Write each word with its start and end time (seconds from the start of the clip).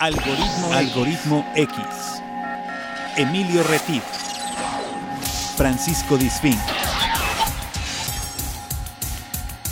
Algoritmo, 0.00 0.72
Algoritmo 0.74 1.52
X. 1.56 1.76
Emilio 3.16 3.64
Retif. 3.64 4.04
Francisco 5.56 6.16
Disfín. 6.16 6.54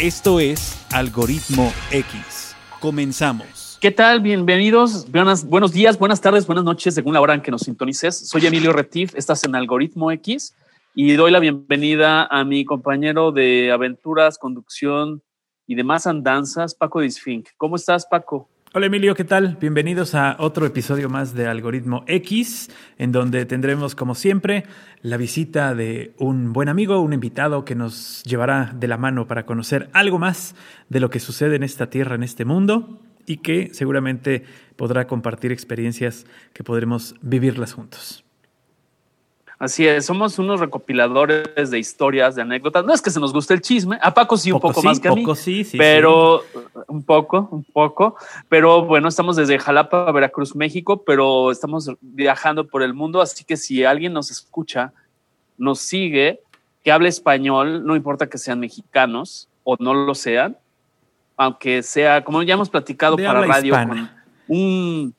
Esto 0.01 0.41
es 0.41 0.85
Algoritmo 0.93 1.73
X. 1.93 2.57
Comenzamos. 2.81 3.79
¿Qué 3.81 3.93
tal? 3.93 4.21
Bienvenidos. 4.21 5.09
Buenas, 5.13 5.47
buenos 5.47 5.73
días, 5.73 5.97
buenas 5.97 6.21
tardes, 6.21 6.45
buenas 6.45 6.65
noches, 6.65 6.97
según 6.97 7.15
la 7.15 7.21
hora 7.21 7.35
en 7.35 7.41
que 7.41 7.53
nos 7.53 7.63
sintonices. 7.63 8.29
Soy 8.29 8.45
Emilio 8.47 8.73
Retif, 8.73 9.15
estás 9.15 9.45
en 9.45 9.55
Algoritmo 9.55 10.11
X 10.11 10.57
y 10.97 11.13
doy 11.13 11.31
la 11.31 11.39
bienvenida 11.39 12.27
a 12.27 12.45
mi 12.45 12.65
compañero 12.65 13.31
de 13.31 13.71
aventuras, 13.71 14.39
conducción 14.39 15.23
y 15.69 15.77
demás 15.77 16.09
andanzas, 16.09 16.75
Paco 16.75 16.99
Disfink. 16.99 17.51
¿Cómo 17.57 17.77
estás, 17.77 18.07
Paco? 18.07 18.49
Hola 18.77 18.89
Emilio, 18.89 19.15
¿qué 19.15 19.25
tal? 19.25 19.57
Bienvenidos 19.59 20.15
a 20.15 20.37
otro 20.39 20.67
episodio 20.67 21.09
más 21.09 21.33
de 21.33 21.47
Algoritmo 21.47 22.05
X, 22.07 22.69
en 22.99 23.11
donde 23.11 23.47
tendremos, 23.47 23.95
como 23.95 24.15
siempre, 24.15 24.65
la 25.01 25.17
visita 25.17 25.75
de 25.75 26.13
un 26.19 26.53
buen 26.53 26.69
amigo, 26.69 27.01
un 27.01 27.15
invitado 27.15 27.65
que 27.65 27.75
nos 27.75 28.23
llevará 28.25 28.75
de 28.79 28.87
la 28.87 28.99
mano 28.99 29.27
para 29.27 29.47
conocer 29.47 29.89
algo 29.95 30.19
más 30.19 30.55
de 30.91 31.01
lo 31.01 31.09
que 31.09 31.21
sucede 31.21 31.57
en 31.57 31.63
esta 31.63 31.89
tierra, 31.89 32.17
en 32.17 32.23
este 32.23 32.45
mundo, 32.45 33.01
y 33.25 33.39
que 33.39 33.71
seguramente 33.73 34.45
podrá 34.77 35.07
compartir 35.07 35.53
experiencias 35.53 36.27
que 36.53 36.63
podremos 36.63 37.15
vivirlas 37.23 37.73
juntos. 37.73 38.26
Así 39.59 39.87
es, 39.87 40.05
somos 40.05 40.39
unos 40.39 40.61
recopiladores 40.61 41.71
de 41.71 41.79
historias, 41.79 42.35
de 42.35 42.43
anécdotas. 42.43 42.85
No 42.85 42.93
es 42.93 43.01
que 43.01 43.11
se 43.11 43.19
nos 43.19 43.33
guste 43.33 43.55
el 43.55 43.63
chisme, 43.63 43.99
a 44.03 44.13
Paco 44.13 44.37
sí 44.37 44.53
un 44.53 44.61
poco, 44.61 44.83
más 44.83 45.01
que 45.01 45.09
a 45.09 45.13
mí, 45.13 45.25
sí, 45.35 45.65
sí, 45.65 45.79
pero 45.79 46.43
un 46.89 47.03
poco, 47.03 47.49
un 47.51 47.65
poco. 47.65 48.17
Pero 48.51 48.85
bueno, 48.85 49.09
estamos 49.09 49.35
desde 49.35 49.59
Jalapa, 49.59 50.13
Veracruz, 50.13 50.55
México, 50.55 51.03
pero 51.05 51.51
estamos 51.51 51.91
viajando 52.03 52.67
por 52.67 52.83
el 52.83 52.93
mundo, 52.93 53.23
así 53.23 53.45
que 53.45 53.57
si 53.57 53.83
alguien 53.83 54.13
nos 54.13 54.31
escucha, 54.31 54.93
nos 55.57 55.81
sigue, 55.81 56.41
que 56.85 56.93
hable 56.93 57.09
español, 57.09 57.87
no 57.87 57.97
importa 57.97 58.29
que 58.29 58.37
sean 58.37 58.61
mexicanos 58.61 59.49
o 59.65 59.77
no 59.79 59.95
lo 59.95 60.15
sean, 60.15 60.59
aunque 61.39 61.83
sea, 61.83 62.25
como 62.25 62.43
ya 62.43 62.55
hemos 62.55 62.69
platicado 62.69 63.17
para 63.17 63.41
radio, 63.47 63.73
con 63.73 64.11
un 64.49 65.15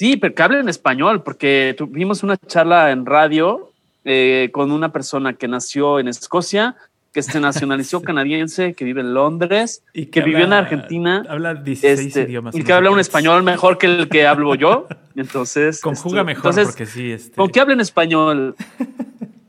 Sí, 0.00 0.16
pero 0.16 0.34
que 0.34 0.42
hable 0.42 0.60
en 0.60 0.70
español, 0.70 1.22
porque 1.22 1.74
tuvimos 1.76 2.22
una 2.22 2.38
charla 2.38 2.90
en 2.90 3.04
radio 3.04 3.70
eh, 4.06 4.48
con 4.50 4.72
una 4.72 4.92
persona 4.92 5.34
que 5.34 5.46
nació 5.46 5.98
en 5.98 6.08
Escocia, 6.08 6.74
que 7.12 7.22
se 7.22 7.38
nacionalizó 7.38 8.00
canadiense, 8.10 8.72
que 8.72 8.86
vive 8.86 9.02
en 9.02 9.12
Londres 9.12 9.84
y 9.92 10.06
que, 10.06 10.22
vivió 10.22 10.46
en 10.46 10.54
Argentina. 10.54 11.22
Habla 11.28 11.52
16 11.52 12.00
este, 12.00 12.22
idiomas. 12.22 12.54
Y 12.54 12.64
que 12.64 12.72
habla 12.72 12.90
un 12.90 12.98
español 12.98 13.42
mejor 13.42 13.76
que 13.76 13.88
el 13.88 14.08
que 14.08 14.26
hablo 14.26 14.54
yo. 14.54 14.88
Entonces. 15.16 15.82
Conjuga 15.82 16.22
este, 16.22 16.24
mejor, 16.24 16.54
porque 16.54 16.86
sí. 16.86 17.12
Este... 17.12 17.36
Con 17.36 17.50
que 17.50 17.60
hablen 17.60 17.80
español 17.80 18.56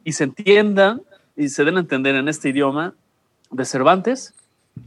y 0.04 0.12
se 0.12 0.26
entiendan 0.26 1.02
y 1.38 1.48
se 1.48 1.64
den 1.64 1.78
a 1.78 1.80
entender 1.80 2.16
en 2.16 2.28
este 2.28 2.50
idioma 2.50 2.94
de 3.52 3.64
Cervantes, 3.64 4.34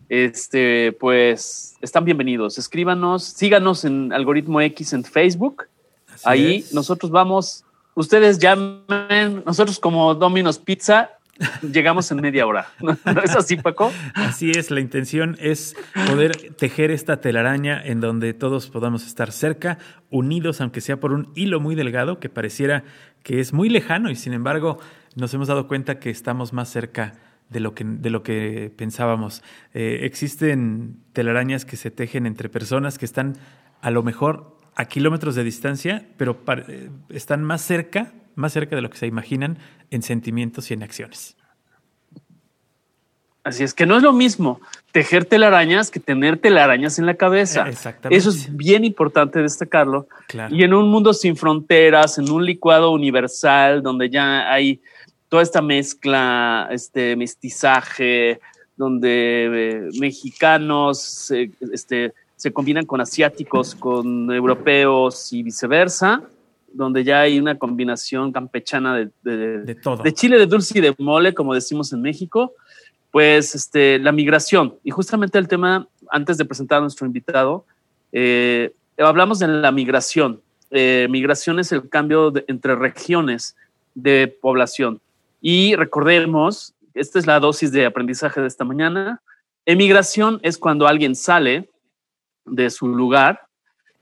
este, 0.08 0.92
pues 0.92 1.76
están 1.80 2.04
bienvenidos. 2.04 2.58
Escríbanos, 2.58 3.24
síganos 3.24 3.84
en 3.84 4.12
Algoritmo 4.12 4.60
X 4.60 4.92
en 4.92 5.04
Facebook. 5.04 5.64
Ahí 6.24 6.64
nosotros 6.72 7.10
vamos, 7.10 7.64
ustedes 7.94 8.38
llamen, 8.38 9.42
nosotros 9.44 9.78
como 9.78 10.14
Domino's 10.14 10.58
Pizza 10.58 11.10
llegamos 11.62 12.10
en 12.10 12.20
media 12.20 12.46
hora. 12.46 12.68
¿No, 12.80 12.92
es 13.22 13.36
así, 13.36 13.56
Paco? 13.56 13.92
Así 14.14 14.50
es, 14.50 14.70
la 14.70 14.80
intención 14.80 15.36
es 15.40 15.76
poder 16.08 16.54
tejer 16.54 16.90
esta 16.90 17.20
telaraña 17.20 17.82
en 17.84 18.00
donde 18.00 18.34
todos 18.34 18.68
podamos 18.68 19.06
estar 19.06 19.32
cerca, 19.32 19.78
unidos, 20.10 20.60
aunque 20.60 20.80
sea 20.80 21.00
por 21.00 21.12
un 21.12 21.32
hilo 21.34 21.60
muy 21.60 21.74
delgado 21.74 22.20
que 22.20 22.28
pareciera 22.28 22.84
que 23.22 23.40
es 23.40 23.52
muy 23.52 23.68
lejano 23.68 24.10
y 24.10 24.16
sin 24.16 24.32
embargo 24.32 24.78
nos 25.16 25.32
hemos 25.34 25.48
dado 25.48 25.66
cuenta 25.66 25.98
que 25.98 26.10
estamos 26.10 26.52
más 26.52 26.68
cerca 26.68 27.14
de 27.48 27.60
lo 27.60 27.74
que, 27.74 27.84
de 27.84 28.10
lo 28.10 28.22
que 28.22 28.72
pensábamos. 28.76 29.42
Eh, 29.72 30.00
existen 30.02 30.96
telarañas 31.12 31.64
que 31.64 31.76
se 31.76 31.90
tejen 31.90 32.26
entre 32.26 32.48
personas 32.48 32.98
que 32.98 33.04
están 33.04 33.36
a 33.80 33.90
lo 33.90 34.02
mejor 34.02 34.58
a 34.74 34.86
kilómetros 34.86 35.34
de 35.34 35.44
distancia, 35.44 36.06
pero 36.16 36.38
eh, 36.68 36.90
están 37.10 37.44
más 37.44 37.62
cerca, 37.62 38.12
más 38.34 38.52
cerca 38.52 38.76
de 38.76 38.82
lo 38.82 38.90
que 38.90 38.98
se 38.98 39.06
imaginan 39.06 39.58
en 39.90 40.02
sentimientos 40.02 40.70
y 40.70 40.74
en 40.74 40.82
acciones. 40.82 41.36
Así 43.44 43.62
es 43.62 43.74
que 43.74 43.84
no 43.84 43.98
es 43.98 44.02
lo 44.02 44.14
mismo 44.14 44.60
tejer 44.90 45.26
telarañas 45.26 45.90
que 45.90 46.00
tener 46.00 46.38
telarañas 46.38 46.98
en 46.98 47.04
la 47.04 47.14
cabeza. 47.14 47.68
Exactamente. 47.68 48.16
Eso 48.16 48.30
es 48.30 48.56
bien 48.56 48.84
importante 48.84 49.40
destacarlo. 49.40 50.08
Y 50.50 50.64
en 50.64 50.72
un 50.72 50.88
mundo 50.88 51.12
sin 51.12 51.36
fronteras, 51.36 52.16
en 52.16 52.30
un 52.30 52.46
licuado 52.46 52.90
universal 52.90 53.82
donde 53.82 54.08
ya 54.08 54.50
hay 54.50 54.80
toda 55.28 55.42
esta 55.42 55.62
mezcla, 55.62 56.68
este 56.70 57.16
mestizaje, 57.16 58.40
donde 58.76 59.08
eh, 59.52 59.90
mexicanos 60.00 61.30
este, 61.72 62.12
se 62.36 62.52
combinan 62.52 62.86
con 62.86 63.00
asiáticos, 63.00 63.74
con 63.74 64.32
europeos 64.32 65.32
y 65.32 65.42
viceversa, 65.42 66.22
donde 66.72 67.04
ya 67.04 67.20
hay 67.20 67.38
una 67.38 67.56
combinación 67.56 68.32
campechana 68.32 68.96
de, 68.96 69.10
de, 69.22 69.74
todo. 69.76 70.02
de 70.02 70.12
chile 70.12 70.38
de 70.38 70.46
dulce 70.46 70.78
y 70.78 70.80
de 70.80 70.94
mole, 70.98 71.32
como 71.32 71.54
decimos 71.54 71.92
en 71.92 72.02
México, 72.02 72.52
pues 73.12 73.54
este, 73.54 74.00
la 74.00 74.10
migración. 74.10 74.74
Y 74.82 74.90
justamente 74.90 75.38
el 75.38 75.46
tema, 75.46 75.86
antes 76.10 76.36
de 76.36 76.44
presentar 76.44 76.78
a 76.78 76.80
nuestro 76.80 77.06
invitado, 77.06 77.64
eh, 78.10 78.72
hablamos 78.98 79.38
de 79.38 79.46
la 79.46 79.70
migración. 79.70 80.40
Eh, 80.70 81.06
migración 81.08 81.60
es 81.60 81.70
el 81.70 81.88
cambio 81.88 82.32
entre 82.48 82.74
regiones 82.74 83.54
de 83.94 84.36
población. 84.40 85.00
Y 85.46 85.76
recordemos, 85.76 86.74
esta 86.94 87.18
es 87.18 87.26
la 87.26 87.38
dosis 87.38 87.70
de 87.70 87.84
aprendizaje 87.84 88.40
de 88.40 88.46
esta 88.46 88.64
mañana. 88.64 89.20
Emigración 89.66 90.40
es 90.42 90.56
cuando 90.56 90.86
alguien 90.88 91.14
sale 91.14 91.70
de 92.46 92.70
su 92.70 92.88
lugar 92.88 93.42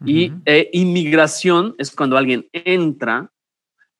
y 0.04 0.32
e 0.44 0.70
inmigración 0.72 1.74
es 1.78 1.90
cuando 1.90 2.16
alguien 2.16 2.46
entra 2.52 3.28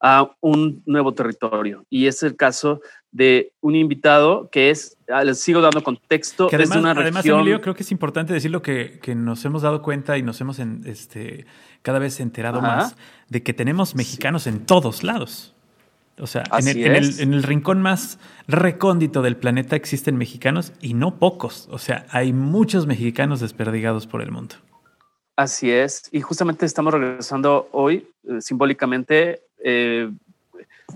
a 0.01 0.31
un 0.41 0.85
nuevo 0.87 1.15
territorio. 1.15 1.85
Y 1.91 2.07
es 2.07 2.23
el 2.23 2.37
caso 2.37 2.81
de 3.11 3.53
un 3.61 3.75
invitado 3.75 4.49
que 4.53 4.71
es, 4.71 4.97
ah, 5.09 5.25
les 5.25 5.41
sigo 5.41 5.61
dando 5.61 5.83
contexto, 5.83 6.47
que 6.47 6.55
además, 6.55 6.77
es 6.77 6.81
una 6.81 6.91
además, 6.93 7.27
Emilio, 7.27 7.61
creo 7.61 7.75
que 7.75 7.83
es 7.83 7.91
importante 7.91 8.33
decirlo 8.33 8.63
que, 8.63 9.01
que 9.03 9.17
nos 9.17 9.45
hemos 9.45 9.63
dado 9.63 9.83
cuenta 9.83 10.17
y 10.17 10.23
nos 10.23 10.41
hemos 10.41 10.61
en, 10.61 10.83
este, 10.87 11.47
cada 11.83 11.99
vez 11.99 12.21
enterado 12.21 12.61
más 12.61 12.95
de 13.29 13.43
que 13.43 13.53
tenemos 13.53 13.97
mexicanos 13.97 14.47
en 14.47 14.65
todos 14.65 15.03
lados. 15.03 15.52
O 16.23 16.29
sea, 16.29 16.45
en 16.53 17.35
el, 17.35 17.43
rincón 17.43 17.83
más 17.83 18.17
recóndito 18.47 19.23
del 19.23 19.37
planeta 19.37 19.75
existen 19.75 20.17
mexicanos 20.17 20.73
y 20.81 20.95
no 20.95 21.17
pocos. 21.17 21.69
O 21.73 21.79
sea, 21.79 22.07
hay 22.11 22.33
muchos 22.33 22.87
mexicanos 22.87 23.41
desperdigados 23.41 24.07
por 24.07 24.23
el 24.23 24.31
mundo. 24.31 24.55
Así 25.35 25.73
es. 25.73 26.09
Y 26.13 26.21
justamente 26.21 26.65
estamos 26.65 26.95
regresando 26.95 27.69
hoy, 27.73 28.07
eh, 28.29 28.41
simbólicamente, 28.41 29.41
eh, 29.65 30.13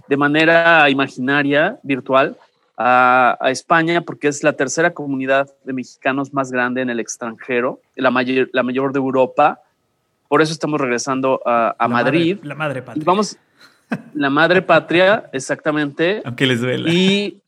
de 0.07 0.17
manera 0.17 0.89
imaginaria, 0.91 1.81
virtual, 1.83 2.37
a, 2.77 3.37
España, 3.47 4.03
porque 4.03 4.29
es 4.29 4.45
la 4.45 4.53
tercera 4.53 4.95
comunidad 4.95 5.51
de 5.65 5.73
mexicanos 5.73 6.33
más 6.33 6.53
grande 6.53 6.83
en 6.83 6.91
el 6.91 7.01
extranjero, 7.01 7.81
la 7.97 8.13
mayor, 8.13 8.49
la 8.53 8.63
mayor 8.63 8.93
de 8.93 9.01
Europa. 9.01 9.61
Por 10.29 10.41
eso 10.41 10.53
estamos 10.53 10.81
regresando 10.81 11.41
a, 11.45 11.89
Madrid. 11.89 12.39
la 12.45 12.55
madre 12.55 12.83
patria. 12.83 13.03
vamos, 13.05 13.37
la 14.15 14.31
madre 14.31 14.63
patria, 14.63 15.29
exactamente. 15.33 16.23
Aunque 16.25 16.47
les 16.47 16.61
duela. 16.61 16.91
Y 16.91 17.41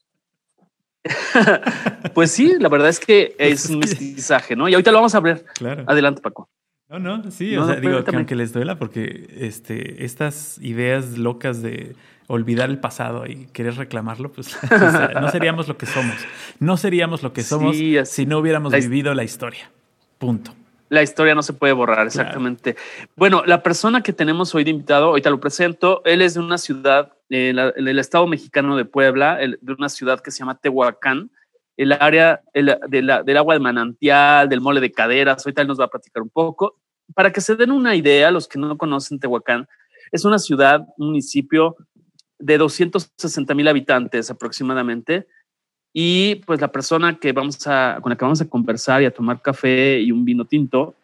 pues 2.15 2.31
sí, 2.31 2.55
la 2.59 2.69
verdad 2.69 2.89
es 2.89 3.01
que 3.01 3.35
es 3.39 3.69
un 3.71 3.79
mestizaje, 3.81 4.57
¿no? 4.57 4.69
Y 4.69 4.75
ahorita 4.75 4.91
lo 4.91 4.99
vamos 4.99 5.15
a 5.15 5.21
ver. 5.21 5.45
Claro. 5.55 5.85
Adelante, 5.87 6.21
Paco. 6.21 6.49
No, 6.89 6.99
no, 6.99 7.31
sí, 7.31 7.55
o 7.55 7.67
sea, 7.67 7.77
digo, 7.77 8.03
que 8.03 8.17
aunque 8.17 8.35
les 8.35 8.55
duela, 8.55 8.79
porque 8.79 9.29
este, 9.37 10.07
estas 10.07 10.57
ideas 10.63 11.19
locas 11.19 11.61
de 11.61 11.95
olvidar 12.29 12.71
el 12.71 12.79
pasado 12.79 13.27
y 13.27 13.47
querer 13.53 13.77
reclamarlo, 13.77 14.33
pues 14.33 14.57
no 15.21 15.31
seríamos 15.31 15.69
lo 15.69 15.77
que 15.77 15.85
somos. 15.85 16.17
No 16.61 16.79
seríamos 16.79 17.23
lo 17.23 17.35
que 17.35 17.43
somos 17.43 17.77
si 17.77 18.27
no 18.27 18.39
hubiéramos 18.39 18.73
vivido 18.73 19.13
la 19.13 19.25
historia. 19.25 19.71
Punto. 20.19 20.55
La 20.89 21.03
historia 21.03 21.35
no 21.35 21.43
se 21.43 21.53
puede 21.53 21.73
borrar, 21.73 22.07
exactamente. 22.07 22.77
Bueno, 23.17 23.43
la 23.45 23.63
persona 23.63 24.03
que 24.03 24.13
tenemos 24.13 24.55
hoy 24.55 24.65
de 24.65 24.71
invitado, 24.71 25.07
ahorita 25.07 25.31
lo 25.31 25.41
presento, 25.41 26.03
él 26.05 26.23
es 26.23 26.35
de 26.35 26.41
una 26.41 26.59
ciudad, 26.59 27.13
en 27.29 27.59
el 27.59 27.99
estado 27.99 28.27
mexicano 28.27 28.77
de 28.77 28.85
Puebla, 28.87 29.37
de 29.37 29.73
una 29.73 29.89
ciudad 29.89 30.21
que 30.21 30.31
se 30.31 30.39
llama 30.39 30.59
Tehuacán, 30.59 31.31
el 31.77 31.93
área 31.93 32.41
del 32.55 33.37
agua 33.37 33.55
de 33.55 33.61
manantial, 33.61 34.49
del 34.49 34.61
mole 34.61 34.81
de 34.81 34.91
caderas, 34.91 35.47
ahorita 35.47 35.63
él 35.63 35.69
nos 35.69 35.79
va 35.79 35.85
a 35.85 35.91
platicar 35.91 36.23
un 36.23 36.31
poco. 36.31 36.81
Para 37.15 37.33
que 37.33 37.41
se 37.41 37.55
den 37.55 37.71
una 37.71 37.95
idea, 37.95 38.31
los 38.31 38.49
que 38.49 38.59
no 38.59 38.77
conocen 38.77 39.21
Tehuacán, 39.21 39.69
es 40.11 40.25
una 40.25 40.39
ciudad, 40.39 40.87
un 40.97 41.09
municipio 41.09 41.77
de 42.39 42.57
260 42.57 43.55
mil 43.55 43.69
habitantes 43.69 44.31
aproximadamente, 44.31 45.27
y 45.93 46.37
pues 46.47 46.61
la 46.61 46.71
persona 46.71 47.19
que 47.19 47.33
vamos 47.33 47.67
a, 47.67 47.99
con 48.03 48.11
la 48.11 48.17
que 48.17 48.25
vamos 48.25 48.41
a 48.41 48.49
conversar 48.49 49.03
y 49.03 49.07
a 49.07 49.11
tomar 49.11 49.41
café 49.41 50.01
y 50.01 50.13
un 50.13 50.25
vino 50.25 50.45
tinto 50.45 50.95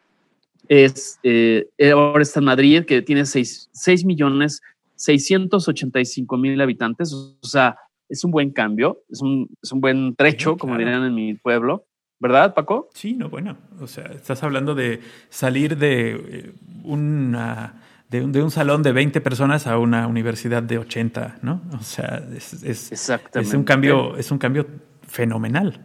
es, 0.68 1.18
eh, 1.22 1.66
ahora 1.92 2.22
está 2.22 2.40
en 2.40 2.46
Madrid, 2.46 2.84
que 2.84 3.02
tiene 3.02 3.26
6, 3.26 3.70
millones 4.04 4.62
685 4.96 6.36
mil 6.36 6.60
habitantes. 6.60 7.12
O 7.12 7.36
sea, 7.42 7.76
es 8.08 8.24
un 8.24 8.30
buen 8.30 8.50
cambio, 8.50 9.02
es 9.10 9.20
un, 9.20 9.48
es 9.62 9.72
un 9.72 9.80
buen 9.80 10.14
trecho, 10.14 10.56
como 10.56 10.76
dirían 10.76 11.04
en 11.04 11.14
mi 11.14 11.34
pueblo. 11.34 11.84
¿Verdad, 12.20 12.54
Paco? 12.54 12.88
Sí, 12.94 13.12
no, 13.12 13.28
bueno, 13.28 13.56
o 13.80 13.86
sea, 13.86 14.04
estás 14.06 14.42
hablando 14.42 14.74
de 14.74 15.00
salir 15.28 15.76
de 15.76 16.12
eh, 16.12 16.52
una 16.84 17.83
de 18.14 18.24
un, 18.24 18.30
de 18.30 18.42
un, 18.44 18.50
salón 18.52 18.84
de 18.84 18.92
20 18.92 19.20
personas 19.20 19.66
a 19.66 19.76
una 19.76 20.06
universidad 20.06 20.62
de 20.62 20.78
80, 20.78 21.38
¿no? 21.42 21.60
O 21.72 21.82
sea, 21.82 22.22
es, 22.36 22.62
es, 22.62 22.92
es 22.92 23.54
un 23.54 23.64
cambio, 23.64 24.16
es 24.16 24.30
un 24.30 24.38
cambio 24.38 24.68
fenomenal. 25.08 25.80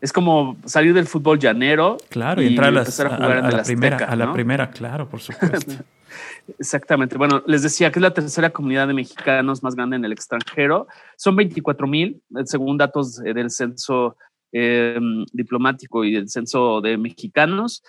Es 0.00 0.10
como 0.10 0.56
salir 0.64 0.94
del 0.94 1.06
fútbol 1.06 1.38
llanero. 1.38 1.98
Claro, 2.08 2.40
y, 2.40 2.46
entrar 2.46 2.74
a, 2.78 2.84
jugar 2.84 3.44
en 3.44 3.56
la 3.56 3.62
primera, 3.62 3.96
a 3.98 4.16
la 4.16 4.32
primera, 4.32 4.70
claro, 4.70 5.06
por 5.06 5.20
supuesto. 5.20 5.74
Exactamente. 6.58 7.18
Bueno, 7.18 7.42
les 7.46 7.62
decía 7.62 7.92
que 7.92 7.98
es 7.98 8.02
la 8.02 8.14
tercera 8.14 8.48
comunidad 8.48 8.88
de 8.88 8.94
mexicanos 8.94 9.62
más 9.62 9.74
grande 9.74 9.96
en 9.96 10.04
el 10.06 10.12
extranjero. 10.12 10.86
Son 11.18 11.36
24 11.36 11.86
mil, 11.86 12.22
según 12.46 12.78
datos 12.78 13.16
del 13.16 13.50
censo 13.50 14.16
eh, 14.50 14.98
diplomático 15.30 16.04
y 16.04 16.12
del 16.14 16.30
censo 16.30 16.80
de 16.80 16.96
mexicanos, 16.96 17.82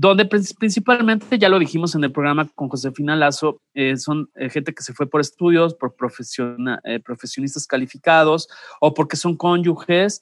donde 0.00 0.26
principalmente, 0.26 1.38
ya 1.38 1.48
lo 1.48 1.58
dijimos 1.58 1.96
en 1.96 2.04
el 2.04 2.12
programa 2.12 2.48
con 2.54 2.68
Josefina 2.68 3.16
Lazo, 3.16 3.60
eh, 3.74 3.96
son 3.96 4.30
eh, 4.36 4.48
gente 4.48 4.72
que 4.72 4.84
se 4.84 4.94
fue 4.94 5.10
por 5.10 5.20
estudios, 5.20 5.74
por 5.74 5.96
profesionistas 5.96 7.66
calificados 7.66 8.48
o 8.80 8.94
porque 8.94 9.16
son 9.16 9.36
cónyuges 9.36 10.20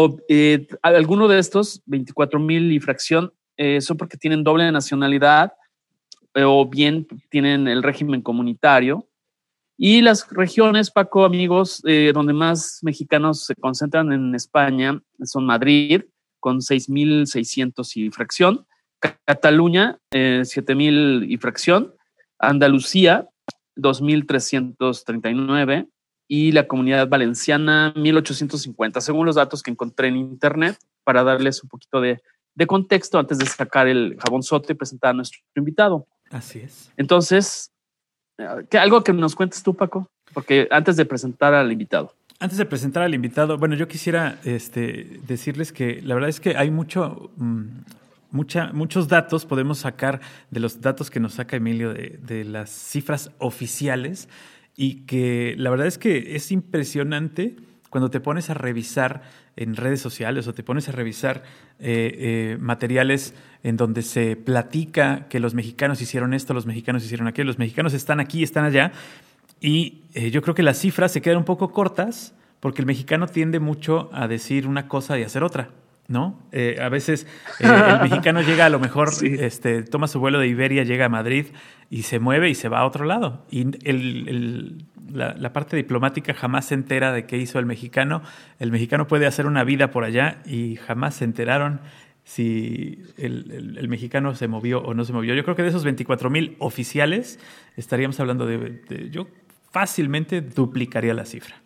o 0.00 0.16
eh, 0.28 0.68
alguno 0.82 1.26
de 1.26 1.40
estos 1.40 1.82
24 1.86 2.38
mil 2.38 2.70
y 2.70 2.78
fracción 2.78 3.32
eh, 3.56 3.80
son 3.80 3.96
porque 3.96 4.16
tienen 4.16 4.44
doble 4.44 4.70
nacionalidad 4.70 5.52
eh, 6.34 6.44
o 6.44 6.64
bien 6.66 7.04
tienen 7.30 7.66
el 7.66 7.82
régimen 7.82 8.22
comunitario. 8.22 9.08
Y 9.76 10.00
las 10.00 10.28
regiones, 10.30 10.92
Paco, 10.92 11.24
amigos, 11.24 11.82
donde 12.12 12.32
más 12.32 12.80
mexicanos 12.82 13.44
se 13.44 13.54
concentran 13.54 14.12
en 14.12 14.34
España 14.34 15.00
son 15.22 15.46
Madrid, 15.46 16.02
con 16.40 16.58
6.600 16.58 17.96
y 17.96 18.10
fracción, 18.10 18.66
Cataluña, 19.24 19.98
7.000 20.10 21.26
y 21.28 21.36
fracción, 21.38 21.94
Andalucía, 22.38 23.28
2.339, 23.76 25.88
y 26.28 26.52
la 26.52 26.66
comunidad 26.66 27.08
valenciana 27.08 27.92
1850, 27.96 29.00
según 29.00 29.26
los 29.26 29.36
datos 29.36 29.62
que 29.62 29.70
encontré 29.70 30.08
en 30.08 30.16
internet, 30.16 30.78
para 31.02 31.24
darles 31.24 31.62
un 31.62 31.70
poquito 31.70 32.02
de, 32.02 32.20
contexto 32.66 33.18
antes 33.18 33.38
de 33.38 33.46
sacar 33.46 33.88
el 33.88 34.16
jabonzote 34.18 34.74
y 34.74 34.76
presentar 34.76 35.10
a 35.10 35.14
nuestro 35.14 35.40
invitado. 35.56 36.06
Así 36.30 36.58
es. 36.58 36.92
Entonces, 36.96 37.72
¿qué, 38.68 38.78
algo 38.78 39.02
que 39.02 39.14
nos 39.14 39.34
cuentes 39.34 39.62
tú, 39.62 39.74
Paco, 39.74 40.10
porque 40.34 40.68
antes 40.70 40.96
de 40.96 41.06
presentar 41.06 41.54
al 41.54 41.72
invitado. 41.72 42.14
Antes 42.40 42.58
de 42.58 42.66
presentar 42.66 43.04
al 43.04 43.14
invitado, 43.14 43.58
bueno, 43.58 43.74
yo 43.74 43.88
quisiera 43.88 44.38
este, 44.44 45.18
decirles 45.26 45.72
que 45.72 46.02
la 46.02 46.14
verdad 46.14 46.28
es 46.28 46.40
que 46.40 46.56
hay 46.56 46.70
mucho, 46.70 47.30
mm, 47.36 47.68
muchos 48.30 49.08
datos, 49.08 49.46
podemos 49.46 49.78
sacar 49.78 50.20
de 50.50 50.60
los 50.60 50.80
datos 50.80 51.10
que 51.10 51.20
nos 51.20 51.34
saca 51.34 51.56
Emilio 51.56 51.92
de, 51.92 52.18
de 52.22 52.44
las 52.44 52.70
cifras 52.70 53.30
oficiales 53.38 54.28
y 54.76 55.06
que 55.06 55.54
la 55.58 55.70
verdad 55.70 55.86
es 55.86 55.98
que 55.98 56.36
es 56.36 56.52
impresionante 56.52 57.56
cuando 57.90 58.10
te 58.10 58.20
pones 58.20 58.50
a 58.50 58.54
revisar 58.54 59.22
en 59.56 59.74
redes 59.74 60.00
sociales 60.00 60.46
o 60.46 60.54
te 60.54 60.62
pones 60.62 60.88
a 60.88 60.92
revisar 60.92 61.42
eh, 61.80 62.14
eh, 62.18 62.58
materiales 62.60 63.34
en 63.62 63.76
donde 63.76 64.02
se 64.02 64.36
platica 64.36 65.26
que 65.28 65.40
los 65.40 65.54
mexicanos 65.54 66.00
hicieron 66.00 66.32
esto, 66.32 66.54
los 66.54 66.66
mexicanos 66.66 67.04
hicieron 67.04 67.26
aquello, 67.26 67.46
los 67.46 67.58
mexicanos 67.58 67.92
están 67.92 68.20
aquí, 68.20 68.42
están 68.42 68.64
allá, 68.64 68.92
y 69.60 70.02
eh, 70.14 70.30
yo 70.30 70.42
creo 70.42 70.54
que 70.54 70.62
las 70.62 70.78
cifras 70.78 71.10
se 71.10 71.20
quedan 71.20 71.38
un 71.38 71.44
poco 71.44 71.72
cortas 71.72 72.34
porque 72.60 72.82
el 72.82 72.86
mexicano 72.86 73.26
tiende 73.26 73.58
mucho 73.58 74.10
a 74.12 74.28
decir 74.28 74.66
una 74.66 74.86
cosa 74.86 75.18
y 75.18 75.24
hacer 75.24 75.42
otra. 75.42 75.70
¿No? 76.08 76.40
Eh, 76.52 76.78
a 76.80 76.88
veces 76.88 77.26
eh, 77.60 77.66
el 77.66 78.00
mexicano 78.00 78.40
llega 78.40 78.66
a 78.66 78.70
lo 78.70 78.80
mejor, 78.80 79.10
este, 79.22 79.82
toma 79.82 80.08
su 80.08 80.18
vuelo 80.18 80.40
de 80.40 80.48
Iberia, 80.48 80.82
llega 80.82 81.04
a 81.04 81.08
Madrid 81.08 81.46
y 81.90 82.02
se 82.02 82.18
mueve 82.18 82.50
y 82.50 82.54
se 82.54 82.68
va 82.68 82.80
a 82.80 82.86
otro 82.86 83.04
lado. 83.04 83.46
Y 83.50 83.60
el, 83.86 84.86
la, 85.12 85.52
parte 85.52 85.76
diplomática 85.76 86.34
jamás 86.34 86.66
se 86.66 86.74
entera 86.74 87.12
de 87.12 87.26
qué 87.26 87.36
hizo 87.36 87.58
el 87.58 87.66
mexicano. 87.66 88.22
El 88.58 88.72
mexicano 88.72 89.06
puede 89.06 89.26
hacer 89.26 89.46
una 89.46 89.64
vida 89.64 89.90
por 89.90 90.04
allá 90.04 90.42
y 90.46 90.76
jamás 90.76 91.16
se 91.16 91.24
enteraron 91.24 91.80
si 92.24 93.02
el, 93.16 93.86
mexicano 93.88 94.34
se 94.34 94.48
movió 94.48 94.80
o 94.80 94.94
no 94.94 95.04
se 95.04 95.12
movió. 95.12 95.34
Yo 95.34 95.44
creo 95.44 95.56
que 95.56 95.62
de 95.62 95.68
esos 95.68 95.84
24 95.84 96.30
mil 96.30 96.56
oficiales 96.58 97.38
estaríamos 97.76 98.18
hablando 98.20 98.46
de, 98.46 99.08
yo 99.10 99.28
fácilmente 99.70 100.40
duplicaría 100.40 101.14
la 101.14 101.24
cifra. 101.24 101.56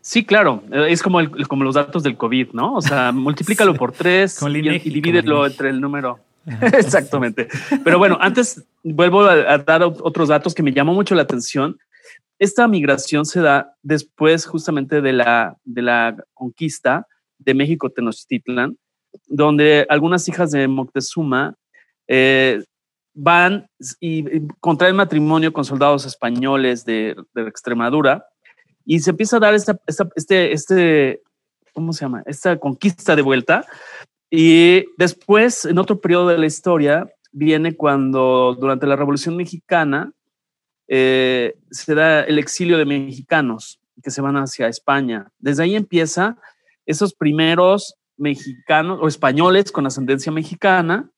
Sí, 0.00 0.24
claro, 0.24 0.62
eh, 0.72 0.86
es 0.90 1.02
como, 1.02 1.18
como 1.48 1.64
los 1.64 1.74
datos 1.74 2.02
del 2.02 2.16
COVID, 2.16 2.52
¿no? 2.52 2.74
O 2.74 2.82
sea, 2.82 3.12
multiplícalo 3.12 3.74
por 3.74 3.92
tres 3.92 4.40
y, 4.42 4.90
divídelo 4.90 5.46
entre 5.46 5.70
el 5.70 5.80
número. 5.80 6.20
Exactamente. 6.60 7.48
Pero 7.82 7.98
bueno, 7.98 8.18
antes 8.20 8.64
vuelvo 8.82 9.24
a, 9.24 9.58
dar 9.58 9.82
otros 9.82 10.28
datos 10.28 10.54
que 10.54 10.62
me 10.62 10.72
llamó 10.72 10.94
mucho 10.94 11.14
la 11.14 11.22
atención. 11.22 11.78
Esta 12.38 12.68
migración 12.68 13.24
se 13.24 13.40
da 13.40 13.74
después 13.82 14.46
justamente 14.46 15.00
de 15.00 15.12
la, 15.12 15.56
de 15.64 15.82
la 15.82 16.16
conquista 16.34 17.06
de 17.38 17.54
México 17.54 17.90
Tenochtitlan, 17.90 18.76
donde 19.26 19.86
algunas 19.88 20.28
hijas 20.28 20.50
de 20.52 20.68
Moctezuma 20.68 21.54
eh, 22.06 22.62
van 23.14 23.68
y, 23.98 24.46
contraen 24.60 24.94
matrimonio 24.94 25.52
con 25.52 25.64
soldados 25.64 26.06
españoles 26.06 26.84
de, 26.84 27.16
de 27.34 27.48
Extremadura 27.48 28.24
y 28.86 29.00
se 29.00 29.10
empieza 29.10 29.36
a 29.36 29.40
dar 29.40 29.54
esta, 29.54 29.78
este, 30.14 30.52
este, 30.52 31.22
¿cómo 31.74 31.92
se 31.92 32.04
llama? 32.04 32.22
Esta 32.24 32.56
conquista 32.58 33.16
de 33.16 33.22
vuelta. 33.22 33.66
Y 34.30 34.84
después, 34.96 35.64
en 35.64 35.78
otro 35.78 36.00
periodo 36.00 36.28
de 36.28 36.38
la 36.38 36.46
historia, 36.46 37.06
viene 37.32 37.74
cuando 37.76 38.56
durante 38.58 38.86
la 38.86 38.96
Revolución 38.96 39.36
Mexicana 39.36 40.12
eh, 40.88 41.56
se 41.70 41.94
da 41.94 42.22
el 42.22 42.38
exilio 42.38 42.78
de 42.78 42.86
mexicanos 42.86 43.80
que 44.02 44.12
se 44.12 44.22
van 44.22 44.36
hacia 44.36 44.68
España. 44.68 45.28
Desde 45.38 45.64
ahí 45.64 45.74
empieza 45.74 46.38
esos 46.86 47.12
primeros 47.12 47.96
mexicanos 48.16 49.00
o 49.02 49.08
españoles 49.08 49.72
con 49.72 49.86
ascendencia 49.86 50.30
mexicana 50.30 51.10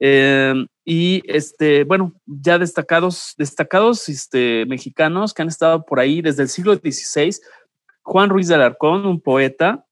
eh, 0.00 0.54
y 0.84 1.22
este, 1.26 1.84
bueno, 1.84 2.12
ya 2.26 2.58
destacados, 2.58 3.34
destacados 3.38 4.08
este, 4.08 4.66
mexicanos 4.66 5.32
que 5.32 5.42
han 5.42 5.48
estado 5.48 5.84
por 5.84 6.00
ahí 6.00 6.22
desde 6.22 6.42
el 6.42 6.48
siglo 6.48 6.74
XVI. 6.74 7.36
Juan 8.02 8.30
Ruiz 8.30 8.48
de 8.48 8.56
Alarcón, 8.56 9.06
un 9.06 9.20
poeta 9.20 9.86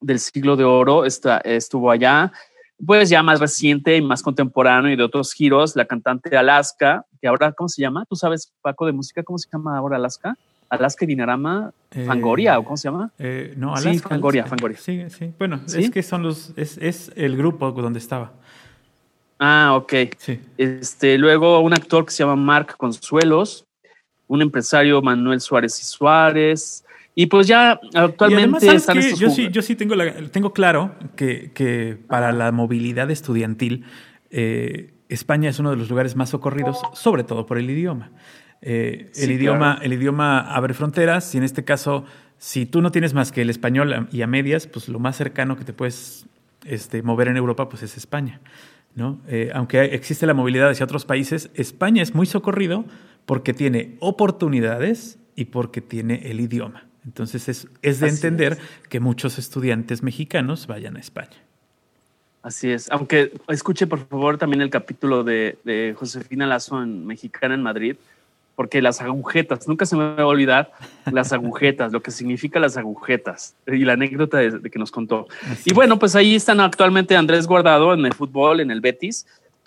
del 0.00 0.20
siglo 0.20 0.56
de 0.56 0.64
oro, 0.64 1.04
está, 1.04 1.38
estuvo 1.38 1.90
allá. 1.90 2.32
Pues 2.84 3.10
ya 3.10 3.22
más 3.22 3.40
reciente 3.40 3.96
y 3.96 4.00
más 4.00 4.22
contemporáneo 4.22 4.92
y 4.92 4.96
de 4.96 5.02
otros 5.02 5.34
giros, 5.34 5.76
la 5.76 5.84
cantante 5.84 6.34
Alaska, 6.36 7.04
que 7.20 7.28
ahora, 7.28 7.52
¿cómo 7.52 7.68
se 7.68 7.82
llama? 7.82 8.06
¿Tú 8.08 8.16
sabes, 8.16 8.54
Paco, 8.62 8.86
de 8.86 8.92
música? 8.92 9.22
¿Cómo 9.22 9.36
se 9.36 9.50
llama 9.52 9.76
ahora 9.76 9.96
Alaska? 9.96 10.38
Alaska 10.70 11.04
Dinarama, 11.04 11.72
eh, 11.90 12.04
Fangoria, 12.06 12.58
¿o 12.58 12.64
cómo 12.64 12.76
se 12.76 12.88
llama? 12.88 13.10
Eh, 13.18 13.52
no, 13.56 13.72
Alaska. 13.72 13.92
Sí, 13.92 13.98
Fangoria, 13.98 14.46
Fangoria. 14.46 14.78
Sí, 14.78 15.10
sí. 15.10 15.34
Bueno, 15.36 15.60
es 15.66 15.90
que 15.90 16.02
son 16.02 16.22
los, 16.22 16.54
es, 16.56 16.78
es 16.78 17.12
el 17.16 17.36
grupo 17.36 17.72
donde 17.72 17.98
estaba. 17.98 18.32
Ah, 19.42 19.74
ok. 19.74 19.94
Este, 20.58 21.16
luego 21.16 21.60
un 21.60 21.72
actor 21.72 22.04
que 22.04 22.12
se 22.12 22.22
llama 22.22 22.36
Marc 22.36 22.76
Consuelos, 22.76 23.66
un 24.28 24.42
empresario 24.42 25.00
Manuel 25.00 25.40
Suárez 25.40 25.80
y 25.80 25.84
Suárez. 25.84 26.84
Y 27.14 27.26
pues 27.26 27.46
ya 27.46 27.80
actualmente 27.94 28.66
yo 29.18 29.30
sí, 29.30 29.48
yo 29.50 29.62
sí 29.62 29.76
tengo, 29.76 29.96
tengo 30.30 30.52
claro 30.52 30.94
que, 31.16 31.98
para 32.06 32.32
la 32.32 32.52
movilidad 32.52 33.10
estudiantil 33.10 33.84
eh, 34.30 34.92
España 35.08 35.48
es 35.50 35.58
uno 35.58 35.70
de 35.70 35.76
los 35.76 35.88
lugares 35.88 36.14
más 36.14 36.30
socorridos, 36.30 36.78
sobre 36.92 37.24
todo 37.24 37.46
por 37.46 37.58
el 37.58 37.68
idioma. 37.68 38.12
Eh, 38.62 39.10
el, 39.16 39.30
idioma 39.30 39.78
el 39.82 39.94
idioma 39.94 40.40
abre 40.40 40.74
fronteras 40.74 41.34
y 41.34 41.38
en 41.38 41.44
este 41.44 41.64
caso, 41.64 42.04
si 42.36 42.66
tú 42.66 42.82
no 42.82 42.92
tienes 42.92 43.14
más 43.14 43.32
que 43.32 43.40
el 43.40 43.48
español 43.48 44.06
y 44.12 44.20
a 44.20 44.26
medias, 44.26 44.66
pues 44.66 44.88
lo 44.88 44.98
más 44.98 45.16
cercano 45.16 45.56
que 45.56 45.64
te 45.64 45.72
puedes 45.72 46.26
este, 46.66 47.02
mover 47.02 47.28
en 47.28 47.38
Europa 47.38 47.70
pues 47.70 47.82
es 47.82 47.96
España. 47.96 48.40
¿No? 48.94 49.20
Eh, 49.28 49.50
aunque 49.54 49.82
existe 49.84 50.26
la 50.26 50.34
movilidad 50.34 50.70
hacia 50.70 50.84
otros 50.84 51.04
países, 51.04 51.50
España 51.54 52.02
es 52.02 52.14
muy 52.14 52.26
socorrido 52.26 52.84
porque 53.26 53.54
tiene 53.54 53.96
oportunidades 54.00 55.18
y 55.36 55.46
porque 55.46 55.80
tiene 55.80 56.30
el 56.30 56.40
idioma. 56.40 56.86
Entonces 57.04 57.48
es, 57.48 57.68
es 57.82 58.00
de 58.00 58.08
entender 58.08 58.58
que 58.88 59.00
muchos 59.00 59.38
estudiantes 59.38 60.02
mexicanos 60.02 60.66
vayan 60.66 60.96
a 60.96 61.00
España. 61.00 61.36
Así 62.42 62.70
es, 62.70 62.90
aunque 62.90 63.32
escuche 63.48 63.86
por 63.86 64.06
favor 64.06 64.38
también 64.38 64.62
el 64.62 64.70
capítulo 64.70 65.24
de, 65.24 65.58
de 65.64 65.94
Josefina 65.96 66.46
Lazo 66.46 66.82
en 66.82 67.06
Mexicana 67.06 67.54
en 67.54 67.62
Madrid, 67.62 67.96
porque 68.60 68.82
las 68.82 69.00
agujetas, 69.00 69.66
nunca 69.66 69.86
se 69.86 69.96
me 69.96 70.16
va 70.16 70.22
a 70.22 70.26
olvidar 70.26 70.70
las 71.10 71.32
agujetas, 71.32 71.92
lo 71.92 72.02
que 72.02 72.10
significa 72.10 72.60
las 72.60 72.76
agujetas 72.76 73.56
y 73.66 73.86
la 73.86 73.94
anécdota 73.94 74.36
de, 74.36 74.70
que 74.70 74.78
nos 74.78 74.90
contó. 74.90 75.28
Y 75.64 75.72
bueno, 75.72 75.98
pues 75.98 76.14
ahí 76.14 76.34
están 76.34 76.60
actualmente 76.60 77.16
Andrés 77.16 77.46
Guardado 77.46 77.94
en 77.94 78.04
el 78.04 78.12
fútbol, 78.12 78.60
en 78.60 78.70
el 78.70 78.82
Betis, 78.82 79.26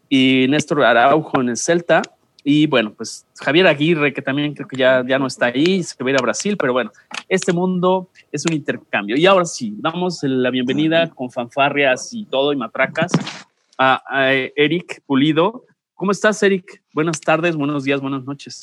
y 0.09 0.45
Néstor 0.47 0.83
Araujo 0.83 1.41
en 1.41 1.49
el 1.49 1.57
Celta. 1.57 2.03
Y 2.43 2.67
bueno, 2.67 2.93
pues 2.95 3.25
Javier 3.39 3.65
Aguirre, 3.65 4.13
que 4.13 4.21
también 4.21 4.53
creo 4.53 4.67
que 4.67 4.77
ya, 4.77 5.03
ya 5.03 5.17
no 5.17 5.25
está 5.25 5.47
ahí, 5.47 5.81
se 5.81 5.95
va 6.03 6.09
a 6.09 6.11
ir 6.11 6.19
a 6.19 6.21
Brasil, 6.21 6.55
pero 6.55 6.73
bueno, 6.73 6.91
este 7.27 7.51
mundo 7.51 8.09
es 8.31 8.45
un 8.45 8.53
intercambio. 8.53 9.17
Y 9.17 9.25
ahora 9.25 9.45
sí, 9.45 9.73
damos 9.79 10.21
la 10.21 10.51
bienvenida 10.51 11.09
con 11.09 11.31
fanfarrias 11.31 12.13
y 12.13 12.25
todo 12.25 12.53
y 12.53 12.57
matracas 12.57 13.11
a, 13.75 14.03
a 14.07 14.33
Eric 14.33 15.01
Pulido, 15.07 15.65
¿Cómo 15.95 16.11
estás, 16.11 16.41
Eric? 16.41 16.81
Buenas 16.91 17.21
tardes, 17.21 17.55
buenos 17.55 17.83
días, 17.83 18.01
buenas 18.01 18.25
noches. 18.25 18.61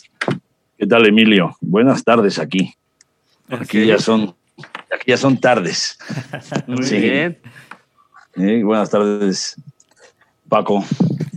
¿Qué 0.77 0.87
tal, 0.87 1.07
Emilio? 1.07 1.57
Buenas 1.61 2.03
tardes 2.03 2.39
aquí. 2.39 2.75
Aquí 3.49 3.87
ya 3.87 3.99
son, 3.99 4.35
aquí 4.93 5.07
ya 5.07 5.17
son 5.17 5.39
tardes. 5.39 5.97
Muy 6.67 6.91
bien. 6.91 7.39
buenas 8.65 8.91
tardes, 8.91 9.57
Paco. 10.49 10.85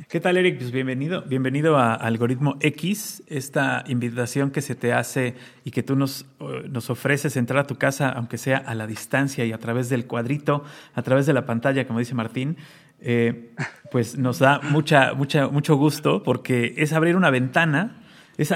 ¿Qué 0.10 0.20
tal, 0.20 0.38
Eric? 0.38 0.58
Pues 0.58 0.72
bienvenido, 0.72 1.24
bienvenido 1.24 1.78
a 1.78 1.94
Algoritmo 1.94 2.58
X, 2.60 3.24
esta 3.28 3.84
invitación 3.88 4.52
que 4.52 4.62
se 4.62 4.76
te 4.76 4.94
hace 4.94 5.36
y 5.64 5.72
que 5.72 5.84
tú 5.84 5.96
nos, 5.96 6.26
nos 6.70 6.90
ofreces 6.90 7.38
entrar 7.38 7.60
a 7.60 7.68
tu 7.68 7.78
casa, 7.78 8.10
aunque 8.10 8.38
sea 8.38 8.58
a 8.58 8.76
la 8.76 8.88
distancia 8.88 9.46
y 9.46 9.54
a 9.54 9.58
través 9.60 9.90
del 9.90 10.06
cuadrito, 10.06 10.64
a 10.94 11.02
través 11.04 11.26
de 11.26 11.34
la 11.34 11.46
pantalla, 11.46 11.88
como 11.88 12.00
dice 12.00 12.14
Martín. 12.14 12.58
Eh, 13.06 13.54
pues 13.92 14.18
nos 14.18 14.40
da 14.40 14.62
mucha, 14.62 15.14
mucha, 15.14 15.50
mucho 15.50 15.76
gusto 15.76 16.24
porque 16.24 16.74
es 16.78 16.94
abrir 16.94 17.16
una 17.16 17.30
ventana. 17.30 18.02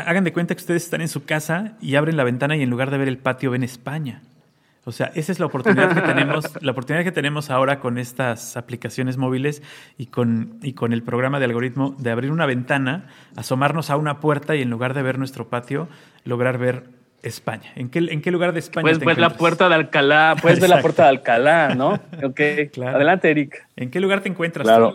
hagan 0.06 0.24
de 0.24 0.34
cuenta 0.34 0.56
que 0.56 0.62
ustedes 0.62 0.86
están 0.86 1.02
en 1.02 1.10
su 1.10 1.26
casa 1.26 1.78
y 1.82 1.96
abren 1.96 2.18
la 2.18 2.24
ventana 2.24 2.56
y 2.56 2.64
en 2.64 2.70
lugar 2.70 2.90
de 2.90 2.98
ver 2.98 3.10
el 3.10 3.18
patio 3.18 3.52
ven 3.52 3.64
España. 3.64 4.24
O 4.86 4.94
sea, 4.94 5.12
esa 5.16 5.34
es 5.34 5.40
la 5.42 5.48
oportunidad 5.48 5.94
que 5.94 6.00
tenemos, 6.00 6.46
la 6.62 6.72
oportunidad 6.72 7.04
que 7.04 7.12
tenemos 7.12 7.50
ahora 7.50 7.82
con 7.82 7.98
estas 7.98 8.56
aplicaciones 8.56 9.18
móviles 9.18 9.62
y 9.98 10.06
con, 10.06 10.60
y 10.64 10.74
con 10.74 10.94
el 10.94 11.04
programa 11.04 11.40
de 11.40 11.46
algoritmo 11.46 11.94
de 12.00 12.10
abrir 12.10 12.32
una 12.32 12.46
ventana, 12.46 13.08
asomarnos 13.36 13.90
a 13.90 13.98
una 13.98 14.22
puerta 14.22 14.56
y 14.56 14.62
en 14.62 14.70
lugar 14.70 14.94
de 14.94 15.02
ver 15.02 15.20
nuestro 15.20 15.50
patio, 15.50 15.90
lograr 16.24 16.58
ver 16.58 16.97
España. 17.24 17.72
¿En 17.76 17.90
qué, 17.90 18.00
en 18.00 18.22
qué 18.22 18.32
lugar 18.32 18.54
de 18.54 18.60
España? 18.60 18.84
Puedes 18.84 19.00
ver 19.00 19.18
la 19.18 19.32
puerta 19.32 19.70
de 19.70 19.76
Alcalá, 19.76 20.36
puedes 20.42 20.60
ver 20.60 20.70
la 20.70 20.82
puerta 20.82 21.04
de 21.04 21.10
Alcalá, 21.10 21.76
¿no? 21.76 22.00
Ok, 22.24 22.40
adelante, 22.86 23.30
Eric. 23.30 23.68
¿En 23.76 23.90
qué 23.90 24.00
lugar 24.00 24.22
te 24.22 24.30
encuentras? 24.30 24.66
Claro. 24.66 24.94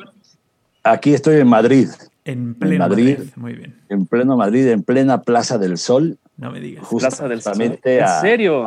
Aquí 0.83 1.15
estoy 1.15 1.41
en 1.41 1.49
Madrid. 1.49 1.89
En 2.25 2.55
pleno 2.55 2.89
Madrid, 2.89 3.19
Muy 3.35 3.55
bien. 3.55 3.81
En 3.89 4.07
pleno 4.07 4.37
Madrid, 4.37 4.69
en 4.69 4.83
plena 4.83 5.23
Plaza 5.23 5.59
del 5.59 5.77
Sol. 5.77 6.19
No 6.37 6.53
me 6.53 6.61
digas. 6.61 6.87
Plaza 6.89 7.27
del 7.29 7.43
Sol. 7.43 7.61
¿En 7.61 8.09
serio? 8.21 8.67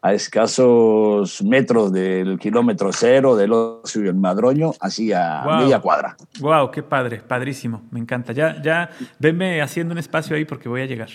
A, 0.00 0.14
escasos 0.14 1.42
metros 1.42 1.92
del 1.92 2.38
kilómetro 2.38 2.92
cero 2.92 3.36
del 3.36 3.52
Ocio 3.52 4.04
y 4.04 4.08
el 4.08 4.14
Madroño, 4.14 4.72
así 4.80 5.12
a 5.12 5.42
media 5.60 5.80
cuadra. 5.80 6.16
Wow, 6.40 6.70
qué 6.70 6.82
padre, 6.82 7.20
padrísimo. 7.26 7.82
Me 7.90 7.98
encanta. 7.98 8.32
Ya, 8.32 8.62
ya, 8.62 8.90
venme 9.18 9.60
haciendo 9.60 9.92
un 9.92 9.98
espacio 9.98 10.36
ahí 10.36 10.44
porque 10.44 10.68
voy 10.68 10.82
a 10.82 10.86
llegar. 10.86 11.08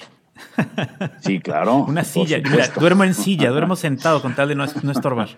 Sí, 1.21 1.39
claro. 1.39 1.77
Una 1.77 2.03
silla. 2.03 2.39
Mira, 2.39 2.67
duermo 2.69 3.03
en 3.03 3.13
silla, 3.13 3.49
duermo 3.49 3.75
sentado 3.75 4.21
con 4.21 4.35
tal 4.35 4.49
de 4.49 4.55
no, 4.55 4.63
estorbar. 4.63 5.29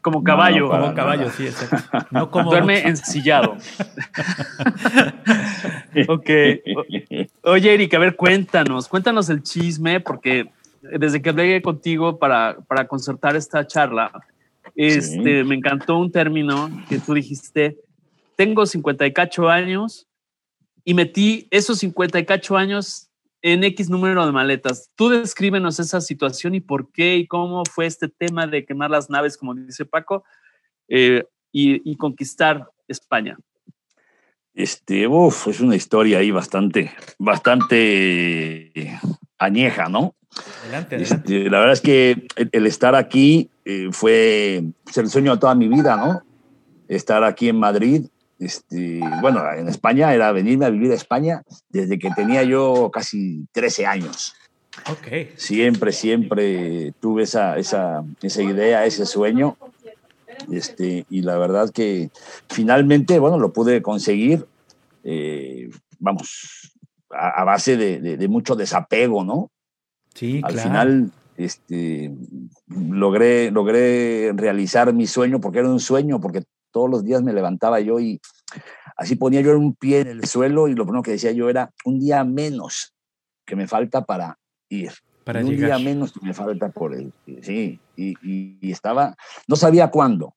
Como 0.00 0.22
caballo. 0.22 0.68
como 0.68 0.94
caballo, 0.94 1.30
sí, 1.30 1.46
exacto. 1.46 2.06
No 2.10 2.30
como 2.30 2.50
Duerme 2.50 2.86
ensillado. 2.86 3.56
ok. 6.08 6.30
Oye, 7.42 7.74
Eric, 7.74 7.94
a 7.94 7.98
ver, 7.98 8.16
cuéntanos, 8.16 8.86
cuéntanos 8.86 9.30
el 9.30 9.42
chisme, 9.42 10.00
porque 10.00 10.50
desde 10.82 11.22
que 11.22 11.30
hablé 11.30 11.62
contigo 11.62 12.18
para, 12.18 12.58
para 12.68 12.86
concertar 12.86 13.34
esta 13.34 13.66
charla, 13.66 14.12
este, 14.76 15.44
me 15.44 15.54
encantó 15.54 15.98
un 15.98 16.10
término 16.12 16.70
que 16.88 16.98
tú 16.98 17.14
dijiste, 17.14 17.78
tengo 18.36 18.66
58 18.66 19.48
años 19.48 20.06
y 20.84 20.94
metí 20.94 21.46
esos 21.50 21.78
58 21.78 22.56
años 22.56 23.08
en 23.42 23.64
X 23.64 23.90
número 23.90 24.24
de 24.24 24.32
maletas. 24.32 24.90
Tú 24.94 25.08
descríbenos 25.08 25.78
esa 25.80 26.00
situación 26.00 26.54
y 26.54 26.60
por 26.60 26.90
qué 26.92 27.16
y 27.16 27.26
cómo 27.26 27.64
fue 27.64 27.86
este 27.86 28.08
tema 28.08 28.46
de 28.46 28.64
quemar 28.64 28.90
las 28.90 29.10
naves, 29.10 29.36
como 29.36 29.54
dice 29.54 29.84
Paco, 29.84 30.24
eh, 30.88 31.24
y, 31.50 31.96
conquistar 31.96 32.70
España. 32.88 33.36
Este, 34.54 35.06
uf, 35.06 35.48
es 35.48 35.60
una 35.60 35.76
historia 35.76 36.18
ahí 36.18 36.30
bastante, 36.30 36.92
bastante 37.18 38.98
añeja, 39.38 39.88
¿no? 39.88 40.14
Adelante, 40.62 40.96
este, 40.96 41.50
la 41.50 41.58
verdad 41.58 41.74
es 41.74 41.80
que 41.82 42.26
el, 42.52 42.66
estar 42.66 42.94
aquí 42.94 43.50
eh, 43.66 43.88
fue 43.92 44.62
el 44.96 45.08
sueño 45.10 45.34
de 45.34 45.40
toda 45.40 45.54
mi 45.54 45.68
vida, 45.68 45.96
¿no? 45.96 46.22
Estar 46.88 47.22
aquí 47.24 47.50
en 47.50 47.58
Madrid 47.58 48.06
este, 48.38 49.00
bueno, 49.20 49.42
en 49.52 49.68
España 49.68 50.12
era 50.14 50.32
venirme 50.32 50.66
a 50.66 50.70
vivir 50.70 50.92
a 50.92 50.96
España 50.96 51.42
desde 51.68 51.98
que 51.98 52.10
tenía 52.10 52.42
yo 52.42 52.90
casi 52.92 53.46
13 53.52 53.86
años. 53.86 54.34
Okay. 54.90 55.32
Siempre, 55.36 55.92
siempre 55.92 56.92
tuve 57.00 57.24
esa, 57.24 57.58
esa, 57.58 58.02
esa 58.22 58.42
idea, 58.42 58.86
ese 58.86 59.06
sueño. 59.06 59.56
Este, 60.50 61.06
y 61.08 61.22
la 61.22 61.36
verdad 61.38 61.70
que 61.70 62.10
finalmente, 62.48 63.18
bueno, 63.18 63.38
lo 63.38 63.52
pude 63.52 63.82
conseguir, 63.82 64.46
eh, 65.04 65.70
vamos, 65.98 66.72
a, 67.10 67.44
base 67.44 67.76
de, 67.76 68.00
de, 68.00 68.28
mucho 68.28 68.56
desapego, 68.56 69.24
¿no? 69.24 69.50
Sí, 70.14 70.40
Al 70.42 70.58
final, 70.58 71.10
este, 71.36 72.12
logré, 72.68 73.50
logré 73.50 74.32
realizar 74.34 74.92
mi 74.92 75.06
sueño 75.06 75.40
porque 75.40 75.60
era 75.60 75.68
un 75.68 75.80
sueño, 75.80 76.20
porque 76.20 76.42
todos 76.72 76.90
los 76.90 77.04
días 77.04 77.22
me 77.22 77.32
levantaba 77.32 77.80
yo 77.80 78.00
y 78.00 78.20
así 78.96 79.16
ponía 79.16 79.40
yo 79.40 79.56
un 79.56 79.74
pie 79.74 80.00
en 80.00 80.08
el 80.08 80.26
suelo 80.26 80.68
y 80.68 80.74
lo 80.74 80.84
primero 80.84 81.02
que 81.02 81.12
decía 81.12 81.32
yo 81.32 81.48
era 81.48 81.70
un 81.84 82.00
día 82.00 82.24
menos 82.24 82.94
que 83.46 83.56
me 83.56 83.68
falta 83.68 84.04
para 84.04 84.38
ir. 84.68 84.92
Para 85.24 85.40
un 85.40 85.56
día 85.56 85.78
menos 85.78 86.12
que 86.12 86.26
me 86.26 86.34
falta 86.34 86.70
por 86.70 86.94
el... 86.94 87.12
Sí, 87.42 87.78
y, 87.96 88.70
estaba, 88.70 89.14
no 89.46 89.54
sabía 89.54 89.90
cuándo, 89.90 90.34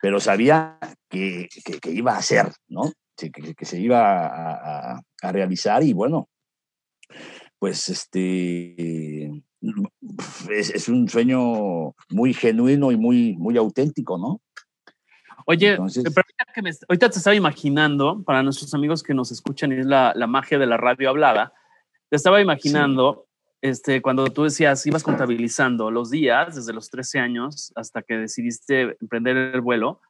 pero 0.00 0.18
sabía 0.18 0.78
que, 1.08 1.48
que, 1.80 1.90
iba 1.92 2.16
a 2.16 2.22
ser, 2.22 2.52
¿no? 2.68 2.90
Que, 3.16 3.30
que 3.30 3.64
se 3.64 3.78
iba 3.78 4.26
a, 4.26 5.00
a, 5.22 5.32
realizar 5.32 5.82
y 5.82 5.92
bueno, 5.92 6.28
pues 7.58 7.88
este 7.88 9.26
es, 10.50 10.70
es, 10.70 10.88
un 10.88 11.08
sueño 11.08 11.94
muy 12.10 12.34
genuino 12.34 12.92
y 12.92 12.96
muy, 12.96 13.36
muy 13.36 13.56
auténtico, 13.56 14.18
¿no? 14.18 14.40
Oye, 15.48 15.78
que 16.54 16.62
me, 16.62 16.70
ahorita 16.88 17.08
te 17.08 17.18
estaba 17.18 17.36
imaginando, 17.36 18.22
para 18.24 18.42
nuestros 18.42 18.74
amigos 18.74 19.02
que 19.02 19.14
nos 19.14 19.30
escuchan 19.30 19.72
es 19.72 19.86
la, 19.86 20.12
la 20.16 20.26
magia 20.26 20.58
de 20.58 20.66
la 20.66 20.76
radio 20.76 21.08
hablada, 21.08 21.52
te 22.10 22.16
estaba 22.16 22.40
imaginando 22.40 23.26
este, 23.62 24.02
cuando 24.02 24.26
tú 24.26 24.44
decías, 24.44 24.84
ibas 24.86 25.02
contabilizando 25.02 25.90
los 25.90 26.10
días 26.10 26.54
desde 26.54 26.72
los 26.72 26.90
13 26.90 27.18
años 27.20 27.72
hasta 27.74 28.02
que 28.02 28.14
decidiste 28.18 28.96
emprender 29.00 29.36
el 29.36 29.60
vuelo, 29.60 30.00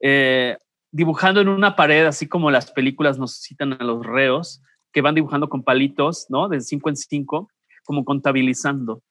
eh, 0.00 0.56
dibujando 0.90 1.40
en 1.40 1.48
una 1.48 1.76
pared, 1.76 2.06
así 2.06 2.26
como 2.26 2.50
las 2.50 2.72
películas 2.72 3.18
nos 3.18 3.40
citan 3.40 3.74
a 3.74 3.84
los 3.84 4.04
reos, 4.04 4.62
que 4.92 5.02
van 5.02 5.14
dibujando 5.14 5.48
con 5.48 5.62
palitos, 5.62 6.26
¿no? 6.30 6.48
De 6.48 6.60
5 6.60 6.88
en 6.88 6.96
5, 6.96 7.50
como 7.84 8.04
contabilizando. 8.04 9.02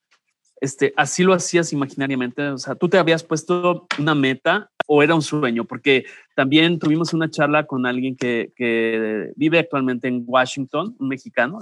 Este, 0.62 0.93
así 0.95 1.24
lo 1.24 1.33
hacías 1.33 1.74
imaginariamente, 1.74 2.47
o 2.47 2.57
sea, 2.57 2.75
tú 2.75 2.88
te 2.88 2.97
habías 2.97 3.24
puesto 3.24 3.88
una 4.00 4.15
meta 4.15 4.71
o 4.88 5.03
era 5.03 5.13
un 5.13 5.21
sueño, 5.21 5.65
porque 5.65 6.05
también 6.35 6.79
tuvimos 6.79 7.13
una 7.13 7.29
charla 7.29 7.65
con 7.65 7.85
alguien 7.85 8.15
que, 8.15 8.53
que 8.55 9.31
vive 9.35 9.59
actualmente 9.59 10.07
en 10.07 10.24
Washington, 10.25 10.95
un 11.00 11.07
mexicano, 11.07 11.59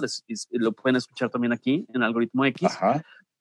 lo 0.52 0.72
pueden 0.74 0.98
escuchar 0.98 1.30
también 1.30 1.54
aquí 1.54 1.86
en 1.94 2.04
Algoritmo 2.04 2.46
X, 2.46 2.78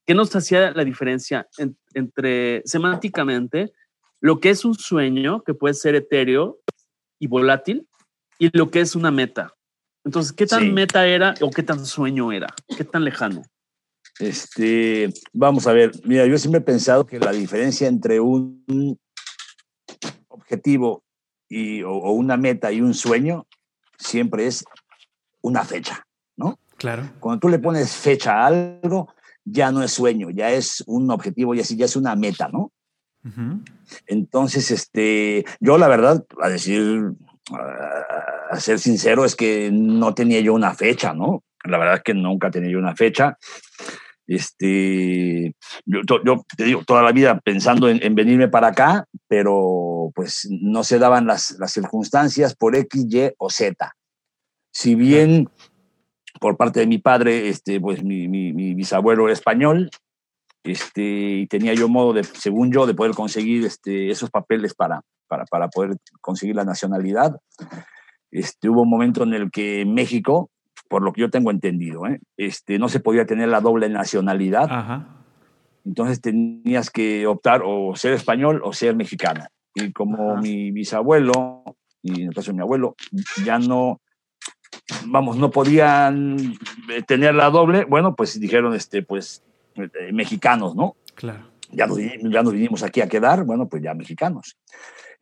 que 0.06 0.14
nos 0.14 0.34
hacía 0.34 0.72
la 0.72 0.84
diferencia 0.84 1.46
entre 1.94 2.62
semánticamente 2.64 3.72
lo 4.20 4.40
que 4.40 4.50
es 4.50 4.64
un 4.64 4.74
sueño, 4.74 5.42
que 5.42 5.52
puede 5.52 5.74
ser 5.74 5.94
etéreo 5.96 6.60
y 7.18 7.26
volátil, 7.26 7.88
y 8.38 8.56
lo 8.56 8.70
que 8.70 8.80
es 8.80 8.96
una 8.96 9.10
meta. 9.10 9.54
Entonces, 10.04 10.32
¿qué 10.32 10.46
tan 10.46 10.72
meta 10.72 11.06
era 11.06 11.34
o 11.40 11.50
qué 11.50 11.62
tan 11.62 11.84
sueño 11.84 12.32
era? 12.32 12.48
¿Qué 12.76 12.84
tan 12.84 13.04
lejano? 13.04 13.42
Este, 14.18 15.12
vamos 15.32 15.66
a 15.66 15.72
ver, 15.72 15.92
mira, 16.04 16.26
yo 16.26 16.38
siempre 16.38 16.60
he 16.60 16.64
pensado 16.64 17.06
que 17.06 17.18
la 17.18 17.32
diferencia 17.32 17.88
entre 17.88 18.20
un 18.20 18.98
objetivo 20.28 21.02
y, 21.48 21.82
o, 21.82 22.10
una 22.12 22.36
meta 22.36 22.72
y 22.72 22.80
un 22.80 22.94
sueño 22.94 23.46
siempre 23.98 24.46
es 24.46 24.64
una 25.40 25.64
fecha, 25.64 26.06
¿no? 26.36 26.58
Claro. 26.76 27.10
Cuando 27.20 27.40
tú 27.40 27.48
le 27.48 27.58
pones 27.58 27.94
fecha 27.94 28.42
a 28.42 28.46
algo, 28.46 29.14
ya 29.44 29.72
no 29.72 29.82
es 29.82 29.92
sueño, 29.92 30.30
ya 30.30 30.50
es 30.50 30.82
un 30.86 31.10
objetivo 31.10 31.54
y 31.54 31.60
así 31.60 31.76
ya 31.76 31.86
es 31.86 31.96
una 31.96 32.14
meta, 32.16 32.48
¿no? 32.48 32.72
Entonces, 34.06 34.72
este, 34.72 35.44
yo 35.60 35.78
la 35.78 35.86
verdad, 35.86 36.24
a 36.40 36.48
decir, 36.48 37.12
a 38.50 38.58
ser 38.58 38.80
sincero, 38.80 39.24
es 39.24 39.36
que 39.36 39.70
no 39.72 40.12
tenía 40.12 40.40
yo 40.40 40.54
una 40.54 40.74
fecha, 40.74 41.14
¿no? 41.14 41.44
La 41.64 41.78
verdad 41.78 41.96
es 41.96 42.02
que 42.02 42.14
nunca 42.14 42.48
he 42.48 42.50
tenido 42.50 42.78
una 42.78 42.94
fecha. 42.94 43.38
Este, 44.26 45.54
yo, 45.84 46.00
te 46.56 46.64
digo, 46.64 46.84
toda 46.84 47.02
la 47.02 47.12
vida 47.12 47.40
pensando 47.40 47.88
en, 47.88 48.14
venirme 48.14 48.48
para 48.48 48.68
acá, 48.68 49.06
pero 49.28 50.10
pues 50.14 50.48
no 50.50 50.84
se 50.84 50.98
daban 50.98 51.26
las, 51.26 51.56
las 51.58 51.72
circunstancias 51.72 52.54
por 52.54 52.76
X, 52.76 53.06
Y 53.10 53.32
o 53.38 53.50
Z. 53.50 53.94
Si 54.72 54.94
bien 54.94 55.48
por 56.40 56.56
parte 56.56 56.80
de 56.80 56.86
mi 56.86 56.98
padre, 56.98 57.48
este, 57.48 57.80
pues 57.80 58.02
mi, 58.02 58.26
mi, 58.28 58.52
mi 58.52 58.74
bisabuelo 58.74 59.24
era 59.24 59.32
español, 59.32 59.90
este, 60.64 61.02
y 61.02 61.46
tenía 61.46 61.74
yo 61.74 61.88
modo 61.88 62.12
de, 62.12 62.24
según 62.24 62.72
yo, 62.72 62.86
de 62.86 62.94
poder 62.94 63.14
conseguir 63.14 63.64
este, 63.64 64.10
esos 64.10 64.30
papeles 64.30 64.74
para, 64.74 65.02
para, 65.26 65.44
para 65.46 65.68
poder 65.68 65.96
conseguir 66.20 66.56
la 66.56 66.64
nacionalidad. 66.64 67.36
Este, 68.30 68.68
hubo 68.68 68.82
un 68.82 68.90
momento 68.90 69.24
en 69.24 69.34
el 69.34 69.50
que 69.50 69.84
México, 69.84 70.50
por 70.92 71.02
lo 71.02 71.14
que 71.14 71.22
yo 71.22 71.30
tengo 71.30 71.50
entendido, 71.50 72.06
¿eh? 72.06 72.20
este, 72.36 72.78
no 72.78 72.86
se 72.90 73.00
podía 73.00 73.24
tener 73.24 73.48
la 73.48 73.62
doble 73.62 73.88
nacionalidad. 73.88 75.06
Entonces 75.86 76.20
tenías 76.20 76.90
que 76.90 77.26
optar 77.26 77.62
o 77.64 77.96
ser 77.96 78.12
español 78.12 78.60
o 78.62 78.74
ser 78.74 78.94
mexicano. 78.94 79.46
Y 79.74 79.90
como 79.92 80.36
mi 80.36 80.70
bisabuelo, 80.70 81.64
y 82.02 82.20
en 82.20 82.28
el 82.28 82.34
caso 82.34 82.50
de 82.50 82.56
mi 82.56 82.60
abuelo, 82.60 82.94
ya 83.42 83.58
no, 83.58 84.02
vamos, 85.06 85.38
no 85.38 85.50
podían 85.50 86.58
eh, 86.90 87.02
tener 87.06 87.34
la 87.36 87.48
doble, 87.48 87.86
bueno, 87.86 88.14
pues 88.14 88.38
dijeron, 88.38 88.74
este, 88.74 89.02
pues 89.02 89.42
eh, 89.76 90.12
mexicanos, 90.12 90.76
¿no? 90.76 90.96
Claro. 91.14 91.46
Ya 91.70 91.86
nos, 91.86 91.96
ya 91.98 92.42
nos 92.42 92.52
vinimos 92.52 92.82
aquí 92.82 93.00
a 93.00 93.08
quedar, 93.08 93.44
bueno, 93.44 93.66
pues 93.66 93.82
ya 93.82 93.94
mexicanos. 93.94 94.58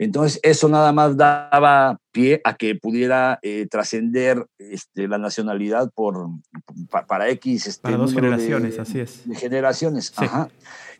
Entonces, 0.00 0.40
eso 0.42 0.68
nada 0.68 0.92
más 0.92 1.16
daba 1.16 1.98
pie 2.10 2.40
a 2.44 2.54
que 2.54 2.74
pudiera 2.74 3.38
eh, 3.42 3.66
trascender 3.70 4.46
este, 4.58 5.06
la 5.06 5.18
nacionalidad 5.18 5.90
por, 5.94 6.28
para 7.06 7.28
X. 7.28 7.66
Este, 7.66 7.82
para 7.82 7.98
dos 7.98 8.14
generaciones, 8.14 8.78
así 8.78 9.00
es. 9.00 9.28
De 9.28 9.34
generaciones, 9.36 10.12
ajá. 10.16 10.48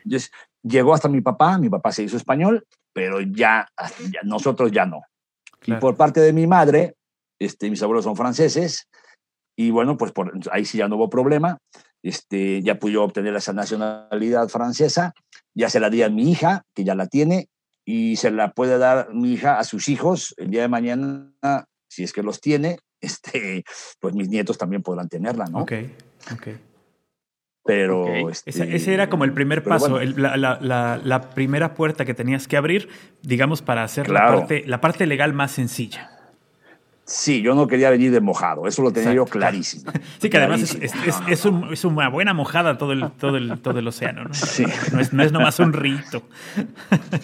Entonces, 0.04 0.30
llegó 0.62 0.92
hasta 0.92 1.08
mi 1.08 1.22
papá, 1.22 1.56
mi 1.56 1.70
papá 1.70 1.92
se 1.92 2.02
hizo 2.02 2.18
español, 2.18 2.66
pero 2.92 3.22
ya, 3.22 3.66
nosotros 4.24 4.70
ya 4.70 4.84
no. 4.84 5.00
Y 5.64 5.72
por 5.74 5.96
parte 5.96 6.20
de 6.20 6.34
mi 6.34 6.46
madre, 6.46 6.94
este, 7.38 7.70
mis 7.70 7.82
abuelos 7.82 8.04
son 8.04 8.16
franceses, 8.16 8.86
y 9.56 9.70
bueno, 9.70 9.96
pues 9.96 10.12
por, 10.12 10.32
ahí 10.52 10.66
sí 10.66 10.76
ya 10.76 10.88
no 10.88 10.96
hubo 10.96 11.08
problema 11.08 11.58
este, 12.02 12.62
ya 12.62 12.78
pudo 12.78 13.04
obtener 13.04 13.34
esa 13.36 13.52
nacionalidad 13.52 14.48
francesa, 14.48 15.14
ya 15.54 15.68
se 15.68 15.80
la 15.80 15.90
di 15.90 16.02
a 16.02 16.10
mi 16.10 16.30
hija, 16.30 16.62
que 16.74 16.84
ya 16.84 16.94
la 16.94 17.06
tiene, 17.06 17.48
y 17.90 18.14
se 18.14 18.30
la 18.30 18.52
puede 18.52 18.78
dar 18.78 19.12
mi 19.12 19.32
hija 19.32 19.58
a 19.58 19.64
sus 19.64 19.88
hijos 19.88 20.32
el 20.36 20.50
día 20.50 20.62
de 20.62 20.68
mañana, 20.68 21.32
si 21.88 22.04
es 22.04 22.12
que 22.12 22.22
los 22.22 22.40
tiene, 22.40 22.78
este, 23.00 23.64
pues 23.98 24.14
mis 24.14 24.28
nietos 24.28 24.58
también 24.58 24.82
podrán 24.82 25.08
tenerla, 25.08 25.46
¿no? 25.46 25.62
Ok, 25.62 25.72
ok. 26.32 26.48
Pero 27.64 28.30
Este, 28.30 28.74
ese, 28.74 28.94
era 28.94 29.10
como 29.10 29.24
el 29.24 29.34
primer 29.34 29.62
paso, 29.62 30.00
la, 30.00 30.36
la, 30.36 31.00
la, 31.02 31.20
primera 31.30 31.74
puerta 31.74 32.04
que 32.04 32.14
tenías 32.14 32.48
que 32.48 32.56
abrir, 32.56 32.88
digamos, 33.22 33.60
para 33.60 33.84
hacer 33.84 34.08
la, 34.08 34.26
parte, 34.28 34.64
la 34.66 34.80
parte 34.80 35.06
legal 35.06 35.34
más 35.34 35.52
sencilla. 35.52 36.10
Sí, 37.10 37.42
yo 37.42 37.56
no 37.56 37.66
quería 37.66 37.90
venir 37.90 38.12
de 38.12 38.20
mojado, 38.20 38.68
eso 38.68 38.82
lo 38.82 38.92
tenía 38.92 39.12
yo 39.12 39.24
clarísimo. 39.24 39.90
Sí, 40.20 40.30
que 40.30 40.36
además 40.36 40.62
es, 40.62 40.76
es, 40.80 41.44
es, 41.72 41.84
una 41.84 42.08
buena 42.08 42.34
mojada 42.34 42.78
todo 42.78 42.92
el, 42.92 43.10
todo 43.12 43.36
el, 43.36 43.60
todo 43.60 43.80
el 43.80 43.88
océano, 43.88 44.24
¿no? 44.24 44.32
Sí. 44.34 44.64
No 44.92 45.00
es, 45.00 45.12
no 45.12 45.24
es 45.24 45.32
nomás 45.32 45.58
un 45.58 45.72
rito. 45.72 46.22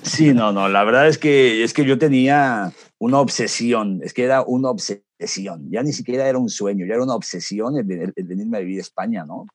Sí, 0.03 0.35
no, 0.35 0.53
no, 0.53 0.69
la 0.69 0.83
verdad 0.83 1.07
es 1.07 1.19
que, 1.19 1.63
es 1.63 1.73
que 1.73 1.85
yo 1.85 1.99
tenía 1.99 2.73
una 2.99 3.21
obsesión, 3.21 4.01
es 4.03 4.13
que 4.13 4.25
era 4.25 4.43
una 4.43 4.71
obsesión, 4.71 5.71
ya 5.71 5.85
ni 5.85 5.93
siquiera 5.93 6.27
era 6.27 6.39
un 6.39 6.49
sueño, 6.49 6.85
ya 6.85 6.95
era 6.95 7.05
una 7.05 7.15
obsesión 7.15 7.77
el, 7.77 8.13
venirme 8.17 8.57
a 8.57 8.61
vivir 8.61 8.79
a 8.79 8.83
España, 8.83 9.25
¿no? 9.25 9.47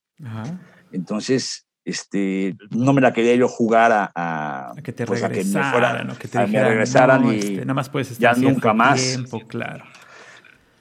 Entonces, 0.94 1.68
este, 1.84 2.56
no 2.70 2.94
me 2.94 3.02
la 3.02 3.12
quería 3.12 3.36
yo 3.36 3.50
jugar 3.50 3.92
a, 3.92 4.12
a, 4.16 4.76
que 4.82 4.94
te 4.94 5.06
pues 5.06 5.22
regresaran, 5.22 6.16
que 6.16 6.28
te 6.30 6.46
regresaran 6.46 7.26
y 7.26 7.36
este, 7.38 7.56
nada 7.62 7.74
más 7.74 7.90
puedes 7.90 8.12
estar 8.12 8.34
ya 8.34 8.42
nunca 8.42 8.74
más. 8.74 9.02
Tiempo, 9.02 9.42
claro. 9.46 9.84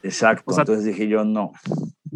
Exacto, 0.02 0.58
entonces 0.58 0.84
dije 0.84 1.08
yo 1.08 1.24
no. 1.24 1.52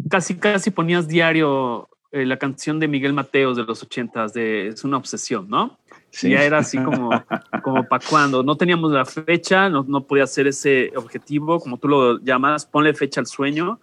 Casi, 0.09 0.35
casi 0.35 0.71
ponías 0.71 1.07
diario 1.07 1.89
eh, 2.11 2.25
la 2.25 2.37
canción 2.37 2.79
de 2.79 2.87
Miguel 2.87 3.13
Mateos 3.13 3.57
de 3.57 3.63
los 3.63 3.83
ochentas, 3.83 4.33
de 4.33 4.69
Es 4.69 4.83
una 4.83 4.97
obsesión, 4.97 5.49
¿no? 5.49 5.77
Sí. 6.11 6.29
Ya 6.29 6.43
era 6.43 6.59
así 6.59 6.77
como, 6.77 7.09
como 7.63 7.83
para 7.87 8.05
cuando. 8.07 8.41
No 8.41 8.55
teníamos 8.55 8.91
la 8.91 9.05
fecha, 9.05 9.69
no, 9.69 9.83
no 9.87 10.05
podía 10.05 10.25
ser 10.25 10.47
ese 10.47 10.93
objetivo, 10.95 11.59
como 11.59 11.77
tú 11.77 11.89
lo 11.89 12.19
llamas, 12.19 12.65
ponle 12.65 12.93
fecha 12.93 13.19
al 13.19 13.27
sueño. 13.27 13.79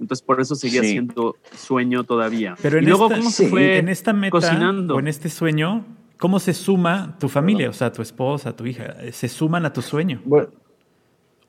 Entonces 0.00 0.24
por 0.24 0.40
eso 0.40 0.54
seguía 0.54 0.82
siendo 0.82 1.36
sueño 1.54 2.04
todavía. 2.04 2.54
Pero 2.62 2.78
en 2.78 2.84
y 2.84 2.86
luego, 2.86 3.08
¿cómo 3.08 3.30
se 3.30 3.48
fue 3.48 3.78
en 3.78 3.88
esta 3.88 4.12
meta 4.12 4.30
cocinando? 4.30 4.96
o 4.96 4.98
en 4.98 5.08
este 5.08 5.28
sueño, 5.28 5.84
¿cómo 6.18 6.38
se 6.38 6.52
suma 6.54 7.16
tu 7.18 7.28
familia? 7.28 7.70
O 7.70 7.72
sea, 7.72 7.92
tu 7.92 8.02
esposa, 8.02 8.54
tu 8.54 8.66
hija, 8.66 8.94
¿se 9.12 9.28
suman 9.28 9.64
a 9.66 9.72
tu 9.72 9.82
sueño? 9.82 10.20
Bueno, 10.24 10.48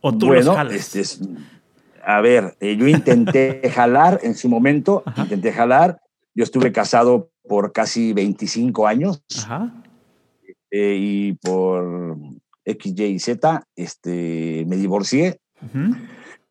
¿O 0.02 0.18
tú 0.18 0.32
los 0.32 0.46
jalas? 0.46 0.74
Este 0.74 1.02
es, 1.02 1.22
a 2.08 2.22
ver, 2.22 2.56
eh, 2.62 2.78
yo 2.78 2.88
intenté 2.88 3.70
jalar 3.76 4.22
en 4.24 4.34
su 4.34 4.48
momento, 4.48 5.04
intenté 5.18 5.52
jalar. 5.52 6.00
Yo 6.34 6.46
estuve 6.46 6.72
casado 6.72 7.32
por 7.44 7.74
casi 7.74 8.14
25 8.14 8.88
años. 8.88 9.26
Eh, 10.72 10.96
y 10.98 11.34
por 11.34 12.18
X, 12.64 12.94
Y 12.96 13.04
y 13.04 13.20
Z 13.20 13.64
este, 13.76 14.64
me 14.68 14.78
divorcié. 14.78 15.42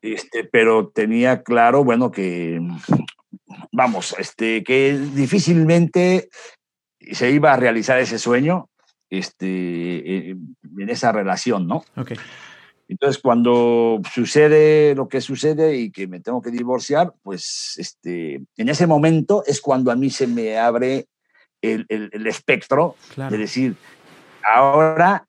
este, 0.03 0.43
pero 0.43 0.89
tenía 0.89 1.41
claro, 1.41 1.83
bueno, 1.83 2.11
que, 2.11 2.61
vamos, 3.71 4.15
este, 4.19 4.63
que 4.63 4.95
difícilmente 5.15 6.29
se 7.11 7.31
iba 7.31 7.51
a 7.51 7.57
realizar 7.57 7.97
ese 7.97 8.19
sueño 8.19 8.69
este, 9.09 9.47
eh, 9.47 10.35
en 10.77 10.89
esa 10.89 11.11
relación, 11.11 11.65
¿no? 11.65 11.83
Okay. 11.95 12.17
Entonces, 12.87 13.21
cuando 13.21 13.99
sucede 14.13 14.95
lo 14.95 15.09
que 15.09 15.19
sucede 15.19 15.75
y 15.77 15.91
que 15.91 16.07
me 16.07 16.21
tengo 16.21 16.41
que 16.41 16.51
divorciar, 16.51 17.13
pues 17.21 17.75
este, 17.77 18.41
en 18.55 18.69
ese 18.69 18.87
momento 18.87 19.43
es 19.45 19.59
cuando 19.59 19.91
a 19.91 19.95
mí 19.95 20.09
se 20.09 20.25
me 20.25 20.57
abre 20.57 21.07
el, 21.61 21.85
el, 21.89 22.27
espectro 22.27 22.95
de 23.15 23.37
decir, 23.37 23.75
ahora 24.43 25.25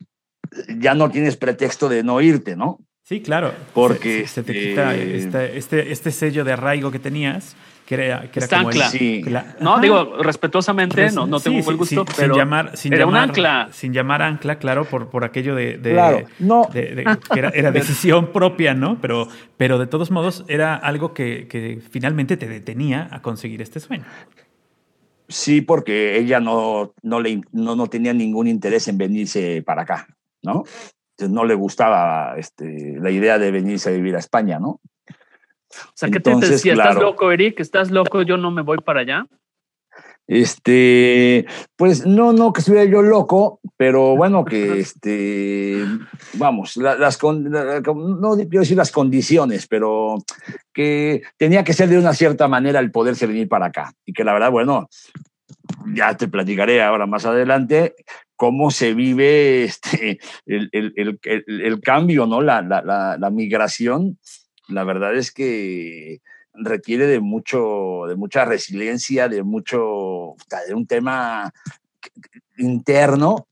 ya 0.79 0.95
no 0.95 1.11
tienes 1.11 1.37
pretexto 1.37 1.89
de 1.89 2.03
no 2.03 2.21
irte, 2.21 2.55
¿no? 2.55 2.79
Sí, 3.03 3.23
claro. 3.23 3.55
Porque 3.73 4.27
se, 4.27 4.43
te 4.43 4.53
quita 4.53 4.95
este, 4.95 5.57
este, 5.57 5.93
este 5.93 6.13
sello 6.13 6.45
de 6.45 6.53
arraigo 6.53 6.91
que 6.91 6.99
tenías 6.99 7.57
que 7.89 7.95
era, 7.95 8.31
que 8.31 8.41
era 8.41 8.49
como 8.49 8.71
sí. 8.71 9.25
No, 9.61 9.81
digo, 9.81 10.19
respetuosamente, 10.23 11.11
no, 11.11 11.27
no 11.27 11.41
tengo 11.41 11.63
buen 11.63 11.79
gusto, 11.79 12.05
pero 12.05 12.35
sin 12.35 12.39
llamar, 12.39 12.77
sin 12.77 12.93
era 12.93 13.07
llamar, 13.07 13.23
un 13.23 13.31
ancla. 13.31 13.69
Sin 13.73 13.95
llamar 13.95 14.21
ancla, 14.21 14.59
claro, 14.59 14.85
por, 14.85 15.09
por 15.09 15.25
aquello 15.25 15.55
de, 15.55 15.79
de, 15.79 15.93
claro, 15.93 16.27
no. 16.39 16.69
que 16.71 17.07
era, 17.35 17.49
era, 17.49 17.73
decisión 17.73 18.27
propia, 18.35 18.75
¿no? 18.75 19.01
Pero, 19.01 19.29
pero 19.57 19.79
de 19.79 19.87
todos 19.87 20.11
modos 20.11 20.45
era 20.49 20.75
algo 20.75 21.15
que, 21.15 21.49
que 21.49 21.81
finalmente 21.91 22.37
te 22.37 22.47
detenía 22.47 23.09
a 23.11 23.23
conseguir 23.23 23.63
este 23.63 23.81
sueño. 23.81 24.05
Sí, 25.27 25.63
porque 25.63 26.19
ella 26.19 26.41
no, 26.41 26.93
no, 27.01 27.21
le, 27.21 27.41
no, 27.53 27.75
no 27.75 27.87
tenía 27.87 28.13
ningún 28.13 28.49
interés 28.49 28.87
en 28.89 28.99
venirse 28.99 29.63
para 29.63 29.83
acá, 29.83 30.09
¿no? 30.43 30.65
Entonces 31.17 31.35
no 31.35 31.47
le 31.47 31.55
gustaba 31.55 32.35
este, 32.37 32.99
la 33.01 33.11
idea 33.11 33.39
de 33.39 33.51
venirse 33.51 33.89
a 33.89 33.93
vivir 33.93 34.15
a 34.15 34.19
España, 34.19 34.59
¿no? 34.59 34.79
O 35.71 35.93
sea, 35.95 36.11
¿qué 36.11 36.21
te 36.21 36.35
decía? 36.35 36.73
¿Estás 36.73 36.97
loco, 36.97 37.31
Eric? 37.31 37.61
¿Estás 37.61 37.91
loco? 37.91 38.23
Yo 38.23 38.37
no 38.37 38.51
me 38.51 38.63
voy 38.63 38.79
para 38.79 39.01
allá. 39.01 39.27
Este, 40.29 41.47
pues 41.75 42.05
no, 42.05 42.35
no 42.35 42.53
que 42.53 42.61
estuviera 42.61 42.85
yo 42.85 43.01
loco, 43.01 43.61
pero 43.79 44.15
bueno, 44.15 44.45
que 44.45 44.79
este, 44.79 45.83
vamos, 46.35 46.77
las, 46.77 47.23
no 47.23 48.37
quiero 48.37 48.61
decir 48.61 48.77
las 48.77 48.93
condiciones, 48.93 49.67
pero 49.67 50.19
que 50.75 51.23
tenía 51.39 51.65
que 51.65 51.73
ser 51.73 51.89
de 51.89 51.97
una 51.97 52.13
cierta 52.13 52.47
manera 52.47 52.79
el 52.79 52.91
poderse 52.91 53.27
venir 53.27 53.49
para 53.49 53.67
acá. 53.67 53.95
Y 54.05 54.13
que 54.13 54.23
la 54.23 54.35
verdad, 54.35 54.51
bueno, 54.51 54.91
ya 55.95 56.15
te 56.15 56.29
platicaré 56.29 56.83
ahora 56.83 57.07
más 57.07 57.25
adelante 57.25 57.95
cómo 58.37 58.71
se 58.71 58.93
vive 58.93 59.65
este, 59.65 60.19
el, 60.45 60.69
el, 60.73 60.93
el, 60.95 61.19
el 61.47 61.81
cambio, 61.81 62.27
¿no? 62.27 62.43
La, 62.43 62.61
la, 62.61 63.17
la 63.19 63.31
migración 63.31 64.19
la 64.69 64.85
verdad 64.85 65.17
es 65.17 65.33
que 65.33 66.21
requiere 66.55 67.07
de 67.07 67.21
mucho, 67.21 68.05
de 68.09 68.17
mucha 68.17 68.45
resiliencia, 68.45 69.29
de 69.29 69.43
mucho, 69.43 70.35
de 70.67 70.75
un 70.75 70.87
tema 70.87 71.53
interno 72.57 73.49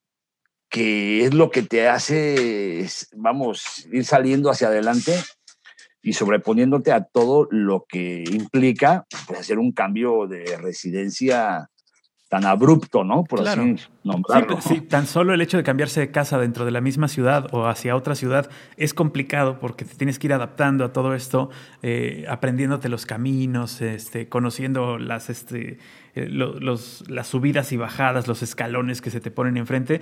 que 0.68 1.24
es 1.24 1.33
lo 1.33 1.50
que 1.50 1.62
te 1.62 1.88
hace, 1.88 2.87
vamos, 3.14 3.87
ir 3.92 4.05
saliendo 4.05 4.50
hacia 4.50 4.68
adelante 4.68 5.14
y 6.02 6.12
sobreponiéndote 6.12 6.92
a 6.92 7.05
todo 7.05 7.48
lo 7.50 7.87
que 7.88 8.24
implica 8.31 9.07
pues, 9.26 9.40
hacer 9.40 9.59
un 9.59 9.72
cambio 9.72 10.26
de 10.26 10.57
residencia 10.59 11.70
tan 12.29 12.45
abrupto, 12.45 13.05
¿no? 13.05 13.23
Por 13.23 13.47
así 13.47 13.77
nombrarlo. 14.03 14.61
Sí, 14.61 14.81
tan 14.81 15.07
solo 15.07 15.33
el 15.33 15.41
hecho 15.41 15.57
de 15.57 15.62
cambiarse 15.62 16.01
de 16.01 16.11
casa 16.11 16.39
dentro 16.39 16.65
de 16.65 16.73
la 16.73 16.81
misma 16.81 17.07
ciudad 17.07 17.47
o 17.53 17.67
hacia 17.67 17.95
otra 17.95 18.17
ciudad 18.17 18.51
es 18.77 18.95
complicado 18.95 19.61
porque 19.61 19.85
te 19.85 19.95
tienes 19.95 20.19
que 20.19 20.27
ir 20.27 20.33
adaptando 20.33 20.85
a 20.85 20.93
todo 20.93 21.15
esto, 21.15 21.51
eh, 21.83 22.25
aprendiéndote 22.29 22.89
los 22.89 23.07
caminos, 23.07 23.81
este, 23.81 24.29
conociendo 24.29 24.99
las, 24.99 25.31
este, 25.31 25.79
eh, 26.17 26.29
los, 26.29 27.09
las 27.09 27.29
subidas 27.29 27.71
y 27.71 27.77
bajadas, 27.77 28.27
los 28.27 28.43
escalones 28.43 29.01
que 29.01 29.11
se 29.11 29.21
te 29.21 29.31
ponen 29.31 29.57
enfrente. 29.57 30.01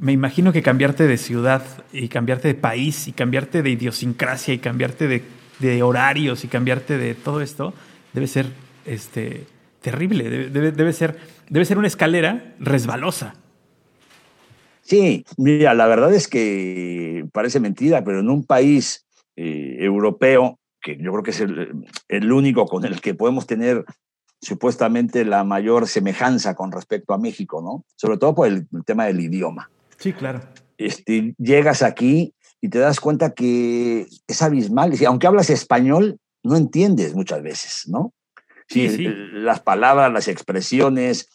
Me 0.00 0.12
imagino 0.12 0.52
que 0.52 0.62
cambiarte 0.62 1.06
de 1.06 1.18
ciudad 1.18 1.62
y 1.92 2.08
cambiarte 2.08 2.48
de 2.48 2.54
país 2.54 3.06
y 3.06 3.12
cambiarte 3.12 3.62
de 3.62 3.70
idiosincrasia 3.70 4.54
y 4.54 4.58
cambiarte 4.58 5.08
de, 5.08 5.24
de 5.58 5.82
horarios 5.82 6.42
y 6.42 6.48
cambiarte 6.48 6.96
de 6.96 7.14
todo 7.14 7.42
esto 7.42 7.74
debe 8.14 8.26
ser 8.28 8.46
este, 8.86 9.46
terrible, 9.86 10.28
debe, 10.50 10.72
debe, 10.72 10.92
ser, 10.92 11.16
debe 11.48 11.64
ser 11.64 11.78
una 11.78 11.86
escalera 11.86 12.56
resbalosa. 12.58 13.36
Sí, 14.82 15.24
mira, 15.36 15.74
la 15.74 15.86
verdad 15.86 16.12
es 16.12 16.26
que 16.26 17.24
parece 17.32 17.60
mentira, 17.60 18.02
pero 18.02 18.18
en 18.18 18.28
un 18.28 18.44
país 18.44 19.06
eh, 19.36 19.76
europeo, 19.78 20.58
que 20.82 20.96
yo 20.96 21.12
creo 21.12 21.22
que 21.22 21.30
es 21.30 21.40
el, 21.40 22.32
único 22.32 22.66
con 22.66 22.84
el 22.84 23.00
que 23.00 23.14
podemos 23.14 23.46
tener 23.46 23.84
supuestamente 24.40 25.24
la 25.24 25.44
mayor 25.44 25.86
semejanza 25.86 26.56
con 26.56 26.72
respecto 26.72 27.14
a 27.14 27.18
México, 27.18 27.62
¿no? 27.62 27.84
Sobre 27.94 28.18
todo 28.18 28.34
por 28.34 28.48
el, 28.48 28.66
tema 28.84 29.04
del 29.04 29.20
idioma. 29.20 29.70
Sí, 29.98 30.12
claro. 30.12 30.40
Este, 30.78 31.32
llegas 31.38 31.82
aquí 31.82 32.34
y 32.60 32.70
te 32.70 32.80
das 32.80 32.98
cuenta 32.98 33.34
que 33.34 34.08
es 34.26 34.42
abismal. 34.42 34.92
Aunque 35.06 35.28
hablas 35.28 35.48
español, 35.48 36.18
no 36.42 36.56
entiendes 36.56 37.14
muchas 37.14 37.40
veces, 37.40 37.84
¿no? 37.86 38.12
Sí, 38.68 38.88
las 39.32 39.60
palabras, 39.60 40.12
las 40.12 40.28
expresiones, 40.28 41.28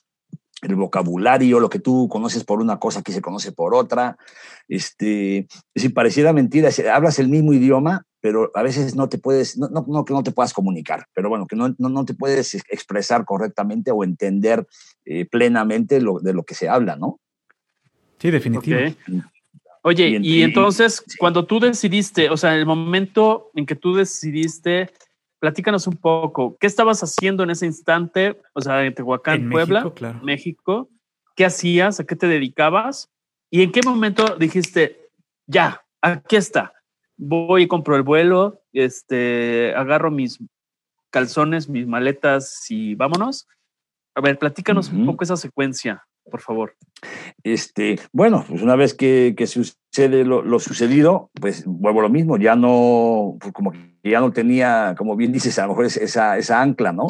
el 0.61 0.75
vocabulario, 0.75 1.59
lo 1.59 1.69
que 1.69 1.79
tú 1.79 2.07
conoces 2.09 2.43
por 2.43 2.61
una 2.61 2.77
cosa 2.77 2.99
aquí 2.99 3.11
se 3.11 3.21
conoce 3.21 3.51
por 3.51 3.73
otra. 3.73 4.17
Este, 4.67 5.47
si 5.75 5.89
pareciera 5.89 6.33
mentira, 6.33 6.69
hablas 6.93 7.19
el 7.19 7.29
mismo 7.29 7.53
idioma, 7.53 8.05
pero 8.19 8.51
a 8.53 8.61
veces 8.61 8.95
no 8.95 9.09
te 9.09 9.17
puedes, 9.17 9.57
no, 9.57 9.69
no, 9.69 10.05
que 10.05 10.13
no 10.13 10.23
te 10.23 10.31
puedas 10.31 10.53
comunicar, 10.53 11.07
pero 11.13 11.29
bueno, 11.29 11.47
que 11.47 11.55
no, 11.55 11.73
no, 11.77 12.05
te 12.05 12.13
puedes 12.13 12.53
expresar 12.53 13.25
correctamente 13.25 13.91
o 13.91 14.03
entender 14.03 14.67
eh, 15.05 15.25
plenamente 15.25 15.99
lo, 15.99 16.19
de 16.19 16.33
lo 16.33 16.43
que 16.43 16.53
se 16.53 16.69
habla, 16.69 16.95
¿no? 16.95 17.19
Sí, 18.19 18.29
definitivamente. 18.29 18.99
Oye, 19.83 20.19
y, 20.21 20.43
entonces, 20.43 21.03
cuando 21.17 21.45
tú 21.45 21.59
decidiste, 21.59 22.29
o 22.29 22.37
sea, 22.37 22.55
el 22.55 22.67
momento 22.67 23.49
en 23.55 23.65
que 23.65 23.75
tú 23.75 23.95
decidiste 23.95 24.91
platícanos 25.41 25.87
un 25.87 25.97
poco, 25.97 26.55
¿qué 26.59 26.67
estabas 26.67 27.01
haciendo 27.01 27.43
en 27.43 27.49
ese 27.49 27.65
instante? 27.65 28.39
O 28.53 28.61
sea, 28.61 28.85
en 28.85 28.93
Tehuacán, 28.93 29.49
Puebla, 29.49 29.91
México, 30.23 30.89
¿Qué 31.35 31.45
hacías? 31.45 31.99
¿A 31.99 32.03
qué 32.03 32.15
te 32.15 32.27
dedicabas? 32.27 33.09
¿Y 33.49 33.63
en 33.63 33.71
qué 33.71 33.81
momento 33.83 34.35
dijiste, 34.37 35.09
ya, 35.47 35.83
aquí 36.01 36.35
está, 36.35 36.73
voy 37.17 37.63
y 37.63 37.67
compro 37.67 37.95
el 37.95 38.03
vuelo, 38.03 38.61
este, 38.73 39.73
agarro 39.75 40.11
mis 40.11 40.39
calzones, 41.09 41.69
mis 41.69 41.87
maletas 41.87 42.65
y 42.69 42.95
vámonos? 42.95 43.47
A 44.13 44.21
ver, 44.21 44.37
platícanos 44.37 44.91
un 44.91 45.05
poco 45.05 45.23
esa 45.23 45.37
secuencia, 45.37 46.05
por 46.29 46.41
favor. 46.41 46.75
Este, 47.43 47.97
bueno, 48.11 48.45
pues 48.47 48.61
una 48.61 48.75
vez 48.75 48.93
que, 48.93 49.33
que 49.35 49.47
sucede 49.91 50.23
lo, 50.23 50.59
sucedido, 50.59 51.29
pues 51.33 51.65
vuelvo 51.65 51.99
a 51.99 52.03
lo 52.03 52.09
mismo, 52.09 52.37
ya 52.37 52.55
no, 52.55 53.37
pues 53.41 53.51
como 53.51 53.71
que 53.71 54.09
ya 54.09 54.21
no 54.21 54.31
tenía, 54.31 54.95
como 54.97 55.17
bien 55.17 55.33
dices, 55.33 55.59
a 55.59 55.63
lo 55.63 55.69
mejor 55.69 55.85
esa, 55.85 56.37
esa 56.37 56.61
ancla, 56.61 56.93
¿no? 56.93 57.07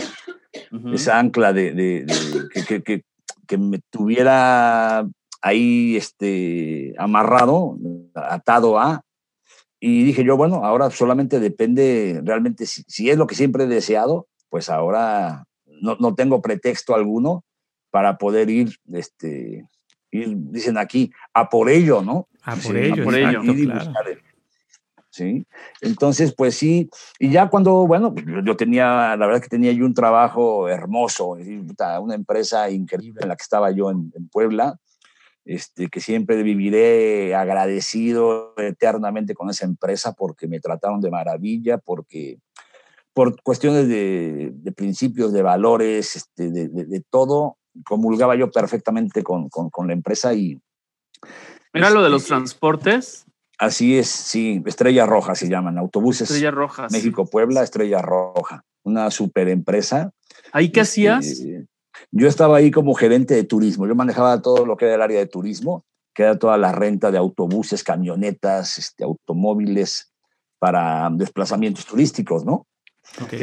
Esa 0.91 1.19
ancla 1.19 1.53
de, 1.53 1.73
de, 1.73 2.05
que, 2.51 2.81
que, 2.81 3.03
que, 3.47 3.57
me 3.57 3.79
tuviera 3.89 5.07
ahí 5.41 5.95
este, 5.95 6.95
amarrado, 6.97 7.77
atado 8.15 8.79
a. 8.79 9.03
Y 9.79 10.03
dije 10.03 10.23
yo, 10.23 10.35
bueno, 10.35 10.65
ahora 10.65 10.89
solamente 10.89 11.39
depende 11.39 12.21
realmente, 12.23 12.65
si, 12.65 12.83
si 12.87 13.09
es 13.11 13.17
lo 13.17 13.27
que 13.27 13.35
siempre 13.35 13.65
he 13.65 13.67
deseado, 13.67 14.27
pues 14.49 14.69
ahora 14.69 15.45
no, 15.65 15.97
no, 15.99 16.15
tengo 16.15 16.41
pretexto 16.41 16.95
alguno 16.95 17.43
para 17.91 18.17
poder 18.17 18.49
ir, 18.49 18.75
este, 18.91 19.65
ir, 20.11 20.33
dicen 20.35 20.77
aquí, 20.77 21.11
a 21.33 21.49
por 21.49 21.69
ello, 21.69 22.01
¿no? 22.01 22.27
A 22.43 22.55
por 22.55 22.77
ello, 22.77 23.01
a 23.01 23.05
por 23.05 23.15
ello. 23.15 23.41
claro. 23.41 24.11
¿sí? 25.11 25.45
Entonces, 25.81 26.33
pues 26.33 26.55
sí, 26.55 26.89
y 27.19 27.29
ya 27.29 27.49
cuando, 27.49 27.85
bueno, 27.85 28.13
pues, 28.13 28.25
yo 28.43 28.55
tenía, 28.55 29.15
la 29.17 29.27
verdad 29.27 29.41
que 29.41 29.49
tenía 29.49 29.71
yo 29.73 29.85
un 29.85 29.93
trabajo 29.93 30.67
hermoso, 30.67 31.37
una 32.01 32.15
empresa 32.15 32.69
increíble 32.69 33.19
en 33.21 33.29
la 33.29 33.35
que 33.35 33.43
estaba 33.43 33.71
yo 33.71 33.91
en, 33.91 34.11
Puebla, 34.31 34.77
este, 35.43 35.89
que 35.89 35.99
siempre 35.99 36.41
viviré 36.43 37.35
agradecido 37.35 38.53
eternamente 38.57 39.33
con 39.33 39.49
esa 39.49 39.65
empresa 39.65 40.13
porque 40.13 40.47
me 40.47 40.59
trataron 40.59 41.01
de 41.01 41.11
maravilla, 41.11 41.77
porque 41.77 42.39
por 43.13 43.41
cuestiones 43.41 43.89
de, 43.89 44.53
principios, 44.75 45.33
de 45.33 45.41
valores, 45.41 46.15
este, 46.15 46.49
de, 46.49 47.03
todo, 47.09 47.57
comulgaba 47.85 48.35
yo 48.35 48.51
perfectamente 48.51 49.23
con, 49.23 49.49
con, 49.49 49.87
la 49.87 49.93
empresa 49.93 50.33
y... 50.33 50.59
¿Era 51.73 51.89
lo 51.89 52.03
de 52.03 52.09
los 52.09 52.23
este, 52.23 52.35
transportes? 52.35 53.25
Así 53.57 53.97
es, 53.97 54.09
sí, 54.09 54.61
Estrella 54.65 55.05
Roja 55.05 55.35
se 55.35 55.47
llaman, 55.47 55.77
autobuses. 55.77 56.29
Estrella 56.29 56.51
Roja. 56.51 56.87
México-Puebla, 56.91 57.63
Estrella 57.63 58.01
Roja, 58.01 58.65
una 58.83 59.11
super 59.11 59.47
empresa. 59.47 60.11
¿Ahí 60.51 60.69
qué 60.71 60.81
este, 60.81 61.09
hacías? 61.09 61.43
yo 62.11 62.27
estaba 62.27 62.57
ahí 62.57 62.71
como 62.71 62.93
gerente 62.93 63.35
de 63.35 63.43
turismo, 63.43 63.87
yo 63.87 63.95
manejaba 63.95 64.41
todo 64.41 64.65
lo 64.65 64.77
que 64.77 64.85
era 64.85 64.95
el 64.95 65.01
área 65.01 65.19
de 65.19 65.27
turismo, 65.27 65.85
que 66.13 66.23
era 66.23 66.37
toda 66.37 66.57
la 66.57 66.71
renta 66.71 67.11
de 67.11 67.17
autobuses, 67.17 67.83
camionetas, 67.83 68.77
este, 68.77 69.03
automóviles 69.03 70.11
para 70.59 71.09
desplazamientos 71.11 71.85
turísticos, 71.85 72.45
¿no? 72.45 72.67
Ok. 73.21 73.33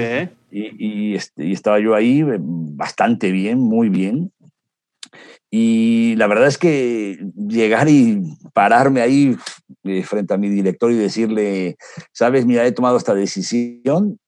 Y, 0.50 1.14
este, 1.14 1.46
y 1.46 1.52
estaba 1.52 1.78
yo 1.78 1.94
ahí 1.94 2.20
eh, 2.20 2.38
bastante 2.40 3.32
bien, 3.32 3.58
muy 3.58 3.88
bien. 3.88 4.32
Y 5.50 6.14
la 6.16 6.26
verdad 6.26 6.48
es 6.48 6.58
que 6.58 7.18
llegar 7.36 7.88
y 7.88 8.22
pararme 8.52 9.00
ahí 9.00 9.36
eh, 9.84 10.02
frente 10.02 10.34
a 10.34 10.38
mi 10.38 10.48
director 10.48 10.90
y 10.92 10.96
decirle, 10.96 11.76
sabes, 12.12 12.44
mira, 12.44 12.66
he 12.66 12.72
tomado 12.72 12.96
esta 12.96 13.14
decisión. 13.14 14.18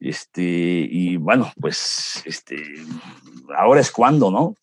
Este, 0.00 0.42
y 0.42 1.16
bueno, 1.16 1.50
pues 1.60 2.22
este, 2.24 2.56
ahora 3.56 3.80
es 3.80 3.90
cuando, 3.90 4.30
¿no? 4.30 4.54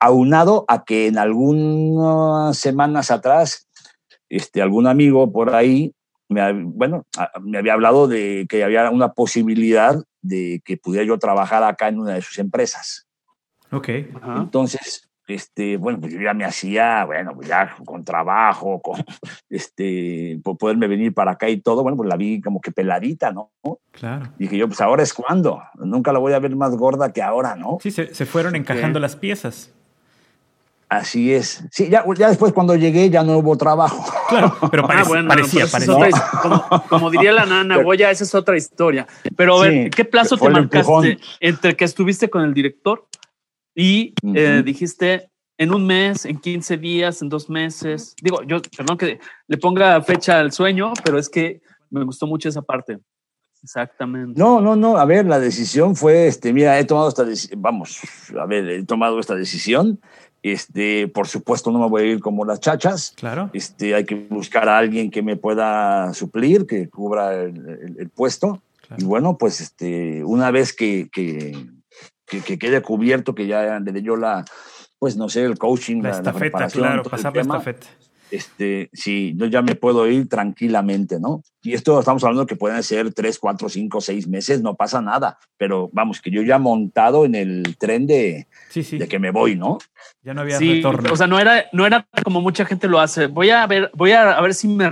Aunado 0.00 0.64
a 0.68 0.84
que 0.84 1.08
en 1.08 1.18
algunas 1.18 2.56
semanas 2.56 3.10
atrás, 3.10 3.68
este, 4.28 4.62
algún 4.62 4.86
amigo 4.86 5.32
por 5.32 5.54
ahí, 5.54 5.94
me, 6.28 6.52
bueno, 6.52 7.06
me 7.40 7.58
había 7.58 7.72
hablado 7.72 8.06
de 8.06 8.46
que 8.48 8.62
había 8.62 8.90
una 8.90 9.12
posibilidad 9.12 10.02
de 10.22 10.62
que 10.64 10.76
pudiera 10.76 11.06
yo 11.06 11.18
trabajar 11.18 11.62
acá 11.62 11.88
en 11.88 12.00
una 12.00 12.14
de 12.14 12.22
sus 12.22 12.38
empresas. 12.38 13.06
Ok. 13.70 13.88
Entonces, 14.36 15.08
este, 15.28 15.76
bueno, 15.76 16.00
pues 16.00 16.12
yo 16.12 16.20
ya 16.20 16.32
me 16.32 16.44
hacía, 16.44 17.04
bueno, 17.04 17.34
pues 17.34 17.48
ya 17.48 17.76
con 17.84 18.04
trabajo, 18.04 18.80
con, 18.80 18.96
este, 19.50 20.40
por 20.42 20.56
poderme 20.56 20.88
venir 20.88 21.12
para 21.12 21.32
acá 21.32 21.48
y 21.48 21.60
todo, 21.60 21.82
bueno, 21.82 21.96
pues 21.96 22.08
la 22.08 22.16
vi 22.16 22.40
como 22.40 22.60
que 22.60 22.72
peladita, 22.72 23.30
¿no? 23.30 23.52
Claro. 23.92 24.32
Y 24.38 24.44
dije 24.44 24.56
yo, 24.56 24.68
pues 24.68 24.80
ahora 24.80 25.02
es 25.02 25.12
cuando, 25.12 25.62
nunca 25.74 26.12
la 26.12 26.18
voy 26.18 26.32
a 26.32 26.38
ver 26.38 26.56
más 26.56 26.74
gorda 26.76 27.12
que 27.12 27.22
ahora, 27.22 27.56
¿no? 27.56 27.78
Sí, 27.80 27.90
se, 27.90 28.14
se 28.14 28.26
fueron 28.26 28.56
encajando 28.56 28.98
las 29.00 29.16
piezas. 29.16 29.74
Así 30.88 31.34
es. 31.34 31.64
Sí, 31.70 31.88
ya, 31.90 32.04
ya 32.16 32.28
después 32.28 32.52
cuando 32.52 32.74
llegué 32.74 33.10
ya 33.10 33.22
no 33.22 33.38
hubo 33.38 33.56
trabajo. 33.56 34.04
Claro, 34.28 34.54
pero 34.70 34.84
ah, 34.84 35.04
parecía, 35.26 35.66
parecía. 35.66 36.10
como, 36.88 37.10
diría 37.10 37.32
la 37.32 37.46
nana 37.46 37.78
Boya, 37.78 38.10
esa 38.10 38.24
es 38.24 38.34
otra 38.34 38.56
historia. 38.56 39.06
Pero 39.36 39.58
a 39.58 39.62
ver, 39.62 39.90
¿qué 39.90 40.04
plazo 40.04 40.36
te 40.36 40.48
marcaste 40.48 41.18
entre 41.40 41.76
que 41.76 41.84
estuviste 41.84 42.28
con 42.28 42.42
el 42.42 42.54
director 42.54 43.06
y 43.74 44.14
eh, 44.34 44.62
dijiste 44.64 45.30
en 45.58 45.74
un 45.74 45.86
mes, 45.86 46.24
en 46.24 46.38
15 46.38 46.78
días, 46.78 47.20
en 47.20 47.28
dos 47.28 47.50
meses. 47.50 48.14
Digo, 48.22 48.42
yo, 48.44 48.62
perdón 48.76 48.96
que 48.96 49.18
le 49.46 49.58
ponga 49.58 50.00
fecha 50.02 50.38
al 50.38 50.52
sueño, 50.52 50.92
pero 51.04 51.18
es 51.18 51.28
que 51.28 51.60
me 51.90 52.04
gustó 52.04 52.26
mucho 52.26 52.48
esa 52.48 52.62
parte. 52.62 52.98
Exactamente. 53.62 54.38
No, 54.38 54.60
no, 54.60 54.76
no. 54.76 54.98
A 54.98 55.04
ver, 55.04 55.26
la 55.26 55.40
decisión 55.40 55.96
fue, 55.96 56.28
este, 56.28 56.52
mira, 56.52 56.78
he 56.78 56.84
tomado 56.84 57.08
esta 57.08 57.24
decisión, 57.24 57.60
vamos, 57.60 58.00
a 58.38 58.46
ver, 58.46 58.68
he 58.68 58.84
tomado 58.84 59.18
esta 59.18 59.34
decisión. 59.34 60.00
Este, 60.52 61.08
por 61.08 61.28
supuesto, 61.28 61.70
no 61.70 61.78
me 61.78 61.88
voy 61.88 62.02
a 62.02 62.06
ir 62.06 62.20
como 62.20 62.44
las 62.44 62.60
chachas. 62.60 63.14
Claro. 63.16 63.50
Este, 63.52 63.94
hay 63.94 64.04
que 64.04 64.14
buscar 64.14 64.68
a 64.68 64.78
alguien 64.78 65.10
que 65.10 65.22
me 65.22 65.36
pueda 65.36 66.12
suplir, 66.14 66.66
que 66.66 66.88
cubra 66.88 67.34
el, 67.42 68.10
puesto. 68.14 68.62
Y 68.96 69.04
bueno, 69.04 69.36
pues, 69.36 69.60
este, 69.60 70.24
una 70.24 70.50
vez 70.50 70.72
que, 70.72 71.08
que 71.12 71.52
que, 72.28 72.58
quede 72.58 72.82
cubierto, 72.82 73.34
que 73.34 73.46
ya 73.46 73.80
le 73.80 73.92
dé 73.92 74.02
yo 74.02 74.16
la, 74.16 74.44
pues 74.98 75.16
no 75.16 75.28
sé, 75.28 75.44
el 75.44 75.58
coaching, 75.58 76.02
la, 76.02 76.10
estafeta, 76.10 76.68
claro, 76.68 77.02
pasar 77.02 77.34
la 77.34 77.42
estafeta. 77.42 77.86
Este, 78.30 78.90
sí, 78.92 79.34
yo 79.36 79.46
ya 79.46 79.62
me 79.62 79.74
puedo 79.74 80.06
ir 80.08 80.28
tranquilamente, 80.28 81.18
¿no? 81.20 81.42
Y 81.62 81.74
esto 81.74 81.98
estamos 81.98 82.22
hablando 82.24 82.46
que 82.46 82.56
pueden 82.56 82.82
ser 82.82 83.12
tres, 83.12 83.38
cuatro, 83.38 83.68
cinco, 83.68 84.00
seis 84.00 84.28
meses, 84.28 84.62
no 84.62 84.74
pasa 84.74 85.00
nada, 85.02 85.38
pero 85.56 85.90
vamos, 85.92 86.20
que 86.20 86.30
yo 86.30 86.42
ya 86.42 86.58
montado 86.58 87.24
en 87.24 87.34
el 87.34 87.76
tren 87.78 88.06
de, 88.06 88.46
de 88.74 89.08
que 89.08 89.18
me 89.18 89.30
voy, 89.30 89.56
¿no? 89.56 89.78
Ya 90.22 90.34
no 90.34 90.42
había 90.42 90.58
retorno. 90.58 91.12
O 91.12 91.16
sea, 91.16 91.26
no 91.26 91.38
era, 91.38 91.64
no 91.72 91.86
era 91.86 92.06
como 92.22 92.40
mucha 92.40 92.64
gente 92.64 92.88
lo 92.88 93.00
hace. 93.00 93.26
Voy 93.26 93.50
a 93.50 93.66
ver, 93.66 93.90
voy 93.94 94.12
a, 94.12 94.40
ver 94.40 94.54
si 94.54 94.68
me 94.68 94.90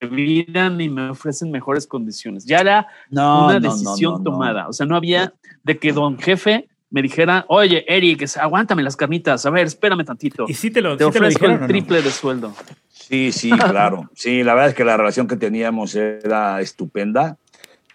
reviran 0.00 0.80
y 0.80 0.88
me 0.88 1.10
ofrecen 1.10 1.50
mejores 1.50 1.86
condiciones. 1.86 2.44
Ya 2.44 2.58
era 2.58 2.86
una 3.10 3.60
decisión 3.60 4.22
tomada. 4.22 4.68
O 4.68 4.72
sea, 4.72 4.86
no 4.86 4.96
había 4.96 5.32
de 5.62 5.78
que 5.78 5.92
don 5.92 6.18
jefe 6.18 6.68
me 6.92 7.00
dijera, 7.00 7.46
oye, 7.48 7.84
Eric, 7.88 8.26
aguántame 8.38 8.82
las 8.82 8.96
carnitas, 8.96 9.46
a 9.46 9.50
ver, 9.50 9.66
espérame 9.66 10.04
tantito. 10.04 10.44
Y 10.46 10.52
sí 10.52 10.70
te 10.70 10.82
lo, 10.82 10.94
te 10.94 11.04
ofrezco 11.04 11.46
el 11.46 11.66
triple 11.66 12.02
de 12.02 12.10
sueldo. 12.10 12.54
Sí, 12.90 13.32
sí, 13.32 13.50
claro. 13.50 14.10
Sí, 14.14 14.44
la 14.44 14.52
verdad 14.52 14.68
es 14.68 14.74
que 14.74 14.84
la 14.84 14.98
relación 14.98 15.26
que 15.26 15.36
teníamos 15.36 15.94
era 15.94 16.60
estupenda, 16.60 17.38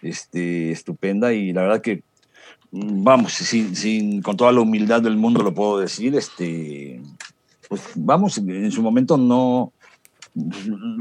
este, 0.02 0.72
estupenda 0.72 1.32
y 1.32 1.52
la 1.52 1.62
verdad 1.62 1.80
que, 1.80 2.02
mm, 2.72 3.04
vamos, 3.04 3.32
sin, 3.34 3.76
sin, 3.76 4.20
con 4.20 4.36
toda 4.36 4.50
la 4.50 4.62
humildad 4.62 5.00
del 5.00 5.16
mundo 5.16 5.44
lo 5.44 5.54
puedo 5.54 5.78
decir, 5.78 6.16
este, 6.16 7.00
pues 7.68 7.82
vamos, 7.94 8.38
en 8.38 8.72
su 8.72 8.82
momento 8.82 9.16
no, 9.16 9.72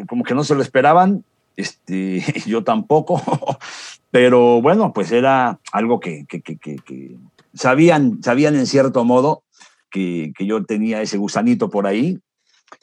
como 0.08 0.24
que 0.24 0.36
no 0.36 0.44
se 0.44 0.54
lo 0.54 0.62
esperaban, 0.62 1.24
este, 1.56 2.24
yo 2.46 2.64
tampoco, 2.64 3.20
pero 4.12 4.62
bueno, 4.62 4.94
pues 4.94 5.12
era 5.12 5.60
algo 5.72 6.00
que, 6.00 6.28
que, 6.28 6.44
que, 6.44 6.58
que 6.60 7.18
sabían, 7.58 8.22
sabían 8.24 8.56
en 8.56 8.68
cierto 8.68 9.04
modo 9.04 9.44
que, 9.90 10.32
que, 10.38 10.46
yo 10.46 10.64
tenía 10.64 11.02
ese 11.02 11.18
gusanito 11.18 11.70
por 11.70 11.88
ahí. 11.88 12.20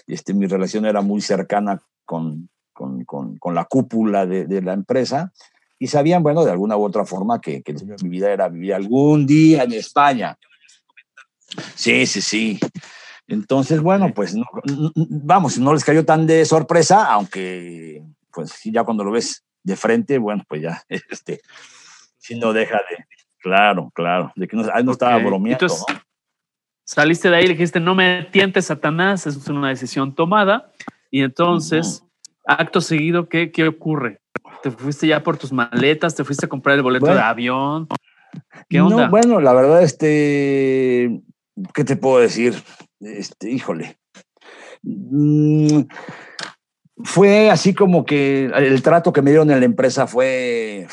Este, 0.06 0.34
mi 0.34 0.46
relación 0.46 0.86
era 0.86 1.00
muy 1.00 1.20
cercana 1.20 1.80
con, 2.04 2.48
con, 2.72 3.04
con, 3.04 3.54
la 3.54 3.64
cúpula 3.64 4.26
de, 4.26 4.46
de, 4.46 4.62
la 4.62 4.72
empresa 4.72 5.32
y 5.78 5.86
sabían, 5.86 6.22
bueno, 6.22 6.44
de 6.44 6.50
alguna 6.50 6.76
u 6.76 6.84
otra 6.84 7.04
forma 7.04 7.40
que, 7.40 7.62
que 7.62 7.74
mi 8.02 8.08
vida 8.08 8.30
era 8.30 8.48
vivir 8.48 8.74
algún 8.74 9.26
día 9.26 9.64
en 9.64 9.72
España. 9.72 10.38
Sí, 11.74 12.06
sí, 12.06 12.20
sí. 12.20 12.60
Entonces, 13.26 13.80
bueno, 13.80 14.12
pues 14.14 14.34
vamos, 14.94 15.58
no 15.58 15.72
les 15.72 15.84
cayó 15.84 16.04
tan 16.04 16.26
de 16.26 16.44
sorpresa, 16.44 17.06
aunque 17.12 18.02
pues 18.30 18.60
ya 18.64 18.84
cuando 18.84 19.04
lo 19.04 19.12
ves 19.12 19.44
de 19.62 19.76
frente, 19.76 20.18
bueno, 20.18 20.44
pues 20.48 20.62
ya, 20.62 20.82
este, 20.88 21.40
si 22.18 22.38
no 22.38 22.52
deja 22.52 22.76
de, 22.76 23.04
Claro, 23.44 23.92
claro. 23.94 24.32
De 24.36 24.48
que 24.48 24.56
no, 24.56 24.62
no 24.62 24.92
estaba 24.92 25.18
bromeando. 25.18 25.66
Entonces, 25.66 25.84
saliste 26.82 27.28
de 27.28 27.36
ahí 27.36 27.44
y 27.44 27.48
dijiste, 27.48 27.78
no 27.78 27.94
me 27.94 28.22
tientes, 28.32 28.64
Satanás, 28.64 29.26
es 29.26 29.46
una 29.48 29.68
decisión 29.68 30.14
tomada. 30.14 30.72
Y 31.10 31.20
entonces, 31.20 32.02
acto 32.46 32.80
seguido, 32.80 33.28
¿qué, 33.28 33.52
¿qué 33.52 33.68
ocurre? 33.68 34.22
¿Te 34.62 34.70
fuiste 34.70 35.06
ya 35.06 35.22
por 35.22 35.36
tus 35.36 35.52
maletas? 35.52 36.14
¿Te 36.14 36.24
fuiste 36.24 36.46
a 36.46 36.48
comprar 36.48 36.76
el 36.76 36.82
boleto 36.82 37.04
de 37.04 37.20
avión? 37.20 37.86
¿Qué 38.70 38.80
onda? 38.80 39.04
No, 39.04 39.10
bueno, 39.10 39.38
la 39.42 39.52
verdad, 39.52 39.82
este, 39.82 41.20
¿qué 41.74 41.84
te 41.84 41.96
puedo 41.96 42.20
decir? 42.20 42.54
Este, 42.98 43.50
híjole. 43.50 43.98
Mm, 44.82 45.82
fue 46.96 47.50
así 47.50 47.74
como 47.74 48.04
que 48.04 48.46
el 48.46 48.82
trato 48.82 49.12
que 49.12 49.22
me 49.22 49.30
dieron 49.30 49.50
en 49.50 49.60
la 49.60 49.66
empresa 49.66 50.06
fue 50.06 50.86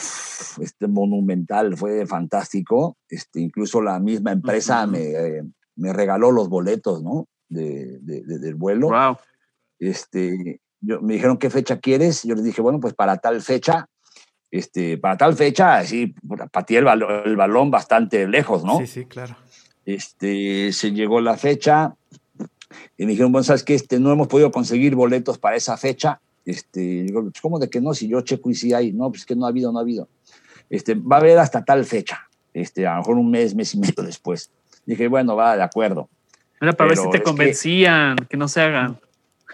este, 0.60 0.88
monumental, 0.88 1.78
fue 1.78 2.06
fantástico. 2.08 2.98
Este, 3.08 3.40
incluso 3.40 3.82
la 3.82 4.00
misma 4.00 4.32
empresa 4.32 4.88
me, 4.88 5.44
me, 5.76 5.94
regaló 5.94 6.32
los 6.32 6.50
boletos, 6.50 7.04
¿no? 7.04 7.28
De, 7.50 8.00
de, 8.02 8.40
del 8.40 8.56
vuelo. 8.56 8.90
Wow. 8.90 9.18
Este, 9.80 10.62
yo, 10.80 11.02
me 11.02 11.14
dijeron, 11.14 11.38
¿qué 11.38 11.50
fecha 11.50 11.80
quieres? 11.80 12.24
Yo 12.24 12.36
les 12.36 12.44
dije, 12.44 12.62
bueno, 12.62 12.80
pues 12.80 12.94
para 12.94 13.18
tal 13.18 13.42
fecha, 13.42 13.88
este, 14.50 14.98
para 14.98 15.18
tal 15.18 15.36
fecha, 15.36 15.78
así, 15.78 16.16
pateé 16.52 16.80
el, 16.80 16.86
balón, 16.86 17.24
el 17.26 17.36
balón 17.36 17.70
bastante 17.70 18.28
lejos, 18.28 18.64
¿no? 18.64 18.80
Sí, 18.80 18.88
sí, 18.88 19.06
claro. 19.06 19.36
Este, 19.86 20.72
se 20.74 20.92
llegó 20.92 21.22
la 21.22 21.38
fecha, 21.38 21.96
y 22.98 23.06
me 23.06 23.12
dijeron, 23.12 23.32
bueno, 23.32 23.44
¿sabes 23.44 23.64
qué? 23.64 23.76
Este, 23.76 24.00
no 24.00 24.12
hemos 24.12 24.28
podido 24.28 24.52
conseguir 24.52 24.96
boletos 24.96 25.38
para 25.38 25.56
esa 25.56 25.78
fecha. 25.78 26.22
Este, 26.46 26.80
digo, 26.80 27.22
pues, 27.22 27.42
¿cómo 27.42 27.60
de 27.60 27.70
que 27.70 27.82
no? 27.82 27.94
Si 27.94 28.08
yo 28.08 28.22
checo 28.22 28.50
y 28.50 28.56
si 28.56 28.74
hay. 28.74 28.92
No, 28.92 29.10
pues 29.12 29.26
que 29.26 29.36
no 29.36 29.46
ha 29.46 29.50
habido, 29.50 29.72
no 29.72 29.80
ha 29.80 29.82
habido. 29.82 30.10
Este, 30.70 30.96
va 30.96 31.18
a 31.18 31.20
haber 31.20 31.38
hasta 31.40 31.64
tal 31.64 31.86
fecha. 31.86 32.28
Este, 32.54 32.88
a 32.88 32.94
lo 32.94 32.98
mejor 32.98 33.18
un 33.18 33.32
mes, 33.32 33.56
mes 33.56 33.74
y 33.76 33.80
medio 33.80 34.04
después. 34.04 34.52
Dije, 34.86 35.08
bueno, 35.08 35.36
va, 35.36 35.56
de 35.56 35.64
acuerdo. 35.64 36.10
Era 36.60 36.74
para 36.74 36.90
ver 36.90 36.98
si 36.98 37.10
te 37.10 37.24
convencían, 37.24 38.16
que, 38.30 38.38
no 38.38 38.48
se 38.48 38.62
hagan. 38.62 39.00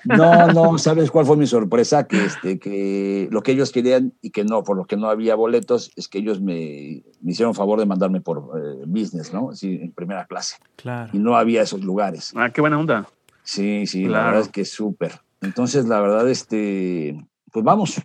No, 0.06 0.48
no, 0.48 0.78
¿sabes 0.78 1.12
cuál 1.12 1.26
fue 1.26 1.38
mi 1.38 1.48
sorpresa? 1.48 2.08
Que, 2.08 2.26
este, 2.26 2.60
que 2.60 3.28
lo 3.32 3.42
que 3.42 3.52
ellos 3.52 3.72
querían 3.72 4.14
y 4.22 4.32
que 4.32 4.44
no, 4.44 4.64
por 4.64 4.78
lo 4.78 4.86
que 4.86 4.98
no 4.98 5.10
había 5.10 5.36
boletos, 5.36 5.92
es 5.96 6.08
que 6.08 6.20
ellos 6.20 6.42
me, 6.42 7.04
me 7.22 7.32
hicieron 7.32 7.56
favor 7.56 7.80
de 7.80 7.86
mandarme 7.86 8.22
por 8.22 8.52
eh, 8.58 8.84
business, 8.86 9.34
¿no? 9.34 9.54
Sí, 9.54 9.80
en 9.82 9.92
primera 9.92 10.26
clase. 10.26 10.58
Claro. 10.76 11.10
Y 11.14 11.20
no 11.20 11.36
había 11.36 11.62
esos 11.62 11.84
lugares. 11.84 12.34
Ah, 12.36 12.52
qué 12.52 12.62
buena 12.62 12.80
onda. 12.80 13.08
Sí, 13.44 13.88
sí, 13.88 14.06
la 14.06 14.26
verdad 14.26 14.42
es 14.42 14.50
que 14.50 14.62
es 14.62 14.72
súper. 14.72 15.22
Entonces, 15.42 15.86
la 15.86 16.02
verdad, 16.02 16.28
este, 16.30 17.18
pues 17.52 17.64
vamos, 17.64 18.02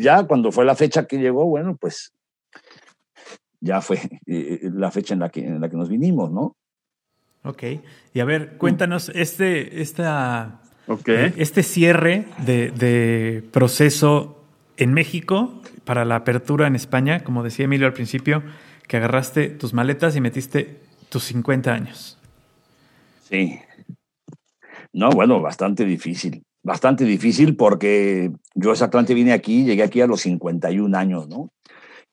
ya 0.00 0.24
cuando 0.24 0.52
fue 0.52 0.64
la 0.64 0.74
fecha 0.74 1.06
que 1.06 1.18
llegó, 1.18 1.46
bueno, 1.46 1.76
pues 1.76 2.12
ya 3.60 3.80
fue 3.80 3.98
eh, 4.26 4.60
la 4.74 4.90
fecha 4.90 5.14
en 5.14 5.20
la, 5.20 5.30
que, 5.30 5.40
en 5.40 5.60
la 5.60 5.70
que 5.70 5.76
nos 5.76 5.88
vinimos, 5.88 6.30
¿no? 6.30 6.56
Ok. 7.44 7.62
Y 8.12 8.20
a 8.20 8.24
ver, 8.24 8.56
cuéntanos, 8.58 9.10
este, 9.14 9.80
esta, 9.80 10.60
okay. 10.86 11.34
este 11.36 11.62
cierre 11.62 12.26
de, 12.38 12.70
de, 12.70 13.42
proceso 13.50 14.42
en 14.76 14.92
México 14.92 15.60
para 15.84 16.04
la 16.04 16.16
apertura 16.16 16.66
en 16.66 16.76
España, 16.76 17.24
como 17.24 17.42
decía 17.42 17.66
Emilio 17.66 17.86
al 17.86 17.92
principio, 17.92 18.42
que 18.88 18.96
agarraste 18.96 19.48
tus 19.48 19.72
maletas 19.72 20.16
y 20.16 20.20
metiste 20.20 20.80
tus 21.08 21.24
50 21.24 21.72
años. 21.72 22.18
Sí, 23.28 23.58
no, 24.94 25.10
bueno, 25.10 25.42
bastante 25.42 25.84
difícil. 25.84 26.44
Bastante 26.62 27.04
difícil 27.04 27.56
porque 27.56 28.30
yo 28.54 28.70
exactamente 28.70 29.12
vine 29.12 29.32
aquí, 29.32 29.64
llegué 29.64 29.82
aquí 29.82 30.00
a 30.00 30.06
los 30.06 30.20
51 30.22 30.96
años, 30.96 31.28
¿no? 31.28 31.50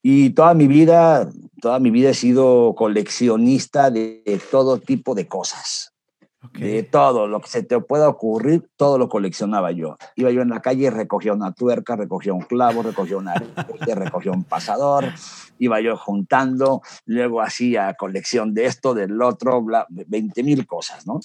Y 0.02 0.32
toda 0.32 0.56
mi 0.56 0.68
vida, 0.68 1.30
toda 1.62 1.80
mi 1.80 1.92
vida 1.92 2.10
he 2.10 2.16
sido 2.16 2.74
coleccionista 2.76 3.92
de, 3.92 4.24
todo 4.50 4.80
tipo 4.80 5.14
de 5.14 5.28
cosas. 5.28 5.91
De 6.54 6.82
todo, 6.82 7.28
lo 7.28 7.40
que 7.40 7.50
se 7.50 7.62
te 7.62 7.80
pueda 7.80 8.10
ocurrir, 8.10 8.68
todo 8.76 8.98
lo 8.98 9.10
coleccionaba 9.10 9.72
yo. 9.72 9.98
Iba 10.16 10.32
yo 10.32 10.42
en 10.42 10.50
la 10.50 10.60
calle, 10.60 10.90
recogía 10.90 11.34
una 11.34 11.54
tuerca, 11.54 11.96
recogía 11.96 12.34
un 12.34 12.42
clavo, 12.42 12.82
recogía 12.82 13.18
una 13.18 13.36
recogía 13.86 14.32
un 14.32 14.44
pasador, 14.44 15.06
iba 15.60 15.80
yo 15.82 15.96
juntando, 15.98 16.82
luego 17.06 17.42
hacía 17.42 17.94
colección 17.94 18.56
de 18.56 18.66
esto, 18.66 18.96
del 18.96 19.22
otro, 19.22 19.62
bla, 19.62 19.86
20 19.90 20.42
mil 20.44 20.66
cosas, 20.66 21.06
¿no? 21.06 21.20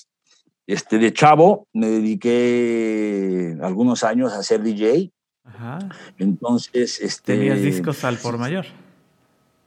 Este, 0.66 0.98
de 0.98 1.12
chavo 1.12 1.68
me 1.72 1.86
dediqué 1.88 3.56
algunos 3.62 4.04
años 4.04 4.34
a 4.34 4.42
ser 4.42 4.62
DJ. 4.62 5.12
Ajá. 5.44 5.78
Entonces, 6.18 7.00
este... 7.00 7.36
¿Tenías 7.36 7.62
discos 7.62 8.04
al 8.04 8.18
por 8.18 8.36
mayor? 8.36 8.66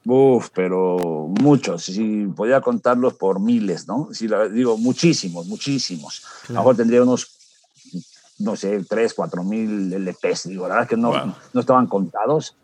Uf, 0.05 0.49
pero 0.53 1.27
muchos, 1.41 1.83
si 1.83 2.25
podía 2.27 2.61
contarlos 2.61 3.15
por 3.15 3.39
miles, 3.39 3.87
¿no? 3.87 4.09
Si 4.11 4.27
digo, 4.51 4.77
muchísimos, 4.77 5.45
muchísimos. 5.47 6.23
A 6.49 6.53
lo 6.53 6.59
mejor 6.59 6.75
tendría 6.77 7.03
unos, 7.03 7.37
no 8.39 8.55
sé, 8.55 8.83
tres, 8.87 9.13
cuatro 9.13 9.43
mil 9.43 9.93
LPs. 9.93 10.49
Digo, 10.49 10.63
la 10.63 10.75
verdad 10.75 10.83
es 10.83 10.89
que 10.89 10.97
no, 10.97 11.35
no 11.53 11.59
estaban 11.59 11.87
contados 11.87 12.55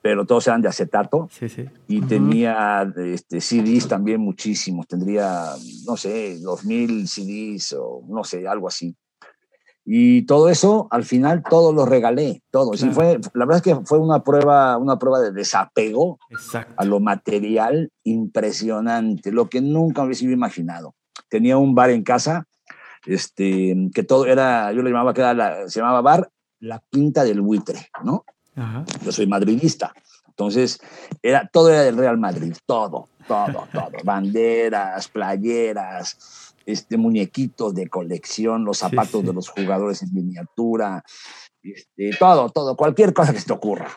pero 0.00 0.24
todos 0.24 0.46
eran 0.46 0.62
de 0.62 0.68
acetato. 0.68 1.28
Sí, 1.30 1.48
sí. 1.48 1.68
Y 1.88 2.00
tenía 2.02 2.90
este, 2.96 3.40
CDs 3.40 3.88
también 3.88 4.20
muchísimos. 4.20 4.86
Tendría, 4.86 5.52
no 5.86 5.96
sé, 5.96 6.38
dos 6.40 6.64
mil 6.64 7.08
CDs 7.08 7.74
o 7.78 8.02
no 8.08 8.24
sé, 8.24 8.46
algo 8.46 8.68
así. 8.68 8.94
Y 9.90 10.26
todo 10.26 10.50
eso, 10.50 10.86
al 10.90 11.02
final, 11.02 11.42
todo 11.48 11.72
lo 11.72 11.86
regalé, 11.86 12.42
todo. 12.50 12.74
Sí, 12.74 12.90
fue, 12.90 13.18
la 13.32 13.46
verdad 13.46 13.56
es 13.56 13.62
que 13.62 13.86
fue 13.86 13.98
una 13.98 14.22
prueba, 14.22 14.76
una 14.76 14.98
prueba 14.98 15.18
de 15.18 15.32
desapego 15.32 16.18
a 16.76 16.84
lo 16.84 17.00
material 17.00 17.90
impresionante, 18.04 19.32
lo 19.32 19.48
que 19.48 19.62
nunca 19.62 20.02
hubiese 20.02 20.26
imaginado. 20.26 20.94
Tenía 21.30 21.56
un 21.56 21.74
bar 21.74 21.88
en 21.88 22.02
casa, 22.02 22.44
este, 23.06 23.74
que 23.94 24.02
todo 24.02 24.26
era, 24.26 24.70
yo 24.74 24.82
lo 24.82 24.90
llamaba, 24.90 25.14
que 25.14 25.22
era 25.22 25.66
se 25.70 25.80
llamaba 25.80 26.02
bar 26.02 26.30
La 26.60 26.82
Quinta 26.90 27.24
del 27.24 27.40
Buitre, 27.40 27.88
¿no? 28.04 28.26
Yo 29.02 29.10
soy 29.10 29.26
madridista. 29.26 29.94
Entonces, 30.28 30.78
era, 31.22 31.48
todo 31.50 31.70
era 31.70 31.80
del 31.80 31.96
Real 31.96 32.18
Madrid, 32.18 32.54
todo, 32.66 33.08
todo, 33.26 33.66
todo. 33.72 33.90
Banderas, 34.04 35.08
playeras, 35.08 36.47
este, 36.68 36.98
muñequitos 36.98 37.74
de 37.74 37.88
colección, 37.88 38.66
los 38.66 38.76
zapatos 38.76 39.24
de 39.24 39.32
los 39.32 39.48
jugadores 39.48 40.02
en 40.02 40.12
miniatura, 40.12 41.02
este, 41.62 42.10
todo, 42.18 42.50
todo, 42.50 42.76
cualquier 42.76 43.14
cosa 43.14 43.32
que 43.32 43.40
se 43.40 43.46
te 43.46 43.54
ocurra. 43.54 43.88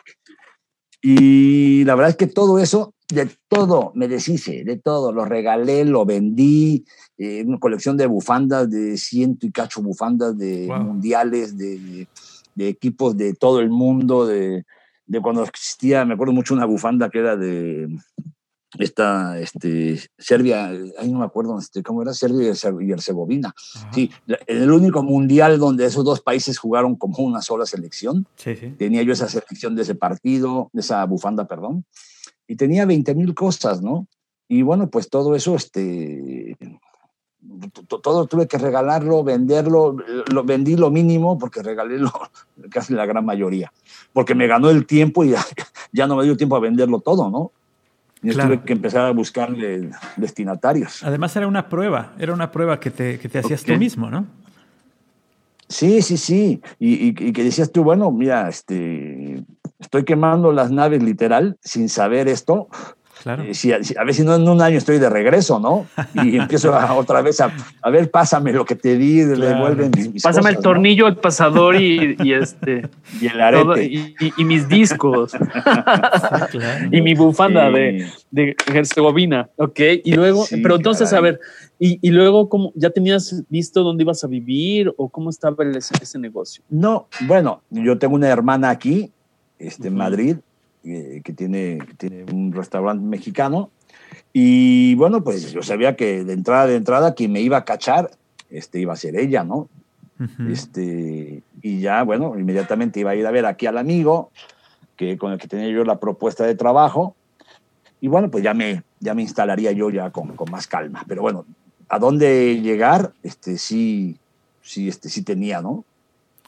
Y 1.02 1.84
la 1.84 1.94
verdad 1.94 2.10
es 2.10 2.16
que 2.16 2.28
todo 2.28 2.58
eso, 2.58 2.94
de 3.12 3.28
todo 3.48 3.92
me 3.94 4.08
deshice, 4.08 4.64
de 4.64 4.78
todo, 4.78 5.12
lo 5.12 5.26
regalé, 5.26 5.84
lo 5.84 6.06
vendí, 6.06 6.86
eh, 7.18 7.44
una 7.46 7.58
colección 7.58 7.98
de 7.98 8.06
bufandas, 8.06 8.70
de 8.70 8.96
ciento 8.96 9.46
y 9.46 9.52
cacho 9.52 9.82
bufandas 9.82 10.38
de 10.38 10.66
mundiales, 10.68 11.58
de, 11.58 12.08
de, 12.54 12.68
equipos 12.68 13.18
de 13.18 13.34
todo 13.34 13.60
el 13.60 13.68
mundo, 13.68 14.26
de, 14.26 14.64
de 15.04 15.20
cuando 15.20 15.42
existía, 15.42 16.06
me 16.06 16.14
acuerdo 16.14 16.32
mucho 16.32 16.54
una 16.54 16.64
bufanda 16.64 17.10
que 17.10 17.18
era 17.18 17.36
de 17.36 17.86
esta 18.78 19.38
este, 19.38 20.00
Serbia, 20.18 20.66
ahí 20.98 21.10
no 21.10 21.20
me 21.20 21.24
acuerdo 21.24 21.58
este, 21.58 21.82
cómo 21.82 22.02
era, 22.02 22.14
Serbia 22.14 22.52
y 22.80 22.90
Herzegovina. 22.90 23.54
Sí, 23.92 24.10
el 24.46 24.70
único 24.70 25.02
mundial 25.02 25.58
donde 25.58 25.86
esos 25.86 26.04
dos 26.04 26.20
países 26.20 26.58
jugaron 26.58 26.96
como 26.96 27.18
una 27.18 27.42
sola 27.42 27.66
selección. 27.66 28.26
Tenía 28.78 29.02
yo 29.02 29.12
esa 29.12 29.28
selección 29.28 29.76
de 29.76 29.82
ese 29.82 29.94
partido, 29.94 30.70
de 30.72 30.80
esa 30.80 31.04
bufanda, 31.04 31.46
perdón, 31.46 31.84
y 32.46 32.56
tenía 32.56 32.86
20 32.86 33.14
mil 33.14 33.34
cosas, 33.34 33.82
¿no? 33.82 34.06
Y 34.48 34.62
bueno, 34.62 34.90
pues 34.90 35.08
todo 35.08 35.34
eso, 35.34 35.54
este, 35.54 36.56
todo 38.02 38.26
tuve 38.26 38.46
que 38.46 38.58
regalarlo, 38.58 39.24
venderlo, 39.24 39.96
lo 40.30 40.44
vendí 40.44 40.76
lo 40.76 40.90
mínimo 40.90 41.38
porque 41.38 41.62
regalé 41.62 41.98
lo, 41.98 42.12
casi 42.70 42.94
la 42.94 43.06
gran 43.06 43.24
mayoría, 43.24 43.72
porque 44.12 44.34
me 44.34 44.46
ganó 44.46 44.70
el 44.70 44.86
tiempo 44.86 45.24
y 45.24 45.30
ya, 45.30 45.44
ya 45.92 46.06
no 46.06 46.16
me 46.16 46.24
dio 46.24 46.36
tiempo 46.36 46.56
a 46.56 46.60
venderlo 46.60 47.00
todo, 47.00 47.30
¿no? 47.30 47.52
Y 48.22 48.30
tuve 48.30 48.62
que 48.62 48.72
empezar 48.72 49.06
a 49.06 49.10
buscarle 49.10 49.90
destinatarios. 50.16 51.02
Además 51.02 51.34
era 51.34 51.48
una 51.48 51.68
prueba, 51.68 52.12
era 52.18 52.32
una 52.32 52.52
prueba 52.52 52.78
que 52.78 52.90
te, 52.90 53.18
que 53.18 53.28
te 53.28 53.40
hacías 53.40 53.64
tú 53.64 53.76
mismo, 53.76 54.10
¿no? 54.10 54.26
Sí, 55.68 56.02
sí, 56.02 56.16
sí. 56.16 56.62
Y, 56.78 57.08
y, 57.08 57.32
que 57.32 57.42
decías 57.42 57.72
tú, 57.72 57.82
bueno, 57.82 58.10
mira, 58.12 58.48
este, 58.48 59.42
estoy 59.78 60.04
quemando 60.04 60.52
las 60.52 60.70
naves 60.70 61.02
literal 61.02 61.56
sin 61.62 61.88
saber 61.88 62.28
esto. 62.28 62.68
Claro. 63.22 63.44
Eh, 63.44 63.54
si, 63.54 63.72
a 63.72 63.78
ver 63.78 64.14
si 64.14 64.24
no 64.24 64.34
en 64.34 64.48
un 64.48 64.60
año 64.60 64.76
estoy 64.76 64.98
de 64.98 65.08
regreso, 65.08 65.60
¿no? 65.60 65.86
Y 66.24 66.36
empiezo 66.38 66.76
otra 66.96 67.22
vez 67.22 67.40
a, 67.40 67.52
a, 67.80 67.90
ver, 67.90 68.10
pásame 68.10 68.52
lo 68.52 68.64
que 68.64 68.74
te 68.74 68.96
di, 68.96 69.20
devuelven 69.20 69.92
mis, 69.96 70.22
Pásame 70.22 70.50
el 70.50 70.58
tornillo, 70.58 71.06
el 71.06 71.16
pasador 71.16 71.76
y, 71.76 72.16
y, 72.22 72.32
este. 72.32 72.88
Y 73.20 73.26
el 73.28 73.40
arete. 73.40 73.84
y, 73.84 74.44
mis 74.44 74.68
discos. 74.68 75.32
Y 76.90 77.00
mi 77.00 77.14
bufanda 77.14 77.70
de, 77.70 78.06
de, 78.30 78.56
Herzegovina. 78.66 79.48
Ok. 79.56 79.80
Y 80.04 80.12
luego, 80.14 80.44
pero 80.62 80.76
entonces, 80.76 81.12
a 81.12 81.20
ver, 81.20 81.40
y, 81.78 82.10
luego, 82.10 82.48
¿cómo, 82.48 82.72
¿ya 82.74 82.90
tenías 82.90 83.42
visto 83.48 83.82
dónde 83.82 84.02
ibas 84.02 84.22
a 84.24 84.28
vivir 84.28 84.92
o 84.96 85.08
cómo 85.08 85.30
estaba 85.30 85.64
ese, 85.64 85.94
ese 86.00 86.18
negocio? 86.18 86.62
No, 86.70 87.08
bueno, 87.22 87.62
yo 87.70 87.98
tengo 87.98 88.14
una 88.14 88.28
hermana 88.28 88.70
aquí, 88.70 89.10
este, 89.58 89.88
en 89.88 89.96
Madrid, 89.96 90.36
eh, 90.84 91.20
que, 91.24 91.32
tiene, 91.32 91.78
tiene 91.96 92.24
un 92.24 92.52
restaurante 92.52 93.04
mexicano. 93.04 93.70
Y 94.32 94.94
bueno, 94.94 95.22
pues 95.22 95.52
yo 95.52 95.62
sabía 95.62 95.96
que 95.96 96.24
de 96.24 96.32
entrada 96.32 96.66
de 96.66 96.76
entrada 96.76 97.14
quien 97.14 97.32
me 97.32 97.40
iba 97.40 97.58
a 97.58 97.64
cachar 97.64 98.10
este, 98.50 98.80
iba 98.80 98.92
a 98.92 98.96
ser 98.96 99.16
ella, 99.16 99.44
¿no? 99.44 99.68
este, 100.48 101.42
y 101.62 101.80
ya, 101.80 102.04
bueno, 102.04 102.38
inmediatamente 102.38 103.00
iba 103.00 103.10
a 103.10 103.16
ir 103.16 103.26
a 103.26 103.32
ver 103.32 103.44
aquí 103.44 103.66
al 103.66 103.76
amigo 103.76 104.30
que, 104.94 105.18
con 105.18 105.32
el 105.32 105.38
que 105.38 105.48
tenía 105.48 105.68
yo 105.68 105.84
la 105.84 105.98
propuesta 105.98 106.44
de 106.44 106.54
trabajo. 106.54 107.16
Y 108.00 108.08
bueno, 108.08 108.30
pues 108.30 108.44
ya 108.44 108.54
me, 108.54 108.82
ya 109.00 109.14
me 109.14 109.22
instalaría 109.22 109.72
yo 109.72 109.90
ya 109.90 110.10
con, 110.10 110.36
con 110.36 110.50
más 110.50 110.68
calma. 110.68 111.04
Pero 111.08 111.22
bueno, 111.22 111.44
a 111.88 111.98
dónde 111.98 112.60
llegar, 112.60 113.12
este, 113.22 113.58
sí, 113.58 114.16
sí, 114.60 114.88
este, 114.88 115.08
sí 115.08 115.22
tenía, 115.22 115.60
¿no? 115.60 115.84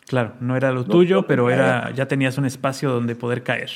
Claro, 0.07 0.35
no 0.41 0.57
era 0.57 0.71
lo 0.71 0.85
tuyo, 0.85 1.27
pero 1.27 1.51
era, 1.51 1.91
ya 1.93 2.07
tenías 2.07 2.37
un 2.39 2.45
espacio 2.45 2.91
donde 2.91 3.17
poder 3.17 3.43
caer. 3.43 3.71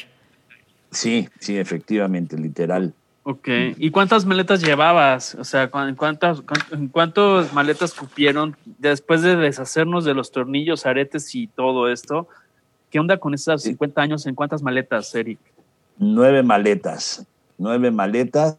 Sí, 0.91 1.29
sí, 1.39 1.59
efectivamente, 1.59 2.37
literal. 2.37 2.95
Ok, 3.31 3.47
¿y 3.77 3.91
cuántas 3.91 4.25
maletas 4.25 4.63
llevabas? 4.63 5.35
O 5.35 5.45
sea, 5.45 5.71
¿en 5.75 5.95
cuántas, 5.97 6.43
en 6.73 6.89
cuántas 6.89 7.53
maletas 7.53 7.93
cupieron 7.93 8.57
después 8.79 9.21
de 9.21 9.37
deshacernos 9.37 10.07
de 10.07 10.15
los 10.15 10.33
tornillos, 10.33 10.87
aretes 10.87 11.35
y 11.35 11.47
todo 11.47 11.93
esto? 11.93 12.27
¿Qué 12.91 12.99
onda 12.99 13.19
con 13.19 13.35
esos 13.35 13.63
50 13.65 14.01
años? 14.01 14.27
¿En 14.27 14.35
cuántas 14.35 14.63
maletas, 14.63 15.15
Eric? 15.15 15.39
Nueve 15.99 16.43
maletas, 16.43 17.27
nueve 17.59 17.91
maletas. 17.91 18.57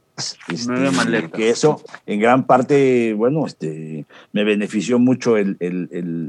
Este, 0.47 0.71
nueve 0.71 0.91
maletas. 0.91 1.31
Que 1.31 1.49
eso, 1.49 1.81
en 2.05 2.19
gran 2.19 2.45
parte, 2.45 3.13
bueno, 3.13 3.47
este, 3.47 4.05
me 4.33 4.43
benefició 4.43 4.99
mucho 4.99 5.35
el, 5.37 5.57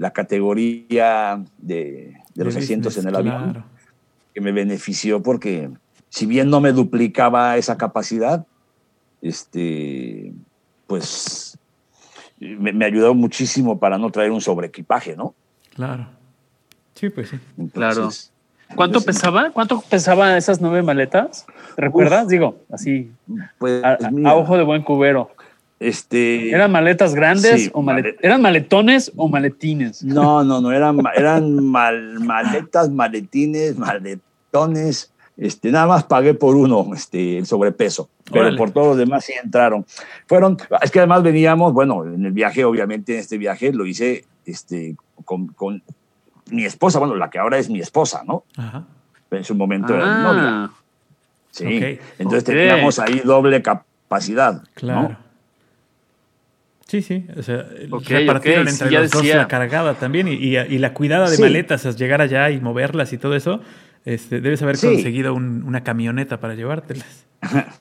la 0.01 0.13
categoría 0.13 1.45
de, 1.59 2.15
los 2.37 2.57
asientos 2.57 2.97
en 2.97 3.09
el 3.09 3.17
avión. 3.17 3.65
Que 4.33 4.41
me 4.41 4.53
benefició 4.53 5.23
porque 5.23 5.69
si 6.11 6.27
bien 6.27 6.51
no 6.51 6.61
me 6.61 6.73
duplicaba 6.73 7.57
esa 7.57 7.79
capacidad, 7.79 8.44
este, 9.23 10.33
pues 10.87 11.57
me, 12.38 12.85
ayudó 12.85 13.14
muchísimo 13.14 13.79
para 13.79 13.96
no 13.96 14.11
traer 14.11 14.33
un 14.33 14.40
sobreequipaje, 14.40 15.16
¿no? 15.16 15.35
Claro. 15.75 16.09
Sí, 16.94 17.09
pues 17.09 17.31
sí. 17.31 17.38
claro. 17.73 18.11
¿Cuánto 18.75 19.01
pesaba? 19.01 19.51
¿Cuánto 19.51 19.81
pesaba 19.81 20.37
esas 20.37 20.61
nueve 20.61 20.83
maletas? 20.83 21.46
¿Recuerdas? 21.77 22.29
Digo, 22.29 22.59
así. 22.73 23.11
Pues, 23.59 23.83
a, 23.85 23.99
ojo 24.35 24.57
de 24.57 24.64
buen 24.64 24.83
cubero. 24.83 25.31
Este, 25.79 26.51
¿Eran 26.51 26.70
maletas 26.70 27.14
grandes 27.14 27.70
o 27.73 27.83
eran 28.20 28.42
maletones 28.42 29.12
o 29.16 29.29
maletines? 29.29 30.05
No, 30.05 30.44
no, 30.44 30.61
no, 30.61 30.73
eran, 30.73 30.99
eran 31.16 31.64
maletas, 31.64 32.90
maletines, 32.90 33.79
maletones. 33.79 35.11
Este, 35.37 35.71
nada 35.71 35.87
más 35.87 36.05
pagué 36.05 36.35
por 36.35 36.55
uno 36.55 36.90
este, 36.95 37.38
el 37.38 37.47
sobrepeso, 37.47 38.11
pero 38.31 38.55
por 38.57 38.73
todos 38.73 38.88
los 38.88 38.97
demás 38.99 39.25
sí 39.25 39.33
entraron. 39.43 39.87
Fueron, 40.27 40.59
es 40.83 40.90
que 40.90 40.99
además 40.99 41.23
veníamos, 41.23 41.73
bueno, 41.73 42.05
en 42.05 42.27
el 42.27 42.33
viaje, 42.33 42.64
obviamente 42.64 43.14
en 43.14 43.21
este 43.21 43.38
viaje 43.38 43.73
lo 43.73 43.87
hice 43.87 44.25
este, 44.45 44.97
con, 45.25 45.49
con 45.49 45.83
mi 46.51 46.64
esposa, 46.64 46.99
bueno, 46.99 47.14
la 47.14 47.31
que 47.31 47.38
ahora 47.38 47.59
es 47.59 47.71
mi 47.71 47.81
esposa, 47.81 48.23
¿no? 48.27 48.45
Ajá. 48.57 48.85
En 49.31 49.45
su 49.45 49.55
momento 49.55 49.95
era 49.95 50.05
mi 50.05 50.11
ah. 50.11 50.23
novia. 50.23 50.71
Sí, 51.53 51.99
entonces 52.19 52.45
teníamos 52.45 52.99
ahí 52.99 53.21
doble 53.25 53.62
capacidad. 53.62 54.62
Claro. 54.75 55.16
Sí, 56.87 57.03
sí, 57.03 57.25
o 57.37 57.43
sea, 57.43 57.64
repartieron 58.09 58.66
entre 58.66 58.90
los 58.90 59.11
dos 59.11 59.25
la 59.25 59.47
cargada 59.47 59.95
también 59.95 60.27
y, 60.27 60.35
y, 60.35 60.79
la 60.79 60.93
cuidada 60.93 61.31
de 61.31 61.38
maletas, 61.38 61.87
es 61.87 61.97
llegar 61.97 62.21
allá 62.21 62.51
y 62.51 62.61
moverlas 62.61 63.12
y 63.12 63.19
todo 63.19 63.37
eso. 63.37 63.61
Este, 64.05 64.41
debes 64.41 64.63
haber 64.63 64.79
conseguido 64.79 65.35
una 65.35 65.83
camioneta 65.83 66.41
para 66.41 66.55
llevártelas. 66.55 67.27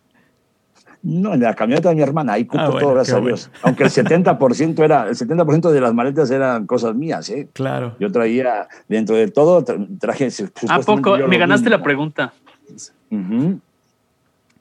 No, 1.01 1.33
en 1.33 1.39
la 1.39 1.53
camioneta 1.53 1.89
de 1.89 1.95
mi 1.95 2.01
hermana, 2.01 2.33
ahí 2.33 2.45
cupo 2.45 2.61
ah, 2.61 2.77
todo, 2.77 2.93
gracias 2.93 3.17
a 3.17 3.21
Dios. 3.21 3.51
Aunque 3.61 3.83
el 3.83 3.89
70% 3.89 4.83
era, 4.83 5.07
el 5.07 5.15
70% 5.15 5.71
de 5.71 5.79
las 5.79 5.93
maletas 5.93 6.29
eran 6.29 6.65
cosas 6.65 6.93
mías, 6.93 7.29
¿eh? 7.29 7.47
Claro. 7.53 7.95
Yo 8.01 8.11
traía, 8.11 8.67
dentro 8.89 9.15
de 9.15 9.29
todo, 9.29 9.63
traje. 9.97 10.27
¿A 10.67 10.79
poco? 10.81 11.17
Me 11.29 11.37
ganaste 11.37 11.69
la 11.69 11.81
pregunta. 11.81 12.33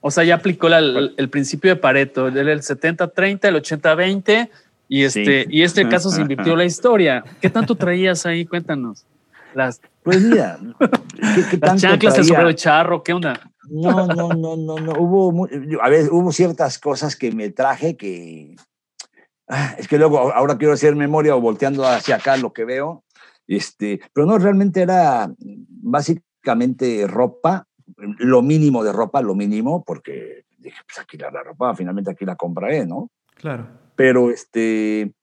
O 0.01 0.11
sea, 0.11 0.23
ya 0.23 0.35
aplicó 0.35 0.67
el, 0.67 1.29
principio 1.29 1.71
de 1.71 1.75
Pareto, 1.75 2.27
el 2.27 2.35
70-30, 2.35 3.39
el 3.49 3.55
80-20, 3.55 4.49
y 4.87 5.03
este, 5.03 5.45
y 5.49 5.63
este 5.63 5.89
caso 5.89 6.09
se 6.09 6.21
invirtió 6.21 6.55
la 6.55 6.63
historia. 6.63 7.21
¿Qué 7.41 7.49
tanto 7.49 7.75
traías 7.75 8.25
ahí? 8.25 8.45
Cuéntanos. 8.45 9.05
Las, 9.53 9.81
pues 10.03 10.21
mira, 10.21 10.59
¿qué, 10.79 11.57
las 11.61 11.81
chanclas, 11.81 12.17
el 12.17 12.25
sombrero 12.25 12.49
de 12.49 12.55
charro, 12.55 13.03
¿qué 13.03 13.13
onda? 13.13 13.39
No, 13.69 14.07
no, 14.07 14.29
no, 14.33 14.55
no, 14.55 14.75
no. 14.77 14.93
Hubo, 14.93 15.47
a 15.81 15.89
ver, 15.89 16.09
hubo 16.11 16.31
ciertas 16.31 16.79
cosas 16.79 17.15
que 17.15 17.31
me 17.31 17.49
traje 17.49 17.95
que. 17.97 18.55
Ah, 19.47 19.75
es 19.77 19.87
que 19.87 19.97
luego, 19.97 20.31
ahora 20.31 20.57
quiero 20.57 20.73
hacer 20.73 20.95
memoria 20.95 21.35
o 21.35 21.41
volteando 21.41 21.85
hacia 21.87 22.17
acá 22.17 22.37
lo 22.37 22.53
que 22.53 22.65
veo. 22.65 23.03
Este, 23.47 23.99
pero 24.13 24.27
no, 24.27 24.37
realmente 24.37 24.81
era 24.81 25.31
básicamente 25.39 27.07
ropa, 27.07 27.67
lo 27.97 28.43
mínimo 28.43 28.83
de 28.83 28.93
ropa, 28.93 29.21
lo 29.21 29.33
mínimo, 29.33 29.83
porque 29.83 30.45
dije, 30.57 30.77
pues 30.85 30.99
aquí 30.99 31.17
la, 31.17 31.31
ropa, 31.31 31.75
finalmente 31.75 32.11
aquí 32.11 32.25
la 32.25 32.35
compraré, 32.35 32.85
¿no? 32.85 33.09
Claro. 33.33 33.67
Pero 33.95 34.29
este, 34.29 35.13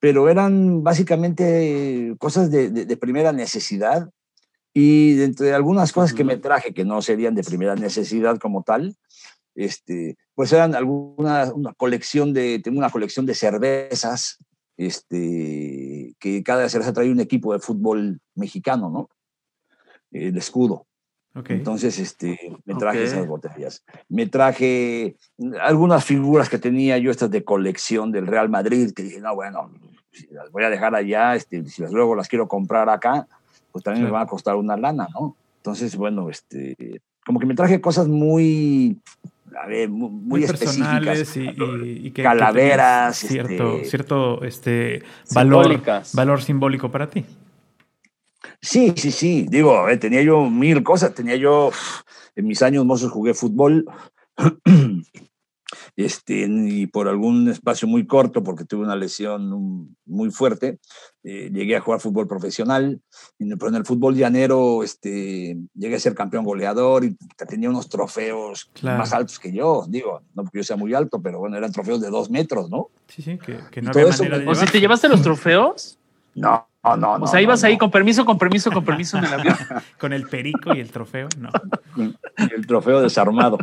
pero 0.00 0.28
eran 0.28 0.82
básicamente 0.82 2.14
cosas 2.18 2.50
de, 2.50 2.70
de 2.70 2.96
primera 2.96 3.32
necesidad 3.32 4.10
y 4.72 5.20
entre 5.22 5.52
algunas 5.52 5.92
cosas 5.92 6.14
que 6.14 6.24
me 6.24 6.36
traje, 6.36 6.72
que 6.72 6.84
no 6.84 7.02
serían 7.02 7.34
de 7.34 7.42
primera 7.42 7.74
necesidad 7.74 8.38
como 8.38 8.62
tal, 8.62 8.96
este, 9.54 10.16
pues 10.34 10.52
eran 10.52 10.74
alguna 10.74 11.52
una 11.52 11.74
colección 11.74 12.32
de, 12.32 12.60
tengo 12.62 12.78
una 12.78 12.90
colección 12.90 13.26
de 13.26 13.34
cervezas, 13.34 14.38
este, 14.76 16.14
que 16.18 16.42
cada 16.42 16.68
cerveza 16.68 16.92
trae 16.92 17.10
un 17.10 17.20
equipo 17.20 17.52
de 17.52 17.58
fútbol 17.58 18.20
mexicano, 18.34 18.90
¿no? 18.90 19.10
El 20.10 20.36
escudo. 20.38 20.86
Entonces, 21.32 21.98
este, 22.00 22.38
me 22.64 22.74
traje 22.74 23.04
esas 23.04 23.26
botellas. 23.26 23.84
Me 24.08 24.26
traje 24.26 25.16
algunas 25.60 26.04
figuras 26.04 26.48
que 26.48 26.58
tenía 26.58 26.98
yo, 26.98 27.10
estas 27.12 27.30
de 27.30 27.44
colección 27.44 28.10
del 28.10 28.26
Real 28.26 28.48
Madrid, 28.48 28.90
que 28.92 29.04
dije, 29.04 29.20
no, 29.20 29.36
bueno, 29.36 29.70
si 30.12 30.26
las 30.32 30.50
voy 30.50 30.64
a 30.64 30.70
dejar 30.70 30.94
allá, 30.94 31.34
este, 31.34 31.64
si 31.66 31.82
luego 31.90 32.14
las 32.14 32.28
quiero 32.28 32.48
comprar 32.48 32.88
acá, 32.88 33.26
pues 33.72 33.84
también 33.84 34.04
me 34.04 34.10
va 34.10 34.22
a 34.22 34.26
costar 34.26 34.56
una 34.56 34.76
lana, 34.76 35.08
¿no? 35.14 35.36
Entonces, 35.58 35.96
bueno, 35.96 36.30
este, 36.30 37.00
como 37.24 37.38
que 37.38 37.46
me 37.46 37.54
traje 37.54 37.80
cosas 37.80 38.08
muy, 38.08 38.98
a 39.56 39.66
ver, 39.66 39.88
muy, 39.88 40.44
específicas. 40.44 41.36
Y, 41.36 42.10
calaveras. 42.12 43.18
cierto, 43.18 43.76
este, 43.76 43.84
cierto 43.88 44.44
este, 44.44 45.02
valor, 45.34 45.80
valor 46.14 46.42
simbólico 46.42 46.90
para 46.90 47.08
ti. 47.08 47.24
Sí, 48.60 48.92
sí, 48.96 49.10
sí. 49.10 49.46
Digo, 49.48 49.88
eh, 49.88 49.96
tenía 49.96 50.22
yo 50.22 50.48
mil 50.48 50.82
cosas. 50.82 51.14
Tenía 51.14 51.36
yo, 51.36 51.70
en 52.36 52.46
mis 52.46 52.62
años 52.62 52.84
mozos 52.84 53.10
jugué 53.10 53.34
fútbol. 53.34 53.86
este, 56.04 56.46
y 56.48 56.86
por 56.86 57.08
algún 57.08 57.48
espacio 57.48 57.88
muy 57.88 58.06
corto, 58.06 58.42
porque 58.42 58.64
tuve 58.64 58.84
una 58.84 58.96
lesión 58.96 59.96
muy 60.06 60.30
fuerte, 60.30 60.78
eh, 61.22 61.50
llegué 61.52 61.76
a 61.76 61.80
jugar 61.80 62.00
fútbol 62.00 62.26
profesional, 62.26 63.00
pero 63.38 63.68
en 63.68 63.74
el 63.74 63.84
fútbol 63.84 64.14
llanero 64.14 64.82
este, 64.82 65.56
llegué 65.74 65.96
a 65.96 66.00
ser 66.00 66.14
campeón 66.14 66.44
goleador 66.44 67.04
y 67.04 67.16
tenía 67.48 67.70
unos 67.70 67.88
trofeos 67.88 68.70
más 68.82 69.12
altos 69.12 69.38
que 69.38 69.52
yo, 69.52 69.84
digo, 69.88 70.22
no 70.34 70.44
porque 70.44 70.58
yo 70.58 70.64
sea 70.64 70.76
muy 70.76 70.94
alto, 70.94 71.20
pero 71.20 71.38
bueno, 71.38 71.56
eran 71.56 71.72
trofeos 71.72 72.00
de 72.00 72.10
dos 72.10 72.30
metros, 72.30 72.70
¿no? 72.70 72.88
Sí, 73.08 73.22
sí, 73.22 73.38
que, 73.38 73.82
no 73.82 73.90
había 73.90 74.06
manera 74.06 74.38
de 74.38 74.48
¿O 74.48 74.54
si 74.54 74.66
te 74.66 74.80
llevaste 74.80 75.08
los 75.08 75.22
trofeos? 75.22 75.98
No, 76.34 76.66
no, 76.82 77.18
no. 77.18 77.24
O 77.24 77.26
sea, 77.26 77.42
ibas 77.42 77.62
ahí 77.62 77.76
con 77.76 77.90
permiso, 77.90 78.24
con 78.24 78.38
permiso, 78.38 78.70
con 78.70 78.84
permiso 78.84 79.18
en 79.18 79.24
el 79.24 79.32
avión. 79.34 79.56
con 80.00 80.12
el 80.12 80.26
perico 80.28 80.74
y 80.74 80.80
el 80.80 80.90
trofeo, 80.90 81.28
no. 81.38 81.50
el 82.36 82.66
trofeo 82.66 83.00
desarmado. 83.00 83.58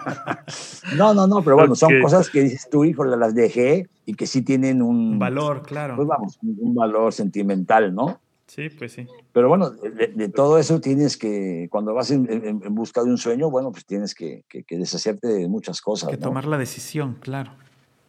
no, 0.96 1.12
no, 1.12 1.26
no, 1.26 1.42
pero 1.42 1.56
bueno, 1.56 1.74
son 1.74 2.00
cosas 2.00 2.30
que 2.30 2.42
dices 2.42 2.68
tú, 2.70 2.84
hijo, 2.84 3.04
las 3.04 3.34
dejé 3.34 3.88
y 4.06 4.14
que 4.14 4.26
sí 4.26 4.42
tienen 4.42 4.80
un 4.80 5.18
valor, 5.18 5.62
claro. 5.62 5.96
Pues 5.96 6.08
vamos, 6.08 6.38
un 6.42 6.74
valor 6.74 7.12
sentimental, 7.12 7.94
¿no? 7.94 8.20
Sí, 8.46 8.68
pues 8.68 8.92
sí. 8.92 9.06
Pero 9.32 9.48
bueno, 9.48 9.70
de, 9.70 10.28
todo 10.28 10.58
eso 10.58 10.78
tienes 10.80 11.16
que, 11.16 11.68
cuando 11.70 11.94
vas 11.94 12.10
en, 12.10 12.60
busca 12.74 13.02
de 13.02 13.10
un 13.10 13.16
sueño, 13.16 13.50
bueno, 13.50 13.72
pues 13.72 13.86
tienes 13.86 14.14
que, 14.14 14.44
deshacerte 14.68 15.28
de 15.28 15.48
muchas 15.48 15.80
cosas. 15.80 16.10
Que 16.10 16.18
tomar 16.18 16.46
la 16.46 16.58
decisión, 16.58 17.16
claro. 17.20 17.52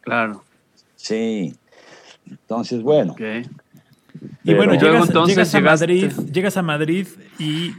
Claro. 0.02 0.44
Sí. 0.96 1.54
Entonces, 2.26 2.82
bueno. 2.82 3.14
Y 4.44 4.54
bueno, 4.54 4.74
llegas, 4.74 5.54
a 5.54 5.60
Madrid, 5.60 6.12
llegas 6.32 6.56
a 6.56 6.62
Madrid 6.62 7.08
y 7.38 7.72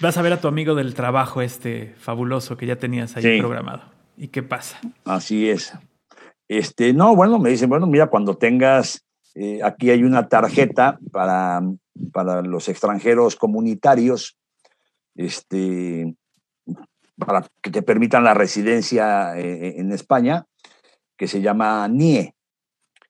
vas 0.00 0.16
a 0.16 0.22
ver 0.22 0.32
a 0.32 0.40
tu 0.40 0.48
amigo 0.48 0.74
del 0.74 0.94
trabajo 0.94 1.42
este 1.42 1.94
fabuloso 1.98 2.56
que 2.56 2.66
ya 2.66 2.76
tenías 2.76 3.16
ahí 3.16 3.38
programado. 3.40 3.82
¿Y 4.16 4.28
qué 4.28 4.42
pasa? 4.42 4.80
Así 5.04 5.48
es. 5.48 5.72
Este, 6.48 6.92
no, 6.92 7.14
bueno, 7.14 7.38
me 7.38 7.50
dicen, 7.50 7.68
bueno, 7.68 7.86
mira, 7.86 8.08
cuando 8.08 8.36
tengas, 8.36 9.04
eh, 9.34 9.60
aquí 9.62 9.90
hay 9.90 10.02
una 10.02 10.28
tarjeta 10.28 10.98
para, 11.12 11.62
para 12.12 12.42
los 12.42 12.68
extranjeros 12.68 13.36
comunitarios, 13.36 14.36
este, 15.14 16.14
para 17.16 17.46
que 17.62 17.70
te 17.70 17.82
permitan 17.82 18.24
la 18.24 18.34
residencia 18.34 19.38
eh, 19.38 19.78
en 19.78 19.92
España, 19.92 20.46
que 21.16 21.28
se 21.28 21.40
llama 21.40 21.86
NIE, 21.88 22.34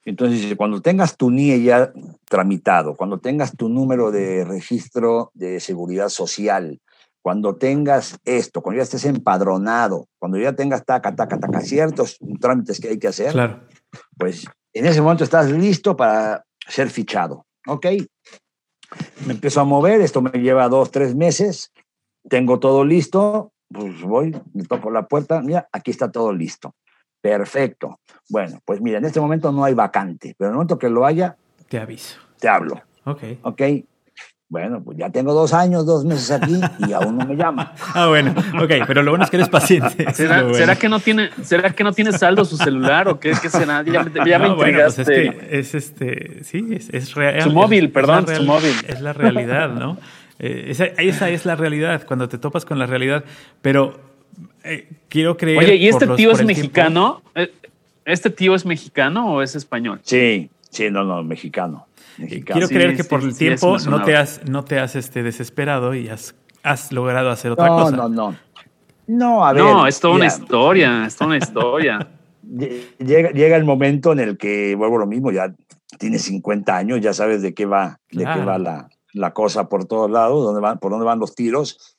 entonces, 0.08 0.54
cuando 0.56 0.80
tengas 0.80 1.16
tu 1.16 1.30
NIE 1.30 1.62
ya 1.62 1.92
tramitado, 2.28 2.94
cuando 2.94 3.18
tengas 3.18 3.56
tu 3.56 3.68
número 3.68 4.10
de 4.10 4.44
registro 4.44 5.30
de 5.34 5.60
seguridad 5.60 6.08
social, 6.08 6.80
cuando 7.20 7.56
tengas 7.56 8.18
esto, 8.24 8.62
cuando 8.62 8.78
ya 8.78 8.84
estés 8.84 9.04
empadronado, 9.04 10.06
cuando 10.18 10.38
ya 10.38 10.54
tengas 10.54 10.84
taca, 10.84 11.14
taca, 11.14 11.38
taca, 11.38 11.60
ciertos 11.60 12.16
trámites 12.40 12.80
que 12.80 12.88
hay 12.88 12.98
que 12.98 13.08
hacer, 13.08 13.32
claro. 13.32 13.60
pues 14.16 14.46
en 14.72 14.86
ese 14.86 15.02
momento 15.02 15.24
estás 15.24 15.50
listo 15.50 15.94
para 15.96 16.44
ser 16.66 16.88
fichado. 16.88 17.44
¿Ok? 17.66 17.86
Me 19.26 19.34
empiezo 19.34 19.60
a 19.60 19.64
mover, 19.64 20.00
esto 20.00 20.22
me 20.22 20.30
lleva 20.30 20.68
dos, 20.70 20.90
tres 20.90 21.14
meses, 21.14 21.70
tengo 22.30 22.58
todo 22.58 22.82
listo, 22.82 23.52
pues 23.70 24.00
voy, 24.00 24.34
me 24.54 24.64
toco 24.64 24.90
la 24.90 25.06
puerta, 25.06 25.42
mira, 25.42 25.68
aquí 25.70 25.90
está 25.90 26.10
todo 26.10 26.32
listo. 26.32 26.74
Perfecto. 27.20 28.00
Bueno, 28.28 28.60
pues 28.64 28.80
mira, 28.80 28.98
en 28.98 29.04
este 29.04 29.20
momento 29.20 29.52
no 29.52 29.64
hay 29.64 29.74
vacante, 29.74 30.34
pero 30.38 30.48
en 30.48 30.52
el 30.52 30.56
momento 30.56 30.78
que 30.78 30.88
lo 30.88 31.04
haya, 31.04 31.36
te 31.68 31.78
aviso. 31.78 32.18
Te 32.38 32.48
hablo. 32.48 32.80
Ok. 33.04 33.22
Ok. 33.42 33.62
Bueno, 34.50 34.82
pues 34.82 34.96
ya 34.96 35.10
tengo 35.10 35.34
dos 35.34 35.52
años, 35.52 35.84
dos 35.84 36.06
meses 36.06 36.30
aquí 36.30 36.58
y 36.88 36.92
aún 36.94 37.18
no 37.18 37.26
me 37.26 37.36
llama. 37.36 37.74
ah, 37.94 38.06
bueno, 38.06 38.34
ok, 38.58 38.86
pero 38.86 39.02
lo 39.02 39.10
bueno 39.10 39.24
es 39.24 39.30
que 39.30 39.36
eres 39.36 39.50
paciente. 39.50 40.10
¿Será, 40.14 40.76
que 40.76 40.88
no 40.88 41.00
tiene, 41.00 41.28
¿Será 41.42 41.70
que 41.70 41.84
no 41.84 41.92
tiene 41.92 42.12
saldo 42.12 42.46
su 42.46 42.56
celular 42.56 43.08
o 43.08 43.20
qué, 43.20 43.32
qué 43.42 43.50
será? 43.50 43.82
Ya, 43.82 44.04
me, 44.04 44.26
ya 44.26 44.38
me 44.38 44.54
bueno, 44.54 44.78
pues 44.86 45.00
es, 45.00 45.06
que 45.06 45.48
es 45.50 45.74
este, 45.74 46.44
sí, 46.44 46.66
es, 46.70 46.88
es 46.94 47.14
real. 47.14 47.42
Su 47.42 47.50
móvil, 47.50 47.90
perdón, 47.90 48.26
su 48.26 48.42
móvil. 48.44 48.72
Es 48.86 49.02
la 49.02 49.12
realidad, 49.12 49.68
¿no? 49.68 49.98
Eh, 50.38 50.66
esa, 50.68 50.86
esa 50.86 51.28
es 51.28 51.44
la 51.44 51.54
realidad, 51.54 52.04
cuando 52.06 52.30
te 52.30 52.38
topas 52.38 52.64
con 52.64 52.78
la 52.78 52.86
realidad. 52.86 53.24
Pero 53.60 54.00
eh, 54.64 54.88
quiero 55.08 55.36
creer. 55.36 55.58
Oye, 55.58 55.76
¿y 55.76 55.88
este 55.88 56.06
tío 56.08 56.32
es 56.32 56.44
mexicano? 56.44 57.22
Eh, 57.34 57.52
¿Este 58.04 58.30
tío 58.30 58.54
es 58.54 58.64
mexicano 58.64 59.34
o 59.34 59.42
es 59.42 59.54
español? 59.54 60.00
Sí, 60.02 60.50
sí, 60.70 60.90
no, 60.90 61.04
no, 61.04 61.22
mexicano. 61.22 61.86
Quiero 62.16 62.68
creer 62.68 62.96
que 62.96 63.04
por 63.04 63.22
el 63.22 63.36
tiempo 63.36 63.78
no 63.78 64.02
te 64.02 64.16
has, 64.16 64.40
no 64.48 64.64
te 64.64 64.78
has 64.78 64.96
este, 64.96 65.22
desesperado 65.22 65.94
y 65.94 66.08
has, 66.08 66.34
has 66.62 66.90
logrado 66.90 67.30
hacer 67.30 67.52
otra 67.52 67.68
cosa. 67.68 67.96
No, 67.96 68.08
no, 68.08 68.30
no. 68.30 68.36
No, 69.06 69.46
a 69.46 69.52
ver. 69.52 69.62
No, 69.62 69.86
es 69.86 70.00
toda 70.00 70.14
una 70.14 70.26
historia, 70.26 71.06
es 71.06 71.16
toda 71.16 71.28
una 71.28 71.38
historia. 71.38 72.08
llega, 72.98 73.30
llega 73.30 73.56
el 73.56 73.64
momento 73.64 74.12
en 74.12 74.20
el 74.20 74.36
que, 74.36 74.74
vuelvo 74.74 74.96
a 74.96 75.00
lo 75.00 75.06
mismo, 75.06 75.30
ya 75.30 75.54
tienes 75.98 76.22
50 76.22 76.76
años, 76.76 77.00
ya 77.00 77.12
sabes 77.12 77.42
de 77.42 77.54
qué 77.54 77.66
va, 77.66 78.00
de 78.10 78.24
qué 78.24 78.44
va 78.44 78.58
la, 78.58 78.88
la, 79.12 79.32
cosa 79.32 79.68
por 79.68 79.86
todos 79.86 80.10
lados, 80.10 80.44
dónde 80.44 80.60
van, 80.60 80.78
por 80.78 80.90
dónde 80.90 81.06
van 81.06 81.18
los 81.18 81.34
tiros, 81.34 81.96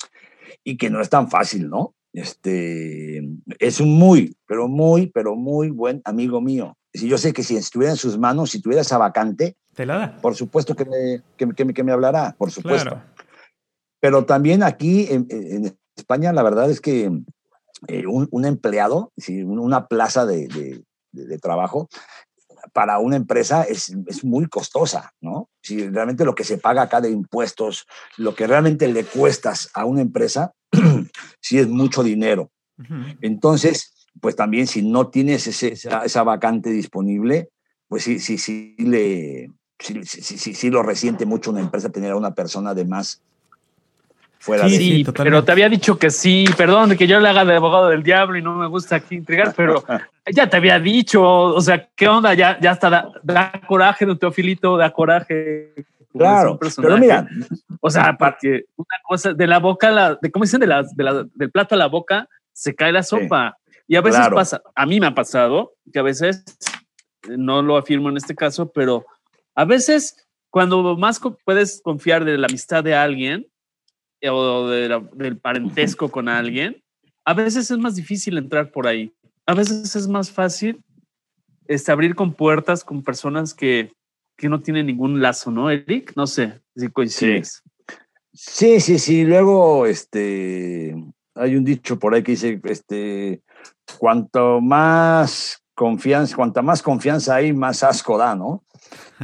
y 0.64 0.78
que 0.78 0.90
no 0.90 1.02
es 1.02 1.10
tan 1.10 1.30
fácil, 1.30 1.70
¿no? 1.70 1.94
Este, 2.14 3.22
es 3.60 3.80
un 3.80 3.98
muy, 3.98 4.36
pero 4.48 4.68
muy, 4.68 5.08
pero 5.08 5.36
muy 5.36 5.70
buen 5.70 6.02
amigo 6.06 6.42
mío. 6.42 6.76
Si 6.94 7.08
yo 7.08 7.18
sé 7.18 7.34
que 7.34 7.44
si 7.44 7.56
estuviera 7.56 7.92
en 7.92 7.98
sus 7.98 8.18
manos, 8.18 8.52
si 8.52 8.62
tuviera 8.62 8.82
esa 8.82 8.98
vacante, 8.98 9.56
¿Te 9.76 9.86
la 9.86 9.98
da? 9.98 10.18
por 10.22 10.36
supuesto 10.36 10.76
que 10.76 10.86
me, 10.86 11.22
que, 11.38 11.74
que 11.74 11.84
me 11.84 11.92
hablará, 11.92 12.36
por 12.38 12.52
supuesto. 12.52 13.02
Pero 14.00 14.26
también 14.26 14.64
aquí 14.64 15.08
en, 15.10 15.78
España, 15.96 16.32
la 16.32 16.44
verdad 16.44 16.72
es 16.72 16.80
que 16.80 17.12
eh, 17.88 18.04
un, 18.08 18.46
empleado, 18.46 19.12
una 19.28 19.88
plaza 19.88 20.26
de, 20.26 20.48
de, 20.48 20.84
de, 21.12 21.38
trabajo, 21.38 21.90
para 22.74 23.00
una 23.00 23.18
empresa 23.18 23.64
es, 23.64 23.94
es, 24.08 24.24
muy 24.24 24.48
costosa, 24.48 25.12
¿no? 25.20 25.50
Si 25.62 25.90
realmente 25.90 26.24
lo 26.24 26.36
que 26.36 26.46
se 26.46 26.58
paga 26.58 26.84
acá 26.84 27.02
de 27.02 27.10
impuestos, 27.10 27.86
lo 28.18 28.34
que 28.34 28.48
realmente 28.48 28.88
le 28.88 29.04
cuestas 29.04 29.70
a 29.74 29.86
una 29.86 30.02
empresa, 30.02 30.54
sí 31.40 31.58
es 31.58 31.68
mucho 31.68 32.04
dinero. 32.04 32.52
Entonces, 33.22 34.08
pues 34.22 34.36
también 34.36 34.68
si 34.68 34.82
no 34.82 35.08
tienes 35.08 35.48
esa, 35.48 36.24
vacante 36.24 36.70
disponible, 36.70 37.50
pues 37.88 38.04
sí, 38.04 38.20
sí, 38.20 38.38
sí, 38.38 38.76
le, 38.78 39.50
sí, 39.78 40.04
sí, 40.06 40.54
sí, 40.54 40.70
lo 40.70 40.84
resiente 40.84 41.26
mucho 41.26 41.52
una 41.52 41.60
empresa 41.62 41.90
tener 41.90 42.12
a 42.12 42.16
una 42.16 42.34
persona 42.34 42.74
de 42.74 42.86
más 42.86 43.22
fuera 44.40 44.64
de 44.64 44.78
sí, 44.78 45.06
pero 45.18 45.44
te 45.44 45.52
había 45.52 45.68
dicho 45.68 46.00
que 46.00 46.10
sí, 46.10 46.46
perdón, 46.56 46.96
que 46.96 47.08
yo 47.08 47.20
le 47.20 47.28
haga 47.28 47.44
de 47.44 47.56
abogado 47.58 47.90
del 47.90 48.04
diablo 48.04 48.38
y 48.38 48.42
no 48.42 48.56
me 48.56 48.68
gusta 48.68 48.96
aquí 48.96 49.16
intrigar, 49.16 49.54
pero 49.56 49.84
ya 50.34 50.50
te 50.50 50.56
había 50.56 50.80
dicho, 50.80 51.22
o 51.22 51.60
sea, 51.60 51.90
¿qué 51.94 52.08
onda? 52.08 52.34
Ya, 52.34 52.58
ya 52.62 52.72
hasta 52.72 52.90
da, 52.90 53.12
da 53.22 53.62
coraje, 53.68 54.06
don 54.06 54.18
Teofilito, 54.18 54.78
da 54.78 54.92
coraje 54.92 55.74
Claro, 56.12 56.58
pero 56.60 56.98
mira, 56.98 57.28
o 57.82 57.90
sea, 57.90 58.18
que 58.42 58.66
una 58.76 58.98
cosa 59.08 59.34
de 59.34 59.48
la 59.48 59.60
boca, 59.60 59.92
la, 59.92 60.18
de 60.20 60.32
cómo 60.32 60.44
dicen, 60.44 60.60
de 60.60 60.68
la, 60.68 60.84
del 61.36 61.52
plato 61.52 61.76
a 61.76 61.78
la 61.78 61.88
boca 61.88 62.28
se 62.52 62.74
cae 62.74 62.92
la 62.92 63.04
sopa. 63.04 63.58
y 63.88 63.96
a 63.96 64.02
veces 64.02 64.28
pasa, 64.34 64.62
a 64.76 64.86
mí 64.86 65.00
me 65.00 65.08
ha 65.08 65.14
pasado 65.14 65.74
que 65.94 66.00
a 66.00 66.04
veces, 66.04 66.44
no 67.28 67.62
lo 67.62 67.78
afirmo 67.78 68.10
en 68.10 68.18
este 68.18 68.34
caso, 68.34 68.72
pero 68.72 69.06
a 69.54 69.66
veces 69.66 70.28
cuando 70.50 70.98
más 70.98 71.22
puedes 71.46 71.82
confiar 71.84 72.26
de 72.26 72.38
la 72.38 72.48
amistad 72.48 72.84
de 72.84 72.96
alguien 72.96 73.48
eh, 74.22 74.30
o 74.30 74.68
del 74.68 75.38
parentesco 75.38 76.10
con 76.10 76.28
alguien, 76.28 76.84
a 77.24 77.34
veces 77.34 77.70
es 77.70 77.78
más 77.78 77.96
difícil 77.96 78.38
entrar 78.38 78.72
por 78.72 78.88
ahí. 78.88 79.14
A 79.46 79.54
veces 79.54 79.96
es 79.96 80.08
más 80.08 80.32
fácil 80.32 80.84
este, 81.68 81.92
abrir 81.92 82.16
con 82.16 82.34
puertas 82.34 82.84
con 82.84 83.04
personas 83.04 83.54
que, 83.54 83.92
que 84.40 84.48
no 84.48 84.62
tiene 84.62 84.84
ningún 84.84 85.22
lazo, 85.22 85.52
¿no, 85.52 85.70
Eric? 85.70 86.14
No 86.16 86.26
sé 86.26 86.62
si 86.74 86.88
coincides. 86.88 87.62
Sí, 88.34 88.80
sí, 88.80 88.98
sí. 88.98 89.26
Luego, 89.26 89.86
este, 89.86 90.96
hay 91.36 91.56
un 91.58 91.66
dicho 91.66 92.00
por 92.00 92.14
ahí 92.14 92.24
que 92.24 92.32
dice, 92.32 92.60
este, 92.64 93.42
cuanto 93.98 94.62
más 94.62 95.62
confianza, 95.76 96.38
cuanta 96.38 96.62
más 96.62 96.82
confianza 96.82 97.36
hay, 97.36 97.52
más 97.52 97.84
asco 97.84 98.18
da, 98.18 98.34
¿no? 98.34 98.64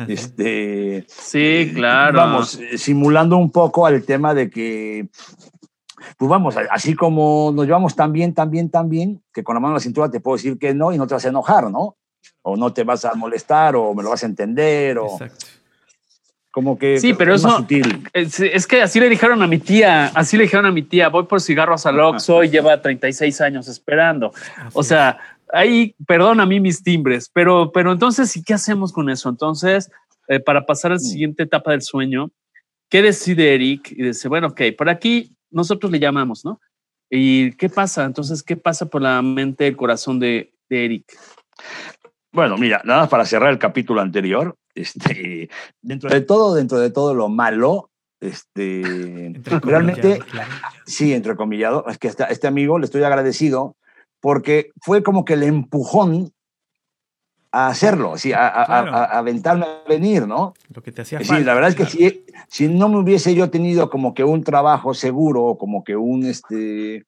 Este, 0.08 1.06
sí, 1.08 1.40
eh, 1.40 1.72
claro. 1.74 2.18
Vamos, 2.18 2.60
simulando 2.76 3.38
un 3.38 3.52
poco 3.52 3.86
al 3.86 4.04
tema 4.04 4.34
de 4.34 4.50
que, 4.50 5.08
pues 6.18 6.30
vamos, 6.30 6.58
así 6.70 6.94
como 6.94 7.54
nos 7.56 7.66
llevamos 7.66 7.96
tan 7.96 8.12
bien, 8.12 8.34
tan 8.34 8.52
bien, 8.52 8.70
tan 8.70 8.90
bien, 8.90 9.24
que 9.34 9.46
con 9.46 9.56
la 9.56 9.62
mano 9.62 9.72
en 9.72 9.76
la 9.76 9.80
cintura 9.80 10.12
te 10.12 10.20
puedo 10.20 10.36
decir 10.36 10.60
que 10.60 10.74
no 10.74 10.92
y 10.92 10.98
no 10.98 11.08
te 11.08 11.14
vas 11.14 11.26
a 11.26 11.30
enojar, 11.30 11.72
¿no? 11.72 11.96
O 12.42 12.56
no 12.56 12.72
te 12.74 12.84
vas 12.84 13.06
a 13.06 13.14
molestar 13.16 13.76
o 13.76 13.94
me 13.94 14.04
lo 14.04 14.10
vas 14.10 14.24
a 14.24 14.28
entender. 14.28 14.98
O... 14.98 15.18
como 16.52 16.78
que 16.78 17.00
sí, 17.00 17.14
pero 17.14 17.36
eso 17.36 17.66
Es, 18.14 18.68
que 18.68 18.82
así 18.82 19.00
le 19.00 19.10
dijeron 19.10 19.42
a 19.42 19.48
mi 19.48 19.58
tía, 19.58 20.08
así 20.08 20.38
le 20.38 20.44
dijeron 20.44 20.66
a 20.66 20.72
mi 20.72 20.84
tía, 20.84 21.10
voy 21.10 21.24
por 21.24 21.42
cigarros 21.42 21.86
al 21.86 22.00
Oxxo 22.00 22.44
y 22.44 22.50
lleva 22.50 22.82
36 22.82 23.42
años 23.42 23.68
esperando. 23.68 24.32
O 24.74 24.84
sea, 24.84 25.18
ahí, 25.52 25.96
perdón 26.08 26.40
a 26.40 26.46
mí 26.46 26.60
mis 26.60 26.84
timbres, 26.84 27.30
pero, 27.34 27.72
pero 27.72 27.92
entonces, 27.92 28.36
¿y 28.38 28.44
qué 28.44 28.54
hacemos 28.54 28.94
con 28.94 29.10
eso? 29.10 29.30
Entonces, 29.30 29.90
eh, 30.28 30.40
para 30.40 30.66
pasar 30.66 30.92
a 30.92 30.96
la 30.96 31.02
mm. 31.02 31.04
siguiente 31.04 31.44
etapa 31.44 31.72
del 31.72 31.82
sueño, 31.82 32.32
¿qué 32.90 33.02
decide 33.02 33.54
Eric? 33.54 33.92
Y 33.92 34.04
dice, 34.04 34.28
bueno, 34.28 34.48
ok, 34.48 34.62
por 34.78 34.90
aquí 34.90 35.36
nosotros 35.52 35.92
le 35.92 36.00
llamamos, 36.00 36.46
¿no? 36.46 36.60
¿Y 37.10 37.54
qué 37.54 37.70
pasa? 37.70 38.06
Entonces, 38.06 38.42
¿qué 38.44 38.58
pasa 38.58 38.88
por 38.88 39.02
la 39.02 39.22
mente, 39.22 39.68
el 39.68 39.78
corazón 39.78 40.20
de, 40.20 40.54
de 40.70 40.86
Eric? 40.86 41.06
Bueno, 42.36 42.58
mira, 42.58 42.82
nada 42.84 43.02
más 43.02 43.10
para 43.10 43.26
cerrar 43.26 43.50
el 43.50 43.60
capítulo 43.60 44.02
anterior, 44.02 44.58
este, 44.76 45.50
dentro 45.82 46.10
de 46.10 46.22
todo, 46.22 46.54
dentro 46.54 46.80
de 46.80 46.92
todo 46.92 47.14
lo 47.14 47.30
malo, 47.30 47.90
este, 48.20 49.34
realmente, 49.62 50.20
sí, 50.86 51.14
entrecomillado, 51.14 51.86
es 51.88 51.98
que 51.98 52.10
este, 52.10 52.26
este 52.30 52.48
amigo 52.48 52.78
le 52.78 52.86
estoy 52.86 53.04
agradecido 53.04 53.76
porque 54.20 54.72
fue 54.82 55.04
como 55.04 55.24
que 55.24 55.34
el 55.34 55.44
empujón 55.44 56.34
a 57.52 57.68
hacerlo, 57.68 58.14
así, 58.14 58.34
a, 58.34 58.48
a, 58.48 59.18
aventarme 59.18 59.66
a 59.66 59.88
venir, 59.88 60.28
¿no? 60.28 60.54
Lo 60.74 60.82
que 60.82 60.92
te 60.92 61.04
hacía 61.04 61.20
Sí, 61.24 61.42
la 61.42 61.54
verdad 61.54 61.70
es 61.70 61.76
que 61.76 61.86
si, 61.86 62.26
si 62.50 62.68
no 62.68 62.90
me 62.90 62.98
hubiese 62.98 63.34
yo 63.34 63.50
tenido 63.50 63.90
como 63.90 64.14
que 64.14 64.26
un 64.26 64.44
trabajo 64.44 64.94
seguro, 64.94 65.56
como 65.58 65.84
que 65.86 65.96
un, 65.96 66.26
este, 66.26 67.06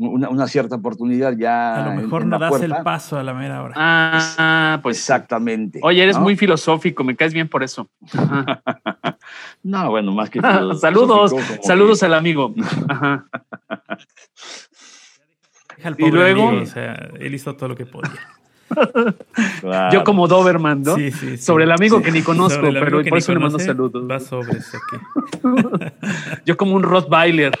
una, 0.00 0.46
cierta 0.46 0.76
oportunidad 0.76 1.36
ya. 1.36 1.84
A 1.84 1.90
lo 1.90 1.96
mejor 2.00 2.24
no 2.24 2.38
das 2.38 2.62
el 2.62 2.74
paso 2.82 3.18
a 3.18 3.22
la 3.22 3.34
mera 3.34 3.62
hora. 3.62 3.74
Ah, 3.76 4.80
pues 4.82 4.96
exactamente. 4.98 5.78
Oye, 5.82 6.02
eres 6.02 6.18
muy 6.18 6.36
filosófico, 6.36 7.04
me 7.04 7.14
caes 7.16 7.34
bien 7.34 7.48
por 7.48 7.62
eso. 7.62 7.90
no, 9.62 9.90
bueno, 9.90 10.12
más 10.12 10.30
que. 10.30 10.40
saludos, 10.80 11.34
saludos 11.62 12.02
al 12.02 12.14
amigo. 12.14 12.54
y 15.98 16.10
luego, 16.10 16.48
o 16.48 16.66
sea, 16.66 17.10
él 17.18 17.34
hizo 17.34 17.54
todo 17.56 17.68
lo 17.68 17.76
que 17.76 17.86
podía. 17.86 18.10
Yo 19.92 20.04
como 20.04 20.28
Doberman, 20.28 20.82
¿no? 20.82 20.94
Sí, 20.96 21.10
sí, 21.10 21.36
Sobre 21.36 21.64
el 21.64 21.72
amigo 21.72 22.00
que 22.00 22.12
ni 22.12 22.22
conozco, 22.22 22.68
pero 22.72 23.02
por 23.04 23.18
eso 23.18 23.34
le 23.34 23.40
mando 23.40 23.58
saludos. 23.58 24.08
Va 24.10 24.20
sobres 24.20 24.72
aquí. 24.74 24.96
Yo 26.46 26.56
como 26.56 26.76
un 26.76 26.84
Rottweiler. 26.84 27.52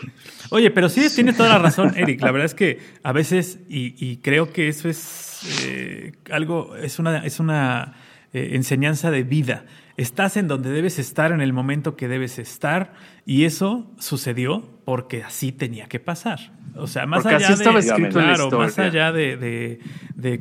Oye, 0.50 0.70
pero 0.70 0.88
sí 0.88 1.06
tiene 1.14 1.32
toda 1.32 1.48
la 1.48 1.58
razón, 1.58 1.96
Eric. 1.96 2.20
La 2.22 2.32
verdad 2.32 2.46
es 2.46 2.54
que 2.54 2.78
a 3.02 3.12
veces, 3.12 3.60
y, 3.68 4.16
creo 4.16 4.52
que 4.52 4.68
eso 4.68 4.88
es 4.88 5.64
eh, 5.64 6.12
algo, 6.30 6.76
es 6.76 6.98
una, 6.98 7.24
es 7.24 7.40
una 7.40 7.94
eh, 8.32 8.50
enseñanza 8.52 9.10
de 9.10 9.22
vida. 9.22 9.64
Estás 10.00 10.38
en 10.38 10.48
donde 10.48 10.70
debes 10.70 10.98
estar 10.98 11.30
en 11.30 11.42
el 11.42 11.52
momento 11.52 11.94
que 11.94 12.08
debes 12.08 12.38
estar 12.38 12.94
y 13.26 13.44
eso 13.44 13.86
sucedió 13.98 14.66
porque 14.86 15.22
así 15.22 15.52
tenía 15.52 15.88
que 15.88 16.00
pasar. 16.00 16.52
O 16.74 16.86
sea, 16.86 17.04
más 17.04 17.26
allá 17.26 17.54
de, 17.54 18.08
claro, 18.08 18.50
más 18.50 18.78
allá 18.78 19.12
de, 19.12 19.78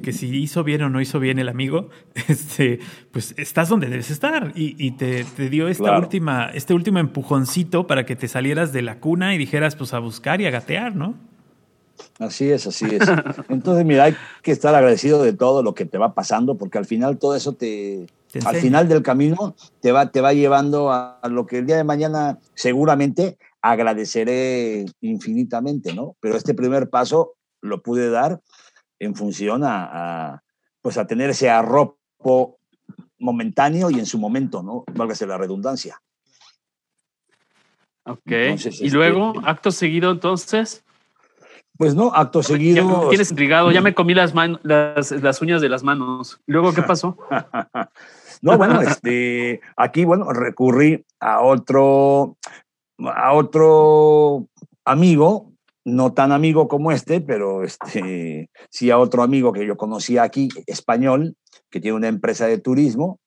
que 0.02 0.14
si 0.14 0.34
hizo 0.34 0.64
bien 0.64 0.84
o 0.84 0.90
no 0.90 1.02
hizo 1.02 1.20
bien 1.20 1.40
el 1.40 1.50
amigo, 1.50 1.90
este, 2.30 2.80
pues 3.12 3.34
estás 3.36 3.68
donde 3.68 3.90
debes 3.90 4.10
estar 4.12 4.54
y, 4.56 4.92
te, 4.92 5.26
dio 5.50 5.68
esta 5.68 6.00
última, 6.00 6.52
este 6.54 6.74
último 6.74 7.00
empujoncito 7.00 7.86
para 7.86 8.06
que 8.06 8.16
te 8.16 8.30
salieras 8.30 8.72
de 8.72 8.82
la 8.82 9.02
cuna 9.02 9.36
y 9.36 9.38
dijeras, 9.38 9.76
pues 9.76 9.94
a 9.94 10.00
buscar 10.00 10.40
y 10.40 10.46
a 10.46 10.52
gatear, 10.52 10.96
¿no? 10.96 11.16
Así 12.18 12.50
es, 12.50 12.66
así 12.66 12.86
es. 12.86 13.02
Entonces, 13.50 13.84
mira, 13.84 14.06
hay 14.06 14.16
que 14.42 14.54
estar 14.54 14.74
agradecido 14.74 15.22
de 15.22 15.34
todo 15.34 15.64
lo 15.64 15.76
que 15.76 15.84
te 15.84 15.98
va 15.98 16.14
pasando, 16.14 16.56
porque 16.56 16.78
al 16.78 16.86
final 16.86 17.18
todo 17.18 17.36
eso 17.36 17.52
te, 17.52 18.08
al 18.46 18.56
final 18.58 18.88
del 18.88 19.02
camino 19.02 19.56
te 19.82 19.92
va, 19.92 20.12
te 20.12 20.22
va 20.22 20.34
llevando 20.34 20.92
a, 20.92 21.20
lo 21.30 21.46
que 21.46 21.60
el 21.60 21.66
día 21.66 21.78
de 21.78 21.84
mañana 21.84 22.40
seguramente 22.54 23.38
agradeceré 23.62 24.86
infinitamente, 25.02 25.94
¿no? 25.94 26.16
Pero 26.20 26.38
este 26.38 26.54
primer 26.54 26.90
paso 26.90 27.36
lo 27.62 27.82
pude 27.82 28.10
dar 28.10 28.42
en 29.00 29.16
función 29.16 29.64
a, 29.66 30.44
pues 30.82 30.98
a 30.98 31.08
tener 31.08 31.32
ese 31.32 31.50
arropo 31.50 32.60
momentáneo 33.18 33.90
y 33.90 33.96
en 33.96 34.06
su 34.06 34.20
momento, 34.20 34.62
¿no? 34.64 34.84
Válgase 34.94 35.26
la 35.26 35.38
redundancia. 35.38 36.02
Ok. 38.06 38.32
y 38.32 38.34
este, 38.54 38.90
luego, 38.90 39.34
acto 39.44 39.72
seguido, 39.72 40.12
entonces. 40.12 40.84
Pues 41.78 41.96
no, 41.96 42.14
acto 42.14 42.44
seguido. 42.44 43.08
tienes 43.10 43.32
intrigado, 43.32 43.72
ya 43.72 43.82
me 43.82 43.94
comí 43.94 44.14
las, 44.14 44.34
las, 44.64 45.12
las, 45.12 45.42
uñas 45.42 45.62
de 45.62 45.70
las 45.70 45.84
manos. 45.84 46.40
¿Luego 46.46 46.74
qué 46.74 46.82
pasó? 46.82 47.18
no, 48.42 48.58
bueno, 48.58 48.82
este, 48.82 49.62
aquí, 49.76 50.06
bueno, 50.06 50.32
recurrí 50.32 51.06
a 51.20 51.42
otro, 51.42 52.38
a 53.00 53.34
otro 53.34 54.48
amigo, 54.86 55.52
no 55.86 56.14
tan 56.14 56.32
amigo 56.32 56.68
como 56.68 56.92
este, 56.92 57.22
pero 57.22 57.64
este, 57.64 58.50
sí 58.70 58.92
a 58.92 58.98
otro 59.00 59.24
amigo 59.24 59.52
que 59.54 59.66
yo 59.66 59.78
conocía 59.78 60.24
aquí, 60.24 60.50
español, 60.68 61.36
que 61.70 61.80
tiene 61.80 61.98
una 61.98 62.08
empresa 62.08 62.48
de 62.48 62.60
turismo. 62.60 63.20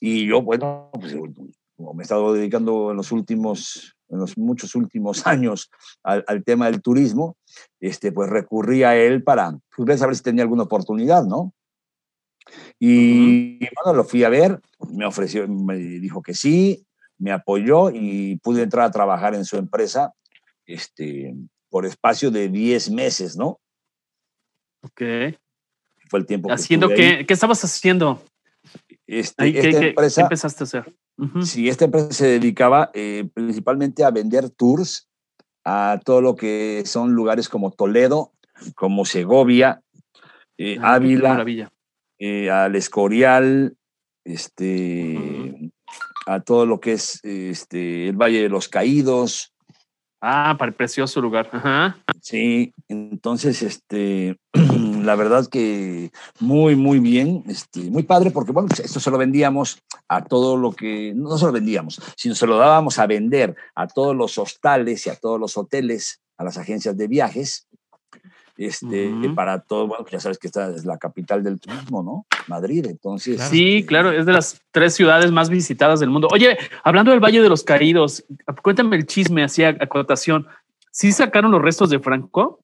Y 0.00 0.26
yo, 0.26 0.42
bueno, 0.42 0.90
pues, 0.92 1.14
me 1.14 2.00
he 2.00 2.02
estado 2.02 2.32
dedicando 2.32 2.90
en 2.90 2.96
los 2.96 3.12
últimos 3.12 3.94
en 4.14 4.18
los 4.20 4.38
muchos 4.38 4.74
últimos 4.74 5.26
años 5.26 5.70
al, 6.02 6.44
tema 6.44 6.66
del 6.70 6.80
turismo, 6.82 7.36
este, 7.80 8.12
pues 8.12 8.30
recurrí 8.30 8.82
a 8.82 8.96
él 8.96 9.22
para 9.22 9.58
pues, 9.76 10.00
saber 10.00 10.16
si 10.16 10.22
tenía 10.22 10.42
alguna 10.42 10.64
oportunidad, 10.64 11.24
¿no? 11.24 11.52
Y 12.78 13.58
bueno, 13.58 13.96
lo 13.96 14.04
fui 14.04 14.24
a 14.24 14.28
ver, 14.28 14.60
me 14.90 15.06
ofreció, 15.06 15.46
me 15.48 15.76
dijo 15.76 16.22
que 16.22 16.34
sí, 16.34 16.86
me 17.18 17.32
apoyó 17.32 17.90
y 17.90 18.36
pude 18.36 18.62
entrar 18.62 18.86
a 18.86 18.90
trabajar 18.90 19.34
en 19.34 19.44
su 19.44 19.56
empresa 19.56 20.12
este, 20.66 21.34
por 21.68 21.86
espacio 21.86 22.30
de 22.30 22.48
10 22.48 22.90
meses, 22.90 23.36
¿no? 23.36 23.60
Ok. 24.82 25.02
Fue 26.08 26.20
el 26.20 26.26
tiempo 26.26 26.48
que 26.48 26.54
¿Haciendo 26.54 26.88
qué? 26.88 27.24
¿Qué 27.26 27.34
estabas 27.34 27.64
haciendo? 27.64 28.22
Este, 29.06 29.52
¿Qué, 29.52 29.88
empresa, 29.88 30.22
empezaste 30.22 30.62
a 30.62 30.64
hacer? 30.64 30.94
Sí, 31.42 31.68
esta 31.68 31.84
empresa 31.84 32.10
se 32.10 32.26
dedicaba 32.26 32.90
eh, 32.94 33.28
principalmente 33.32 34.04
a 34.04 34.10
vender 34.10 34.50
tours 34.50 35.08
a 35.64 36.00
todo 36.04 36.20
lo 36.20 36.34
que 36.34 36.82
son 36.86 37.12
lugares 37.12 37.48
como 37.48 37.70
Toledo, 37.70 38.32
como 38.74 39.04
Segovia, 39.04 39.82
eh, 40.58 40.78
ah, 40.80 40.94
Ávila, 40.94 41.44
eh, 42.18 42.50
al 42.50 42.76
Escorial, 42.76 43.76
este, 44.24 45.72
a 46.26 46.40
todo 46.40 46.66
lo 46.66 46.80
que 46.80 46.92
es 46.94 47.20
este, 47.24 48.08
el 48.08 48.16
Valle 48.16 48.42
de 48.42 48.48
los 48.48 48.68
Caídos, 48.68 49.54
Ah, 50.26 50.56
para 50.58 50.70
el 50.70 50.74
precioso 50.74 51.20
lugar. 51.20 51.50
Ajá. 51.52 51.98
Sí, 52.22 52.72
entonces, 52.88 53.62
este, 53.62 54.38
la 55.02 55.16
verdad 55.16 55.46
que 55.48 56.12
muy, 56.40 56.76
muy 56.76 56.98
bien, 56.98 57.44
este, 57.46 57.90
muy 57.90 58.04
padre, 58.04 58.30
porque 58.30 58.50
bueno, 58.50 58.68
pues, 58.68 58.80
esto 58.80 59.00
se 59.00 59.10
lo 59.10 59.18
vendíamos 59.18 59.82
a 60.08 60.24
todo 60.24 60.56
lo 60.56 60.72
que, 60.72 61.12
no 61.14 61.36
se 61.36 61.44
lo 61.44 61.52
vendíamos, 61.52 62.00
sino 62.16 62.34
se 62.34 62.46
lo 62.46 62.56
dábamos 62.56 62.98
a 62.98 63.06
vender 63.06 63.54
a 63.74 63.86
todos 63.86 64.16
los 64.16 64.38
hostales 64.38 65.06
y 65.06 65.10
a 65.10 65.16
todos 65.16 65.38
los 65.38 65.58
hoteles, 65.58 66.22
a 66.38 66.44
las 66.44 66.56
agencias 66.56 66.96
de 66.96 67.06
viajes, 67.06 67.66
este, 68.56 69.12
para 69.34 69.60
todo, 69.60 69.88
bueno, 69.88 70.06
ya 70.10 70.20
sabes 70.20 70.38
que 70.38 70.46
esta 70.46 70.70
es 70.70 70.84
la 70.84 70.98
capital 70.98 71.42
del 71.42 71.58
turismo, 71.58 72.02
¿no? 72.02 72.26
Madrid, 72.46 72.86
entonces. 72.88 73.40
Sí, 73.42 73.76
este 73.76 73.86
claro, 73.86 74.12
es 74.12 74.26
de 74.26 74.32
las 74.32 74.62
tres 74.70 74.94
ciudades 74.94 75.32
más 75.32 75.50
visitadas 75.50 76.00
del 76.00 76.10
mundo. 76.10 76.28
Oye, 76.32 76.56
hablando 76.82 77.10
del 77.10 77.20
Valle 77.20 77.42
de 77.42 77.48
los 77.48 77.64
Caídos, 77.64 78.24
cuéntame 78.62 78.96
el 78.96 79.06
chisme, 79.06 79.44
hacía 79.44 79.70
acotación. 79.80 80.46
¿Sí 80.90 81.10
sacaron 81.12 81.50
los 81.50 81.62
restos 81.62 81.90
de 81.90 81.98
Franco? 81.98 82.60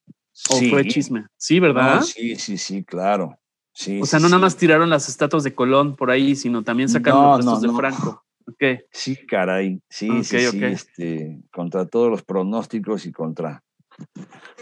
¿O 0.49 0.61
fue 0.71 0.87
chisme? 0.87 1.27
Sí, 1.37 1.59
¿verdad? 1.59 2.03
sí, 2.03 2.37
sí, 2.37 2.57
sí, 2.57 2.85
claro. 2.85 3.37
Sí, 3.73 4.01
o 4.01 4.07
sea, 4.07 4.19
no 4.19 4.29
nada 4.29 4.43
más 4.43 4.57
tiraron 4.57 4.91
las 4.91 5.09
estatuas 5.09 5.43
de 5.43 5.55
Colón 5.55 5.97
por 5.97 6.11
ahí, 6.11 6.37
sino 6.37 6.63
también 6.63 6.89
sacaron 6.89 7.25
los 7.25 7.37
restos 7.39 7.63
de 7.63 7.73
Franco. 7.73 8.25
Okay. 8.47 8.81
Sí, 8.91 9.17
caray. 9.27 9.81
Sí, 9.89 10.25
sí, 10.25 10.39
sí. 10.39 10.65
Este, 10.65 11.39
contra 11.53 11.87
todos 11.87 12.11
los 12.11 12.23
pronósticos 12.23 13.07
y 13.07 13.13
contra 13.13 13.63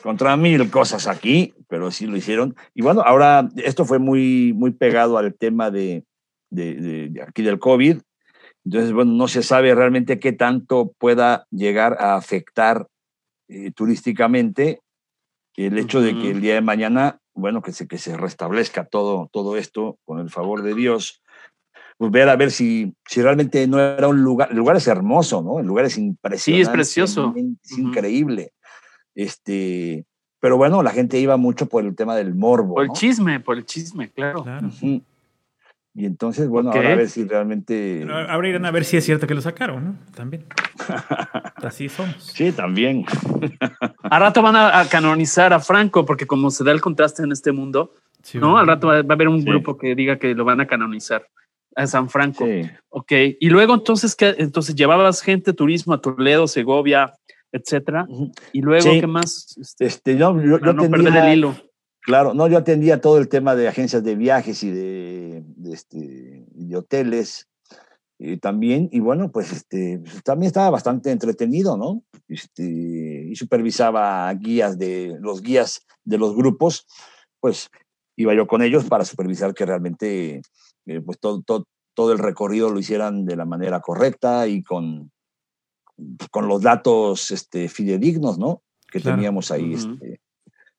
contra 0.03 0.37
mil 0.37 0.71
cosas 0.71 1.07
aquí, 1.07 1.55
pero 1.69 1.91
sí 1.91 2.07
lo 2.07 2.17
hicieron. 2.17 2.55
Y 2.75 2.83
bueno, 2.83 3.03
ahora 3.03 3.49
esto 3.57 3.85
fue 3.85 3.99
muy, 3.99 4.53
muy 4.55 4.73
pegado 4.73 5.19
al 5.19 5.35
tema 5.35 5.71
de, 5.71 6.05
de, 6.51 7.13
aquí 7.27 7.43
del 7.43 7.59
COVID. 7.59 7.99
Entonces, 8.65 8.93
bueno, 8.93 9.13
no 9.13 9.29
se 9.29 9.43
sabe 9.43 9.75
realmente 9.75 10.19
qué 10.19 10.33
tanto 10.33 10.93
pueda 10.99 11.47
llegar 11.51 11.97
a 12.01 12.17
afectar 12.17 12.87
eh, 13.49 13.71
turísticamente 13.73 14.81
el 15.67 15.77
hecho 15.77 16.01
de 16.01 16.17
que 16.17 16.31
el 16.31 16.41
día 16.41 16.55
de 16.55 16.61
mañana, 16.61 17.19
bueno, 17.35 17.63
que 17.63 17.73
se, 17.73 17.89
que 17.89 17.99
se 17.99 18.17
restablezca 18.17 18.85
todo, 18.85 19.29
todo 19.33 19.57
esto 19.57 19.99
con 20.05 20.21
el 20.21 20.31
favor 20.31 20.63
de 20.63 20.75
Dios, 20.75 21.21
pues 21.97 22.13
ver 22.13 22.29
a 22.29 22.37
ver 22.37 22.53
si, 22.53 22.95
si 23.09 23.23
realmente 23.23 23.67
no 23.67 23.81
era 23.81 24.07
un 24.07 24.23
lugar, 24.23 24.51
el 24.53 24.57
lugar 24.57 24.77
es 24.77 24.87
hermoso, 24.87 25.43
¿no? 25.43 25.59
El 25.59 25.67
lugar 25.67 25.85
es 25.85 25.99
impresionante. 25.99 26.41
Sí, 26.41 26.61
es 26.61 26.69
precioso. 26.69 27.35
Es 27.65 27.77
increíble. 27.77 28.53
Este, 29.19 30.05
pero 30.39 30.57
bueno, 30.57 30.81
la 30.85 30.93
gente 30.93 31.19
iba 31.19 31.37
mucho 31.37 31.67
por 31.67 31.85
el 31.85 31.97
tema 31.97 32.15
del 32.15 32.37
morbo. 32.37 32.75
Por 32.75 32.85
el 32.85 32.93
chisme, 32.93 33.41
por 33.41 33.57
el 33.57 33.67
chisme, 33.67 34.11
claro. 34.11 34.45
Y 35.93 36.07
entonces, 36.07 36.47
bueno, 36.47 36.71
ahora 36.71 36.93
a 36.93 36.95
ver 36.95 37.09
si 37.09 37.25
realmente. 37.25 38.07
ahora 38.09 38.49
irán 38.49 38.65
a 38.65 38.71
ver 38.71 38.85
si 38.85 38.97
es 38.97 39.05
cierto 39.05 39.27
que 39.27 39.35
lo 39.35 39.41
sacaron, 39.41 39.85
¿no? 39.85 39.97
También. 40.15 40.45
Así 41.57 41.89
somos. 41.89 42.15
Sí, 42.33 42.53
también. 42.53 43.05
Al 44.05 44.21
rato 44.21 44.41
van 44.41 44.55
a, 44.55 44.87
canonizar 44.89 45.53
a 45.53 45.59
Franco, 45.59 46.07
porque 46.07 46.25
como 46.25 46.53
se 46.53 46.63
da 46.63 46.71
el 46.71 46.81
contraste 46.81 47.25
en 47.25 47.33
este 47.33 47.51
mundo, 47.51 47.95
¿no? 48.35 48.57
Al 48.57 48.69
rato 48.69 48.87
va, 48.87 48.99
a 48.99 49.01
haber 49.01 49.27
un 49.27 49.45
grupo 49.45 49.77
que 49.77 49.97
diga 49.97 50.21
que 50.21 50.33
lo 50.37 50.45
van 50.45 50.61
a 50.61 50.69
canonizar 50.69 51.27
a 51.75 51.89
San 51.89 52.09
Franco. 52.09 52.47
Sí. 52.47 52.71
Ok. 52.91 53.11
Y 53.41 53.51
luego 53.51 53.75
entonces, 53.75 54.15
¿qué? 54.15 54.37
Entonces 54.39 54.77
llevabas 54.77 55.23
gente, 55.23 55.53
turismo 55.53 55.95
a 55.95 56.01
Toledo, 56.01 56.47
Segovia, 56.47 57.15
etcétera. 57.53 58.07
Y 58.53 58.61
luego, 58.61 58.85
¿qué 58.85 59.07
más? 59.07 59.57
Este, 59.61 59.87
este 59.87 60.17
yo, 60.17 60.35
yo, 60.41 60.59
no 60.59 60.91
perder 60.91 61.17
el 61.17 61.39
hilo. 61.39 61.57
Claro, 62.03 62.33
no, 62.33 62.49
yo 62.49 62.57
atendía 62.57 63.01
todo 63.01 63.19
el 63.19 63.29
tema 63.29 63.55
de 63.55 63.69
agencias 63.69 64.03
de 64.03 64.15
viajes 64.15 64.63
y 64.63 64.71
de, 64.71 65.45
este, 65.71 66.47
de 66.49 66.77
hoteles 66.77 67.49
eh, 68.19 68.39
también, 68.39 68.89
y 68.91 69.01
bueno, 69.01 69.31
pues 69.31 69.53
este, 69.53 70.03
también 70.25 70.49
estaba 70.49 70.71
bastante 70.71 71.11
entretenido, 71.11 71.77
¿no? 71.77 72.03
Este, 72.27 73.27
y 73.31 73.37
supervisaba 73.37 74.33
guías 74.35 74.79
de 74.79 75.17
los 75.21 75.43
guías 75.43 75.87
de 76.05 76.19
los 76.19 76.35
grupos, 76.35 76.87
pues 77.41 77.69
iba 78.17 78.35
yo 78.35 78.47
con 78.47 78.63
ellos 78.63 78.87
para 78.87 79.05
supervisar 79.05 79.55
que 79.55 79.67
realmente 79.67 80.43
eh, 80.87 81.01
pues 81.01 81.21
todo, 81.21 81.43
todo, 81.95 82.13
el 82.13 82.19
recorrido 82.19 82.71
lo 82.71 82.81
hicieran 82.81 83.25
de 83.25 83.37
la 83.37 83.45
manera 83.45 83.81
correcta 83.81 84.49
y 84.49 84.63
con, 84.63 85.13
con 86.31 86.49
los 86.49 86.63
datos 86.63 87.31
este, 87.31 87.69
fidedignos, 87.69 88.39
¿no? 88.39 88.63
Que 88.91 89.01
teníamos 89.01 89.51
ahí. 89.51 89.75
este, 89.75 90.21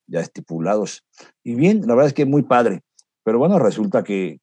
ya 0.09 0.19
estipulados. 0.19 1.05
Y 1.43 1.55
bien, 1.55 1.81
la 1.81 1.95
verdad 1.95 2.07
es 2.07 2.13
que 2.13 2.25
muy 2.25 2.43
padre. 2.43 2.81
Pero 3.23 3.39
bueno, 3.39 3.59
resulta 3.59 4.03
que, 4.03 4.39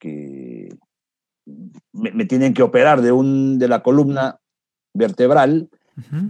me, 1.93 2.25
tienen 2.25 2.55
que 2.55 2.63
operar 2.63 3.03
de, 3.03 3.13
un, 3.13 3.59
de 3.59 3.69
la 3.69 3.83
columna 3.83 4.39
vertebral 4.95 5.69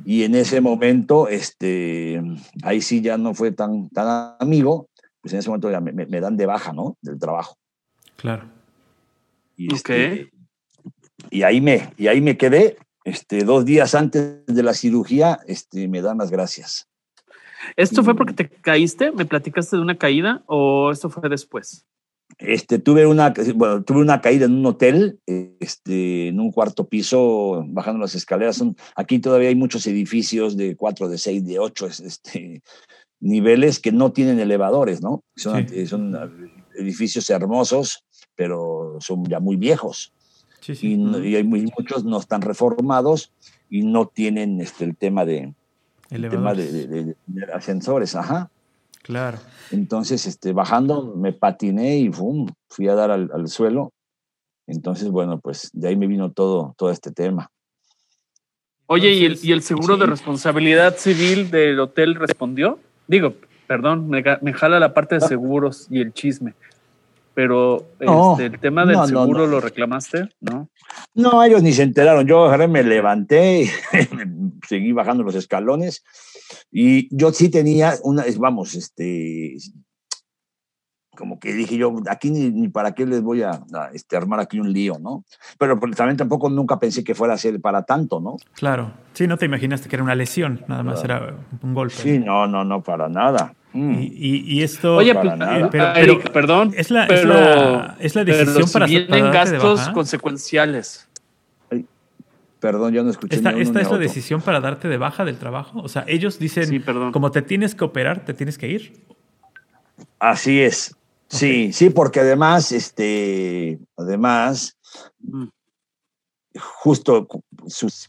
y 0.04 0.22
en 0.22 0.36
ese 0.36 0.60
momento, 0.60 1.28
este, 1.28 2.22
ahí 2.62 2.80
sí 2.80 3.00
ya 3.00 3.18
no 3.18 3.34
fue 3.34 3.50
tan, 3.50 3.88
tan 3.88 4.36
amigo, 4.38 4.88
pues 5.20 5.34
en 5.34 5.40
ese 5.40 5.48
momento 5.48 5.70
ya 5.70 5.80
me, 5.80 6.20
dan 6.20 6.36
de 6.36 6.46
baja, 6.46 6.72
¿no? 6.72 6.96
Del 7.02 7.18
trabajo. 7.18 7.56
Claro. 8.16 8.48
Y, 9.56 9.74
este, 9.74 10.30
y 11.30 11.42
ahí 11.42 11.60
me, 11.60 11.92
y 11.96 12.06
ahí 12.06 12.20
me 12.20 12.36
quedé, 12.36 12.76
este, 13.06 13.44
dos 13.44 13.64
días 13.64 13.94
antes 13.94 14.44
de 14.46 14.62
la 14.64 14.74
cirugía, 14.74 15.38
este, 15.46 15.86
me 15.86 16.02
dan 16.02 16.18
las 16.18 16.32
gracias. 16.32 16.88
¿Esto 17.76 18.02
fue 18.02 18.16
porque 18.16 18.34
te 18.34 18.48
caíste? 18.48 19.12
¿Me 19.12 19.24
platicaste 19.24 19.76
de 19.76 19.82
una 19.82 19.96
caída 19.96 20.42
o 20.46 20.90
esto 20.90 21.08
fue 21.08 21.28
después? 21.28 21.86
Este, 22.38 22.80
tuve 22.80 23.06
una, 23.06 23.32
bueno, 23.54 23.84
tuve 23.84 24.00
una 24.00 24.20
caída 24.20 24.46
en 24.46 24.54
un 24.54 24.66
hotel, 24.66 25.20
este, 25.24 26.28
en 26.28 26.40
un 26.40 26.50
cuarto 26.50 26.88
piso, 26.88 27.64
bajando 27.68 28.00
las 28.00 28.16
escaleras. 28.16 28.56
Son, 28.56 28.76
aquí 28.96 29.20
todavía 29.20 29.50
hay 29.50 29.54
muchos 29.54 29.86
edificios 29.86 30.56
de 30.56 30.74
cuatro, 30.74 31.08
de 31.08 31.18
seis, 31.18 31.46
de 31.46 31.60
ocho, 31.60 31.86
este, 31.86 32.62
niveles 33.20 33.78
que 33.78 33.92
no 33.92 34.10
tienen 34.10 34.40
elevadores, 34.40 35.00
¿no? 35.00 35.22
Son, 35.36 35.64
son 35.86 36.50
edificios 36.74 37.30
hermosos, 37.30 38.04
pero 38.34 38.96
son 38.98 39.24
ya 39.26 39.38
muy 39.38 39.54
viejos. 39.54 40.12
Sí, 40.66 40.74
sí. 40.74 40.96
Y, 40.96 41.36
hay 41.36 41.44
muchos 41.44 42.04
no 42.04 42.18
están 42.18 42.42
reformados 42.42 43.30
y 43.70 43.84
no 43.84 44.06
tienen 44.06 44.60
este, 44.60 44.84
el 44.84 44.96
tema 44.96 45.24
de, 45.24 45.54
el 46.10 46.28
tema 46.28 46.54
de, 46.54 47.14
ascensores, 47.54 48.16
ajá. 48.16 48.50
Claro. 49.02 49.38
Entonces, 49.70 50.26
este, 50.26 50.52
bajando, 50.52 51.14
me 51.14 51.32
patiné 51.32 51.98
y 51.98 52.10
fui 52.10 52.88
a 52.88 52.96
dar 52.96 53.12
al, 53.12 53.46
suelo. 53.46 53.92
Entonces, 54.66 55.08
bueno, 55.08 55.38
pues 55.38 55.70
de 55.72 55.86
ahí 55.86 55.94
me 55.94 56.08
vino 56.08 56.32
todo, 56.32 56.74
todo 56.76 56.90
este 56.90 57.12
tema. 57.12 57.48
Oye, 58.86 59.12
¿y 59.12 59.24
el, 59.24 59.38
¿y 59.40 59.52
el 59.52 59.62
seguro 59.62 59.96
de 59.96 60.06
responsabilidad 60.06 60.96
civil 60.96 61.48
del 61.52 61.78
hotel 61.78 62.16
respondió? 62.16 62.80
Digo, 63.06 63.34
perdón, 63.68 64.08
me, 64.08 64.24
me 64.42 64.52
jala 64.52 64.80
la 64.80 64.94
parte 64.94 65.14
de 65.14 65.24
ah. 65.24 65.28
seguros 65.28 65.86
y 65.90 66.00
el 66.00 66.12
chisme 66.12 66.54
pero 67.36 67.86
este, 68.00 68.46
el 68.46 68.58
tema 68.58 68.86
del 68.86 68.96
seguro 69.06 69.46
lo 69.46 69.60
reclamaste, 69.60 70.30
¿no? 70.40 70.70
No, 71.12 71.44
ellos 71.44 71.62
ni 71.62 71.74
se 71.74 71.82
enteraron. 71.82 72.26
Yo 72.26 72.48
me 72.66 72.82
levanté 72.82 73.64
y 73.64 73.70
seguí 74.66 74.92
bajando 74.92 75.22
los 75.22 75.34
escalones 75.34 76.02
y 76.72 77.14
yo 77.14 77.34
sí 77.34 77.50
tenía 77.50 77.92
una, 78.04 78.24
vamos, 78.38 78.74
este, 78.74 79.58
como 81.16 81.40
que 81.40 81.52
dije 81.52 81.76
yo, 81.76 81.94
aquí 82.08 82.30
ni, 82.30 82.68
para 82.68 82.92
qué 82.92 83.06
les 83.06 83.22
voy 83.22 83.42
a, 83.42 83.62
este, 83.92 84.16
armar 84.16 84.38
aquí 84.38 84.60
un 84.60 84.72
lío, 84.72 84.98
¿no? 85.00 85.24
Pero 85.58 85.80
pues, 85.80 85.96
también 85.96 86.16
tampoco 86.16 86.48
nunca 86.48 86.78
pensé 86.78 87.02
que 87.02 87.14
fuera 87.14 87.34
a 87.34 87.38
ser 87.38 87.60
para 87.60 87.82
tanto, 87.82 88.20
¿no? 88.20 88.36
Claro, 88.54 88.92
sí, 89.14 89.26
no 89.26 89.36
te 89.36 89.46
imaginaste 89.46 89.88
que 89.88 89.96
era 89.96 90.04
una 90.04 90.14
lesión, 90.14 90.62
nada 90.68 90.84
más 90.84 91.02
era 91.02 91.34
un 91.62 91.74
golpe. 91.74 91.96
Sí, 91.96 92.18
no, 92.18 92.46
no, 92.46 92.62
no, 92.62 92.82
para 92.82 93.08
nada. 93.08 93.54
Mm. 93.72 93.96
Y, 93.98 94.62
esto. 94.62 94.96
Oye, 94.96 95.14
pues, 95.14 95.34
pero, 95.70 96.20
perdón. 96.32 96.72
Es 96.76 96.90
la, 96.90 97.04
es 97.06 97.24
la, 97.24 97.96
es 98.00 98.14
la 98.14 98.24
decisión 98.24 98.70
para, 98.72 98.86
si 98.86 98.96
vienen 98.96 99.30
gastos 99.30 99.88
consecuenciales. 99.90 101.08
perdón, 102.58 102.94
yo 102.94 103.04
no 103.04 103.10
escuché. 103.10 103.36
¿Esta, 103.36 103.50
esta 103.50 103.80
es 103.80 103.90
la 103.90 103.98
decisión 103.98 104.40
para 104.40 104.60
darte 104.60 104.88
de 104.88 104.96
baja 104.96 105.26
del 105.26 105.36
trabajo? 105.36 105.80
O 105.80 105.88
sea, 105.88 106.04
ellos 106.08 106.38
dicen, 106.38 106.82
como 107.12 107.30
te 107.30 107.42
tienes 107.42 107.74
que 107.74 107.84
operar, 107.84 108.24
te 108.24 108.32
tienes 108.32 108.56
que 108.56 108.68
ir. 108.68 108.92
Así 110.18 110.62
es. 110.62 110.95
Sí, 111.28 111.72
sí, 111.72 111.90
porque 111.90 112.20
además, 112.20 112.72
este, 112.72 113.78
además, 113.96 114.76
mm. 115.20 115.46
justo 116.58 117.26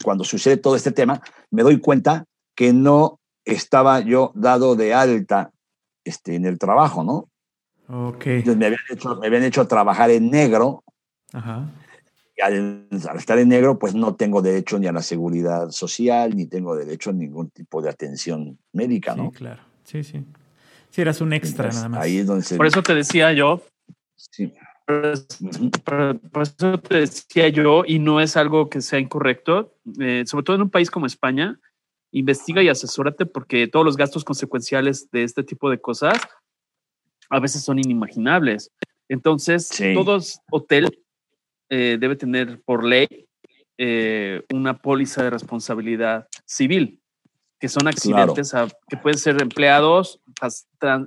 cuando 0.03 0.23
sucede 0.23 0.57
todo 0.57 0.75
este 0.75 0.91
tema, 0.91 1.21
me 1.49 1.63
doy 1.63 1.79
cuenta 1.79 2.25
que 2.55 2.73
no 2.73 3.19
estaba 3.45 4.01
yo 4.01 4.31
dado 4.35 4.75
de 4.75 4.93
alta 4.93 5.51
este, 6.03 6.35
en 6.35 6.45
el 6.45 6.59
trabajo, 6.59 7.03
¿no? 7.03 7.29
Ok. 7.89 8.27
Entonces 8.27 8.57
me 8.57 8.65
habían 8.65 8.81
hecho, 8.89 9.15
me 9.15 9.27
habían 9.27 9.43
hecho 9.43 9.67
trabajar 9.67 10.09
en 10.11 10.29
negro. 10.29 10.83
Ajá. 11.33 11.69
Y 12.35 12.41
al, 12.41 12.87
estar 13.17 13.39
en 13.39 13.49
negro, 13.49 13.79
pues 13.79 13.95
no 13.95 14.15
tengo 14.15 14.41
derecho 14.41 14.77
ni 14.77 14.87
a 14.87 14.91
la 14.91 15.01
seguridad 15.01 15.71
social, 15.71 16.35
ni 16.35 16.45
tengo 16.45 16.75
derecho 16.75 17.09
a 17.09 17.13
ningún 17.13 17.49
tipo 17.49 17.81
de 17.81 17.89
atención 17.89 18.59
médica, 18.73 19.15
¿no? 19.15 19.31
Sí, 19.31 19.37
claro. 19.37 19.61
Sí, 19.83 20.03
sí. 20.03 20.23
Sí, 20.97 21.01
eras 21.01 21.21
un 21.21 21.31
extra 21.31 21.69
nada 21.69 21.89
más. 21.89 22.01
Ahí 22.01 22.17
es 22.17 22.25
donde 22.25 22.57
Por 22.57 22.65
eso 22.65 22.81
te 22.81 22.95
decía 22.95 23.31
yo. 23.31 23.61
Sí. 24.15 24.51
Por, 24.83 26.41
eso 26.41 26.79
te 26.79 27.01
decía 27.01 27.49
yo, 27.49 27.83
y 27.85 27.99
no 27.99 28.19
es 28.19 28.35
algo 28.35 28.67
que 28.67 28.81
sea 28.81 28.97
incorrecto, 28.97 29.75
eh, 29.99 30.23
sobre 30.25 30.43
todo 30.43 30.55
en 30.55 30.63
un 30.63 30.71
país 30.71 30.89
como 30.89 31.05
España, 31.05 31.59
investiga 32.11 32.63
y 32.63 32.69
asesórate 32.69 33.27
porque 33.27 33.67
todos 33.67 33.85
los 33.85 33.95
gastos 33.95 34.23
consecuenciales 34.23 35.11
de 35.11 35.21
este 35.21 35.43
tipo 35.43 35.69
de 35.69 35.79
cosas 35.79 36.17
a 37.29 37.39
veces 37.39 37.63
son 37.63 37.77
inimaginables. 37.77 38.71
Entonces, 39.07 39.69
todo 39.93 40.17
hotel 40.49 41.03
eh, 41.69 41.97
debe 41.99 42.15
tener 42.15 42.59
por 42.63 42.83
ley 42.83 43.27
eh, 43.77 44.41
una 44.51 44.79
póliza 44.79 45.21
de 45.21 45.29
responsabilidad 45.29 46.27
civil, 46.47 46.99
que 47.59 47.69
son 47.69 47.87
accidentes 47.87 48.53
que 48.87 48.97
pueden 48.97 49.17
ser 49.17 49.41
empleados, 49.41 50.21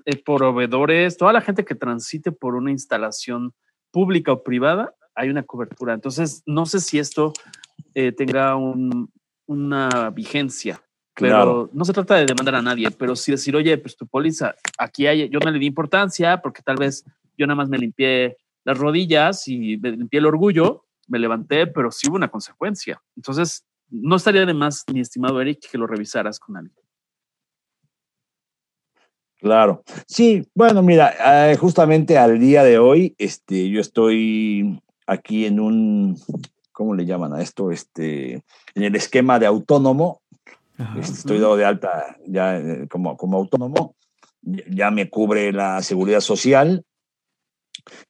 eh, 0.05 0.17
proveedores, 0.25 1.17
toda 1.17 1.33
la 1.33 1.41
gente 1.41 1.65
que 1.65 1.75
transite 1.75 2.33
por 2.33 2.55
una 2.55 2.71
instalación 2.71 3.55
pública 3.91 4.33
o 4.33 4.43
privada, 4.43 4.95
hay 5.15 5.31
una 5.31 5.43
cobertura. 5.43 5.95
Entonces, 5.95 6.43
no 6.47 6.67
sé 6.67 6.81
si 6.81 6.99
esto 6.99 7.33
tenga 8.17 8.57
una 9.47 10.11
vigencia 10.11 10.83
pero 11.21 11.71
no 11.73 11.85
se 11.85 11.93
trata 11.93 12.17
de 12.17 12.27
demandar 12.27 12.57
a 12.57 12.63
nadie, 12.63 12.91
pero 12.91 13.15
sí 13.17 13.33
decir, 13.33 13.55
oye, 13.55 13.77
pues 13.79 13.97
tu 13.97 14.07
póliza, 14.07 14.55
aquí 14.79 15.07
hay, 15.07 15.29
yo 15.29 15.39
no 15.41 15.51
le 15.51 15.59
di 15.59 15.67
importancia 15.67 16.41
porque 16.41 16.63
tal 16.63 16.77
vez 16.77 17.05
yo 17.37 17.47
nada 17.47 17.57
más 17.57 17.69
me 17.69 17.79
limpié 17.79 18.37
las 18.65 18.79
rodillas 18.79 19.47
y 19.49 19.77
me 19.79 19.93
limpié 19.93 20.19
el 20.19 20.27
orgullo, 20.27 20.85
me 21.09 21.19
levanté, 21.19 21.67
pero 21.67 21.91
sí 21.91 22.09
hubo 22.09 22.17
una 22.17 22.29
consecuencia. 22.29 23.03
Entonces, 23.17 23.65
no 23.91 24.17
estaría 24.17 24.47
de 24.47 24.55
más, 24.55 24.85
mi 24.93 25.01
estimado 25.01 25.41
Eric, 25.41 25.69
que 25.71 25.79
lo 25.79 25.87
revisaras 25.87 26.39
con 26.39 26.57
alguien. 26.57 26.77
Claro. 29.41 29.83
Sí, 30.07 30.47
bueno, 30.55 30.83
mira, 30.83 31.51
eh, 31.51 31.57
justamente 31.57 32.19
al 32.19 32.39
día 32.39 32.63
de 32.63 32.79
hoy, 32.79 33.15
este, 33.17 33.71
yo 33.71 33.81
estoy 33.81 34.79
aquí 35.07 35.47
en 35.47 35.61
un, 35.61 36.19
¿cómo 36.73 36.95
le 36.95 37.07
llaman 37.07 37.33
a 37.33 37.41
esto? 37.41 37.71
Este, 37.71 38.35
en 38.75 38.83
el 38.83 38.95
esquema 38.97 39.39
de 39.39 39.47
autónomo, 39.47 40.21
este, 40.99 41.13
estoy 41.13 41.39
dado 41.39 41.57
de 41.57 41.65
alta 41.65 42.17
ya 42.27 42.59
eh, 42.59 42.87
como, 42.89 43.17
como 43.17 43.39
autónomo, 43.39 43.97
ya 44.43 44.91
me 44.91 45.09
cubre 45.09 45.53
la 45.53 45.83
seguridad 45.83 46.21
social. 46.21 46.85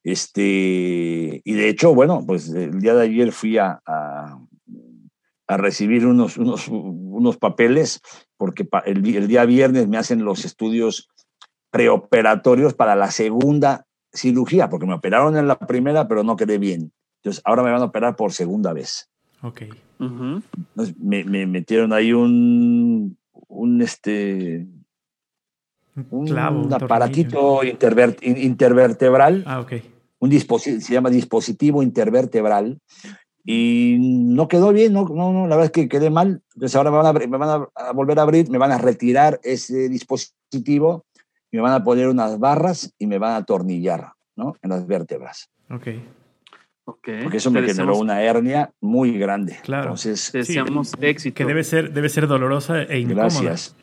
Este, 0.03 1.43
y 1.45 1.53
de 1.53 1.69
hecho, 1.69 1.95
bueno, 1.95 2.25
pues 2.27 2.49
el 2.49 2.81
día 2.81 2.95
de 2.95 3.05
ayer 3.05 3.31
fui 3.31 3.57
a, 3.57 3.81
a, 3.87 4.41
recibir 5.57 6.07
unos, 6.07 6.37
unos, 6.37 6.69
unos, 6.69 7.37
papeles 7.37 8.01
porque 8.37 8.69
el, 8.85 9.17
el 9.17 9.29
día 9.29 9.45
viernes 9.45 9.89
me 9.89 9.99
hacen 9.99 10.25
los 10.25 10.45
estudios 10.45 11.09
preoperatorios 11.71 12.75
para 12.75 12.97
la 12.97 13.11
segunda 13.11 13.87
cirugía, 14.13 14.69
porque 14.69 14.87
me 14.87 14.95
operaron 14.95 15.37
en 15.37 15.49
la 15.49 15.59
primera, 15.59 16.09
pero 16.09 16.25
no 16.25 16.37
quedé 16.37 16.59
bien. 16.59 16.93
Entonces, 17.17 17.43
ahora 17.45 17.63
me 17.63 17.71
van 17.71 17.83
a 17.83 17.87
operar 17.87 18.17
por 18.17 18.33
segunda 18.33 18.73
vez. 18.73 19.09
Ok. 19.43 19.63
Entonces, 19.99 20.97
me, 20.99 21.25
metieron 21.47 21.93
ahí 21.93 22.13
un, 22.13 23.19
un 23.49 23.83
este, 23.83 24.67
un, 26.11 26.73
aparatito 26.73 27.61
intervertebral. 27.63 29.45
Ah, 29.47 29.61
ok. 29.61 29.73
Un 30.19 30.31
dispositivo, 30.31 30.81
se 30.81 30.93
llama 30.93 31.11
dispositivo 31.11 31.83
intervertebral. 31.83 32.81
Y 33.45 33.97
no 33.99 34.49
quedó 34.49 34.73
bien, 34.73 34.93
no, 34.93 35.05
no, 35.09 35.33
no, 35.33 35.47
la 35.47 35.57
verdad 35.57 35.67
es 35.67 35.73
que 35.73 35.89
quedé 35.89 36.11
mal. 36.11 36.43
Entonces 36.55 36.77
ahora 36.77 36.91
me 36.91 36.99
van, 36.99 37.07
a, 37.07 37.13
me 37.13 37.39
van 37.39 37.69
a, 37.75 37.93
volver 37.93 38.19
a 38.19 38.23
abrir, 38.23 38.51
me 38.51 38.59
van 38.59 38.73
a 38.73 38.79
retirar 38.79 39.41
ese 39.43 39.89
dispositivo 39.89 41.07
y 41.51 41.57
me 41.57 41.63
van 41.63 41.73
a 41.73 41.83
poner 41.83 42.09
unas 42.09 42.39
barras 42.39 42.95
y 42.99 43.07
me 43.07 43.19
van 43.19 43.33
a 43.33 43.37
atornillar, 43.37 44.13
¿no? 44.37 44.57
En 44.63 44.71
las 44.71 44.87
vértebras. 44.87 45.51
Ok. 45.71 45.89
Okay. 46.85 47.23
Porque 47.23 47.37
eso 47.37 47.51
me 47.51 47.63
generó 47.63 47.97
una 47.99 48.23
hernia 48.23 48.73
muy 48.81 49.17
grande. 49.17 49.59
Claro. 49.63 49.85
Entonces, 49.85 50.33
deseamos 50.33 50.93
éxito. 51.01 51.37
Que 51.37 51.45
debe 51.45 51.63
ser, 51.63 51.93
debe 51.93 52.09
ser 52.09 52.27
dolorosa 52.27 52.83
e 52.83 52.99
incómoda. 52.99 53.29
Gracias. 53.29 53.77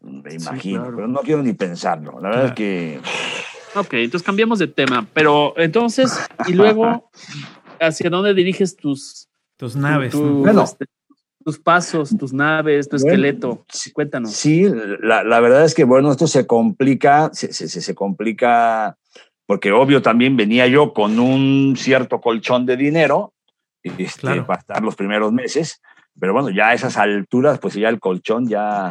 Me 0.00 0.34
imagino, 0.34 0.84
pero 0.84 1.08
no 1.08 1.20
quiero 1.20 1.42
ni 1.42 1.52
pensarlo. 1.52 2.18
La 2.20 2.28
verdad 2.30 2.46
es 2.46 2.52
que. 2.52 3.00
Ok, 3.74 3.94
entonces 3.94 4.24
cambiamos 4.24 4.58
de 4.58 4.68
tema. 4.68 5.06
Pero 5.12 5.54
entonces, 5.58 6.18
y 6.46 6.54
luego, 6.54 7.10
¿hacia 7.80 8.10
dónde 8.10 8.34
diriges 8.34 8.76
tus. 8.76 9.28
Tus 9.56 9.74
naves. 9.74 10.14
Este, 10.14 10.86
tus 11.44 11.58
pasos, 11.58 12.16
tus 12.16 12.32
naves, 12.32 12.88
tu 12.88 12.96
esqueleto. 12.96 13.64
Cuéntanos. 13.92 14.32
Sí, 14.32 14.66
la, 15.00 15.24
la, 15.24 15.40
verdad 15.40 15.64
es 15.64 15.74
que, 15.74 15.84
bueno, 15.84 16.12
esto 16.12 16.26
se 16.26 16.46
complica, 16.46 17.30
se, 17.32 17.52
se, 17.52 17.68
se 17.68 17.94
complica 17.94 18.96
porque 19.48 19.72
obvio 19.72 20.02
también 20.02 20.36
venía 20.36 20.66
yo 20.66 20.92
con 20.92 21.18
un 21.18 21.74
cierto 21.74 22.20
colchón 22.20 22.66
de 22.66 22.76
dinero 22.76 23.32
este, 23.82 24.42
para 24.42 24.60
estar 24.60 24.82
los 24.82 24.94
primeros 24.94 25.32
meses, 25.32 25.80
pero 26.20 26.34
bueno, 26.34 26.50
ya 26.50 26.68
a 26.68 26.74
esas 26.74 26.98
alturas, 26.98 27.58
pues 27.58 27.72
ya 27.72 27.88
el 27.88 27.98
colchón 27.98 28.46
ya, 28.46 28.90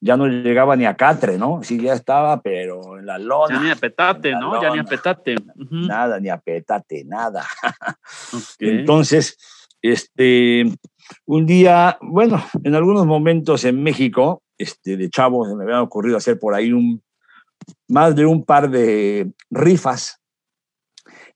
ya 0.00 0.16
no 0.16 0.26
llegaba 0.26 0.76
ni 0.76 0.86
a 0.86 0.96
catre, 0.96 1.36
¿no? 1.36 1.62
Sí, 1.62 1.80
ya 1.80 1.92
estaba, 1.92 2.40
pero 2.40 2.98
en 2.98 3.06
la 3.06 3.18
lona. 3.18 3.56
Ya 3.56 3.62
ni 3.62 3.70
a 3.70 3.76
petate, 3.76 4.32
¿no? 4.32 4.60
Ya 4.60 4.70
ni 4.70 4.78
a 4.78 4.84
petate. 4.84 5.34
Nada, 5.70 6.18
ni 6.18 6.30
a 6.30 6.38
petate, 6.38 7.04
nada. 7.04 7.46
Entonces, 8.58 9.36
este, 9.82 10.64
un 11.26 11.46
día, 11.46 11.98
bueno, 12.00 12.42
en 12.64 12.74
algunos 12.74 13.04
momentos 13.04 13.64
en 13.64 13.82
México, 13.82 14.42
este, 14.56 14.96
de 14.96 15.10
chavo, 15.10 15.46
se 15.46 15.54
me 15.54 15.64
había 15.64 15.82
ocurrido 15.82 16.16
hacer 16.16 16.38
por 16.38 16.54
ahí 16.54 16.72
un 16.72 17.02
más 17.88 18.16
de 18.16 18.24
un 18.24 18.44
par 18.44 18.70
de 18.70 19.30
rifas. 19.50 20.16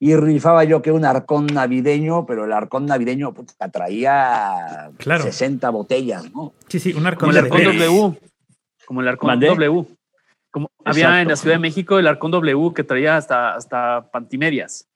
Y 0.00 0.16
rifaba 0.16 0.64
yo 0.64 0.82
que 0.82 0.90
un 0.90 1.04
arcón 1.04 1.46
navideño, 1.46 2.26
pero 2.26 2.44
el 2.44 2.52
arcón 2.52 2.86
navideño 2.86 3.32
traía 3.72 4.90
60 4.98 5.70
botellas, 5.70 6.32
¿no? 6.34 6.52
Sí, 6.68 6.78
sí, 6.78 6.92
un 6.92 7.06
arcón, 7.06 7.30
Como 7.30 7.38
el 7.38 7.44
arcón 7.44 7.64
W. 7.64 8.18
Como 8.86 9.00
el 9.00 9.08
arcón 9.08 9.40
W. 9.40 9.84
Como 10.50 10.70
había 10.84 11.20
en 11.20 11.28
la 11.28 11.36
Ciudad 11.36 11.56
de 11.56 11.60
México 11.60 11.98
el 11.98 12.06
arcón 12.06 12.30
W 12.30 12.72
que 12.74 12.84
traía 12.84 13.16
hasta, 13.16 13.54
hasta 13.54 14.10
pantimedias. 14.10 14.88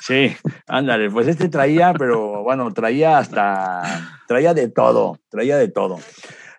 Sí, 0.00 0.34
ándale, 0.66 1.10
pues 1.10 1.28
este 1.28 1.48
traía, 1.48 1.92
pero 1.92 2.42
bueno, 2.42 2.72
traía 2.72 3.18
hasta, 3.18 3.82
traía 4.26 4.54
de 4.54 4.68
todo, 4.68 5.18
traía 5.28 5.56
de 5.56 5.68
todo. 5.68 5.98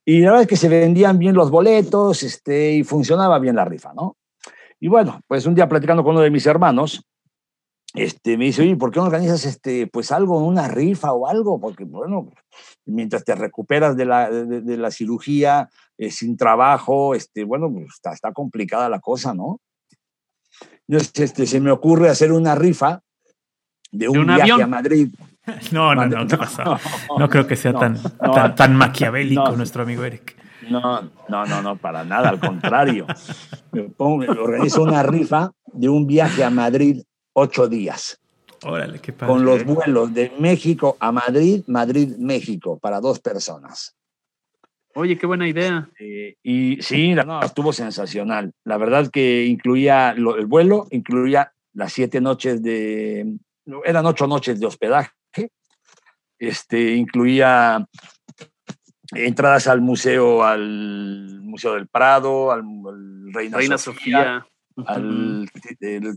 Y 0.05 0.21
la 0.21 0.27
verdad 0.27 0.41
es 0.43 0.47
que 0.47 0.55
se 0.55 0.69
vendían 0.69 1.19
bien 1.19 1.35
los 1.35 1.51
boletos 1.51 2.23
este, 2.23 2.73
y 2.73 2.83
funcionaba 2.83 3.39
bien 3.39 3.55
la 3.55 3.65
rifa, 3.65 3.93
¿no? 3.93 4.17
Y 4.79 4.87
bueno, 4.87 5.21
pues 5.27 5.45
un 5.45 5.55
día 5.55 5.67
platicando 5.67 6.03
con 6.03 6.15
uno 6.15 6.23
de 6.23 6.31
mis 6.31 6.45
hermanos, 6.45 7.03
este, 7.93 8.37
me 8.37 8.45
dice, 8.45 8.61
oye, 8.61 8.75
¿por 8.75 8.91
qué 8.91 8.99
no 8.99 9.07
organizas 9.07 9.45
este, 9.45 9.87
pues 9.87 10.11
algo, 10.11 10.39
una 10.45 10.67
rifa 10.67 11.11
o 11.11 11.27
algo? 11.27 11.59
Porque, 11.59 11.85
bueno, 11.85 12.29
mientras 12.85 13.23
te 13.23 13.33
recuperas 13.33 13.97
de 13.97 14.05
la, 14.05 14.29
de, 14.29 14.77
la 14.77 14.91
cirugía 14.91 15.69
eh, 15.97 16.11
sin 16.11 16.37
trabajo, 16.37 17.15
este, 17.15 17.43
bueno, 17.43 17.71
pues 17.71 17.87
está, 17.95 18.13
está, 18.13 18.31
complicada 18.31 18.89
la 18.89 18.99
cosa, 18.99 19.33
¿no? 19.33 19.59
Entonces, 20.87 21.11
este, 21.19 21.45
se 21.47 21.59
me 21.59 21.71
ocurre 21.71 22.09
hacer 22.09 22.31
una 22.31 22.53
rifa 22.55 23.01
de 23.91 24.07
un, 24.07 24.25
viaje 24.25 24.63
a 24.63 24.67
Madrid. 24.67 25.09
No, 25.71 25.95
no, 25.95 26.05
no, 26.05 26.27
No 27.17 27.27
creo 27.27 27.47
que 27.47 27.55
sea 27.55 27.73
tan, 27.73 27.97
tan, 28.55 28.75
maquiavélico 28.75 29.55
nuestro 29.55 29.81
amigo 29.81 30.03
Eric. 30.03 30.35
No, 30.69 31.01
no, 31.27 31.45
no, 31.47 31.63
no, 31.63 31.75
para 31.75 32.03
nada, 32.03 32.29
al 32.29 32.39
contrario. 32.39 33.07
organizo 33.97 34.83
una 34.83 35.01
rifa 35.01 35.49
de 35.73 35.89
un 35.89 36.05
viaje 36.05 36.43
a 36.43 36.51
Madrid 36.51 37.01
ocho 37.39 37.67
días. 37.67 38.19
Órale, 38.63 38.99
qué 38.99 39.13
padre. 39.13 39.33
Con 39.33 39.45
los 39.45 39.63
vuelos 39.63 40.13
de 40.13 40.31
México 40.37 40.97
a 40.99 41.11
Madrid, 41.11 41.63
Madrid-México, 41.67 42.77
para 42.77 42.99
dos 42.99 43.19
personas. 43.19 43.95
Oye, 44.95 45.17
qué 45.17 45.25
buena 45.25 45.47
idea. 45.47 45.89
Eh, 45.99 46.35
y 46.43 46.81
sí, 46.81 47.13
no, 47.13 47.41
estuvo 47.41 47.71
sensacional. 47.71 48.51
La 48.65 48.77
verdad 48.77 49.09
que 49.09 49.45
incluía 49.45 50.11
el 50.11 50.45
vuelo, 50.45 50.87
incluía 50.91 51.53
las 51.73 51.93
siete 51.93 52.19
noches 52.19 52.61
de, 52.61 53.37
eran 53.85 54.05
ocho 54.05 54.27
noches 54.27 54.59
de 54.59 54.65
hospedaje, 54.65 55.11
este, 56.37 56.95
incluía 56.95 57.85
entradas 59.13 59.67
al 59.67 59.81
museo, 59.81 60.43
al 60.43 61.39
Museo 61.41 61.73
del 61.73 61.87
Prado, 61.87 62.51
al, 62.51 62.63
Reina, 63.31 63.77
Sofía, 63.77 64.45
al 64.87 65.49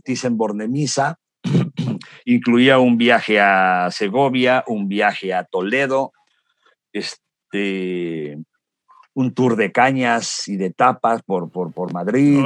Thyssen-Bornemisza, 0.03 1.17
incluía 2.25 2.79
un 2.79 2.97
viaje 2.97 3.39
a 3.39 3.89
Segovia, 3.91 4.63
un 4.67 4.87
viaje 4.87 5.33
a 5.33 5.43
Toledo, 5.43 6.13
este, 6.91 8.37
un 9.13 9.33
tour 9.33 9.55
de 9.55 9.71
cañas 9.71 10.47
y 10.47 10.57
de 10.57 10.71
tapas 10.71 11.21
por, 11.23 11.51
por, 11.51 11.73
por 11.73 11.93
Madrid. 11.93 12.43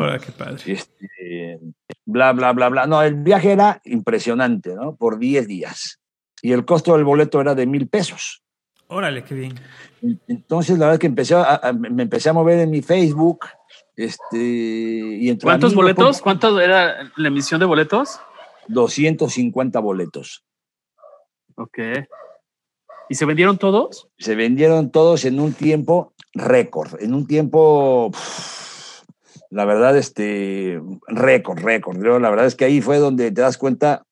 Este, 0.66 1.60
bla, 2.06 2.34
bla, 2.34 2.54
bla, 2.54 2.70
bla. 2.70 2.88
No, 2.88 3.02
el 3.02 3.16
viaje 3.16 3.52
era 3.52 3.82
impresionante, 3.86 4.76
¿no? 4.76 4.96
Por 4.96 5.20
10 5.20 5.48
días 5.48 6.00
y 6.42 6.52
el 6.52 6.66
costo 6.66 6.94
del 6.94 7.04
boleto 7.04 7.42
era 7.42 7.56
de 7.56 7.66
mil 7.66 7.88
pesos. 7.88 8.44
Órale, 8.88 9.24
qué 9.24 9.36
bien. 9.36 9.56
Entonces, 10.28 10.78
la 10.78 10.86
verdad 10.86 10.94
es 10.94 11.00
que 11.00 11.08
empecé 11.08 11.36
me 11.78 12.04
empecé 12.04 12.30
a 12.30 12.34
mover 12.34 12.60
en 12.60 12.70
mi 12.70 12.82
Facebook. 12.82 13.46
Este, 13.98 14.38
y 14.38 15.36
¿Cuántos 15.40 15.74
boletos? 15.74 16.22
¿Cuánto 16.22 16.60
era 16.62 17.12
la 17.16 17.28
emisión 17.28 17.60
de 17.60 17.66
boletos? 17.66 18.20
250 18.68 19.80
boletos. 19.80 20.46
Ok. 21.56 21.80
¿Y 23.10 23.16
se 23.16 23.26
vendieron 23.26 23.58
todos? 23.58 24.08
Se 24.20 24.36
vendieron 24.36 24.92
todos 24.92 25.26
en 25.26 25.40
un 25.40 25.54
tiempo 25.54 26.14
récord, 26.34 27.02
en 27.02 27.16
un 27.16 27.26
tiempo, 27.26 28.12
la 29.50 29.66
verdad, 29.66 29.98
este, 29.98 30.80
récord, 31.08 31.60
récord. 31.60 31.98
La 31.98 32.30
verdad 32.30 32.46
es 32.46 32.54
que 32.56 32.66
ahí 32.66 32.82
fue 32.82 33.00
donde 33.00 33.32
te 33.32 33.42
das 33.42 33.58
cuenta 33.58 34.04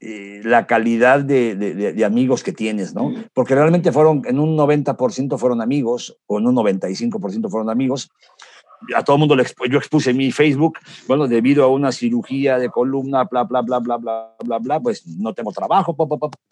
eh, 0.00 0.42
la 0.44 0.68
calidad 0.68 1.24
de, 1.24 2.04
amigos 2.06 2.44
que 2.44 2.52
tienes, 2.52 2.94
¿no? 2.94 3.12
Porque 3.34 3.56
realmente 3.56 3.90
fueron, 3.90 4.22
en 4.26 4.38
un 4.38 4.56
90% 4.56 5.36
fueron 5.38 5.60
amigos, 5.60 6.16
o 6.26 6.38
en 6.38 6.46
un 6.46 6.54
95% 6.54 7.50
fueron 7.50 7.68
amigos. 7.68 8.10
A 8.94 9.04
todo 9.04 9.16
el 9.16 9.20
mundo 9.20 9.36
le 9.36 9.44
yo 9.70 9.78
expuse 9.78 10.12
mi 10.14 10.32
Facebook, 10.32 10.78
bueno, 11.06 11.26
debido 11.26 11.64
a 11.64 11.68
una 11.68 11.92
cirugía 11.92 12.58
de 12.58 12.68
columna, 12.68 13.24
bla, 13.24 13.44
bla, 13.44 13.62
bla, 13.62 13.78
bla, 13.80 13.96
bla, 13.96 14.34
bla, 14.44 14.58
bla, 14.58 14.80
pues 14.80 15.06
no 15.06 15.34
tengo 15.34 15.52
trabajo, 15.52 15.96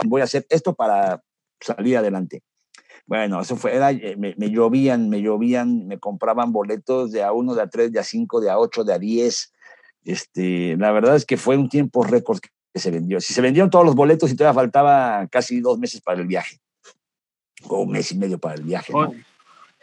voy 0.04 0.20
a 0.20 0.24
hacer 0.24 0.46
esto 0.48 0.74
para 0.74 1.22
salir 1.60 1.96
adelante. 1.96 2.42
Bueno, 3.06 3.40
eso 3.40 3.56
fue, 3.56 3.74
era, 3.74 3.92
eh, 3.92 4.16
me, 4.18 4.34
me, 4.36 4.50
llovían, 4.50 5.08
me 5.08 5.22
llovían, 5.22 5.86
me 5.86 5.98
compraban 5.98 6.52
boletos 6.52 7.12
de 7.12 7.22
a 7.22 7.32
uno, 7.32 7.54
de 7.54 7.62
a 7.62 7.68
tres, 7.68 7.92
de 7.92 8.00
a 8.00 8.04
cinco, 8.04 8.40
de 8.40 8.50
a 8.50 8.58
ocho, 8.58 8.82
de 8.82 8.92
a 8.92 8.98
diez. 8.98 9.52
Este, 10.04 10.76
la 10.76 10.90
verdad 10.90 11.14
es 11.14 11.24
que 11.24 11.36
fue 11.36 11.56
un 11.56 11.68
tiempo 11.68 12.02
récord 12.02 12.40
se 12.78 12.90
vendió. 12.90 13.20
Si 13.20 13.34
se 13.34 13.40
vendieron 13.40 13.70
todos 13.70 13.84
los 13.84 13.94
boletos 13.94 14.30
y 14.30 14.36
todavía 14.36 14.60
faltaba 14.60 15.26
casi 15.28 15.60
dos 15.60 15.78
meses 15.78 16.00
para 16.00 16.20
el 16.20 16.26
viaje, 16.26 16.58
o 17.68 17.80
un 17.80 17.90
mes 17.90 18.12
y 18.12 18.18
medio 18.18 18.38
para 18.38 18.54
el 18.54 18.62
viaje. 18.62 18.92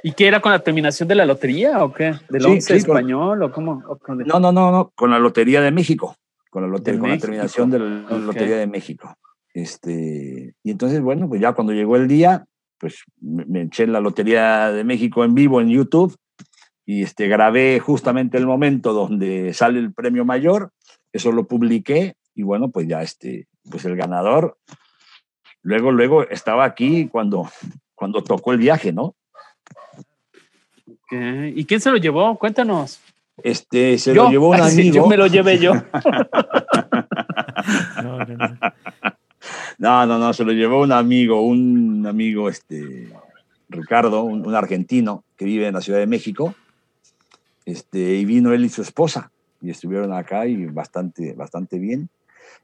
¿Y 0.06 0.12
qué 0.12 0.28
era 0.28 0.42
con 0.42 0.52
la 0.52 0.60
terminación 0.60 1.08
de 1.08 1.16
la 1.16 1.26
lotería 1.26 1.82
o 1.82 1.94
qué? 1.94 2.14
¿Del 2.30 2.46
once 2.46 2.76
español 2.76 3.42
o 3.42 3.52
cómo? 3.54 3.82
No, 4.26 4.38
no, 4.38 4.52
no, 4.52 4.70
no, 4.70 4.92
con 4.96 5.10
la 5.10 5.18
Lotería 5.18 5.62
de 5.62 5.72
México, 5.72 6.18
con 6.50 6.64
la, 6.64 6.68
lotería, 6.68 7.00
con 7.00 7.10
la 7.10 7.18
terminación 7.18 7.72
de 7.72 7.80
la 7.80 8.18
Lotería 8.18 8.58
de 8.58 8.68
México. 8.68 9.16
Este, 9.54 10.56
y 10.62 10.72
entonces, 10.72 11.00
bueno, 11.02 11.30
pues 11.30 11.40
ya 11.40 11.54
cuando 11.54 11.72
llegó 11.72 11.96
el 11.96 12.10
día, 12.10 12.46
pues 12.80 13.04
me, 13.22 13.62
eché 13.62 13.88
la 13.88 14.02
Lotería 14.02 14.74
de 14.74 14.84
México 14.84 15.24
en 15.24 15.36
vivo 15.36 15.62
en 15.62 15.70
YouTube 15.70 16.18
y 16.86 17.04
este, 17.04 17.30
grabé 17.30 17.80
justamente 17.80 18.38
el 18.38 18.46
momento 18.46 18.92
donde 18.92 19.54
sale 19.54 19.80
el 19.80 19.94
premio 19.94 20.26
mayor, 20.26 20.72
eso 21.14 21.32
lo 21.32 21.48
publiqué 21.48 22.16
y 22.36 22.44
bueno, 22.44 22.72
pues 22.72 22.90
ya 22.90 23.02
este, 23.04 23.48
pues 23.72 23.86
el 23.86 23.96
ganador, 23.96 24.58
luego, 25.62 25.94
luego 25.94 26.24
estaba 26.28 26.66
aquí 26.66 27.08
cuando, 27.08 27.48
cuando 27.96 28.22
tocó 28.22 28.52
el 28.52 28.58
viaje, 28.58 28.92
¿no? 28.92 29.16
¿Y 31.12 31.66
quién 31.66 31.80
se 31.80 31.92
lo 31.92 31.98
llevó? 31.98 32.38
Cuéntanos. 32.38 33.00
Este, 33.42 33.98
se 33.98 34.14
lo 34.14 34.30
llevó 34.30 34.50
un 34.50 34.56
amigo. 34.62 34.96
yo 34.96 35.08
me 35.08 35.18
lo 35.18 35.28
llevé 35.28 35.60
yo. 35.60 35.74
No, 39.78 40.06
no, 40.06 40.18
no, 40.18 40.34
se 40.34 40.44
lo 40.44 40.52
llevó 40.52 40.82
un 40.82 40.92
amigo, 40.92 41.42
un 41.42 42.06
amigo, 42.08 42.48
este, 42.48 43.10
Ricardo, 43.70 44.24
un, 44.24 44.56
argentino 44.56 45.24
que 45.36 45.46
vive 45.46 45.68
en 45.68 45.74
la 45.74 45.82
Ciudad 45.82 46.00
de 46.00 46.08
México, 46.08 46.56
este, 47.66 48.16
y 48.16 48.26
vino 48.26 48.54
él 48.54 48.66
y 48.66 48.70
su 48.70 48.82
esposa, 48.82 49.32
y 49.62 49.72
estuvieron 49.72 50.14
acá 50.14 50.46
y 50.46 50.66
bastante, 50.68 51.34
bastante 51.34 51.80
bien. 51.80 52.10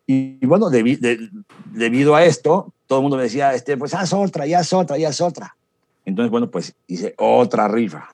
Y, 0.07 0.45
bueno, 0.45 0.69
debido 0.69 2.15
a 2.15 2.23
esto, 2.23 2.73
todo 2.87 2.99
el 2.99 3.03
mundo 3.03 3.17
me 3.17 3.23
decía, 3.23 3.53
este, 3.53 3.77
pues 3.77 3.93
haz 3.93 4.13
otra, 4.13 4.45
ya 4.45 4.59
haz 4.59 4.73
otra, 4.73 4.97
ya 4.97 5.09
haz 5.09 5.21
otra. 5.21 5.55
Entonces, 6.09 6.31
bueno, 6.31 6.51
pues 6.51 6.75
hice 6.87 7.13
otra 7.17 7.67
rifa. 7.67 8.09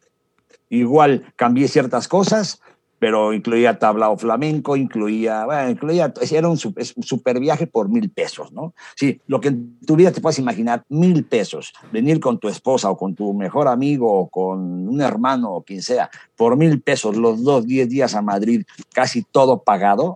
Igual 0.70 1.34
cambié 1.36 1.68
ciertas 1.68 2.08
cosas, 2.08 2.62
pero 3.00 3.34
incluía 3.34 3.78
tablao 3.78 4.18
flamenco, 4.18 4.76
incluía, 4.76 5.46
bueno, 5.46 5.70
incluía, 5.70 6.14
era 6.32 6.50
un 6.50 6.58
super, 6.58 7.40
viaje 7.40 7.68
por 7.68 7.90
mil 7.90 8.10
pesos, 8.10 8.52
¿no? 8.52 8.74
Sí, 8.96 9.22
lo 9.28 9.40
que 9.42 9.50
en 9.50 9.80
tu 9.86 9.96
vida 9.96 10.12
te 10.12 10.22
puedes 10.22 10.40
imaginar, 10.40 10.84
mil 10.90 11.26
pesos, 11.26 11.74
venir 11.92 12.20
con 12.20 12.40
tu 12.40 12.48
esposa 12.48 12.90
o 12.90 12.98
con 12.98 13.14
tu 13.14 13.34
mejor 13.34 13.68
amigo 13.68 14.12
o 14.12 14.28
con 14.28 14.88
un 14.88 15.02
hermano 15.02 15.52
o 15.52 15.64
quien 15.64 15.82
sea, 15.82 16.10
por 16.36 16.58
mil 16.58 16.82
pesos, 16.82 17.18
los 17.18 17.44
dos, 17.44 17.68
diez 17.68 17.90
días 17.90 18.16
a 18.16 18.22
Madrid, 18.22 18.64
casi 18.94 19.24
todo 19.24 19.62
pagado, 19.62 20.16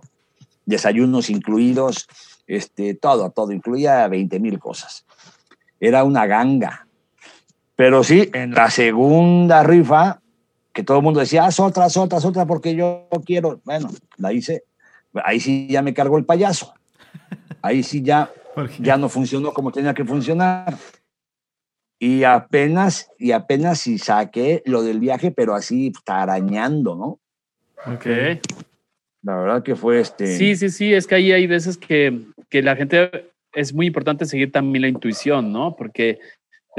desayunos 0.64 1.30
incluidos, 1.30 2.08
este, 2.46 2.94
todo, 2.94 3.30
todo, 3.30 3.52
incluía 3.52 4.08
veinte 4.08 4.40
mil 4.40 4.58
cosas. 4.58 5.04
Era 5.78 6.02
una 6.04 6.26
ganga. 6.26 6.86
Pero 7.80 8.04
sí, 8.04 8.28
en 8.34 8.50
la 8.50 8.68
segunda 8.68 9.62
rifa 9.62 10.20
que 10.74 10.82
todo 10.82 10.98
el 10.98 11.02
mundo 11.02 11.18
decía, 11.18 11.46
haz 11.46 11.60
otra, 11.60 11.86
haz 11.86 11.96
otra, 11.96 12.18
haz 12.18 12.26
otra, 12.26 12.44
porque 12.44 12.74
yo 12.74 13.08
quiero. 13.24 13.62
Bueno, 13.64 13.88
la 14.18 14.34
hice. 14.34 14.64
Ahí 15.24 15.40
sí 15.40 15.66
ya 15.66 15.80
me 15.80 15.94
cargó 15.94 16.18
el 16.18 16.26
payaso. 16.26 16.74
Ahí 17.62 17.82
sí 17.82 18.02
ya, 18.02 18.30
ya 18.80 18.98
no 18.98 19.08
funcionó 19.08 19.54
como 19.54 19.72
tenía 19.72 19.94
que 19.94 20.04
funcionar. 20.04 20.76
Y 21.98 22.24
apenas, 22.24 23.10
y 23.18 23.32
apenas 23.32 23.78
sí 23.78 23.96
saqué 23.96 24.62
lo 24.66 24.82
del 24.82 25.00
viaje, 25.00 25.30
pero 25.30 25.54
así 25.54 25.90
arañando, 26.04 26.96
¿no? 26.96 27.18
Ok. 27.94 28.04
La 29.22 29.36
verdad 29.36 29.62
que 29.62 29.74
fue 29.74 30.00
este. 30.00 30.36
Sí, 30.36 30.54
sí, 30.54 30.68
sí, 30.68 30.92
es 30.92 31.06
que 31.06 31.14
ahí 31.14 31.32
hay 31.32 31.46
veces 31.46 31.78
que, 31.78 32.26
que 32.50 32.60
la 32.60 32.76
gente 32.76 33.30
es 33.54 33.72
muy 33.72 33.86
importante 33.86 34.26
seguir 34.26 34.52
también 34.52 34.82
la 34.82 34.88
intuición, 34.88 35.50
¿no? 35.50 35.76
Porque 35.76 36.18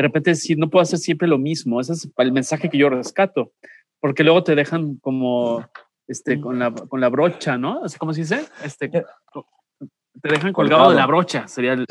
de 0.02 0.08
repente 0.08 0.36
si 0.36 0.56
no 0.56 0.70
puedo 0.70 0.84
hacer 0.84 1.00
siempre 1.00 1.28
lo 1.28 1.38
mismo, 1.38 1.80
ese 1.80 1.94
es 1.94 2.10
el 2.18 2.32
mensaje 2.32 2.70
que 2.70 2.78
yo 2.78 2.90
rescato 2.90 3.52
porque 4.02 4.24
luego 4.24 4.44
te 4.44 4.56
dejan 4.56 4.96
como 4.98 5.64
este, 6.08 6.42
con, 6.42 6.60
la, 6.60 6.72
con 6.74 7.00
la 7.00 7.08
brocha, 7.08 7.58
¿no? 7.58 7.82
¿Cómo 7.98 8.14
se 8.14 8.22
dice? 8.22 8.46
Este, 8.66 8.90
te 8.90 9.04
dejan 10.24 10.52
colgado, 10.52 10.90
de 10.90 10.98
la 10.98 11.06
brocha, 11.06 11.48
sería 11.48 11.74
el, 11.74 11.86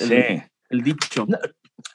el, 0.68 0.82
dicho. 0.82 1.26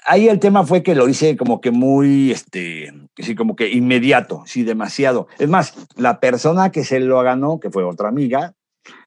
ahí 0.05 0.27
el 0.27 0.39
tema 0.39 0.65
fue 0.65 0.81
que 0.81 0.95
lo 0.95 1.07
hice 1.07 1.37
como 1.37 1.61
que 1.61 1.69
muy, 1.69 2.31
este, 2.31 2.91
sí, 3.17 3.35
como 3.35 3.55
que 3.55 3.69
inmediato, 3.69 4.43
sí, 4.47 4.63
demasiado. 4.63 5.27
Es 5.37 5.49
más, 5.49 5.75
la 5.97 6.19
persona 6.19 6.71
que 6.71 6.83
se 6.83 6.99
lo 6.99 7.21
ganó, 7.21 7.59
que 7.59 7.69
fue 7.69 7.83
otra 7.83 8.07
amiga, 8.07 8.53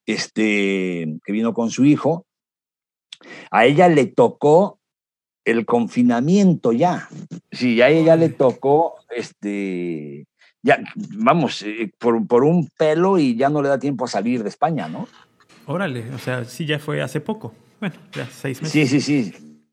este, 0.06 1.18
que 1.24 1.32
vino 1.32 1.54
con 1.54 1.70
su 1.70 1.86
hijo, 1.86 2.26
a 3.50 3.64
ella 3.64 3.88
le 3.88 4.06
tocó 4.06 4.77
el 5.50 5.64
confinamiento 5.64 6.72
ya. 6.72 7.08
Sí, 7.50 7.80
a 7.80 7.88
ella 7.88 8.16
le 8.16 8.28
tocó, 8.28 8.96
este, 9.10 10.26
ya, 10.62 10.80
vamos, 11.16 11.62
eh, 11.62 11.90
por, 11.98 12.26
por, 12.26 12.44
un 12.44 12.68
pelo 12.76 13.18
y 13.18 13.36
ya 13.36 13.48
no 13.48 13.62
le 13.62 13.68
da 13.68 13.78
tiempo 13.78 14.04
a 14.04 14.08
salir 14.08 14.42
de 14.42 14.48
España, 14.48 14.88
¿no? 14.88 15.08
Órale, 15.66 16.10
o 16.14 16.18
sea, 16.18 16.44
sí, 16.44 16.66
ya 16.66 16.78
fue 16.78 17.02
hace 17.02 17.20
poco. 17.20 17.54
Bueno, 17.80 17.96
ya 18.12 18.26
seis 18.26 18.60
meses. 18.60 18.72
Sí, 18.72 19.00
sí, 19.00 19.00
sí. 19.00 19.64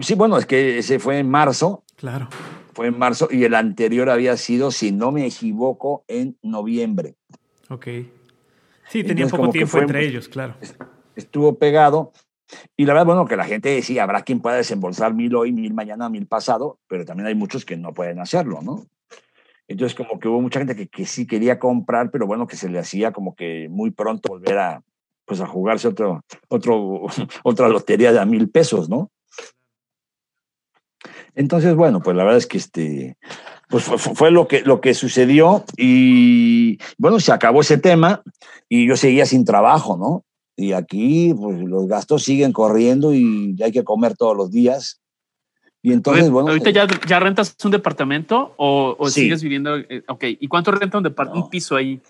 Sí, 0.00 0.14
bueno, 0.14 0.38
es 0.38 0.46
que 0.46 0.78
ese 0.78 0.98
fue 0.98 1.18
en 1.18 1.28
marzo. 1.28 1.84
Claro. 1.96 2.28
Fue 2.72 2.86
en 2.86 2.98
marzo 2.98 3.28
y 3.30 3.44
el 3.44 3.54
anterior 3.54 4.08
había 4.08 4.36
sido, 4.36 4.70
si 4.70 4.92
no 4.92 5.12
me 5.12 5.26
equivoco, 5.26 6.04
en 6.08 6.38
noviembre. 6.42 7.16
Ok. 7.68 7.86
Sí, 8.88 9.04
tenía 9.04 9.26
poco 9.26 9.50
tiempo 9.50 9.78
entre 9.78 10.06
ellos, 10.06 10.28
claro. 10.28 10.54
Estuvo 11.16 11.58
pegado. 11.58 12.12
Y 12.76 12.84
la 12.84 12.92
verdad, 12.92 13.06
bueno, 13.06 13.26
que 13.26 13.36
la 13.36 13.44
gente 13.44 13.70
decía, 13.70 14.02
habrá 14.02 14.22
quien 14.22 14.40
pueda 14.40 14.56
desembolsar 14.56 15.14
mil 15.14 15.34
hoy, 15.34 15.52
mil 15.52 15.74
mañana, 15.74 16.08
mil 16.08 16.26
pasado, 16.26 16.78
pero 16.88 17.04
también 17.04 17.26
hay 17.26 17.34
muchos 17.34 17.64
que 17.64 17.76
no 17.76 17.92
pueden 17.92 18.20
hacerlo, 18.20 18.60
¿no? 18.62 18.86
Entonces, 19.68 19.94
como 19.94 20.18
que 20.18 20.28
hubo 20.28 20.40
mucha 20.40 20.58
gente 20.58 20.76
que, 20.76 20.88
que, 20.88 21.06
sí 21.06 21.26
quería 21.26 21.58
comprar, 21.58 22.10
pero 22.10 22.26
bueno, 22.26 22.46
que 22.46 22.56
se 22.56 22.68
le 22.68 22.78
hacía 22.78 23.12
como 23.12 23.34
que 23.34 23.68
muy 23.70 23.90
pronto 23.90 24.28
volver 24.28 24.58
a, 24.58 24.82
pues 25.24 25.40
a 25.40 25.46
jugarse 25.46 25.88
otro, 25.88 26.24
otro, 26.48 27.06
otra 27.44 27.68
lotería 27.68 28.12
de 28.12 28.20
a 28.20 28.26
mil 28.26 28.50
pesos, 28.50 28.88
¿no? 28.88 29.10
Entonces, 31.34 31.74
bueno, 31.74 32.00
pues 32.02 32.16
la 32.16 32.24
verdad 32.24 32.38
es 32.38 32.46
que 32.46 32.58
este, 32.58 33.16
pues 33.68 33.84
fue, 33.84 34.30
lo, 34.30 34.46
que, 34.46 34.60
lo 34.60 34.80
que 34.80 34.92
sucedió 34.92 35.64
y 35.76 36.78
bueno, 36.98 37.18
se 37.20 37.32
acabó 37.32 37.62
ese 37.62 37.78
tema 37.78 38.22
y 38.68 38.86
yo 38.86 38.96
seguía 38.96 39.24
sin 39.24 39.44
trabajo, 39.44 39.96
¿no? 39.96 40.24
Y 40.62 40.72
aquí, 40.74 41.34
pues 41.34 41.60
los 41.60 41.88
gastos 41.88 42.22
siguen 42.22 42.52
corriendo 42.52 43.12
y 43.12 43.56
hay 43.60 43.72
que 43.72 43.82
comer 43.82 44.16
todos 44.16 44.36
los 44.36 44.52
días. 44.52 45.00
Y 45.82 45.92
entonces, 45.92 46.30
bueno. 46.30 46.50
¿Ahorita 46.50 46.70
ya, 46.70 46.86
ya, 47.08 47.18
rentas 47.18 47.56
un 47.64 47.72
departamento 47.72 48.54
o, 48.56 48.94
o 48.96 49.10
sigues 49.10 49.42
viviendo? 49.42 49.76
Eh, 49.76 50.04
ok, 50.06 50.24
¿y 50.38 50.46
cuánto 50.46 50.70
renta 50.70 50.98
un, 50.98 51.14
un 51.34 51.50
piso 51.50 51.74
ahí 51.74 52.00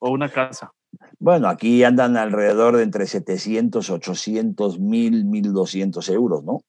o 0.00 0.10
una 0.10 0.28
casa? 0.28 0.72
Bueno, 1.20 1.48
aquí 1.48 1.84
andan 1.84 2.16
alrededor 2.16 2.76
de 2.76 2.82
entre 2.82 3.06
700, 3.06 3.88
800, 3.88 4.80
1000, 4.80 5.24
1200 5.26 6.08
euros, 6.08 6.42
¿no? 6.42 6.62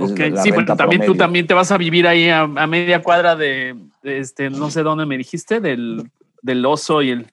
okay. 0.00 0.32
Sí, 0.36 0.52
bueno, 0.52 0.76
también 0.76 1.04
tú 1.04 1.16
también 1.16 1.48
te 1.48 1.54
vas 1.54 1.72
a 1.72 1.76
vivir 1.76 2.06
ahí 2.06 2.28
a, 2.28 2.46
media 2.46 3.02
cuadra 3.02 3.34
de, 3.34 3.74
este, 4.04 4.48
no 4.48 4.70
sé 4.70 4.84
dónde 4.84 5.06
me 5.06 5.18
dijiste, 5.18 5.60
del, 5.60 6.08
del 6.40 6.64
oso 6.64 7.02
y 7.02 7.10
el. 7.10 7.26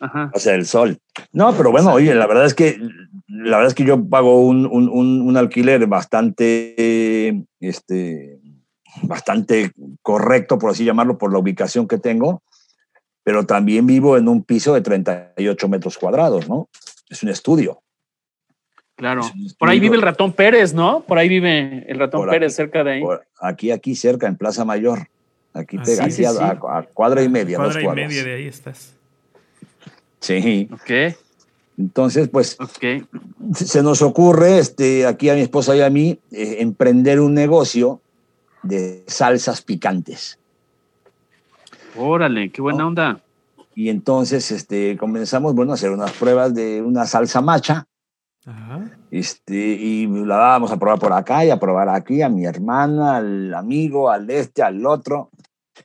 Ajá. 0.00 0.30
O 0.34 0.38
sea, 0.38 0.54
el 0.54 0.66
sol. 0.66 0.98
No, 1.32 1.54
pero 1.56 1.70
bueno, 1.70 1.92
oye, 1.92 2.14
la 2.14 2.26
verdad 2.26 2.46
es 2.46 2.54
que 2.54 2.78
la 3.30 3.56
verdad 3.56 3.68
es 3.68 3.74
que 3.74 3.84
yo 3.84 4.08
pago 4.08 4.44
un, 4.44 4.66
un, 4.66 4.88
un 4.88 5.36
alquiler 5.36 5.86
bastante, 5.86 7.44
este, 7.60 8.40
bastante 9.02 9.72
correcto, 10.02 10.58
por 10.58 10.70
así 10.70 10.84
llamarlo, 10.84 11.16
por 11.16 11.32
la 11.32 11.38
ubicación 11.38 11.86
que 11.86 11.98
tengo, 11.98 12.42
pero 13.22 13.46
también 13.46 13.86
vivo 13.86 14.16
en 14.16 14.28
un 14.28 14.42
piso 14.42 14.74
de 14.74 14.80
38 14.80 15.68
metros 15.68 15.96
cuadrados, 15.96 16.48
¿no? 16.48 16.68
Es 17.08 17.22
un 17.22 17.28
estudio. 17.28 17.82
Claro. 18.96 19.22
Por 19.58 19.70
ahí 19.70 19.80
vive 19.80 19.96
el 19.96 20.02
ratón 20.02 20.32
Pérez, 20.32 20.74
¿no? 20.74 21.00
Por 21.00 21.16
ahí 21.16 21.28
vive 21.28 21.84
el 21.88 21.98
ratón 21.98 22.28
Pérez, 22.28 22.54
cerca 22.54 22.84
de 22.84 22.92
ahí. 22.92 23.02
aquí, 23.40 23.70
aquí 23.70 23.94
cerca, 23.94 24.26
en 24.26 24.36
Plaza 24.36 24.64
Mayor. 24.64 25.08
Aquí 25.54 25.78
ah, 25.78 25.82
pega, 25.84 26.78
A, 26.78 26.82
cuadra 26.82 27.22
y 27.22 27.28
media. 27.28 27.56
Cuadra 27.56 27.82
y 27.82 27.88
media 27.88 28.24
de 28.24 28.34
ahí 28.34 28.46
estás. 28.46 28.99
Sí. 30.20 30.68
Ok. 30.72 31.16
Entonces, 31.78 32.28
pues, 32.28 32.58
se 33.54 33.82
nos 33.82 34.02
ocurre, 34.02 34.58
este, 34.58 35.06
aquí 35.06 35.30
a 35.30 35.34
mi 35.34 35.40
esposa 35.40 35.74
y 35.74 35.80
a 35.80 35.88
mí, 35.88 36.20
eh, 36.30 36.56
emprender 36.58 37.20
un 37.20 37.32
negocio 37.32 38.02
de 38.62 39.02
salsas 39.06 39.62
picantes. 39.62 40.38
Órale, 41.96 42.50
qué 42.50 42.60
buena 42.60 42.86
onda. 42.86 43.22
Y 43.74 43.88
entonces, 43.88 44.50
este, 44.50 44.98
comenzamos, 44.98 45.54
bueno, 45.54 45.72
a 45.72 45.74
hacer 45.74 45.90
unas 45.90 46.12
pruebas 46.12 46.54
de 46.54 46.82
una 46.82 47.06
salsa 47.06 47.40
macha. 47.40 47.86
Este, 49.10 49.54
y 49.54 50.06
la 50.06 50.36
vamos 50.36 50.70
a 50.72 50.78
probar 50.78 50.98
por 50.98 51.12
acá 51.12 51.44
y 51.44 51.50
a 51.50 51.58
probar 51.58 51.88
aquí 51.88 52.20
a 52.20 52.28
mi 52.28 52.44
hermana, 52.44 53.16
al 53.16 53.54
amigo, 53.54 54.10
al 54.10 54.28
este, 54.30 54.62
al 54.62 54.84
otro. 54.84 55.30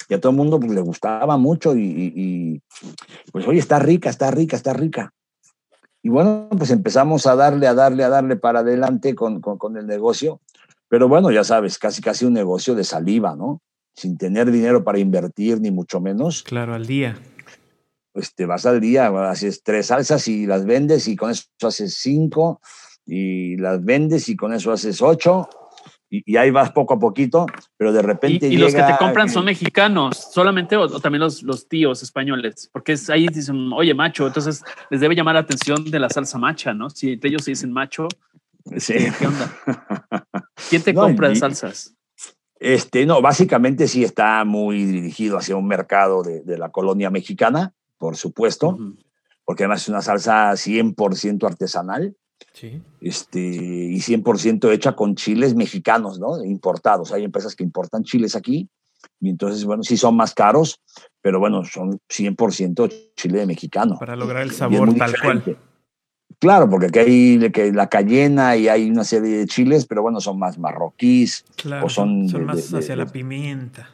Y 0.10 0.14
a 0.14 0.22
todo 0.22 0.32
el 0.32 0.38
mundo 0.38 0.60
pues, 0.60 0.72
le 0.72 0.82
gustaba 0.82 1.38
mucho 1.38 1.76
y, 1.76 2.14
y 2.16 2.62
pues, 3.32 3.48
oye, 3.48 3.60
está 3.60 3.80
rica, 3.80 4.10
está 4.10 4.32
rica, 4.32 4.56
está 4.56 4.74
rica. 4.74 5.14
Y 6.06 6.10
bueno, 6.10 6.48
pues 6.56 6.70
empezamos 6.70 7.26
a 7.26 7.36
darle, 7.36 7.66
a 7.66 7.74
darle, 7.74 8.04
a 8.04 8.10
darle 8.10 8.36
para 8.36 8.60
adelante 8.60 9.16
con, 9.16 9.42
con, 9.42 9.76
el 9.76 9.88
negocio. 9.88 10.40
Pero 10.88 11.08
bueno, 11.08 11.32
ya 11.32 11.44
sabes, 11.44 11.80
casi 11.80 12.00
casi 12.00 12.26
un 12.26 12.34
negocio 12.34 12.76
de 12.76 12.84
saliva, 12.84 13.36
¿no? 13.36 13.64
Sin 13.96 14.16
tener 14.16 14.52
dinero 14.52 14.84
para 14.84 15.00
invertir, 15.00 15.60
ni 15.60 15.72
mucho 15.72 16.00
menos. 16.00 16.44
Claro, 16.44 16.76
al 16.76 16.86
día. 16.86 17.18
Pues 18.12 18.36
te 18.36 18.46
vas 18.46 18.68
al 18.68 18.82
día, 18.82 19.08
haces 19.28 19.64
tres 19.64 19.88
salsas 19.88 20.28
y 20.28 20.46
las 20.46 20.64
vendes 20.68 21.08
y 21.08 21.16
con 21.16 21.32
eso 21.32 21.48
haces 21.64 21.96
cinco 21.96 22.62
y 23.04 23.58
las 23.58 23.84
vendes 23.84 24.30
y 24.30 24.36
con 24.36 24.54
eso 24.54 24.72
haces 24.72 25.02
ocho 25.02 25.50
y, 26.26 26.38
ahí 26.38 26.52
vas 26.52 26.72
poco 26.72 26.94
a 26.96 27.00
poquito, 27.00 27.46
pero 27.78 27.92
de 27.92 28.02
repente. 28.02 28.48
¿Y, 28.48 28.58
los 28.58 28.74
que 28.74 28.82
te 28.82 28.98
compran 28.98 29.30
son 29.30 29.46
mexicanos 29.46 30.30
solamente 30.32 30.78
o, 30.78 31.00
también 31.00 31.22
los, 31.22 31.44
los, 31.44 31.68
tíos 31.68 32.04
españoles? 32.04 32.70
Porque 32.72 32.94
es, 32.94 33.10
ahí 33.10 33.28
dicen, 33.28 33.72
oye, 33.74 33.94
macho, 33.94 34.28
entonces 34.28 34.64
les 34.90 35.02
debe 35.02 35.16
llamar 35.16 35.36
la 35.36 35.42
atención 35.42 35.90
de 35.90 36.00
la 36.00 36.10
salsa 36.10 36.38
macha, 36.38 36.74
¿no? 36.74 36.90
Si 36.90 37.20
ellos 37.22 37.44
se 37.44 37.52
dicen 37.52 37.72
macho, 37.72 38.08
este, 38.72 39.12
¿qué 39.18 39.28
onda? 39.28 39.52
¿Quién 40.70 40.82
te 40.82 40.94
compra 40.94 41.30
de 41.30 41.36
salsas? 41.36 41.96
Este, 42.60 43.06
no, 43.06 43.22
básicamente 43.22 43.88
sí 43.88 44.04
está 44.04 44.44
muy 44.46 44.86
dirigido 44.86 45.38
hacia 45.38 45.56
un 45.56 45.68
mercado 45.68 46.24
de, 46.24 46.42
de 46.42 46.58
la 46.58 46.70
colonia 46.70 47.10
mexicana, 47.10 47.74
por 47.98 48.16
supuesto, 48.16 48.78
porque 49.44 49.64
además 49.64 49.84
es 49.84 49.90
una 49.90 50.02
salsa 50.02 50.52
100% 50.52 51.46
artesanal. 51.46 52.16
Sí. 52.54 52.82
Este, 53.02 53.40
y 53.40 54.00
100% 54.00 54.72
hecha 54.72 54.94
con 54.94 55.16
chiles 55.16 55.56
mexicanos, 55.56 56.20
¿no? 56.20 56.44
Importados. 56.44 57.12
Hay 57.12 57.24
empresas 57.24 57.56
que 57.56 57.64
importan 57.64 58.04
chiles 58.04 58.36
aquí 58.36 58.70
y 59.20 59.30
entonces, 59.30 59.66
bueno, 59.66 59.84
sí 59.84 59.98
son 59.98 60.16
más 60.16 60.34
caros, 60.34 60.82
pero 61.22 61.40
bueno, 61.40 61.64
son 61.64 62.00
100% 62.10 63.12
chile 63.16 63.46
mexicano. 63.46 63.98
Para 64.00 64.16
lograr 64.16 64.44
el 64.44 64.52
sabor 64.52 64.94
tal 64.96 65.14
cual. 65.22 65.58
Claro, 66.40 66.70
porque 66.70 66.88
aquí 66.88 67.00
hay 67.00 67.52
que 67.52 67.72
la 67.72 67.88
cayena 67.88 68.58
y 68.58 68.68
hay 68.68 68.90
una 68.90 69.04
serie 69.04 69.38
de 69.38 69.46
chiles, 69.46 69.86
pero 69.86 70.02
bueno, 70.02 70.20
son 70.20 70.38
más 70.38 70.58
marroquíes. 70.58 71.46
Claro, 71.56 71.86
o 71.86 71.90
son, 71.90 72.26
más 72.46 72.74
hacia 72.74 72.96
la 72.96 73.06
pimienta. 73.06 73.90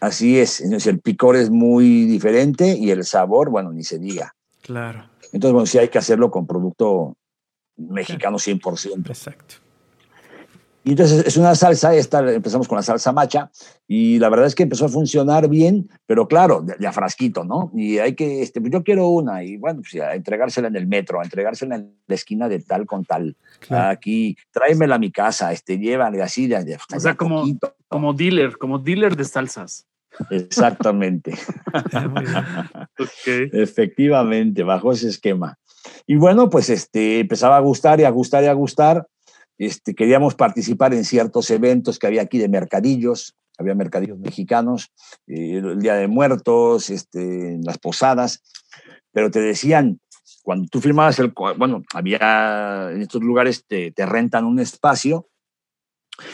Así 0.00 0.38
es. 0.38 0.60
Entonces 0.60 0.88
el 0.88 1.00
picor 1.00 1.36
es 1.36 1.50
muy 1.50 2.04
diferente 2.04 2.76
y 2.76 2.90
el 2.90 3.04
sabor, 3.04 3.50
bueno, 3.50 3.72
ni 3.72 3.84
se 3.84 3.98
diga. 3.98 4.34
Claro. 4.62 5.08
Entonces, 5.32 5.52
bueno, 5.52 5.66
sí 5.66 5.78
hay 5.78 5.88
que 5.88 5.98
hacerlo 5.98 6.30
con 6.30 6.46
producto 6.46 7.16
mexicano 7.76 8.38
100%. 8.38 9.08
Exacto. 9.08 9.56
Y 10.86 10.90
entonces 10.90 11.26
es 11.26 11.38
una 11.38 11.54
salsa, 11.54 11.94
esta 11.94 12.30
empezamos 12.30 12.68
con 12.68 12.76
la 12.76 12.82
salsa 12.82 13.10
macha 13.10 13.50
y 13.88 14.18
la 14.18 14.28
verdad 14.28 14.46
es 14.46 14.54
que 14.54 14.64
empezó 14.64 14.84
a 14.84 14.90
funcionar 14.90 15.48
bien, 15.48 15.88
pero 16.04 16.28
claro, 16.28 16.62
ya 16.78 16.92
frasquito, 16.92 17.42
¿no? 17.42 17.70
Y 17.74 17.98
hay 17.98 18.14
que, 18.14 18.42
este, 18.42 18.60
pues 18.60 18.70
yo 18.70 18.84
quiero 18.84 19.08
una 19.08 19.42
y 19.42 19.56
bueno, 19.56 19.80
pues 19.80 20.02
a 20.02 20.14
entregársela 20.14 20.68
en 20.68 20.76
el 20.76 20.86
metro, 20.86 21.20
a 21.20 21.24
entregársela 21.24 21.76
en 21.76 21.96
la 22.06 22.14
esquina 22.14 22.50
de 22.50 22.60
tal 22.60 22.84
con 22.84 23.06
tal. 23.06 23.34
Aquí, 23.70 24.36
tráemela 24.50 24.96
a 24.96 24.98
mi 24.98 25.10
casa, 25.10 25.52
este, 25.52 25.78
llévale 25.78 26.20
así. 26.20 26.48
De, 26.48 26.76
o 26.94 27.00
sea, 27.00 27.14
como, 27.16 27.46
como 27.88 28.12
dealer, 28.12 28.58
como 28.58 28.78
dealer 28.78 29.16
de 29.16 29.24
salsas. 29.24 29.86
Exactamente. 30.28 31.34
Efectivamente, 33.26 34.62
bajo 34.62 34.92
ese 34.92 35.08
esquema. 35.08 35.58
Y 36.06 36.16
bueno, 36.16 36.50
pues 36.50 36.70
este, 36.70 37.20
empezaba 37.20 37.56
a 37.56 37.60
gustar 37.60 38.00
y 38.00 38.04
a 38.04 38.10
gustar 38.10 38.44
y 38.44 38.48
a 38.48 38.52
gustar. 38.52 39.06
Este, 39.56 39.94
queríamos 39.94 40.34
participar 40.34 40.92
en 40.94 41.04
ciertos 41.04 41.50
eventos 41.50 41.98
que 41.98 42.06
había 42.06 42.22
aquí 42.22 42.38
de 42.38 42.48
mercadillos, 42.48 43.34
había 43.56 43.74
mercadillos 43.74 44.18
mexicanos, 44.18 44.90
eh, 45.26 45.58
el 45.58 45.80
Día 45.80 45.94
de 45.94 46.08
Muertos, 46.08 46.90
este, 46.90 47.58
las 47.62 47.78
posadas, 47.78 48.42
pero 49.12 49.30
te 49.30 49.40
decían, 49.40 50.00
cuando 50.42 50.66
tú 50.68 50.80
firmabas 50.80 51.18
el, 51.20 51.32
bueno, 51.56 51.82
había 51.94 52.90
en 52.90 53.00
estos 53.00 53.22
lugares 53.22 53.64
te, 53.66 53.92
te 53.92 54.04
rentan 54.04 54.44
un 54.44 54.58
espacio 54.58 55.28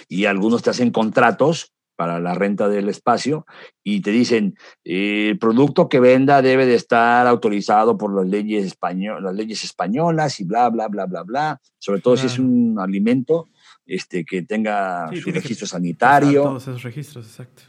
y 0.08 0.24
algunos 0.24 0.62
te 0.62 0.70
hacen 0.70 0.90
contratos 0.90 1.72
para 2.01 2.18
la 2.18 2.32
renta 2.32 2.66
del 2.70 2.88
espacio 2.88 3.44
y 3.84 4.01
te 4.01 4.11
dicen 4.11 4.57
el 4.84 5.38
producto 5.38 5.90
que 5.90 6.01
venda 6.01 6.40
debe 6.40 6.64
de 6.64 6.74
estar 6.74 7.26
autorizado 7.26 7.98
por 7.98 8.14
las 8.14 8.26
leyes 8.26 8.64
españolas, 8.64 9.22
las 9.22 9.34
leyes 9.34 9.64
españolas 9.64 10.40
y 10.40 10.44
bla 10.44 10.70
bla 10.70 10.88
bla 10.88 11.05
bla 11.05 11.24
bla, 11.24 11.61
sobre 11.78 12.01
todo 12.01 12.16
si 12.16 12.24
es 12.24 12.38
un 12.38 12.78
alimento 12.80 13.48
este 13.84 14.24
que 14.24 14.40
tenga 14.44 15.11
su 15.14 15.30
registro 15.30 15.66
sanitario. 15.66 16.44
Todos 16.44 16.68
esos 16.68 16.82
registros, 16.84 17.26
exacto. 17.26 17.64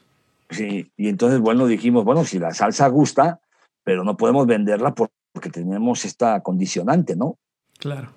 Sí, 0.49 0.89
y 0.95 1.09
entonces 1.09 1.41
bueno 1.41 1.67
dijimos, 1.67 2.05
bueno, 2.05 2.23
si 2.23 2.39
la 2.39 2.53
salsa 2.53 2.87
gusta, 2.87 3.41
pero 3.83 4.05
no 4.05 4.15
podemos 4.15 4.47
venderla 4.47 4.95
porque 4.95 5.49
tenemos 5.49 6.05
esta 6.05 6.39
condicionante, 6.39 7.17
¿no? 7.17 7.37
Claro. 7.79 8.13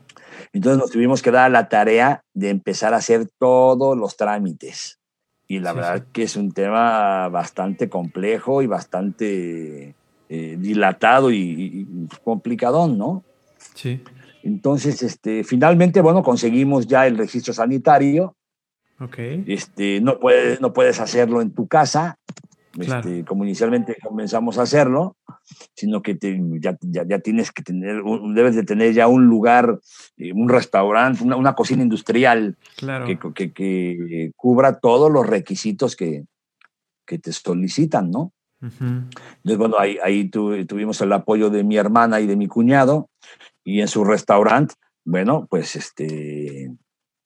Entonces 0.52 0.78
nos 0.78 0.92
tuvimos 0.92 1.22
que 1.22 1.32
dar 1.32 1.50
la 1.50 1.68
tarea 1.68 2.22
de 2.34 2.50
empezar 2.50 2.94
a 2.94 2.98
hacer 2.98 3.26
todos 3.36 3.98
los 3.98 4.16
trámites 4.16 5.00
y 5.46 5.60
la 5.60 5.72
verdad 5.72 6.06
que 6.12 6.22
es 6.22 6.36
un 6.36 6.52
tema 6.52 7.28
bastante 7.28 7.88
complejo 7.88 8.62
y 8.62 8.66
bastante 8.66 9.94
eh, 10.28 10.56
dilatado 10.58 11.30
y, 11.30 11.86
complicadón, 12.22 12.96
¿no? 12.96 13.22
Sí. 13.74 14.02
Entonces, 14.42 15.02
este, 15.02 15.44
finalmente, 15.44 16.00
bueno, 16.00 16.22
conseguimos 16.22 16.86
ya 16.86 17.06
el 17.06 17.18
registro 17.18 17.52
sanitario. 17.52 18.34
Ok. 19.00 19.18
Este, 19.46 20.00
no, 20.00 20.18
puedes, 20.18 20.60
no 20.60 20.72
puedes 20.72 21.00
hacerlo 21.00 21.40
en 21.40 21.50
tu 21.50 21.66
casa, 21.66 22.18
este, 22.78 23.24
como 23.24 23.44
inicialmente 23.44 23.96
comenzamos 24.02 24.58
a 24.58 24.62
hacerlo, 24.62 25.16
sino 25.74 26.02
que 26.02 26.18
ya, 26.60 26.76
ya, 26.80 27.18
tienes 27.18 27.52
que 27.52 27.62
tener, 27.62 28.02
debes 28.34 28.56
de 28.56 28.64
tener 28.64 28.92
ya 28.92 29.06
un 29.06 29.26
lugar, 29.26 29.80
eh, 30.16 30.32
un 30.32 30.48
restaurante, 30.48 31.22
una, 31.22 31.54
cocina 31.54 31.82
industrial 31.82 32.56
que, 32.78 33.52
que, 33.52 34.32
cubra 34.36 34.78
todos 34.80 35.10
los 35.10 35.26
requisitos 35.26 35.96
que, 35.96 36.24
que 37.06 37.18
te 37.18 37.32
solicitan, 37.32 38.10
¿no? 38.10 38.32
Entonces, 38.60 39.58
bueno, 39.58 39.78
ahí, 39.78 39.98
ahí 40.02 40.30
tuvimos 40.30 41.00
el 41.02 41.12
apoyo 41.12 41.50
de 41.50 41.64
mi 41.64 41.76
hermana 41.76 42.20
y 42.20 42.26
de 42.26 42.36
mi 42.36 42.46
cuñado, 42.46 43.10
y 43.62 43.80
en 43.80 43.88
su 43.88 44.04
restaurante, 44.04 44.74
bueno, 45.04 45.46
pues 45.50 45.76
este, 45.76 46.70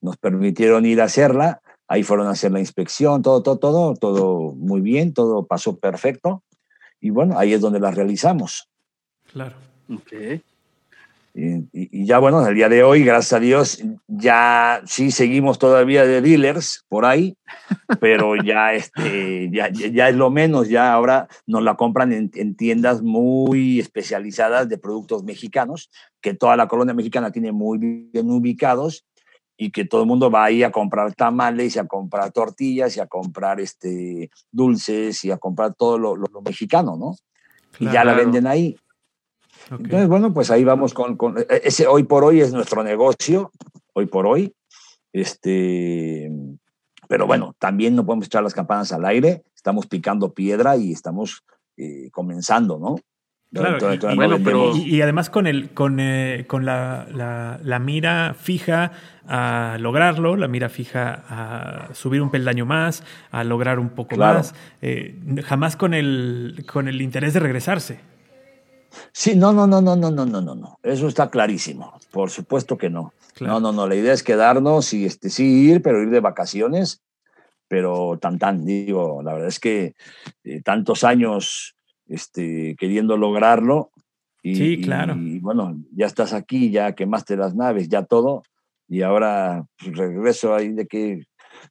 nos 0.00 0.16
permitieron 0.16 0.84
ir 0.84 1.00
a 1.00 1.04
hacerla 1.04 1.60
Ahí 1.88 2.02
fueron 2.02 2.26
a 2.26 2.30
hacer 2.30 2.52
la 2.52 2.60
inspección, 2.60 3.22
todo, 3.22 3.42
todo, 3.42 3.58
todo, 3.58 3.94
todo 3.94 4.52
muy 4.52 4.80
bien, 4.80 5.14
todo 5.14 5.46
pasó 5.46 5.78
perfecto. 5.78 6.42
Y 7.00 7.10
bueno, 7.10 7.38
ahí 7.38 7.54
es 7.54 7.60
donde 7.60 7.80
la 7.80 7.90
realizamos. 7.90 8.68
Claro. 9.32 9.56
Okay. 9.88 10.42
Y, 11.40 12.04
ya 12.04 12.18
bueno, 12.18 12.44
el 12.46 12.54
día 12.54 12.68
de 12.68 12.82
hoy, 12.82 13.04
gracias 13.04 13.32
a 13.32 13.40
Dios, 13.40 13.82
ya 14.08 14.82
sí 14.86 15.12
seguimos 15.12 15.58
todavía 15.60 16.04
de 16.04 16.20
dealers 16.20 16.84
por 16.88 17.04
ahí, 17.04 17.36
pero 18.00 18.34
ya, 18.42 18.74
este, 18.74 19.48
ya, 19.52 19.68
ya 19.70 20.08
es 20.08 20.16
lo 20.16 20.30
menos, 20.30 20.68
ya 20.68 20.92
ahora 20.92 21.28
nos 21.46 21.62
la 21.62 21.76
compran 21.76 22.12
en, 22.12 22.30
en, 22.34 22.56
tiendas 22.56 23.02
muy 23.02 23.78
especializadas 23.78 24.68
de 24.68 24.78
productos 24.78 25.22
mexicanos, 25.22 25.90
que 26.20 26.34
toda 26.34 26.56
la 26.56 26.66
colonia 26.66 26.94
mexicana 26.94 27.30
tiene 27.30 27.52
muy 27.52 27.78
bien 27.78 28.30
ubicados 28.30 29.04
y 29.60 29.72
que 29.72 29.84
todo 29.84 30.02
el 30.02 30.06
mundo 30.06 30.30
va 30.30 30.44
ahí 30.44 30.62
a 30.62 30.70
comprar 30.70 31.12
tamales 31.14 31.74
y 31.74 31.78
a 31.80 31.86
comprar 31.86 32.30
tortillas 32.30 32.96
y 32.96 33.00
a 33.00 33.06
comprar 33.06 33.60
este, 33.60 34.30
dulces 34.52 35.24
y 35.24 35.32
a 35.32 35.36
comprar 35.36 35.74
todo 35.74 35.98
lo, 35.98 36.16
mexicano, 36.44 36.96
¿no? 36.96 37.16
Y 37.80 37.90
ya 37.90 38.04
la 38.04 38.14
venden 38.14 38.46
ahí. 38.46 38.78
Entonces, 39.70 40.08
bueno, 40.08 40.32
pues 40.32 40.52
ahí 40.52 40.62
vamos 40.62 40.94
con, 40.94 41.16
con, 41.16 41.38
e, 41.38 41.46
ese 41.64 41.88
hoy 41.88 42.04
por 42.04 42.24
hoy 42.24 42.40
es 42.40 42.52
nuestro 42.52 42.84
negocio, 42.84 43.50
hoy 43.92 44.06
por 44.06 44.26
hoy. 44.26 44.54
Este, 45.12 46.30
pero 47.08 47.26
bueno, 47.26 47.54
también 47.58 47.96
no 47.96 48.06
podemos 48.06 48.26
echar 48.26 48.44
las 48.44 48.54
campanas 48.54 48.92
al 48.92 49.04
aire, 49.04 49.42
estamos 49.56 49.88
picando 49.88 50.32
piedra 50.32 50.76
y 50.76 50.92
estamos 50.92 51.42
eh, 51.76 52.10
comenzando, 52.12 52.78
¿no? 52.78 52.96
Claro, 53.50 53.94
y, 53.94 54.16
bueno, 54.16 54.38
pero... 54.44 54.76
y, 54.76 55.00
además 55.00 55.30
con, 55.30 55.46
el, 55.46 55.70
con, 55.70 56.00
eh, 56.00 56.44
con 56.46 56.66
la, 56.66 57.06
la, 57.62 57.78
mira 57.78 58.34
fija 58.38 58.92
a 59.26 59.78
lograrlo, 59.80 60.36
la 60.36 60.48
mira 60.48 60.68
fija 60.68 61.24
a 61.28 61.94
subir 61.94 62.20
un 62.20 62.30
peldaño 62.30 62.66
más, 62.66 63.04
a 63.30 63.44
lograr 63.44 63.78
un 63.78 63.88
poco 63.88 64.16
más, 64.16 64.54
eh, 64.82 65.18
jamás 65.44 65.76
con 65.76 65.94
el, 65.94 66.66
con 66.70 66.88
el 66.88 67.00
interés 67.00 67.32
de 67.32 67.40
regresarse. 67.40 68.00
Sí, 69.12 69.34
no, 69.34 69.52
no, 69.52 69.66
no, 69.66 69.80
no, 69.80 69.96
no, 69.96 70.10
no, 70.10 70.26
no, 70.26 70.40
no, 70.42 70.54
no. 70.54 70.78
Eso 70.82 71.08
está 71.08 71.30
clarísimo. 71.30 71.98
Por 72.10 72.30
supuesto 72.30 72.76
que 72.76 72.90
no. 72.90 73.12
No, 73.40 73.60
no, 73.60 73.72
no. 73.72 73.86
La 73.86 73.94
idea 73.94 74.12
es 74.12 74.22
quedarnos 74.22 74.92
y 74.92 75.04
este, 75.04 75.30
sí 75.30 75.70
ir, 75.70 75.82
pero 75.82 76.02
ir 76.02 76.10
de 76.10 76.20
vacaciones. 76.20 77.02
Pero 77.68 78.18
tan, 78.20 78.38
tan, 78.38 78.64
digo, 78.64 79.22
la 79.22 79.32
verdad 79.34 79.48
es 79.48 79.60
que 79.60 79.94
eh, 80.44 80.62
tantos 80.62 81.04
años 81.04 81.76
este, 82.08 82.74
queriendo 82.78 83.16
lograrlo. 83.16 83.90
Y, 84.42 84.56
sí, 84.56 84.80
claro. 84.80 85.16
Y, 85.16 85.38
bueno, 85.40 85.76
ya 85.92 86.06
estás 86.06 86.32
aquí, 86.32 86.70
ya 86.70 86.92
quemaste 86.92 87.36
las 87.36 87.54
naves, 87.54 87.88
ya 87.88 88.04
todo, 88.04 88.42
y 88.88 89.02
ahora 89.02 89.66
pues, 89.78 89.96
regreso 89.96 90.54
ahí 90.54 90.72
de 90.72 90.86
que, 90.86 91.26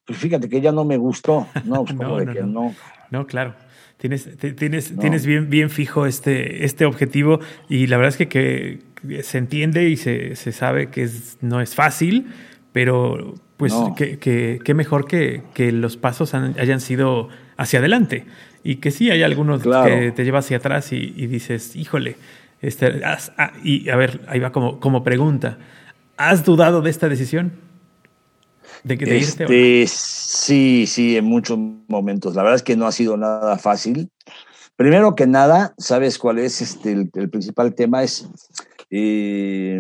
pues 0.05 0.19
fíjate 0.19 0.49
que 0.49 0.61
ya 0.61 0.71
no 0.71 0.85
me 0.85 0.97
gustó, 0.97 1.47
¿no? 1.65 1.83
Pues, 1.83 1.95
no, 1.95 2.19
no, 2.19 2.45
no. 2.45 2.75
no, 3.09 3.27
claro. 3.27 3.55
Tienes, 3.97 4.37
tienes, 4.37 4.95
tienes 4.95 5.25
bien, 5.25 5.49
bien 5.49 5.71
fijo 5.71 6.05
este, 6.05 6.65
este 6.65 6.85
objetivo 6.85 7.39
y 7.67 7.87
la 7.87 7.97
verdad 7.97 8.09
es 8.09 8.17
que, 8.17 8.27
que 8.29 9.23
se 9.23 9.39
entiende 9.39 9.89
y 9.89 9.97
se, 9.97 10.35
se 10.35 10.51
sabe 10.51 10.91
que 10.91 11.01
es, 11.01 11.39
no 11.41 11.61
es 11.61 11.73
fácil, 11.73 12.27
pero 12.73 13.33
pues 13.57 13.73
qué 13.95 14.19
que, 14.19 14.59
que, 14.63 14.73
mejor 14.75 15.07
que, 15.07 15.41
que 15.55 15.71
los 15.71 15.97
pasos 15.97 16.35
hayan 16.35 16.79
sido 16.79 17.29
hacia 17.57 17.79
adelante 17.79 18.27
y 18.67 18.75
que 18.75 18.91
sí 18.91 19.09
hay 19.09 19.23
algunos 19.23 19.63
que 19.63 20.11
te 20.13 20.25
lleva 20.25 20.39
hacia 20.39 20.57
atrás 20.57 20.91
y, 20.91 21.27
dices, 21.27 21.77
híjole, 21.77 22.17
este, 22.61 23.01
ah, 23.05 23.53
y 23.63 23.87
a 23.87 23.95
ver, 23.95 24.25
ahí 24.27 24.41
va 24.41 24.51
como, 24.51 24.81
como 24.81 25.05
pregunta, 25.05 25.57
¿has 26.17 26.43
dudado 26.43 26.81
de 26.81 26.89
esta 26.89 27.07
decisión? 27.07 27.53
¿De 28.83 28.97
que 28.97 29.05
te 29.05 29.17
este, 29.19 29.87
Sí, 29.87 30.83
sí, 30.85 31.15
en 31.15 31.23
muchos 31.23 31.57
momentos. 31.87 32.35
La 32.35 32.43
verdad 32.43 32.57
es 32.57 32.63
que 32.63 32.75
no 32.75 32.87
ha 32.87 32.91
sido 32.91 33.15
nada 33.15 33.57
fácil. 33.57 34.09
Primero 34.75 35.15
que 35.15 35.27
nada, 35.27 35.73
¿sabes 35.77 36.19
cuál 36.19 36.37
es 36.37 36.61
este, 36.61 36.91
el, 36.91 37.29
principal 37.29 37.73
tema? 37.73 38.03
Es 38.03 38.27
eh, 38.89 39.79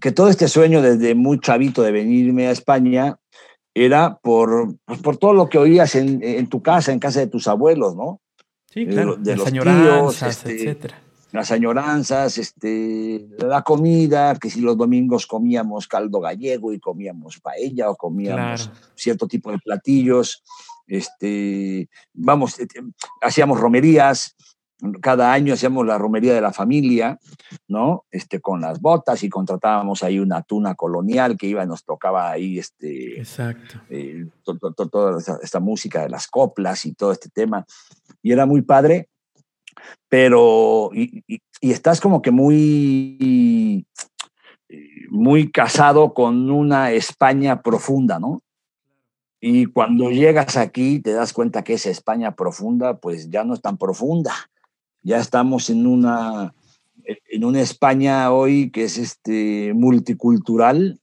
que 0.00 0.10
todo 0.10 0.28
este 0.28 0.48
sueño 0.48 0.82
desde 0.82 1.14
muy 1.14 1.38
chavito 1.38 1.82
de 1.82 1.92
venirme 1.92 2.48
a 2.48 2.50
España, 2.50 3.14
era 3.78 4.16
por, 4.16 4.74
pues, 4.86 5.00
por 5.00 5.18
todo 5.18 5.34
lo 5.34 5.50
que 5.50 5.58
oías 5.58 5.94
en, 5.96 6.22
en, 6.22 6.48
tu 6.48 6.62
casa, 6.62 6.92
en 6.92 6.98
casa 6.98 7.20
de 7.20 7.26
tus 7.26 7.46
abuelos, 7.46 7.94
¿no? 7.94 8.22
Sí, 8.70 8.86
claro, 8.86 9.16
de, 9.16 9.36
los 9.36 9.52
tíos, 9.52 10.22
este, 10.22 10.54
etcétera. 10.54 10.98
las 11.32 11.50
añoranzas, 11.50 12.38
este, 12.38 13.28
la 13.38 13.60
comida, 13.60 14.34
que 14.36 14.48
si 14.48 14.62
los 14.62 14.78
domingos 14.78 15.26
comíamos 15.26 15.88
caldo 15.88 16.20
gallego 16.20 16.72
y 16.72 16.80
comíamos 16.80 17.38
paella 17.40 17.90
o 17.90 17.96
comíamos 17.96 18.70
cierto 18.94 19.28
tipo 19.28 19.50
de 19.52 19.58
platillos, 19.58 20.42
este, 20.86 21.90
vamos, 22.14 22.58
eh, 22.58 22.66
hacíamos 23.20 23.60
romerías, 23.60 24.36
cada 25.00 25.32
año 25.32 25.54
hacíamos 25.54 25.86
la 25.86 25.96
romería 25.98 26.34
de 26.34 26.40
la 26.40 26.52
familia, 26.52 27.18
¿no? 27.66 28.04
Este, 28.10 28.40
con 28.40 28.60
las 28.60 28.80
botas 28.80 29.22
y 29.22 29.30
contratábamos 29.30 30.02
ahí 30.02 30.18
una 30.18 30.42
tuna 30.42 30.74
colonial 30.74 31.36
que 31.36 31.46
iba 31.46 31.64
y 31.64 31.66
nos 31.66 31.84
tocaba 31.84 32.30
ahí, 32.30 32.58
este, 32.58 33.18
Exacto. 33.18 33.80
Eh, 33.88 34.26
toda 34.44 35.18
esta, 35.42 35.60
música 35.60 36.02
de 36.02 36.10
las 36.10 36.26
coplas 36.26 36.84
y 36.84 36.92
todo 36.92 37.12
este 37.12 37.30
tema. 37.30 37.64
Y 38.22 38.32
era 38.32 38.44
muy 38.44 38.62
padre, 38.62 39.08
pero, 40.08 40.90
y, 40.92 41.24
estás 41.62 42.00
como 42.00 42.20
que 42.20 42.30
muy, 42.30 43.86
muy 45.08 45.50
casado 45.50 46.12
con 46.12 46.50
una 46.50 46.92
España 46.92 47.62
profunda, 47.62 48.18
¿no? 48.18 48.42
Y 49.40 49.66
cuando 49.66 50.10
llegas 50.10 50.56
aquí 50.56 51.00
te 51.00 51.12
das 51.12 51.32
cuenta 51.32 51.62
que 51.62 51.74
esa 51.74 51.88
España 51.88 52.34
profunda, 52.34 52.98
pues 52.98 53.30
ya 53.30 53.44
no 53.44 53.54
es 53.54 53.62
tan 53.62 53.78
profunda 53.78 54.34
ya 55.06 55.18
estamos 55.18 55.70
en 55.70 55.86
una, 55.86 56.52
en 57.04 57.44
una 57.44 57.60
España 57.60 58.32
hoy 58.32 58.72
que 58.72 58.82
es 58.82 58.98
este, 58.98 59.72
multicultural, 59.72 61.00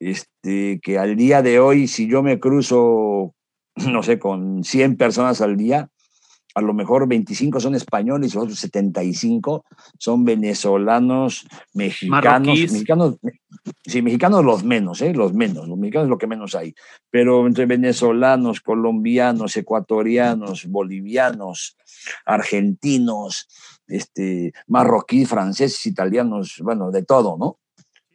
este, 0.00 0.80
que 0.82 0.98
al 0.98 1.14
día 1.14 1.40
de 1.40 1.60
hoy, 1.60 1.86
si 1.86 2.08
yo 2.08 2.24
me 2.24 2.40
cruzo, 2.40 3.34
no 3.76 4.02
sé, 4.02 4.18
con 4.18 4.64
100 4.64 4.96
personas 4.96 5.40
al 5.40 5.56
día, 5.56 5.88
a 6.58 6.60
lo 6.60 6.74
mejor 6.74 7.06
25 7.06 7.60
son 7.60 7.76
españoles 7.76 8.34
y 8.34 8.38
otros 8.38 8.58
75 8.58 9.64
son 9.96 10.24
venezolanos, 10.24 11.46
mexicanos, 11.72 12.58
mexicanos, 12.58 13.16
sí, 13.86 14.02
mexicanos 14.02 14.44
los 14.44 14.64
menos, 14.64 15.00
¿eh? 15.02 15.14
los 15.14 15.32
menos, 15.32 15.68
los 15.68 15.78
mexicanos 15.78 16.06
es 16.06 16.10
lo 16.10 16.18
que 16.18 16.26
menos 16.26 16.56
hay, 16.56 16.74
pero 17.10 17.46
entre 17.46 17.66
venezolanos, 17.66 18.60
colombianos, 18.60 19.56
ecuatorianos, 19.56 20.66
bolivianos, 20.66 21.76
argentinos, 22.26 23.46
este, 23.86 24.52
marroquíes, 24.66 25.28
franceses, 25.28 25.86
italianos, 25.86 26.56
bueno, 26.60 26.90
de 26.90 27.04
todo, 27.04 27.36
¿no? 27.38 27.58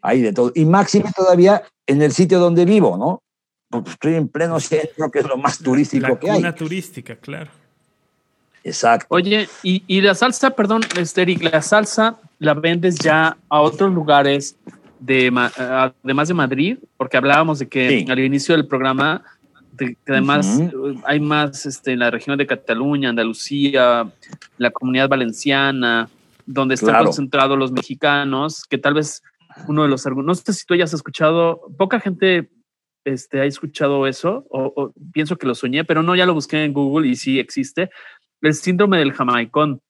Hay 0.01 0.21
de 0.21 0.33
todo. 0.33 0.51
Y 0.53 0.65
máximo 0.65 1.09
todavía 1.15 1.63
en 1.87 2.01
el 2.01 2.11
sitio 2.11 2.39
donde 2.39 2.65
vivo, 2.65 2.97
¿no? 2.97 3.23
Porque 3.69 3.91
estoy 3.91 4.15
en 4.15 4.27
pleno 4.27 4.59
centro, 4.59 5.09
que 5.09 5.19
es 5.19 5.27
lo 5.27 5.37
más 5.37 5.59
turístico 5.59 6.19
que 6.19 6.29
hay. 6.29 6.39
Una 6.39 6.53
turística, 6.53 7.15
claro. 7.15 7.62
Exacto. 8.63 9.07
Oye, 9.09 9.49
y, 9.61 10.01
la 10.01 10.15
salsa, 10.15 10.51
perdón, 10.51 10.81
Esteric, 10.97 11.43
la 11.43 11.61
salsa 11.61 12.17
la 12.39 12.53
vendes 12.53 12.97
ya 12.97 13.37
a 13.49 13.61
otros 13.61 13.93
lugares 13.93 14.57
de 14.99 15.31
además 16.03 16.27
de 16.29 16.33
Madrid, 16.33 16.77
porque 16.97 17.17
hablábamos 17.17 17.59
de 17.59 17.67
que 17.67 18.05
al 18.09 18.19
inicio 18.19 18.55
del 18.55 18.67
programa 18.67 19.23
que 19.77 19.97
además 20.07 20.61
hay 21.05 21.19
más 21.19 21.65
este, 21.65 21.93
en 21.93 21.99
la 21.99 22.11
región 22.11 22.37
de 22.37 22.45
Cataluña, 22.45 23.09
Andalucía, 23.09 24.11
la 24.57 24.71
comunidad 24.71 25.09
valenciana, 25.09 26.09
donde 26.45 26.75
están 26.75 27.03
concentrados 27.03 27.57
los 27.57 27.71
mexicanos, 27.71 28.65
que 28.65 28.77
tal 28.77 28.93
vez 28.93 29.23
uno 29.67 29.83
de 29.83 29.89
los 29.89 30.05
argumentos, 30.05 30.43
no 30.47 30.53
sé 30.53 30.59
si 30.59 30.65
tú 30.65 30.73
hayas 30.73 30.93
escuchado, 30.93 31.61
poca 31.77 31.99
gente 31.99 32.49
este, 33.05 33.41
ha 33.41 33.45
escuchado 33.45 34.07
eso, 34.07 34.45
o, 34.49 34.93
pienso 35.11 35.37
que 35.37 35.47
lo 35.47 35.55
soñé, 35.55 35.83
pero 35.83 36.03
no, 36.03 36.15
ya 36.15 36.25
lo 36.25 36.33
busqué 36.33 36.63
en 36.63 36.73
Google 36.73 37.07
y 37.07 37.15
sí 37.15 37.39
existe, 37.39 37.89
el 38.43 38.53
síndrome 38.53 38.99
del 38.99 39.13
jamaicón. 39.13 39.81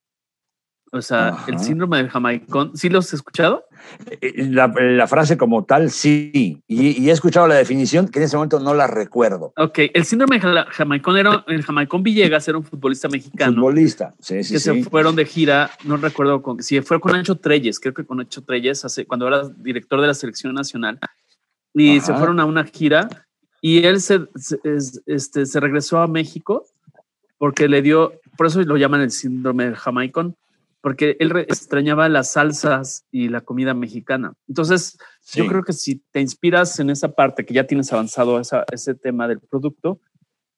O 0.92 1.02
sea, 1.02 1.44
el 1.48 1.58
síndrome 1.58 1.98
del 1.98 2.08
jamaicón, 2.08 2.78
¿sí 2.78 2.88
lo 2.88 3.00
has 3.00 3.12
escuchado? 3.14 3.66
Eh, 4.12 4.20
eh, 4.22 4.46
la, 4.46 5.08
frase 5.08 5.38
como 5.38 5.66
tal, 5.66 5.90
sí. 5.90 6.62
Y, 6.68 7.10
he 7.10 7.12
escuchado 7.12 7.48
la 7.48 7.56
definición, 7.56 8.08
que 8.08 8.20
en 8.20 8.26
ese 8.26 8.36
momento 8.36 8.60
no 8.60 8.76
la 8.76 8.86
recuerdo. 8.86 9.54
Ok, 9.58 9.80
el 9.92 10.06
síndrome 10.06 10.38
del 10.38 10.66
jamaicón 10.66 11.18
era, 11.18 11.44
el 11.48 11.64
jamaicón 11.64 12.04
Villegas 12.04 12.48
era 12.48 12.60
un 12.60 12.64
futbolista 12.64 13.10
mexicano. 13.10 13.56
Futbolista, 13.56 14.14
sí, 14.20 14.44
sí, 14.44 14.54
Que 14.54 14.60
se 14.60 14.84
fueron 14.84 15.16
de 15.16 15.26
gira, 15.26 15.72
no 15.84 15.98
recuerdo 15.98 16.44
con, 16.44 16.62
si 16.62 16.80
fue 16.82 17.00
con 17.00 17.16
Ancho 17.16 17.40
Treyes, 17.40 17.80
creo 17.80 17.96
que 17.96 18.06
con 18.06 18.20
Ancho 18.20 18.44
Treyes, 18.44 18.86
hace, 18.86 19.08
cuando 19.08 19.28
era 19.28 19.50
director 19.50 20.00
de 20.00 20.06
la 20.06 20.14
selección 20.14 20.54
nacional. 20.54 21.00
Y 21.74 22.02
se 22.02 22.14
fueron 22.14 22.40
a 22.40 22.46
una 22.46 22.66
gira 22.66 23.26
y 23.62 23.84
él 23.84 24.00
se, 24.00 24.28
este, 25.06 25.48
se 25.48 25.60
regresó 25.60 25.98
a 25.98 26.08
México 26.08 26.68
porque 27.44 27.68
le 27.68 27.82
dio, 27.82 28.14
por 28.38 28.48
eso 28.48 28.62
lo 28.62 28.78
llaman 28.78 29.02
el 29.02 29.12
síndrome 29.12 29.66
del 29.66 29.76
jamaicón 29.76 30.36
porque 30.84 31.16
él 31.22 31.32
extrañaba 31.48 32.10
las 32.10 32.34
salsas 32.34 33.06
y 33.10 33.30
la 33.30 33.40
comida 33.40 33.74
mexicana. 33.74 34.34
Entonces, 34.50 34.98
yo 35.34 35.48
creo 35.48 35.64
que 35.64 35.72
si 35.72 36.04
te 36.12 36.20
inspiras 36.20 36.78
en 36.78 36.90
esa 36.90 37.08
parte 37.16 37.46
que 37.46 37.54
ya 37.54 37.66
tienes 37.66 37.94
avanzado 37.94 38.42
ese 38.70 38.94
tema 38.96 39.30
del 39.30 39.40
producto 39.40 40.02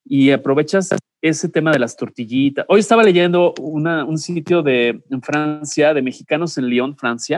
y 0.03 0.32
aprovechas 0.32 0.89
ese 1.21 1.47
tema 1.47 1.71
de 1.71 1.78
las 1.78 1.95
tortillitas. 1.95 2.65
Hoy 2.69 2.80
estaba 2.80 3.03
leyendo 3.03 3.53
un 3.59 4.17
sitio 4.17 4.63
de 4.63 5.03
en 5.11 5.21
Francia, 5.21 5.93
de 5.93 6.01
mexicanos 6.01 6.57
en 6.57 6.69
Lyon, 6.69 6.97
Francia, 6.97 7.38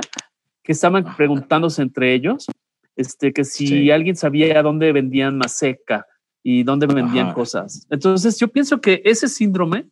que 0.63 0.71
estaban 0.71 1.13
preguntándose 1.17 1.81
entre 1.81 2.13
ellos 2.13 2.47
este, 2.95 3.33
que 3.33 3.43
si 3.43 3.91
alguien 3.91 4.15
sabía 4.15 4.63
dónde 4.63 4.93
vendían 4.93 5.37
maseca 5.37 6.07
y 6.41 6.63
dónde 6.63 6.87
vendían 6.87 7.33
cosas. 7.33 7.85
Entonces, 7.89 8.39
yo 8.39 8.47
pienso 8.47 8.79
que 8.79 9.01
ese 9.03 9.27
síndrome 9.27 9.89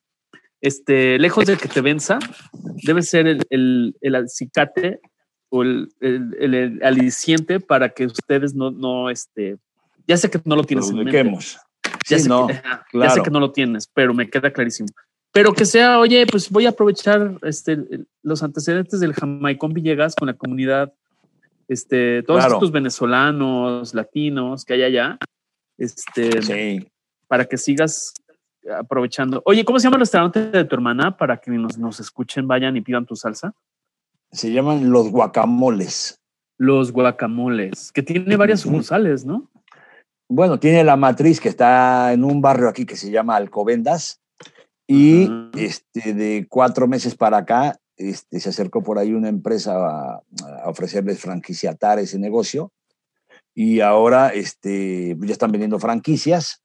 este, 0.62 1.20
lejos 1.20 1.46
de 1.46 1.58
que 1.58 1.68
te 1.68 1.82
venza, 1.82 2.20
debe 2.84 3.02
ser 3.02 3.28
el, 3.28 3.46
el, 3.50 3.96
el 4.02 4.16
acicate 4.16 5.00
o 5.50 5.64
el, 5.64 5.90
el, 6.00 6.82
aliciente 6.84 7.60
para 7.60 7.90
que 7.90 8.06
ustedes 8.06 8.56
no, 8.56 8.72
no, 8.72 9.10
este, 9.10 9.58
ya 10.08 10.18
sé 10.18 10.30
que 10.30 10.42
no 10.44 10.56
lo 10.56 10.64
tienes 10.64 10.90
en 10.90 10.98
mente. 10.98 11.24
Ya, 12.08 12.20
sé 12.20 12.30
no, 12.30 12.48
que, 12.48 12.62
ya 12.94 13.10
sé 13.10 13.22
que 13.22 13.32
no 13.32 13.40
lo 13.40 13.52
tienes, 13.52 13.88
pero 13.94 14.14
me 14.14 14.30
queda 14.30 14.52
clarísimo. 14.52 14.90
Pero 15.32 15.54
que 15.54 15.66
sea, 15.66 16.00
oye, 16.00 16.26
pues 16.26 16.50
voy 16.50 16.66
a 16.66 16.70
aprovechar 16.70 17.38
este, 17.44 17.78
los 18.24 18.42
antecedentes 18.42 19.00
del 19.00 19.14
Jamaicón 19.14 19.74
Villegas 19.74 20.16
con 20.16 20.28
la 20.28 20.34
comunidad, 20.34 20.94
este, 21.68 22.24
todos 22.24 22.46
estos 22.46 22.72
venezolanos, 22.72 23.94
latinos 23.94 24.64
que 24.64 24.76
hay 24.76 24.84
allá, 24.84 25.18
este, 25.78 26.88
para 27.28 27.46
que 27.46 27.58
sigas 27.58 28.14
aprovechando. 28.78 29.42
Oye, 29.46 29.66
¿cómo 29.66 29.80
se 29.80 29.86
llama 29.86 29.98
el 29.98 30.02
restaurante 30.02 30.50
de 30.50 30.66
tu 30.66 30.76
hermana 30.76 31.18
para 31.18 31.38
que 31.38 31.52
nos, 31.52 31.78
nos 31.78 32.00
escuchen, 32.00 32.48
vayan 32.48 32.76
y 32.78 32.82
pidan 32.82 33.06
tu 33.06 33.16
salsa? 33.16 33.54
Se 34.32 34.52
llaman 34.52 34.90
Los 34.92 35.12
Guacamoles. 35.12 36.22
Los 36.58 36.92
Guacamoles, 36.92 37.92
que 37.92 38.02
tiene 38.02 38.36
varias 38.38 38.62
sucursales, 38.62 39.26
¿no? 39.26 39.50
Bueno, 40.30 40.60
tiene 40.60 40.84
la 40.84 40.96
matriz 40.96 41.40
que 41.40 41.50
está 41.50 42.12
en 42.14 42.24
un 42.24 42.42
barrio 42.42 42.70
aquí 42.70 42.86
que 42.86 42.96
se 42.96 43.12
llama 43.12 43.36
Alcobendas 43.36 44.22
y 44.88 45.30
este, 45.56 46.14
de 46.14 46.48
cuatro 46.50 46.88
meses 46.88 47.16
para 47.16 47.38
acá 47.38 47.80
este, 47.98 48.40
se 48.40 48.50
acercó 48.50 48.84
por 48.84 48.98
ahí 48.98 49.14
una 49.14 49.30
empresa 49.30 49.76
a, 49.76 50.24
ofrecerles 50.66 51.20
franquiciatar 51.20 52.00
ese 52.00 52.20
negocio 52.20 52.72
y 53.54 53.80
ahora 53.80 54.30
este, 54.30 55.16
ya 55.20 55.32
están 55.32 55.52
vendiendo 55.52 55.80
franquicias 55.80 56.62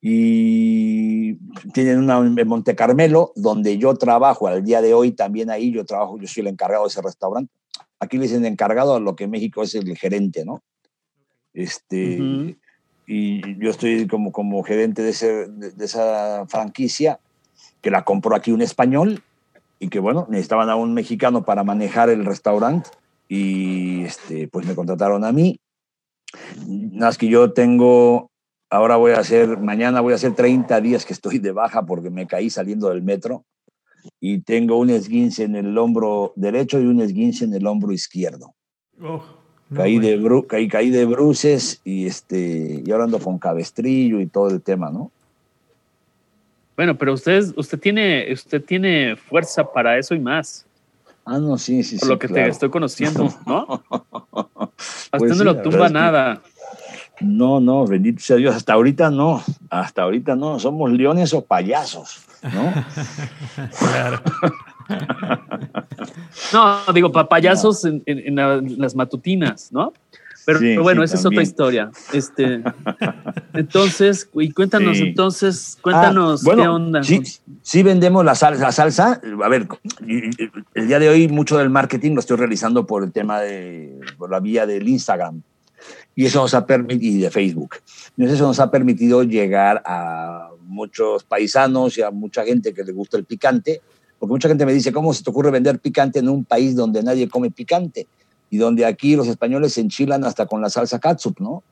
y 0.00 1.34
tienen 1.72 1.98
una 1.98 2.18
en 2.18 2.48
Monte 2.48 2.76
Carmelo, 2.76 3.32
donde 3.34 3.78
yo 3.78 3.94
trabajo 3.94 4.46
al 4.46 4.62
día 4.64 4.80
de 4.80 4.94
hoy, 4.94 5.12
también 5.12 5.50
ahí 5.50 5.72
yo 5.72 5.84
trabajo, 5.84 6.18
yo 6.18 6.28
soy 6.28 6.42
el 6.42 6.48
encargado 6.48 6.84
de 6.84 6.88
ese 6.88 7.02
restaurante. 7.02 7.52
Aquí 7.98 8.18
le 8.18 8.24
dicen 8.24 8.44
encargado 8.44 8.96
a 8.96 9.00
lo 9.00 9.16
que 9.16 9.24
en 9.24 9.30
México 9.30 9.62
es 9.62 9.74
el 9.74 9.96
gerente, 9.96 10.44
¿no? 10.44 10.62
Este, 11.54 12.56
Y 13.06 13.58
yo 13.58 13.70
estoy 13.70 14.06
como, 14.06 14.32
como 14.32 14.62
gerente 14.62 15.02
de, 15.02 15.10
ese, 15.10 15.46
de, 15.48 15.84
esa 15.84 16.44
franquicia, 16.48 17.20
que 17.80 17.90
la 17.90 18.04
compró 18.04 18.34
aquí 18.34 18.52
un 18.52 18.62
español, 18.62 19.22
y 19.78 19.88
que 19.88 19.98
bueno, 19.98 20.26
necesitaban 20.28 20.68
a 20.70 20.76
un 20.76 20.92
mexicano 20.92 21.44
para 21.44 21.64
manejar 21.64 22.10
el 22.10 22.24
restaurante, 22.24 22.90
y 23.28 24.02
este, 24.02 24.48
pues 24.48 24.66
me 24.66 24.74
contrataron 24.74 25.24
a 25.24 25.32
mí. 25.32 25.58
Nada 26.66 27.06
más 27.06 27.18
que 27.18 27.28
yo 27.28 27.52
tengo 27.52 28.30
Ahora 28.68 28.96
voy 28.96 29.12
a 29.12 29.20
hacer, 29.20 29.58
mañana 29.58 30.00
voy 30.00 30.12
a 30.12 30.16
hacer 30.16 30.34
30 30.34 30.80
días 30.80 31.04
que 31.04 31.12
estoy 31.12 31.38
de 31.38 31.52
baja 31.52 31.86
porque 31.86 32.10
me 32.10 32.26
caí 32.26 32.50
saliendo 32.50 32.88
del 32.88 33.02
metro 33.02 33.44
y 34.20 34.40
tengo 34.40 34.78
un 34.78 34.90
esguince 34.90 35.44
en 35.44 35.54
el 35.54 35.76
hombro 35.78 36.32
derecho 36.36 36.80
y 36.80 36.86
un 36.86 37.00
esguince 37.00 37.44
en 37.44 37.54
el 37.54 37.66
hombro 37.66 37.92
izquierdo. 37.92 38.54
Oh, 39.00 39.22
caí, 39.74 39.98
de 39.98 40.16
bru 40.16 40.46
caí, 40.46 40.68
caí, 40.68 40.90
de 40.90 41.04
bruces 41.04 41.80
y, 41.84 42.06
este, 42.06 42.82
y 42.84 42.90
ahora 42.90 43.04
ando 43.04 43.20
con 43.20 43.38
cabestrillo 43.38 44.20
y 44.20 44.26
todo 44.26 44.48
el 44.48 44.62
tema, 44.62 44.90
¿no? 44.90 45.12
Bueno, 46.76 46.96
pero 46.98 47.14
usted, 47.14 47.52
usted, 47.56 47.78
tiene, 47.78 48.32
usted 48.32 48.62
tiene 48.62 49.16
fuerza 49.16 49.64
para 49.64 49.96
eso 49.96 50.14
y 50.14 50.18
más. 50.18 50.66
Ah, 51.24 51.38
no, 51.38 51.56
sí, 51.56 51.82
sí, 51.82 51.98
Por 51.98 52.08
lo 52.08 52.18
que 52.18 52.28
te 52.28 52.46
estoy 52.48 52.70
conociendo, 52.70 53.28
¿no? 53.46 53.82
A 53.90 55.16
usted 55.16 55.18
pues 55.18 55.38
no 55.38 55.44
lo 55.44 55.62
tumba 55.62 55.88
nada. 55.88 56.42
No, 57.20 57.60
no, 57.60 57.86
bendito 57.86 58.22
sea 58.22 58.36
Dios. 58.36 58.54
Hasta 58.54 58.74
ahorita 58.74 59.10
no. 59.10 59.42
Hasta 59.70 60.02
ahorita 60.02 60.36
no. 60.36 60.58
Somos 60.58 60.90
leones 60.90 61.32
o 61.34 61.44
payasos, 61.44 62.24
¿no? 62.42 62.72
claro. 63.78 64.22
No, 66.52 66.92
digo, 66.92 67.10
payasos 67.10 67.84
en, 67.84 68.36
las 68.78 68.94
matutinas, 68.94 69.72
¿no? 69.72 69.92
Pero, 70.44 70.82
bueno, 70.84 71.02
esa 71.02 71.16
es 71.16 71.26
otra 71.26 71.42
historia. 71.42 71.90
Este, 72.12 72.62
entonces, 73.52 74.30
y 74.34 74.52
cuéntanos, 74.52 74.98
entonces, 74.98 75.76
cuéntanos 75.82 76.46
ah, 76.46 76.52
qué 76.54 76.68
onda. 76.68 77.02
Sí, 77.02 77.20
sí 77.62 77.82
vendemos 77.82 78.24
la 78.24 78.36
salsa, 78.36 78.62
la 78.62 78.72
salsa. 78.72 79.20
A 79.42 79.48
ver, 79.48 79.66
el 80.06 80.86
día 80.86 81.00
de 81.00 81.08
hoy 81.08 81.26
mucho 81.26 81.58
del 81.58 81.68
marketing 81.68 82.12
lo 82.12 82.20
estoy 82.20 82.36
realizando 82.36 82.86
por 82.86 83.02
el 83.02 83.10
tema 83.10 83.40
de, 83.40 83.98
por 84.16 84.30
la 84.30 84.38
vía 84.38 84.66
del 84.66 84.88
Instagram. 84.88 85.42
Y 86.16 86.24
eso 86.24 86.40
nos 86.40 86.54
ha 86.54 86.66
permitido, 86.66 87.24
de 87.24 87.30
Facebook. 87.30 87.76
Eso 88.16 88.46
nos 88.46 88.58
ha 88.58 88.70
permitido 88.70 89.22
llegar 89.22 89.82
a 89.84 90.48
muchos 90.62 91.24
paisanos 91.24 91.96
y 91.98 92.02
a 92.02 92.10
mucha 92.10 92.42
gente 92.42 92.72
que 92.72 92.82
le 92.82 92.92
gusta 92.92 93.18
el 93.18 93.24
picante, 93.24 93.82
porque 94.18 94.32
mucha 94.32 94.48
gente 94.48 94.64
me 94.64 94.72
dice, 94.72 94.92
¿cómo 94.92 95.12
se 95.12 95.22
te 95.22 95.28
ocurre 95.28 95.50
vender 95.50 95.78
picante 95.78 96.18
en 96.20 96.30
un 96.30 96.46
país 96.46 96.74
donde 96.74 97.02
nadie 97.02 97.28
come 97.28 97.50
picante? 97.50 98.08
Y 98.48 98.56
donde 98.56 98.86
aquí 98.86 99.14
los 99.14 99.28
españoles 99.28 99.74
se 99.74 99.82
enchilan 99.82 100.24
hasta 100.24 100.46
con 100.46 100.62
la 100.62 100.70
salsa 100.70 100.98
catsup, 100.98 101.38
¿no? 101.38 101.62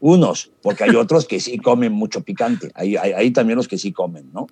Unos, 0.00 0.52
porque 0.62 0.84
hay 0.84 0.94
otros 0.94 1.26
que 1.26 1.40
sí 1.40 1.58
comen 1.58 1.92
mucho 1.92 2.22
picante. 2.22 2.70
Hay, 2.74 3.30
también 3.32 3.56
los 3.56 3.66
que 3.66 3.78
sí 3.78 3.92
comen, 3.92 4.30
¿no? 4.32 4.46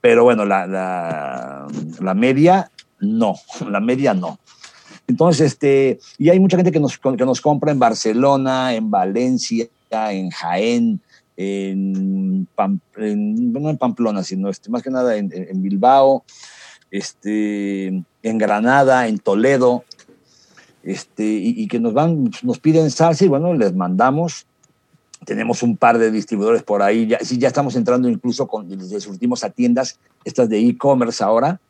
Pero 0.00 0.24
bueno, 0.24 0.46
la, 0.46 1.66
media, 2.16 2.70
no. 2.98 3.34
La 3.68 3.80
media, 3.80 4.14
no. 4.14 4.38
Entonces, 5.10 5.52
este, 5.52 5.98
y 6.18 6.30
hay 6.30 6.38
mucha 6.38 6.56
gente 6.56 6.70
que 6.70 6.78
nos, 6.78 6.96
que 6.96 7.26
nos 7.26 7.40
compra 7.40 7.72
en 7.72 7.80
Barcelona, 7.80 8.74
en 8.74 8.92
Valencia, 8.92 9.66
en 9.90 10.30
Jaén, 10.30 11.00
en, 11.36 12.46
no 12.46 13.70
en 13.70 13.76
Pamplona, 13.76 14.22
sino 14.22 14.48
este, 14.48 14.70
más 14.70 14.84
que 14.84 14.90
nada 14.90 15.16
en, 15.16 15.32
en 15.32 15.62
Bilbao, 15.62 16.22
este, 16.92 17.88
en 17.88 18.38
Granada, 18.38 19.08
en 19.08 19.18
Toledo, 19.18 19.82
este, 20.84 21.24
y, 21.24 21.66
que 21.66 21.80
nos 21.80 21.92
van, 21.92 22.30
nos 22.42 22.60
piden 22.60 22.88
salsa 22.92 23.24
y 23.24 23.28
bueno, 23.28 23.52
les 23.54 23.74
mandamos. 23.74 24.46
Tenemos 25.24 25.64
un 25.64 25.76
par 25.76 25.98
de 25.98 26.12
distribuidores 26.12 26.62
por 26.62 26.82
ahí, 26.82 27.08
ya, 27.08 27.18
sí, 27.18 27.36
ya 27.36 27.48
estamos 27.48 27.74
entrando 27.74 28.08
incluso 28.08 28.46
con, 28.46 28.68
les 28.68 29.02
surtimos 29.02 29.42
a 29.42 29.50
tiendas, 29.50 29.98
estas 30.24 30.48
de 30.48 30.60
e-commerce 30.60 31.22
ahora, 31.24 31.60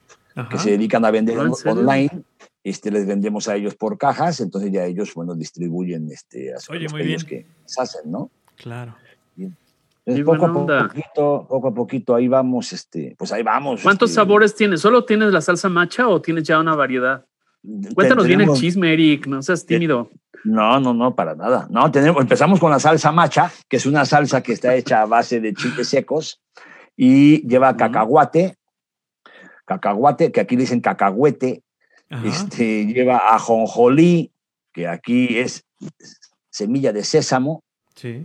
que 0.50 0.58
se 0.58 0.72
dedican 0.72 1.06
a 1.06 1.10
vender 1.10 1.38
online. 1.38 2.22
Este, 2.62 2.90
les 2.90 3.06
vendemos 3.06 3.48
a 3.48 3.56
ellos 3.56 3.74
por 3.74 3.96
cajas, 3.96 4.40
entonces 4.40 4.70
ya 4.70 4.84
ellos, 4.84 5.14
bueno, 5.14 5.34
distribuyen 5.34 6.10
este, 6.10 6.52
a 6.52 6.56
los 6.56 6.92
pedidos 6.92 7.24
que 7.24 7.46
se 7.64 7.80
hacen, 7.80 8.10
¿no? 8.10 8.30
Claro. 8.56 8.94
poco 10.24 10.46
a 10.46 10.52
poquito, 10.52 11.46
poco 11.48 11.68
a 11.68 11.74
poquito, 11.74 12.14
ahí 12.14 12.28
vamos, 12.28 12.72
este, 12.72 13.14
pues 13.18 13.32
ahí 13.32 13.42
vamos. 13.42 13.82
¿Cuántos 13.82 14.10
este, 14.10 14.16
sabores 14.16 14.54
tienes? 14.54 14.82
¿Solo 14.82 15.04
tienes 15.04 15.32
la 15.32 15.40
salsa 15.40 15.70
macha 15.70 16.08
o 16.08 16.20
tienes 16.20 16.44
ya 16.44 16.60
una 16.60 16.74
variedad? 16.74 17.24
Cuéntanos 17.94 18.26
bien 18.26 18.40
el 18.40 18.52
chisme, 18.52 18.92
Eric, 18.92 19.26
no 19.26 19.42
seas 19.42 19.64
tímido. 19.64 20.10
No, 20.44 20.80
no, 20.80 20.94
no, 20.94 21.14
para 21.14 21.34
nada. 21.34 21.66
No, 21.70 21.90
tenemos, 21.90 22.22
empezamos 22.22 22.58
con 22.58 22.70
la 22.70 22.78
salsa 22.78 23.12
macha, 23.12 23.52
que 23.68 23.76
es 23.76 23.86
una 23.86 24.04
salsa 24.04 24.42
que 24.42 24.52
está 24.52 24.74
hecha 24.74 25.02
a 25.02 25.06
base 25.06 25.40
de 25.40 25.52
chiles 25.52 25.88
secos 25.88 26.40
y 26.96 27.46
lleva 27.46 27.76
cacahuate, 27.76 28.56
cacahuate, 29.66 30.32
que 30.32 30.40
aquí 30.40 30.56
dicen 30.56 30.80
cacahuete, 30.80 31.62
este, 32.24 32.86
lleva 32.86 33.34
ajonjolí, 33.34 34.32
que 34.72 34.88
aquí 34.88 35.38
es 35.38 35.64
semilla 36.50 36.92
de 36.92 37.04
sésamo, 37.04 37.62
sí. 37.94 38.24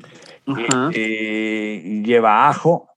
Eh, 0.94 2.02
lleva 2.04 2.50
ajo, 2.50 2.90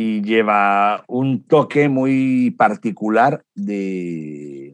y 0.00 0.22
lleva 0.22 1.02
un 1.08 1.42
toque 1.42 1.88
muy 1.88 2.52
particular 2.52 3.42
de 3.56 4.72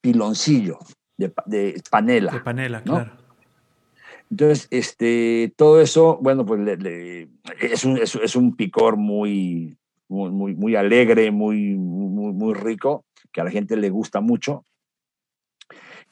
piloncillo, 0.00 0.78
de, 1.16 1.32
panela. 1.90 2.30
De 2.30 2.38
panela, 2.38 2.82
claro. 2.84 3.10
Entonces, 4.30 4.68
este, 4.70 5.52
todo 5.56 5.80
eso, 5.80 6.20
bueno, 6.22 6.46
pues 6.46 6.60
es, 7.60 7.84
un, 7.84 7.98
es, 7.98 8.36
un, 8.36 8.54
picor 8.54 8.96
muy, 8.96 9.76
muy, 10.08 10.54
muy, 10.54 10.76
alegre, 10.76 11.32
muy, 11.32 11.74
muy, 11.74 12.32
muy 12.32 12.54
rico, 12.54 13.04
que 13.32 13.40
a 13.40 13.44
la 13.44 13.50
gente 13.50 13.76
le 13.76 13.90
gusta 13.90 14.20
mucho. 14.20 14.64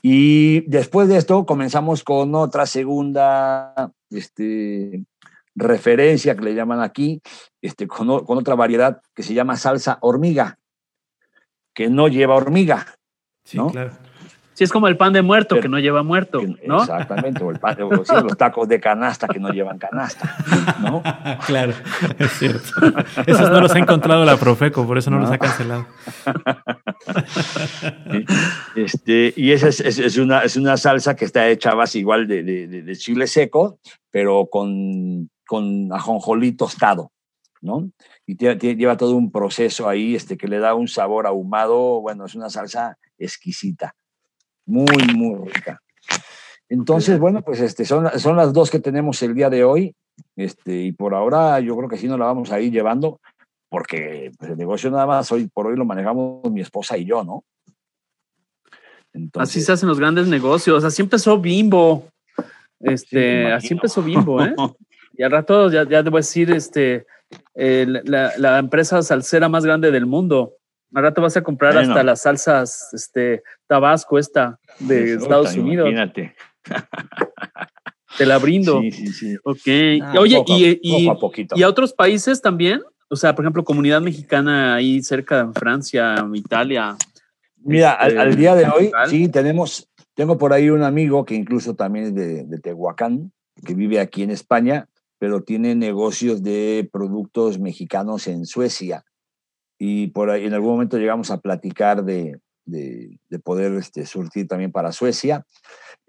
Y 0.03 0.61
después 0.69 1.09
de 1.09 1.17
esto 1.17 1.47
comenzamos 1.47 2.05
con 2.05 2.35
otra 2.35 2.67
segunda 2.67 3.93
este, 4.11 5.05
referencia 5.55 6.37
que 6.37 6.45
le 6.45 6.55
llaman 6.55 6.81
aquí, 6.81 7.21
este, 7.63 7.87
con, 7.87 8.25
con 8.25 8.39
otra 8.39 8.55
variedad 8.55 9.01
que 9.15 9.23
se 9.23 9.35
llama 9.35 9.57
salsa 9.57 9.99
hormiga, 10.03 10.59
que 11.75 11.89
no 11.89 12.09
lleva 12.09 12.37
hormiga. 12.37 12.99
Sí, 13.45 13.59
claro. 13.73 13.97
Sí, 14.57 14.65
es 14.65 14.73
como 14.73 14.89
el 14.89 14.97
pan 14.97 15.13
de 15.13 15.21
muerto 15.21 15.61
que 15.61 15.69
no 15.69 15.79
lleva 15.79 16.03
muerto, 16.03 16.41
¿no? 16.65 16.81
Exactamente, 16.81 17.45
o, 17.45 17.51
el 17.51 17.59
pan, 17.59 17.77
los 17.79 18.39
tacos 18.39 18.67
de 18.67 18.81
canasta 18.81 19.29
que 19.29 19.39
no 19.39 19.51
llevan 19.51 19.77
canasta, 19.77 20.35
¿no? 20.81 21.03
claro, 21.47 21.75
es 22.19 22.33
cierto. 22.39 22.71
Esos 23.27 23.51
no 23.51 23.61
los 23.61 23.75
ha 23.75 23.79
encontrado 23.79 24.25
la 24.25 24.39
Profeco, 24.39 24.87
por 24.87 24.97
eso 24.97 25.11
no, 25.11 25.19
los 25.19 25.31
ha 25.31 25.37
cancelado. 25.37 25.87
Este, 28.75 29.35
y 29.37 29.53
esa 29.53 29.69
es, 29.69 29.81
es, 29.81 30.17
una, 30.17 30.41
es 30.41 30.57
una 30.57 30.79
salsa 30.79 31.15
que 31.17 31.27
está 31.27 31.47
hecha 31.49 31.75
base 31.75 31.99
igual 31.99 32.27
de, 32.27 32.43
de, 32.43 32.67
de 32.67 32.97
chile 32.97 33.27
seco, 33.27 33.79
pero 34.11 34.47
con, 34.47 35.29
con 35.47 35.93
ajonjolí 35.93 36.53
tostado, 36.53 37.13
¿no? 37.61 37.91
Y 38.25 38.39
lleva 38.39 38.97
todo 38.97 39.17
un 39.17 39.31
proceso 39.31 39.87
ahí 39.87 40.15
este, 40.15 40.39
que 40.39 40.49
le 40.49 40.61
da 40.61 40.73
un 40.73 40.89
sabor 40.89 41.27
ahumado, 41.27 42.01
bueno, 42.01 42.25
es 42.25 42.35
una 42.35 42.49
salsa 42.49 42.97
exquisita, 43.19 43.95
muy, 44.67 44.97
muy 45.15 45.49
rica. 45.49 45.81
Entonces, 46.69 47.19
bueno, 47.19 47.43
pues 47.43 47.61
este, 47.61 47.85
son, 47.85 48.09
son 48.19 48.37
las 48.37 48.53
dos 48.53 48.71
que 48.71 48.81
tenemos 48.81 49.23
el 49.23 49.35
día 49.35 49.49
de 49.49 49.65
hoy, 49.65 49.95
este, 50.35 50.83
y 50.83 50.93
por 50.93 51.15
ahora 51.15 51.61
yo 51.61 51.77
creo 51.77 51.89
que 51.89 51.97
sí 51.97 52.09
nos 52.09 52.19
la 52.19 52.27
vamos 52.27 52.51
a 52.51 52.61
ir 52.61 52.73
llevando, 52.73 53.21
porque 53.69 54.33
pues, 54.39 54.51
el 54.51 54.59
negocio 54.59 54.91
nada 54.91 55.07
más 55.07 55.31
hoy 55.31 55.49
por 55.53 55.69
hoy 55.69 55.77
lo 55.77 55.85
manejamos 55.85 56.51
mi 56.51 56.61
esposa 56.61 56.99
y 56.99 57.05
yo, 57.05 57.25
¿no? 57.25 57.45
así 59.39 59.63
se 59.63 59.73
hacen 59.73 59.89
los 59.89 59.99
grandes 59.99 60.27
negocios, 60.29 60.85
así 60.85 61.01
empezó 61.01 61.39
Bimbo, 61.41 62.07
este, 62.81 63.51
así 63.51 63.73
empezó 63.73 64.03
Bimbo, 64.03 64.45
¿eh? 64.45 64.55
Y 65.17 65.23
al 65.23 65.31
rato 65.31 65.71
ya, 65.71 65.89
ya 65.89 66.03
debo 66.03 66.19
decir, 66.19 66.51
este, 66.51 67.07
eh, 67.55 67.87
la, 68.05 68.33
la, 68.37 68.59
empresa 68.59 69.03
salsera 69.03 69.49
más 69.49 69.65
grande 69.65 69.91
del 69.91 70.05
mundo. 70.05 70.53
Al 70.95 71.03
rato 71.03 71.21
vas 71.21 71.37
a 71.37 71.43
comprar 71.43 71.77
hasta 71.77 72.03
las 72.03 72.23
salsas, 72.23 72.93
este, 72.93 73.43
Tabasco 73.67 74.19
esta 74.19 74.59
de 74.79 75.15
Estados 75.15 75.55
Unidos. 75.57 75.89
Imagínate. 75.89 76.35
Te 78.17 78.25
la 78.25 78.39
brindo. 78.39 78.81
Sí, 78.81 78.91
sí, 78.93 79.07
sí. 79.09 79.37
Ok. 79.45 80.03
Ah, 80.03 80.15
Oye, 80.19 80.43
y, 80.47 80.79
y, 80.83 81.09
a 81.09 81.17
y, 81.55 81.63
a 81.63 81.69
otros 81.69 81.93
países 81.93 82.41
también? 82.41 82.83
O 83.09 83.17
sea, 83.17 83.35
por 83.35 83.45
ejemplo, 83.45 83.65
comunidad 83.65 84.01
mexicana 84.01 84.75
ahí 84.75 85.03
cerca 85.03 85.41
en 85.41 85.55
Francia, 85.55 86.27
Italia. 86.35 86.97
Mira, 87.57 87.93
al, 87.93 88.19
al, 88.19 88.37
día 88.37 88.55
de 88.55 88.67
hoy, 88.67 88.91
sí, 89.09 89.29
tenemos, 89.29 89.89
tengo 90.15 90.39
por 90.39 90.53
ahí 90.53 90.71
un 90.71 90.83
amigo 90.83 91.25
que 91.25 91.35
incluso 91.35 91.75
también 91.75 92.07
es 92.07 92.15
de, 92.15 92.45
de 92.45 92.59
Tehuacán, 92.59 93.33
que 93.65 93.75
vive 93.75 94.01
aquí 94.01 94.23
en 94.23 94.31
España, 94.31 94.89
pero 95.19 95.43
tiene 95.43 95.75
negocios 95.75 96.43
de 96.43 96.89
productos 96.93 97.59
mexicanos 97.59 98.27
en 98.29 98.47
Suecia. 98.47 99.05
Y 99.79 100.09
por 100.09 100.31
ahí 100.31 100.47
en 100.47 100.55
algún 100.55 100.73
momento 100.73 100.99
llegamos 100.99 101.31
a 101.31 101.39
platicar 101.39 102.05
de, 102.05 102.41
de, 102.67 103.39
poder 103.43 103.75
este, 103.75 104.07
surtir 104.07 104.49
también 104.49 104.73
para 104.73 104.93
Suecia. 104.93 105.45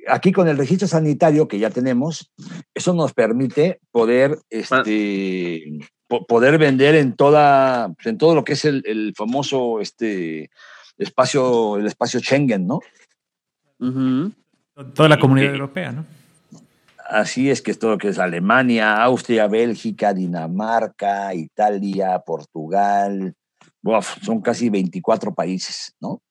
Aquí 0.07 0.31
con 0.31 0.47
el 0.47 0.57
registro 0.57 0.87
sanitario 0.87 1.47
que 1.47 1.59
ya 1.59 1.69
tenemos, 1.69 2.31
eso 2.73 2.93
nos 2.93 3.13
permite 3.13 3.79
poder, 3.91 4.39
este, 4.49 5.79
poder 6.07 6.57
vender 6.57 6.95
en, 6.95 7.13
toda, 7.15 7.93
en 8.05 8.17
todo 8.17 8.35
lo 8.35 8.43
que 8.43 8.53
es 8.53 8.65
el, 8.65 8.83
el 8.85 9.13
famoso 9.15 9.81
este, 9.81 10.49
espacio, 10.97 11.77
el 11.77 11.87
espacio 11.87 12.19
Schengen, 12.19 12.67
¿no? 12.67 12.79
Toda 14.93 15.09
la 15.09 15.19
comunidad 15.19 15.53
europea, 15.53 15.91
¿no? 15.91 16.05
Así 17.09 17.49
es 17.49 17.61
que 17.61 17.71
es 17.71 17.79
todo 17.79 17.91
lo 17.91 17.97
que 17.97 18.09
es 18.09 18.19
Alemania, 18.19 19.01
Austria, 19.01 19.47
Bélgica, 19.47 20.13
Dinamarca, 20.13 21.33
Italia, 21.33 22.19
Portugal. 22.19 23.33
Son 24.21 24.41
casi 24.41 24.69
24 24.69 25.33
países, 25.33 25.95
¿no? 25.99 26.21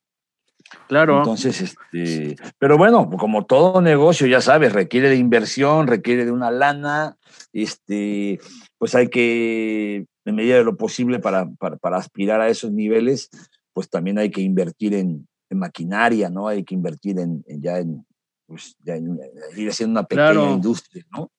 Claro. 0.88 1.18
Entonces, 1.18 1.60
este, 1.60 2.36
pero 2.58 2.76
bueno, 2.76 3.08
como 3.10 3.46
todo 3.46 3.80
negocio, 3.80 4.26
ya 4.26 4.40
sabes, 4.40 4.72
requiere 4.72 5.08
de 5.08 5.16
inversión, 5.16 5.86
requiere 5.86 6.24
de 6.24 6.32
una 6.32 6.50
lana, 6.50 7.16
este, 7.52 8.40
pues 8.78 8.94
hay 8.94 9.08
que, 9.08 10.06
en 10.24 10.34
medida 10.34 10.56
de 10.56 10.64
lo 10.64 10.76
posible, 10.76 11.18
para, 11.18 11.48
para, 11.58 11.96
aspirar 11.96 12.40
a 12.40 12.48
esos 12.48 12.72
niveles, 12.72 13.30
pues 13.72 13.88
también 13.88 14.18
hay 14.18 14.30
que 14.30 14.40
invertir 14.40 14.94
en, 14.94 15.28
maquinaria, 15.48 16.28
¿no? 16.28 16.48
Hay 16.48 16.64
que 16.64 16.74
invertir 16.74 17.20
en, 17.20 17.44
ya 17.46 17.78
en, 17.78 18.04
pues 18.46 18.76
ya 18.82 18.96
ir 18.96 19.70
haciendo 19.70 20.00
una 20.00 20.06
pequeña 20.06 20.50
industria, 20.50 21.04
¿no? 21.16 21.30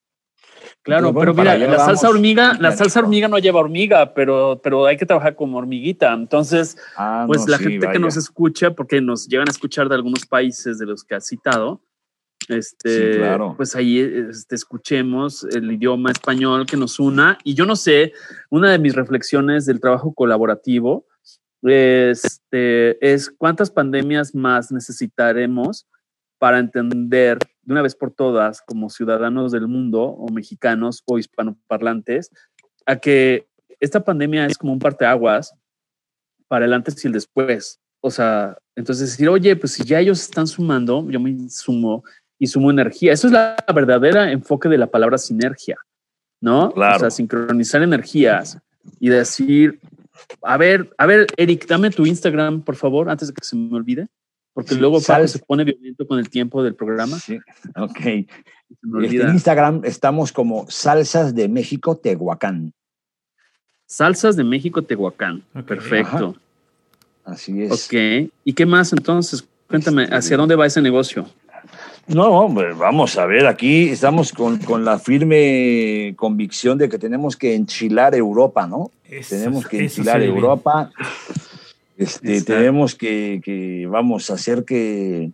Claro, 0.82 1.14
pero 1.14 1.34
mira, 1.34 1.58
la 1.58 1.80
salsa 1.80 2.10
hormiga, 2.10 2.54
la 2.60 2.72
salsa 2.72 3.00
hormiga 3.00 3.28
no 3.28 3.38
lleva 3.38 3.60
hormiga, 3.60 4.14
pero, 4.14 4.60
pero 4.64 4.86
hay 4.86 4.98
que 4.98 5.06
trabajar 5.06 5.36
como 5.36 5.58
hormiguita. 5.58 6.14
Entonces, 6.14 6.78
ah, 6.98 7.26
pues 7.28 7.48
la 7.48 7.58
gente 7.58 7.90
que 7.92 8.00
nos 8.00 8.18
escucha, 8.18 8.72
porque 8.72 9.02
nos 9.02 9.28
llegan 9.28 9.48
a 9.48 9.52
escuchar 9.52 9.90
de 9.90 9.96
algunos 9.96 10.26
países 10.26 10.78
de 10.80 10.86
los 10.86 11.04
que 11.04 11.16
has 11.16 11.28
citado, 11.28 11.82
este, 12.50 13.20
pues 13.58 13.76
ahí 13.76 14.00
este, 14.00 14.56
escuchemos 14.56 15.44
el 15.44 15.72
idioma 15.72 16.12
español 16.12 16.66
que 16.66 16.78
nos 16.78 17.00
una. 17.00 17.38
Y 17.44 17.56
yo 17.56 17.66
no 17.66 17.76
sé, 17.76 18.14
una 18.50 18.72
de 18.72 18.80
mis 18.80 18.96
reflexiones 18.96 19.66
del 19.66 19.82
trabajo 19.82 20.14
colaborativo 20.14 21.06
este, 21.64 23.14
es 23.14 23.30
cuántas 23.30 23.72
pandemias 23.72 24.36
más 24.36 24.72
necesitaremos 24.72 25.88
para 26.40 26.60
entender 26.60 27.40
de 27.64 27.74
una 27.74 27.82
vez 27.82 27.96
por 27.96 28.12
todas, 28.12 28.62
como 28.62 28.90
ciudadanos 28.90 29.52
del 29.52 29.68
mundo, 29.68 30.04
o 30.04 30.32
mexicanos 30.32 31.04
o 31.06 31.18
hispanoparlantes, 31.18 32.32
a 32.86 32.96
que 32.98 33.48
esta 33.80 34.04
pandemia 34.04 34.46
es 34.46 34.58
como 34.58 34.74
un 34.74 34.80
parteaguas 34.80 35.54
para 36.48 36.66
el 36.66 36.74
antes 36.74 37.04
y 37.04 37.08
el 37.08 37.14
después. 37.14 37.80
O 38.02 38.12
sea, 38.12 38.58
entonces 38.76 39.12
decir, 39.12 39.28
oye, 39.30 39.56
pues 39.56 39.74
si 39.74 39.84
ya 39.84 40.00
ellos 40.00 40.22
están 40.22 40.48
sumando, 40.48 41.10
yo 41.10 41.20
me 41.20 41.50
sumo 41.50 42.04
y 42.40 42.48
sumo 42.48 42.72
energía. 42.72 43.14
Eso 43.14 43.28
es 43.28 43.34
la 43.34 43.56
verdadera 43.74 44.32
enfoque 44.32 44.70
de 44.70 44.78
la 44.78 44.88
palabra 44.88 45.18
sinergia, 45.18 45.78
¿no? 46.42 46.70
O 46.70 47.00
sea, 47.00 47.10
sincronizar 47.10 47.82
energías 47.82 48.60
y 49.00 49.10
decir, 49.10 49.80
a 50.44 50.58
ver, 50.58 50.90
a 50.98 51.06
ver, 51.06 51.28
Eric, 51.38 51.68
dame 51.68 51.90
tu 51.90 52.06
Instagram, 52.06 52.62
por 52.62 52.76
favor, 52.76 53.10
antes 53.10 53.28
de 53.28 53.34
que 53.34 53.44
se 53.44 53.56
me 53.56 53.76
olvide. 53.76 54.08
Porque 54.58 54.74
luego 54.74 55.00
se 55.00 55.38
pone 55.46 55.64
violento 55.64 56.08
con 56.08 56.18
el 56.18 56.32
tiempo 56.32 56.64
del 56.64 56.74
programa. 56.74 57.20
Sí, 57.20 57.38
ok. 57.76 58.00
Este, 59.04 59.22
en 59.22 59.30
Instagram 59.30 59.82
estamos 59.84 60.32
como 60.32 60.66
Salsas 60.68 61.36
de 61.36 61.48
México 61.48 61.96
Tehuacán. 61.96 62.74
Salsas 63.86 64.36
de 64.36 64.44
México 64.44 64.82
Tehuacán. 64.82 65.44
Perfecto. 65.68 66.36
Así 67.24 67.62
es. 67.62 67.72
Ok. 67.72 68.32
¿Y 68.44 68.54
qué 68.54 68.66
más 68.66 68.92
entonces? 68.94 69.48
Cuéntame, 69.68 70.06
este, 70.06 70.16
¿hacia 70.16 70.38
dónde 70.38 70.56
va 70.56 70.66
ese 70.66 70.82
negocio? 70.82 71.30
No, 72.08 72.50
vamos 72.50 73.16
a 73.16 73.28
ver, 73.28 73.46
aquí 73.46 73.90
estamos 73.90 74.34
con, 74.34 74.58
con, 74.58 74.84
la 74.84 74.98
firme 74.98 76.16
convicción 76.16 76.80
de 76.80 76.90
que 76.90 76.98
tenemos 76.98 77.38
que 77.38 77.54
enchilar 77.54 78.16
Europa, 78.16 78.66
¿no? 78.66 78.90
tenemos 79.30 79.68
que 79.68 79.84
enchilar 79.84 80.24
Europa. 80.24 80.90
Este, 81.98 82.42
tenemos 82.44 82.96
que, 82.96 83.42
que, 83.44 83.88
vamos, 83.88 84.30
a 84.30 84.36
hacer 84.36 84.64
que... 84.64 85.32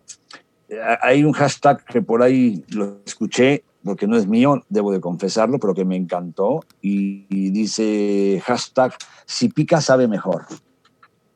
Hay 1.01 1.23
un 1.23 1.33
hashtag 1.33 1.83
que 1.85 2.01
por 2.01 2.23
ahí 2.23 2.63
lo 2.69 2.97
escuché, 3.05 3.63
porque 3.83 4.07
no 4.07 4.17
es 4.17 4.25
mío, 4.25 4.63
debo 4.69 4.91
de 4.91 5.01
confesarlo, 5.01 5.59
pero 5.59 5.75
que 5.75 5.85
me 5.85 5.95
encantó, 5.95 6.65
y, 6.81 7.25
dice 7.51 8.41
hashtag, 8.45 8.93
si 9.25 9.49
pica 9.49 9.81
sabe 9.81 10.07
mejor. 10.07 10.45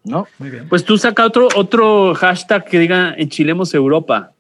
¿No? 0.04 0.26
Muy 0.40 0.50
bien. 0.50 0.70
Pues 0.70 0.86
tú 0.86 0.98
saca 0.98 1.26
otro, 1.26 1.50
otro 1.56 2.16
hashtag 2.16 2.64
que 2.66 2.80
diga 2.80 3.14
enchilemos 3.18 3.74
Europa. 3.74 4.32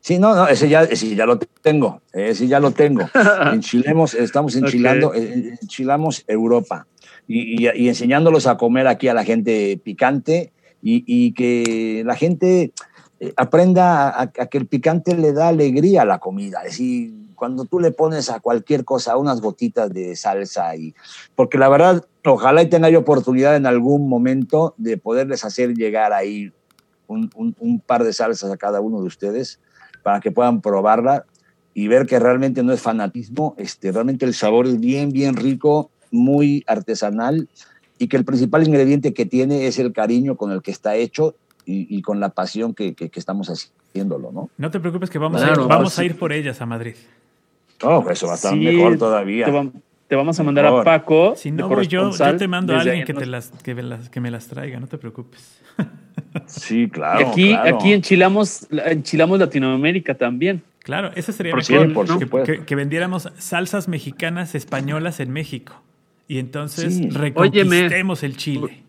Sí, 0.00 0.18
no, 0.18 0.34
no, 0.34 0.46
ese 0.46 0.68
ya, 0.68 0.84
ese 0.84 1.14
ya 1.14 1.26
lo 1.26 1.38
tengo, 1.38 2.00
ese 2.12 2.46
ya 2.46 2.60
lo 2.60 2.70
tengo. 2.70 3.10
Enchilemos, 3.52 4.14
estamos 4.14 4.54
enchilando, 4.56 5.12
eh, 5.12 5.58
enchilamos 5.60 6.24
Europa 6.26 6.86
y, 7.32 7.88
enseñándolos 7.88 8.48
a 8.48 8.56
comer 8.56 8.88
aquí 8.88 9.06
a 9.06 9.14
la 9.14 9.22
gente 9.22 9.80
picante 9.84 10.52
y, 10.82 11.32
que 11.34 12.02
la 12.04 12.16
gente 12.16 12.72
eh, 13.20 13.32
aprenda 13.36 14.20
a, 14.20 14.26
que 14.26 14.58
el 14.58 14.66
picante 14.66 15.14
le 15.14 15.32
da 15.32 15.46
alegría 15.48 16.02
a 16.02 16.06
la 16.06 16.18
comida. 16.18 16.58
Es 16.62 16.72
decir, 16.72 17.14
cuando 17.36 17.66
tú 17.66 17.78
le 17.78 17.92
pones 17.92 18.30
a 18.30 18.40
cualquier 18.40 18.84
cosa 18.84 19.16
unas 19.16 19.40
gotitas 19.40 19.92
de 19.92 20.16
salsa 20.16 20.74
y 20.74 20.92
porque 21.36 21.56
la 21.56 21.68
verdad 21.68 22.04
ojalá 22.24 22.62
y 22.62 22.68
tenga 22.68 22.90
yo 22.90 22.98
oportunidad 22.98 23.54
en 23.54 23.66
algún 23.66 24.08
momento 24.08 24.74
de 24.76 24.98
poderles 24.98 25.44
hacer 25.44 25.74
llegar 25.74 26.12
ahí 26.12 26.52
un, 27.06 27.80
par 27.86 28.02
de 28.02 28.12
salsas 28.12 28.50
a 28.50 28.56
cada 28.56 28.80
uno 28.80 29.00
de 29.00 29.06
ustedes 29.06 29.60
para 30.02 30.18
que 30.20 30.32
puedan 30.32 30.60
probarla 30.60 31.26
y 31.74 31.86
ver 31.86 32.06
que 32.06 32.18
realmente 32.18 32.64
no 32.64 32.72
es 32.72 32.80
fanatismo, 32.80 33.54
este, 33.56 33.92
realmente 33.92 34.24
el 34.24 34.34
sabor 34.34 34.66
es 34.66 34.80
bien, 34.80 35.10
bien 35.10 35.36
rico 35.36 35.90
muy 36.10 36.64
artesanal 36.66 37.48
y 37.98 38.08
que 38.08 38.16
el 38.16 38.24
principal 38.24 38.66
ingrediente 38.66 39.12
que 39.12 39.26
tiene 39.26 39.66
es 39.66 39.78
el 39.78 39.92
cariño 39.92 40.36
con 40.36 40.52
el 40.52 40.62
que 40.62 40.70
está 40.70 40.96
hecho 40.96 41.34
y, 41.66 42.02
con 42.02 42.18
la 42.18 42.30
pasión 42.30 42.74
que, 42.74 42.94
que, 42.94 43.10
estamos 43.14 43.48
haciéndolo, 43.48 44.32
¿no? 44.32 44.50
No 44.58 44.70
te 44.72 44.80
preocupes 44.80 45.08
que 45.08 45.18
vamos, 45.18 45.40
a, 45.40 45.50
ir, 45.50 45.58
vamos 45.68 45.96
a 45.98 46.04
ir 46.04 46.18
por 46.18 46.32
ellas 46.32 46.60
a 46.60 46.66
Madrid. 46.66 46.96
Oh, 47.82 48.04
eso 48.10 48.26
va 48.26 48.32
a 48.32 48.36
estar 48.36 48.56
mejor 48.56 48.98
todavía. 48.98 49.46
Te, 50.08 50.16
vamos 50.16 50.40
a 50.40 50.42
mandar 50.42 50.66
a 50.66 50.82
Paco. 50.82 51.34
Si 51.36 51.52
no 51.52 51.68
voy 51.68 51.86
yo, 51.86 52.10
yo 52.10 52.36
te 52.36 52.48
mando 52.48 52.74
a 52.74 52.80
alguien 52.80 53.04
que, 53.04 53.14
te 53.14 53.26
las, 53.26 53.50
que, 53.62 53.74
me 54.20 54.30
las 54.30 54.48
traiga, 54.48 54.80
no 54.80 54.86
te 54.86 54.98
preocupes. 54.98 55.60
Sí, 56.46 56.88
claro. 56.88 57.20
Y 57.20 57.24
aquí, 57.24 57.54
aquí 57.54 57.92
enchilamos, 57.92 58.68
enchilamos 58.70 59.40
Latinoamérica 59.40 60.14
también. 60.14 60.62
Claro, 60.80 61.10
eso 61.16 61.32
sería 61.32 61.54
mejor, 61.56 62.44
que, 62.44 62.64
que, 62.64 62.74
vendiéramos 62.76 63.28
salsas 63.38 63.88
mexicanas 63.88 64.54
españolas 64.54 65.18
en 65.18 65.32
México. 65.32 65.82
Y 66.30 66.38
entonces 66.38 67.12
reconquistemos 67.12 68.22
el 68.22 68.36
Chile. 68.36 68.84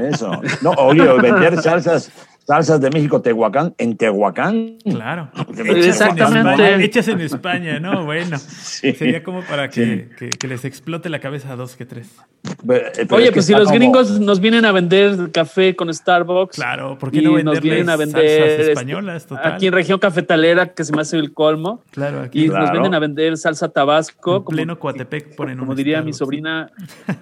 Eso. 0.00 0.40
No, 0.62 0.70
oye, 0.70 1.06
vender 1.20 1.60
salsas, 1.60 2.10
salsas 2.46 2.80
de 2.80 2.90
México, 2.90 3.22
Tehuacán, 3.22 3.74
en 3.78 3.96
Tehuacán. 3.96 4.76
Claro. 4.84 5.30
Exactamente. 5.58 6.84
hechas 6.84 7.08
en 7.08 7.20
España, 7.20 7.80
¿no? 7.80 8.04
Bueno, 8.04 8.38
sería 8.38 9.22
como 9.22 9.42
para 9.42 9.68
que, 9.68 10.08
les 10.46 10.64
explote 10.64 11.08
la 11.08 11.20
cabeza 11.20 11.52
a 11.52 11.56
dos 11.56 11.76
que 11.76 11.86
tres. 11.86 12.08
Eh, 12.68 13.06
oye, 13.10 13.32
pues 13.32 13.46
si 13.46 13.54
los 13.54 13.70
gringos 13.70 14.20
nos 14.20 14.40
vienen 14.40 14.64
a 14.64 14.72
vender 14.72 15.30
café 15.32 15.74
con 15.74 15.92
Starbucks. 15.92 16.56
Claro, 16.56 16.98
¿por 16.98 17.10
qué 17.10 17.22
no 17.22 17.42
nos 17.42 17.60
vienen 17.60 17.88
a 17.88 17.96
vender 17.96 18.24
este, 18.24 18.72
españolas? 18.72 19.26
Aquí 19.42 19.66
en 19.66 19.72
región 19.72 19.98
cafetalera, 19.98 20.74
que 20.74 20.84
se 20.84 20.92
me 20.92 21.02
hace 21.02 21.16
el 21.16 21.32
colmo. 21.32 21.82
Claro, 21.92 22.20
aquí. 22.20 22.44
Y 22.44 22.48
nos 22.48 22.70
vienen 22.70 22.94
a 22.94 22.98
vender 22.98 23.36
salsa 23.38 23.68
tabasco. 23.68 24.36
En 24.36 24.44
pleno 24.44 24.78
Coatepec 24.78 25.34
ponen 25.36 25.58
Como 25.58 25.74
diría 25.74 26.02
mi 26.02 26.12
sobrina, 26.12 26.70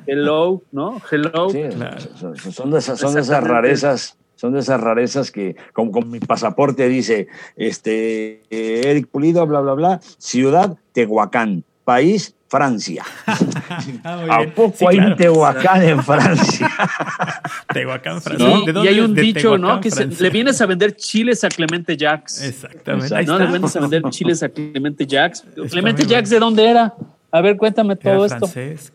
hello, 0.07 0.63
¿no? 0.73 1.01
Hello. 1.11 1.49
claro. 1.49 2.01
son, 2.51 2.71
de 2.71 2.79
esas, 2.79 2.99
son 2.99 3.15
de 3.15 3.21
esas 3.21 3.45
rarezas 3.45 4.17
son 4.43 4.55
de 4.55 4.59
esas 4.59 4.81
rarezas 4.81 5.31
que, 5.31 5.55
como, 5.73 6.01
mi 6.01 6.19
pasaporte 6.19 6.89
dice, 6.89 7.29
este, 7.55 8.43
Eric 8.51 9.07
Pulido, 9.07 9.47
bla, 9.47 9.61
bla, 9.61 9.75
bla, 9.75 10.01
ciudad 10.19 10.77
Tehuacán, 10.91 11.63
país 11.85 12.35
Francia. 12.49 13.05
Ah, 14.05 14.41
¿A 14.41 14.55
poco 14.55 14.89
hay 14.89 14.99
un 14.99 15.17
Tehuacán 15.17 15.83
en 15.83 16.03
Francia? 16.05 16.69
Tehuacán, 17.73 18.21
Francia. 18.21 18.49
y 18.85 18.89
hay 18.89 19.01
un 19.01 19.15
dicho, 19.15 19.57
¿no? 19.57 19.81
Que 19.81 19.89
le 20.19 20.31
vienes 20.31 20.61
a 20.61 20.67
vender 20.67 20.95
chiles 20.95 21.43
a 21.45 21.49
Clemente 21.49 21.97
Jacks. 21.97 22.43
Exactamente. 22.43 23.25
No, 23.25 23.39
le 23.39 23.47
vienes 23.47 23.75
a 23.75 23.81
vender 23.81 24.03
chiles 24.11 24.43
a 24.43 24.49
Clemente 24.49 25.07
Jacks. 25.07 25.45
¿Clemente 25.71 26.05
Jacks 26.05 26.29
de 26.29 26.39
dónde 26.39 26.69
era? 26.69 26.95
A 27.31 27.41
ver, 27.41 27.57
cuéntame 27.57 27.97
todo 27.97 28.27
esto. 28.27 28.47
Francés. 28.47 28.93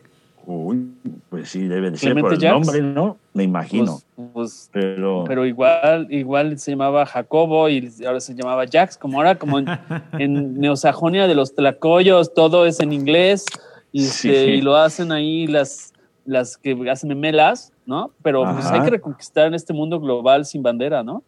Uy, 0.50 0.94
pues 1.28 1.50
sí, 1.50 1.68
debe 1.68 1.90
de 1.90 1.98
ser 1.98 2.18
por 2.18 2.32
el 2.32 2.40
nombre, 2.40 2.80
¿no? 2.80 3.18
Me 3.34 3.42
imagino. 3.42 4.00
Pues, 4.16 4.30
pues, 4.32 4.70
pero... 4.72 5.24
pero 5.28 5.44
igual, 5.44 6.06
igual 6.08 6.58
se 6.58 6.70
llamaba 6.70 7.04
Jacobo 7.04 7.68
y 7.68 7.92
ahora 8.06 8.18
se 8.18 8.34
llamaba 8.34 8.64
Jax, 8.66 8.96
como 8.96 9.18
ahora 9.18 9.34
como 9.34 9.58
en, 10.18 10.58
Neosajonia 10.58 11.26
de 11.26 11.34
los 11.34 11.54
Tlacoyos, 11.54 12.32
todo 12.32 12.64
es 12.64 12.80
en 12.80 12.94
inglés 12.94 13.44
y, 13.92 14.04
este, 14.04 14.54
y 14.54 14.62
lo 14.62 14.74
hacen 14.76 15.12
ahí 15.12 15.46
las, 15.46 15.92
las 16.24 16.56
que 16.56 16.74
hacen 16.90 17.10
memelas, 17.10 17.74
¿no? 17.84 18.12
Pero 18.22 18.42
pues 18.50 18.64
hay 18.68 18.80
que 18.80 18.90
reconquistar 18.90 19.48
en 19.48 19.54
este 19.54 19.74
mundo 19.74 20.00
global 20.00 20.46
sin 20.46 20.62
bandera, 20.62 21.02
¿no? 21.02 21.22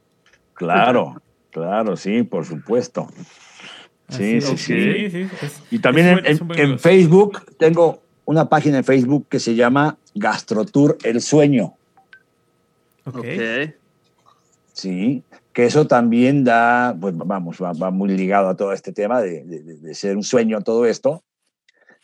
Claro, 0.55 1.21
claro, 1.51 1.95
sí, 1.95 2.23
por 2.23 2.47
supuesto. 2.47 3.07
Sí, 4.09 4.41
sí, 4.41 4.57
sí, 4.57 5.29
Y 5.71 5.79
también 5.79 6.23
en 6.25 6.79
Facebook 6.79 7.43
tengo 7.59 8.01
una 8.31 8.48
página 8.48 8.78
en 8.78 8.85
Facebook 8.85 9.27
que 9.28 9.40
se 9.40 9.57
llama 9.57 9.98
GastroTour 10.15 10.98
El 11.02 11.20
Sueño. 11.20 11.74
Ok. 13.05 13.27
Sí, 14.73 15.24
que 15.52 15.65
eso 15.65 15.89
también 15.89 16.44
da, 16.44 16.97
pues 17.01 17.12
vamos, 17.16 17.61
va, 17.61 17.90
muy 17.90 18.11
ligado 18.11 18.48
a 18.48 18.57
todo 18.57 18.73
este 18.73 18.93
tema 18.93 19.20
de, 19.20 19.94
ser 19.94 20.16
un 20.16 20.23
sueño 20.23 20.61
todo 20.61 20.86
esto. 20.86 21.24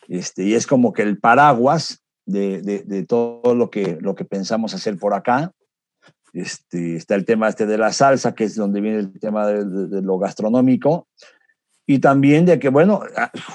Este, 0.09 0.43
y 0.43 0.53
es 0.53 0.67
como 0.67 0.91
que 0.91 1.03
el 1.03 1.17
paraguas 1.17 2.03
de, 2.25 3.05
todo 3.07 3.55
lo 3.55 3.69
que, 3.69 3.97
lo 4.01 4.13
que 4.13 4.25
pensamos 4.25 4.73
hacer 4.73 4.97
por 4.97 5.13
acá. 5.13 5.53
Este, 6.33 6.97
está 6.97 7.15
el 7.15 7.23
tema 7.23 7.47
este 7.47 7.65
de 7.65 7.77
la 7.77 7.93
salsa, 7.93 8.35
que 8.35 8.43
es 8.43 8.55
donde 8.55 8.81
viene 8.81 8.97
el 8.97 9.17
tema 9.17 9.47
de, 9.47 10.01
lo 10.01 10.19
gastronómico 10.19 11.07
y 11.89 11.99
también 11.99 12.45
de 12.45 12.59
que, 12.59 12.67
bueno, 12.67 13.01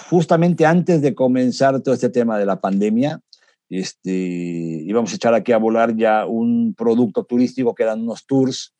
justamente 0.08 0.64
antes 0.64 1.02
de 1.02 1.14
comenzar 1.14 1.80
todo 1.82 1.94
este 1.94 2.08
tema 2.08 2.38
de 2.38 2.46
la 2.46 2.60
pandemia, 2.60 3.20
este, 3.68 4.10
íbamos 4.10 5.12
a 5.12 5.16
echar 5.16 5.34
aquí 5.34 5.52
a 5.52 5.58
volar 5.58 5.94
ya 5.94 6.24
un 6.24 6.74
producto 6.74 7.24
turístico 7.24 7.74
que 7.74 7.82
eran 7.82 8.00
unos 8.00 8.26
tours 8.26 8.74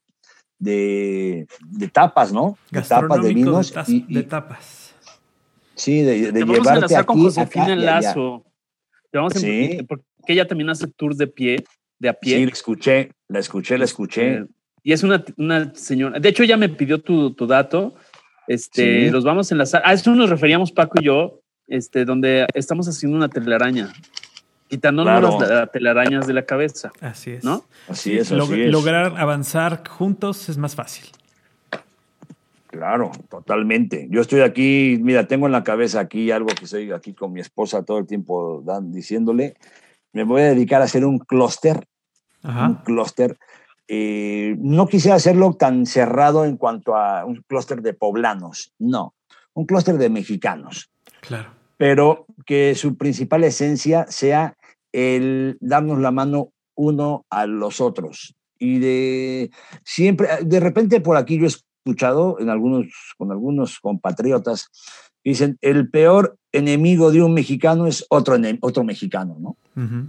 de, 0.59 1.47
de 1.69 1.89
tapas, 1.89 2.33
¿no? 2.33 2.57
De 2.71 2.81
tapas 2.81 3.23
de 3.23 3.35
vinos. 3.35 3.75
De, 3.75 4.05
y, 4.09 4.23
tapas. 4.23 4.95
Sí, 5.75 6.01
de, 6.01 6.33
de 6.33 6.45
llevarte 6.47 6.97
aquí, 6.97 7.07
con 7.07 7.21
Josefina 7.21 7.77
Lazo. 7.77 8.45
Vamos 9.13 9.35
sí. 9.35 9.85
porque 9.87 10.05
ella 10.29 10.49
también 10.49 10.71
hace 10.71 10.87
tours 10.87 11.19
de 11.19 11.27
pie, 11.27 11.63
de 11.99 12.09
a 12.09 12.15
pie. 12.15 12.39
Sí, 12.39 12.47
la 12.47 12.53
escuché, 12.53 13.11
la 13.29 13.39
escuché, 13.39 13.77
la 13.77 13.85
escuché. 13.85 14.35
Este, 14.35 14.53
y 14.83 14.93
es 14.93 15.03
una, 15.03 15.23
una 15.37 15.75
señora, 15.75 16.19
de 16.19 16.29
hecho 16.29 16.43
ella 16.43 16.57
me 16.57 16.71
pidió 16.71 17.03
tu, 17.03 17.35
tu 17.35 17.47
dato, 17.47 17.95
este, 18.47 19.11
los 19.11 19.25
vamos 19.25 19.51
a 19.51 19.55
enlazar. 19.55 19.83
A 19.85 19.93
eso 19.93 20.15
nos 20.15 20.31
referíamos 20.31 20.73
Paco 20.73 21.01
y 21.01 21.05
yo, 21.05 21.41
este, 21.67 22.05
donde 22.05 22.47
estamos 22.55 22.89
haciendo 22.89 23.17
una 23.17 23.29
telaraña, 23.29 23.93
quitándonos 24.69 25.41
las 25.41 25.71
telarañas 25.73 26.27
de 26.27 26.35
la 26.35 26.45
cabeza. 26.45 26.91
Así 27.01 27.33
es. 27.33 27.45
¿No? 27.45 27.65
Así 27.89 28.17
es, 28.17 28.33
así 28.33 28.63
es. 28.63 28.71
Lograr 28.71 29.15
avanzar 29.17 29.87
juntos 29.89 30.49
es 30.49 30.59
más 30.59 30.75
fácil. 30.75 31.07
Claro, 32.73 33.13
totalmente. 33.29 34.07
Yo 34.11 34.23
estoy 34.23 34.41
aquí, 34.41 34.99
mira, 35.03 35.27
tengo 35.27 35.45
en 35.45 35.53
la 35.53 35.63
cabeza 35.63 36.01
aquí 36.01 36.31
algo 36.31 36.49
que 36.49 36.65
estoy 36.65 36.91
aquí 36.91 37.13
con 37.13 37.31
mi 37.31 37.41
esposa 37.41 37.85
todo 37.85 37.99
el 37.99 38.07
tiempo 38.07 38.65
diciéndole. 38.85 39.57
Me 40.15 40.25
voy 40.25 40.41
a 40.41 40.47
dedicar 40.47 40.81
a 40.81 40.87
hacer 40.87 41.05
un 41.05 41.19
clúster, 41.19 41.87
un 42.43 42.77
clúster. 42.77 43.37
Eh, 43.95 44.57
no 44.59 44.87
quisiera 44.87 45.17
hacerlo 45.17 45.53
tan 45.53 45.85
cerrado 45.85 46.47
en 46.47 46.57
cuanto 46.57 46.97
a 46.97 47.27
un 47.27 47.43
clúster 47.47 47.83
de 47.83 47.93
poblanos, 47.93 48.73
no, 48.79 49.15
un 49.53 49.67
clúster 49.67 49.99
de 49.99 50.09
mexicanos. 50.09 50.91
Claro. 51.21 51.51
Pero 51.77 52.25
que 52.47 52.75
su 52.75 52.97
principal 52.97 53.45
esencia 53.45 54.07
sea 54.09 54.57
el 54.93 55.59
darnos 55.61 55.99
la 55.99 56.11
mano 56.11 56.55
uno 56.75 57.27
a 57.29 57.45
los 57.45 57.83
otros. 57.83 58.35
Y 58.59 58.79
de 58.79 59.51
siempre, 59.85 60.29
de 60.43 60.61
repente 60.61 61.03
por 61.03 61.19
aquí 61.19 61.39
yo 61.39 61.47
escuchado 61.47 62.41
en 62.41 62.49
algunos, 62.49 62.87
con 63.19 63.31
algunos 63.31 63.79
compatriotas, 63.79 64.71
dicen, 65.31 65.59
el 65.61 65.89
peor 65.89 66.37
enemigo 66.53 67.11
de 67.11 67.23
un 67.23 67.33
mexicano 67.33 67.87
es 67.87 68.05
otro, 68.11 68.37
otro 68.61 68.85
mexicano, 68.85 69.37
¿no? 69.41 69.57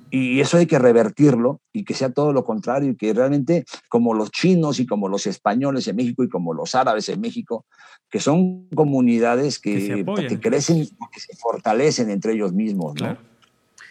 Y 0.10 0.42
eso 0.42 0.58
hay 0.58 0.66
que 0.66 0.78
revertirlo 0.78 1.62
y 1.72 1.86
que 1.86 1.94
sea 1.94 2.12
todo 2.12 2.34
lo 2.34 2.44
contrario, 2.44 2.92
y 2.92 2.96
que 2.96 3.14
realmente 3.14 3.64
como 3.88 4.14
los 4.14 4.30
chinos 4.30 4.80
y 4.82 4.86
como 4.86 5.08
los 5.08 5.26
españoles 5.26 5.88
en 5.88 5.96
México 5.96 6.24
y 6.24 6.30
como 6.30 6.54
los 6.54 6.76
árabes 6.76 7.08
en 7.08 7.22
México, 7.22 7.66
que 8.10 8.20
son 8.20 8.68
comunidades 8.76 9.60
que, 9.60 10.04
que, 10.28 10.40
crecen, 10.40 10.86
que 11.12 11.20
se 11.20 11.36
fortalecen 11.38 12.10
entre 12.10 12.34
ellos 12.34 12.52
mismos, 12.52 12.96
¿no? 13.00 13.18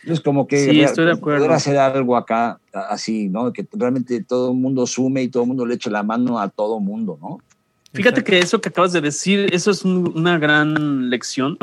Es 0.05 0.21
como 0.21 0.47
que 0.47 0.59
sí, 0.59 0.81
estoy 0.81 1.07
de 1.07 1.13
acuerdo. 1.13 1.45
poder 1.45 1.53
hacer 1.53 1.79
algo 1.79 2.17
acá 2.17 2.59
así, 2.73 3.29
¿no? 3.29 3.53
Que 3.53 3.67
realmente 3.73 4.23
todo 4.25 4.51
el 4.51 4.57
mundo 4.57 4.87
sume 4.87 5.23
y 5.23 5.29
todo 5.29 5.45
el 5.45 5.49
mundo 5.49 5.65
le 5.65 5.77
eche 5.77 5.91
la 5.91 6.03
mano 6.03 6.41
a 6.41 6.49
todo 6.49 6.79
el 6.79 6.85
mundo, 6.85 7.19
¿no? 7.21 7.39
Fíjate 7.93 8.25
que 8.25 8.39
eso 8.39 8.61
que 8.61 8.71
acabas 8.71 8.93
de 8.93 9.01
decir, 9.01 9.49
eso 9.53 9.71
es 9.71 9.85
una 9.85 10.39
gran 10.39 11.11
lección 11.11 11.59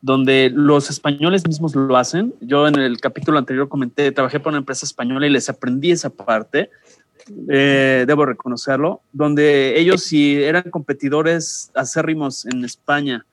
donde 0.00 0.50
los 0.52 0.90
españoles 0.90 1.46
mismos 1.46 1.74
lo 1.74 1.96
hacen. 1.96 2.34
Yo 2.40 2.66
en 2.68 2.76
el 2.76 3.00
capítulo 3.00 3.38
anterior 3.38 3.68
comenté, 3.68 4.10
trabajé 4.12 4.38
para 4.40 4.50
una 4.50 4.58
empresa 4.58 4.84
española 4.84 5.26
y 5.26 5.30
les 5.30 5.48
aprendí 5.48 5.92
esa 5.92 6.10
parte, 6.10 6.70
eh, 7.48 8.04
debo 8.06 8.26
reconocerlo, 8.26 9.00
donde 9.12 9.78
ellos 9.78 10.02
si 10.02 10.42
eran 10.42 10.64
competidores 10.70 11.70
acérrimos 11.74 12.46
en 12.46 12.64
España, 12.64 13.24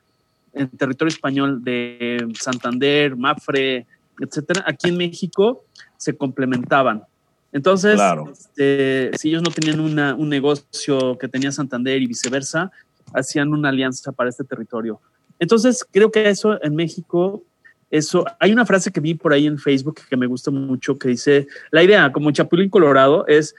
en 0.53 0.69
territorio 0.69 1.09
español 1.09 1.63
de 1.63 2.27
Santander, 2.39 3.15
Mafre, 3.15 3.87
etcétera, 4.19 4.63
aquí 4.67 4.89
en 4.89 4.97
México 4.97 5.63
se 5.97 6.15
complementaban. 6.15 7.03
Entonces, 7.51 7.99
este, 8.31 9.11
si 9.17 9.29
ellos 9.29 9.41
no 9.41 9.49
tenían 9.49 9.79
un 9.79 10.29
negocio 10.29 11.17
que 11.17 11.27
tenía 11.27 11.51
Santander 11.51 12.01
y 12.01 12.07
viceversa, 12.07 12.71
hacían 13.13 13.51
una 13.53 13.69
alianza 13.69 14.11
para 14.11 14.29
este 14.29 14.43
territorio. 14.43 15.01
Entonces, 15.39 15.85
creo 15.89 16.11
que 16.11 16.29
eso 16.29 16.63
en 16.63 16.75
México, 16.75 17.43
eso, 17.89 18.25
hay 18.39 18.51
una 18.51 18.65
frase 18.65 18.91
que 18.91 18.99
vi 18.99 19.15
por 19.15 19.33
ahí 19.33 19.47
en 19.47 19.57
Facebook 19.57 20.01
que 20.07 20.17
me 20.17 20.27
gusta 20.27 20.51
mucho 20.51 20.97
que 20.99 21.09
dice, 21.09 21.47
la 21.71 21.81
idea 21.81 22.11
como 22.11 22.31
Chapulín 22.31 22.69
Colorado 22.69 23.25
es, 23.27 23.55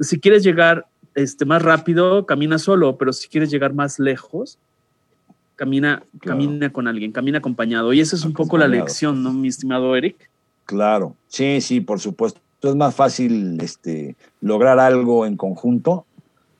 si 0.00 0.18
quieres 0.18 0.42
llegar 0.42 0.86
este, 1.14 1.44
más 1.44 1.62
rápido, 1.62 2.26
camina 2.26 2.58
solo, 2.58 2.96
pero 2.96 3.12
si 3.12 3.28
quieres 3.28 3.50
llegar 3.50 3.72
más 3.72 4.00
lejos, 4.00 4.58
camina, 5.54 6.02
camina 6.20 6.70
con 6.72 6.88
alguien, 6.88 7.12
camina 7.12 7.38
acompañado. 7.38 7.92
Y 7.92 8.00
esa 8.00 8.16
es 8.16 8.24
un 8.24 8.32
poco 8.32 8.58
la 8.58 8.66
lección, 8.66 9.22
¿no, 9.22 9.32
mi 9.32 9.48
estimado 9.48 9.94
Eric? 9.94 10.28
Claro, 10.64 11.14
sí, 11.28 11.60
sí, 11.60 11.80
por 11.80 12.00
supuesto 12.00 12.40
es 12.62 12.74
más 12.74 12.94
fácil 12.94 13.60
este, 13.60 14.16
lograr 14.40 14.78
algo 14.78 15.26
en 15.26 15.36
conjunto 15.36 16.06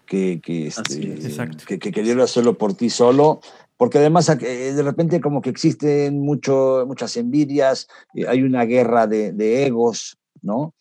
que, 0.07 0.41
que, 0.41 0.69
este, 0.69 1.19
que, 1.67 1.79
que 1.79 1.93
querer 1.93 2.21
hacerlo 2.21 2.57
por 2.57 2.75
ti 2.75 2.91
solo, 2.91 3.41
porque 3.77 3.99
además 3.99 4.29
eh, 4.29 4.73
de 4.75 4.83
repente 4.83 5.21
como 5.21 5.41
que 5.41 5.51
existen 5.51 6.21
mucho, 6.21 6.85
muchas 6.87 7.17
envidias, 7.17 7.89
eh, 8.15 8.27
hay 8.27 8.43
una 8.43 8.65
guerra 8.65 9.07
de, 9.07 9.33
de, 9.33 9.67
egos, 9.67 10.19
¿no? 10.43 10.75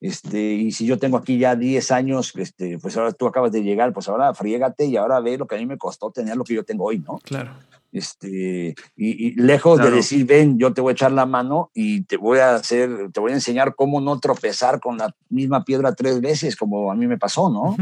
Este, 0.00 0.54
y 0.54 0.72
si 0.72 0.86
yo 0.86 0.98
tengo 0.98 1.16
aquí 1.16 1.38
ya 1.38 1.54
10 1.54 1.90
años, 1.92 2.32
este, 2.36 2.78
pues 2.78 2.96
ahora 2.96 3.12
tú 3.12 3.26
acabas 3.26 3.52
de 3.52 3.62
llegar, 3.62 3.92
pues 3.92 4.08
ahora 4.08 4.34
friégate 4.34 4.86
y 4.86 4.96
ahora 4.96 5.20
ve 5.20 5.38
lo 5.38 5.46
que 5.46 5.56
a 5.56 5.58
mí 5.58 5.66
me 5.66 5.78
costó 5.78 6.10
tener 6.10 6.36
lo 6.36 6.44
que 6.44 6.54
yo 6.54 6.64
tengo 6.64 6.86
hoy, 6.86 6.98
¿no? 6.98 7.18
Claro. 7.18 7.52
Este, 7.92 8.74
y, 8.96 9.40
lejos 9.40 9.80
de 9.80 9.90
decir, 9.90 10.24
ven, 10.24 10.58
yo 10.58 10.72
te 10.72 10.80
voy 10.80 10.90
a 10.90 10.92
echar 10.92 11.12
la 11.12 11.26
mano 11.26 11.70
y 11.74 12.02
te 12.02 12.16
voy 12.16 12.38
a 12.38 12.54
hacer, 12.54 13.10
te 13.12 13.20
voy 13.20 13.32
a 13.32 13.34
enseñar 13.34 13.74
cómo 13.74 14.00
no 14.00 14.20
tropezar 14.20 14.80
con 14.80 14.98
la 14.98 15.14
misma 15.28 15.64
piedra 15.64 15.94
tres 15.94 16.20
veces, 16.20 16.56
como 16.56 16.92
a 16.92 16.94
mí 16.94 17.06
me 17.06 17.18
pasó, 17.18 17.50
¿no? 17.50 17.76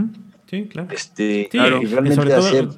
Sí, 0.49 0.65
claro. 0.65 0.89
Este, 0.91 1.47
claro. 1.51 1.79
realmente 1.83 2.17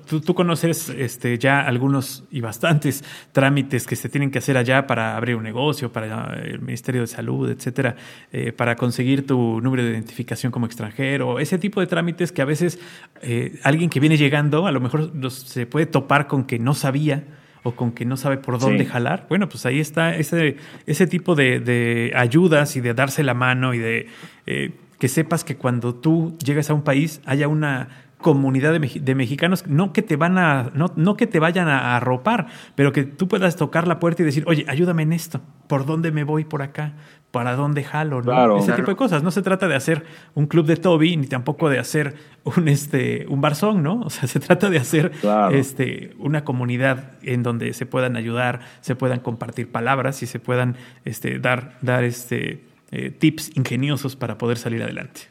tú, 0.09 0.35
conoces 0.35 0.89
este, 0.89 1.39
ya 1.39 1.61
algunos 1.61 2.25
y 2.29 2.41
bastantes 2.41 3.05
trámites 3.31 3.87
que 3.87 3.95
se 3.95 4.09
tienen 4.09 4.33
que 4.33 4.39
hacer 4.39 4.57
allá 4.57 4.89
para 4.89 5.17
abrir 5.17 5.37
un 5.37 5.45
negocio, 5.45 5.93
para 5.93 6.35
el 6.35 6.61
Ministerio 6.61 7.03
de 7.03 7.07
Salud, 7.07 7.49
etcétera, 7.49 7.95
eh, 8.33 8.51
para 8.51 8.75
conseguir 8.75 9.25
tu 9.25 9.61
número 9.61 9.85
de 9.85 9.91
identificación 9.91 10.51
como 10.51 10.67
extranjero, 10.67 11.39
ese 11.39 11.59
tipo 11.59 11.79
de 11.79 11.87
trámites 11.87 12.33
que 12.33 12.43
a 12.43 12.45
veces 12.45 12.81
eh, 13.23 13.61
alguien 13.63 13.89
que 13.89 14.01
viene 14.01 14.17
llegando 14.17 14.67
a 14.67 14.73
lo 14.73 14.81
mejor 14.81 15.13
se 15.31 15.65
puede 15.67 15.87
topar 15.87 16.27
con 16.27 16.47
que 16.47 16.59
no 16.59 16.75
sabía 16.75 17.20
o 17.63 17.73
con 17.73 17.93
que 17.93 18.05
no 18.05 18.17
sabe 18.17 18.39
por 18.39 18.59
dónde 18.59 18.87
jalar. 18.87 19.27
Bueno, 19.29 19.49
pues 19.49 19.67
ahí 19.67 19.81
está 19.81 20.15
ese, 20.15 20.57
ese 20.87 21.07
tipo 21.07 21.35
de, 21.35 22.13
ayudas 22.15 22.77
y 22.77 22.81
de 22.81 22.95
darse 22.95 23.23
la 23.23 23.35
mano 23.35 23.75
y 23.75 23.79
de 23.79 24.07
eh, 24.47 24.73
que 24.99 25.09
sepas 25.09 25.45
que 25.45 25.57
cuando 25.57 25.95
tú 25.95 26.37
llegas 26.45 26.71
a 26.71 26.75
un 26.75 26.83
país 26.83 27.21
haya 27.25 27.49
una 27.49 27.89
comunidad 28.21 28.79
de, 28.79 29.15
mexicanos, 29.15 29.67
no 29.67 29.93
que 29.93 30.03
te 30.03 30.17
van 30.17 30.39
a, 30.39 30.71
no, 30.75 30.93
no 30.97 31.17
que 31.17 31.27
te 31.27 31.39
vayan 31.39 31.69
a 31.69 31.97
arropar, 31.97 32.49
pero 32.75 32.93
que 32.93 33.05
tú 33.05 33.29
puedas 33.29 33.57
tocar 33.57 33.89
la 33.89 33.99
puerta 33.99 34.23
y 34.23 34.27
decir, 34.27 34.45
oye, 34.47 34.65
ayúdame 34.69 35.03
en 35.03 35.13
esto, 35.13 35.41
¿por 35.67 35.87
dónde 35.87 36.13
me 36.13 36.25
voy 36.25 36.45
por 36.45 36.61
acá? 36.61 36.93
¿Para 37.31 37.55
dónde 37.55 37.85
jalo? 37.85 38.23
¿no? 38.23 38.59
Ese 38.59 38.73
tipo 38.73 38.91
de 38.91 38.97
cosas. 38.97 39.23
No 39.23 39.31
se 39.31 39.43
trata 39.43 39.69
de 39.69 39.77
hacer 39.77 40.05
un 40.35 40.47
club 40.47 40.67
de 40.67 40.77
Toby, 40.77 41.17
ni 41.17 41.27
tampoco 41.27 41.69
de 41.69 41.79
hacer 41.79 42.17
un, 42.45 42.69
este, 42.69 43.27
un 43.29 43.41
barzón, 43.41 43.83
¿no? 43.83 44.01
O 44.01 44.11
sea, 44.11 44.27
se 44.29 44.41
trata 44.41 44.69
de 44.69 44.79
hacer 44.79 45.13
este, 45.53 46.15
una 46.19 46.45
comunidad 46.45 47.13
en 47.23 47.43
donde 47.43 47.73
se 47.73 47.87
puedan 47.87 48.17
ayudar, 48.17 48.61
se 48.81 48.97
puedan 48.97 49.21
compartir 49.21 49.71
palabras 49.71 50.23
y 50.23 50.27
se 50.27 50.41
puedan 50.41 50.77
este, 51.05 51.39
dar, 51.39 51.79
dar 51.83 52.05
este, 52.05 52.65
eh, 52.91 53.11
tips 53.11 53.57
ingeniosos 53.57 54.17
para 54.17 54.37
poder 54.37 54.59
salir 54.59 54.83
adelante. 54.83 55.23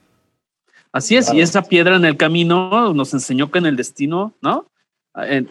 Así 0.91 1.17
es, 1.17 1.31
y 1.33 1.41
esa 1.41 1.61
piedra 1.63 1.97
en 1.97 2.05
el 2.05 2.17
camino 2.17 2.93
nos 2.93 3.13
enseñó 3.13 3.51
que 3.51 3.59
en 3.59 3.67
el 3.67 3.75
destino, 3.75 4.33
¿no? 4.41 4.65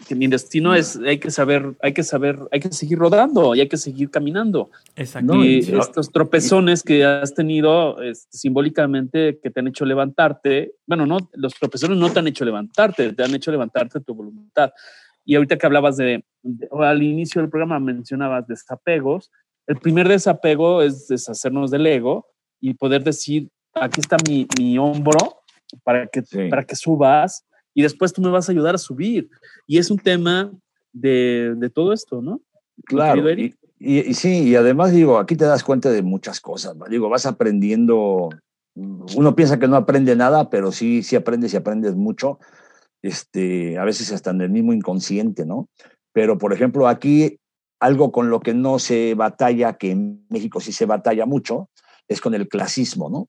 Que 0.07 0.15
mi 0.15 0.27
destino 0.27 0.73
es, 0.73 0.97
hay 0.97 1.19
que 1.19 1.31
saber, 1.31 1.75
hay 1.81 1.93
que 1.93 2.03
saber, 2.03 2.39
hay 2.51 2.59
que 2.59 2.71
seguir 2.71 2.97
rodando 2.97 3.55
y 3.55 3.61
hay 3.61 3.67
que 3.67 3.77
seguir 3.77 4.09
caminando. 4.09 4.69
Exacto. 4.95 5.43
Y 5.43 5.59
estos 5.59 6.11
tropezones 6.11 6.83
que 6.83 7.05
has 7.05 7.33
tenido 7.33 8.01
este, 8.01 8.37
simbólicamente 8.37 9.39
que 9.41 9.49
te 9.49 9.59
han 9.59 9.67
hecho 9.67 9.85
levantarte, 9.85 10.73
bueno, 10.85 11.05
no, 11.05 11.17
los 11.33 11.53
tropezones 11.55 11.97
no 11.97 12.11
te 12.11 12.19
han 12.19 12.27
hecho 12.27 12.45
levantarte, 12.45 13.13
te 13.13 13.23
han 13.23 13.35
hecho 13.35 13.51
levantarte 13.51 13.99
tu 14.01 14.13
voluntad. 14.13 14.71
Y 15.25 15.35
ahorita 15.35 15.57
que 15.57 15.65
hablabas 15.65 15.97
de, 15.97 16.23
al 16.71 17.03
inicio 17.03 17.41
del 17.41 17.49
programa 17.49 17.79
mencionabas 17.79 18.47
desapegos, 18.47 19.31
el 19.67 19.77
primer 19.77 20.07
desapego 20.07 20.81
es 20.81 21.07
deshacernos 21.07 21.69
del 21.69 21.85
ego 21.85 22.27
y 22.59 22.73
poder 22.73 23.03
decir, 23.03 23.49
aquí 23.73 24.01
está 24.01 24.17
mi, 24.27 24.47
mi 24.57 24.77
hombro 24.77 25.43
para 25.83 26.07
que, 26.07 26.23
para 26.49 26.63
que 26.63 26.75
subas 26.75 27.45
y 27.73 27.83
después 27.83 28.13
tú 28.13 28.21
me 28.21 28.29
vas 28.29 28.49
a 28.49 28.51
ayudar 28.51 28.75
a 28.75 28.79
subir. 28.79 29.29
Y 29.67 29.77
es 29.77 29.91
un 29.91 29.99
tema 29.99 30.51
de, 30.91 31.53
de 31.57 31.69
todo 31.69 31.93
esto, 31.93 32.21
¿no? 32.21 32.41
Claro. 32.85 33.29
Y, 33.31 33.55
y, 33.79 34.13
sí, 34.13 34.49
y 34.49 34.55
además 34.55 34.91
digo, 34.91 35.17
aquí 35.17 35.35
te 35.35 35.45
das 35.45 35.63
cuenta 35.63 35.89
de 35.89 36.01
muchas 36.01 36.39
cosas. 36.39 36.75
Digo, 36.89 37.09
vas 37.09 37.25
aprendiendo. 37.25 38.29
Uno 38.75 39.35
piensa 39.35 39.59
que 39.59 39.67
no 39.67 39.75
aprende 39.75 40.15
nada, 40.15 40.49
pero 40.49 40.71
sí, 40.71 41.03
sí 41.03 41.15
aprendes 41.15 41.53
y 41.53 41.57
aprendes 41.57 41.95
mucho. 41.95 42.39
Este, 43.01 43.77
a 43.77 43.85
veces 43.85 44.11
hasta 44.11 44.31
en 44.31 44.41
el 44.41 44.49
mismo 44.49 44.73
inconsciente, 44.73 45.45
¿no? 45.45 45.69
Pero, 46.11 46.37
por 46.37 46.53
ejemplo, 46.53 46.87
aquí 46.87 47.39
algo 47.79 48.11
con 48.11 48.29
lo 48.29 48.41
que 48.41 48.53
no 48.53 48.79
se 48.79 49.13
batalla, 49.15 49.73
que 49.73 49.91
en 49.91 50.25
México 50.29 50.59
sí 50.59 50.73
se 50.73 50.85
batalla 50.85 51.25
mucho, 51.25 51.69
es 52.07 52.19
con 52.19 52.33
el 52.33 52.49
clasismo, 52.49 53.09
¿no? 53.09 53.27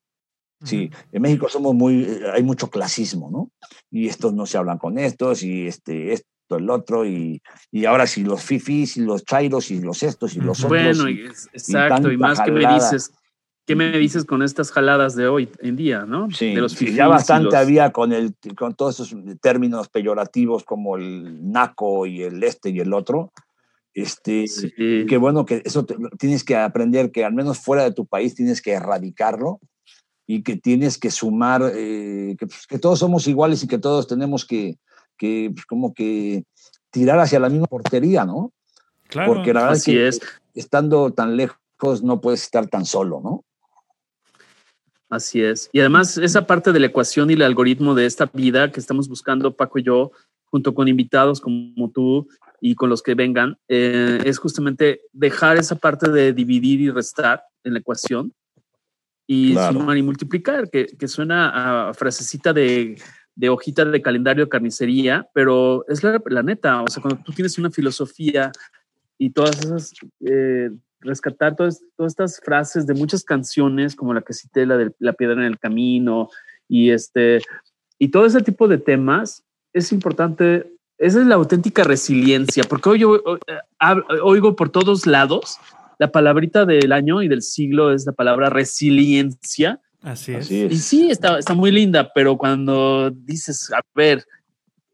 Sí, 0.62 0.90
en 1.12 1.22
México 1.22 1.48
somos 1.48 1.74
muy, 1.74 2.02
eh, 2.04 2.22
hay 2.34 2.42
mucho 2.42 2.68
clasismo, 2.68 3.30
¿no? 3.30 3.50
Y 3.90 4.08
estos 4.08 4.34
no 4.34 4.44
se 4.44 4.58
hablan 4.58 4.78
con 4.78 4.98
estos 4.98 5.42
y 5.42 5.66
este, 5.66 6.12
esto, 6.12 6.28
el 6.58 6.68
otro, 6.68 7.06
y, 7.06 7.40
y 7.70 7.84
ahora 7.86 8.06
si 8.06 8.24
los 8.24 8.42
fifis 8.42 8.96
y 8.96 9.00
los 9.00 9.24
chairos 9.24 9.70
y 9.70 9.80
los 9.80 10.02
estos 10.02 10.34
y 10.34 10.40
los 10.40 10.64
otros. 10.64 10.68
Bueno, 10.68 11.08
exacto, 11.08 12.12
y, 12.12 12.16
más 12.18 12.40
que 12.40 12.50
me 12.50 12.74
dices, 12.74 13.12
¿qué 13.66 13.74
me 13.74 13.96
dices 13.98 14.24
con 14.24 14.42
estas 14.42 14.70
jaladas 14.70 15.14
de 15.14 15.28
hoy 15.28 15.48
en 15.60 15.76
día, 15.76 16.04
no? 16.04 16.28
Sí, 16.30 16.54
ya 16.92 17.08
bastante 17.08 17.56
había 17.56 17.90
con, 17.92 18.12
el, 18.12 18.34
con 18.56 18.74
todos 18.74 19.00
esos 19.00 19.16
términos 19.40 19.88
peyorativos 19.88 20.64
como 20.64 20.96
el 20.96 21.50
naco 21.50 22.04
y 22.04 22.22
el 22.22 22.42
este 22.42 22.70
y 22.70 22.80
el 22.80 22.92
otro. 22.92 23.32
Este, 23.94 24.44
que 24.76 25.16
bueno, 25.16 25.44
que 25.44 25.62
eso 25.64 25.84
tienes 26.18 26.44
que 26.44 26.56
aprender 26.56 27.10
que 27.10 27.24
al 27.24 27.32
menos 27.32 27.58
fuera 27.58 27.82
de 27.82 27.92
tu 27.92 28.06
país 28.06 28.34
tienes 28.34 28.62
que 28.62 28.72
erradicarlo 28.72 29.58
y 30.32 30.44
que 30.44 30.56
tienes 30.56 30.96
que 30.96 31.10
sumar, 31.10 31.72
eh, 31.74 32.36
pues, 32.38 32.64
que, 32.68 32.78
todos 32.78 33.00
somos 33.00 33.26
iguales 33.26 33.64
y 33.64 33.66
que 33.66 33.78
todos 33.78 34.06
tenemos 34.06 34.44
que, 34.44 34.78
que 35.18 35.50
pues, 35.52 35.66
como 35.66 35.92
que 35.92 36.44
tirar 36.90 37.18
hacia 37.18 37.40
la 37.40 37.48
misma 37.48 37.66
portería, 37.66 38.24
¿no? 38.24 38.52
Claro, 39.08 39.34
Porque 39.34 39.52
la 39.52 39.62
verdad 39.62 39.76
es 39.76 39.84
que 39.84 40.08
estando 40.54 41.12
tan 41.12 41.36
lejos 41.36 42.04
no 42.04 42.20
puedes 42.20 42.44
estar 42.44 42.68
tan 42.68 42.84
solo, 42.84 43.20
¿no? 43.20 43.44
Así 45.08 45.42
es. 45.42 45.68
Y 45.72 45.80
además 45.80 46.16
esa 46.16 46.46
parte 46.46 46.70
de 46.70 46.78
la 46.78 46.86
ecuación 46.86 47.28
y 47.30 47.32
el 47.32 47.42
algoritmo 47.42 47.96
de 47.96 48.06
esta 48.06 48.30
vida 48.32 48.70
que 48.70 48.78
estamos 48.78 49.08
buscando 49.08 49.56
Paco 49.56 49.80
y 49.80 49.82
yo, 49.82 50.12
junto 50.44 50.76
con 50.76 50.86
invitados 50.86 51.40
como 51.40 51.90
tú 51.90 52.28
y 52.60 52.76
con 52.76 52.88
los 52.88 53.02
que 53.02 53.16
vengan, 53.16 53.58
eh, 53.66 54.20
es 54.24 54.38
justamente 54.38 55.00
dejar 55.12 55.56
esa 55.56 55.74
parte 55.74 56.08
de 56.08 56.32
dividir 56.32 56.80
y 56.80 56.90
restar 56.90 57.42
en 57.64 57.72
la 57.72 57.80
ecuación 57.80 58.32
y 59.32 59.54
sumar 59.54 59.96
y 59.96 60.02
multiplicar, 60.02 60.68
que, 60.70 60.86
que, 60.86 61.06
suena 61.06 61.88
a 61.88 61.94
frasecita 61.94 62.52
de, 62.52 63.00
de 63.36 63.48
hojita 63.48 63.84
de 63.84 64.02
calendario 64.02 64.44
de 64.44 64.50
carnicería, 64.50 65.28
pero 65.32 65.84
es 65.86 66.02
la, 66.02 66.20
la, 66.26 66.42
neta, 66.42 66.82
o 66.82 66.88
sea, 66.88 67.00
cuando 67.00 67.22
tú 67.22 67.30
tienes 67.30 67.56
una 67.56 67.70
filosofía 67.70 68.50
y 69.18 69.30
todas 69.30 69.60
esas, 69.60 69.92
eh, 70.26 70.70
rescatar 70.98 71.54
todas, 71.54 71.80
todas 71.96 72.10
estas 72.10 72.40
frases 72.44 72.88
de 72.88 72.94
muchas 72.94 73.22
canciones, 73.22 73.94
como 73.94 74.14
la 74.14 74.22
que 74.22 74.32
cité, 74.32 74.66
la 74.66 74.76
de 74.76 74.90
La 74.98 75.12
piedra 75.12 75.34
en 75.34 75.46
el 75.46 75.60
camino, 75.60 76.28
y 76.66 76.90
este, 76.90 77.40
y 78.00 78.08
todo 78.08 78.26
ese 78.26 78.40
tipo 78.40 78.66
de 78.66 78.78
temas, 78.78 79.44
es 79.72 79.92
importante, 79.92 80.72
esa 80.98 81.20
es 81.20 81.26
la 81.28 81.36
auténtica 81.36 81.84
resiliencia, 81.84 82.64
porque 82.68 82.88
hoy 82.88 82.98
yo 82.98 83.14
eh, 83.46 84.20
oigo 84.24 84.56
por 84.56 84.70
todos 84.70 85.06
lados 85.06 85.60
la 86.00 86.10
palabrita 86.10 86.64
del 86.64 86.92
año 86.92 87.20
y 87.20 87.28
del 87.28 87.42
siglo 87.42 87.92
es 87.92 88.06
la 88.06 88.12
palabra 88.12 88.48
resiliencia. 88.48 89.82
Así 90.00 90.32
es. 90.32 90.50
Y 90.50 90.78
sí, 90.78 91.10
está, 91.10 91.38
está 91.38 91.52
muy 91.52 91.70
linda, 91.70 92.10
pero 92.14 92.38
cuando 92.38 93.10
dices, 93.10 93.70
a 93.70 93.82
ver, 93.94 94.24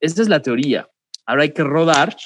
esta 0.00 0.20
es 0.20 0.28
la 0.28 0.42
teoría, 0.42 0.88
ahora 1.24 1.44
hay 1.44 1.52
que 1.52 1.62
rodar 1.62 2.16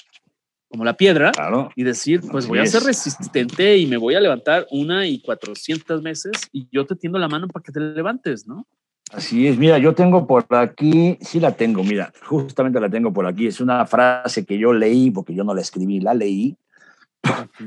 como 0.71 0.87
la 0.87 0.97
piedra 0.97 1.31
y 1.77 1.83
decir, 1.83 2.23
pues 2.31 2.47
voy 2.47 2.61
a 2.61 2.67
ser 2.67 2.83
resistente 2.85 3.77
y 3.77 3.85
me 3.85 3.99
voy 3.99 4.15
a 4.15 4.21
levantar 4.21 4.67
una 4.71 5.07
y 5.07 5.21
cuatrocientas 5.21 6.01
veces 6.01 6.33
y 6.51 6.67
yo 6.73 6.87
te 6.87 6.95
tiendo 6.95 7.19
la 7.19 7.29
mano 7.29 7.49
para 7.49 7.63
que 7.63 7.73
te 7.73 7.81
levantes, 7.81 8.47
¿no? 8.47 8.67
Así 9.13 9.47
es, 9.47 9.59
mira, 9.59 9.77
yo 9.77 9.95
tengo 9.95 10.27
por 10.27 10.47
aquí, 10.55 11.19
sí 11.21 11.39
la 11.39 11.53
tengo, 11.53 11.85
mira, 11.85 12.15
justamente 12.25 12.81
la 12.81 12.89
tengo 12.89 13.13
por 13.13 13.27
aquí, 13.27 13.47
es 13.47 13.61
una 13.61 13.85
frase 13.85 14.47
que 14.47 14.57
yo 14.57 14.73
leí, 14.73 15.11
porque 15.11 15.35
yo 15.35 15.45
no 15.45 15.53
la 15.53 15.61
escribí, 15.61 16.01
la 16.01 16.15
leí, 16.15 16.57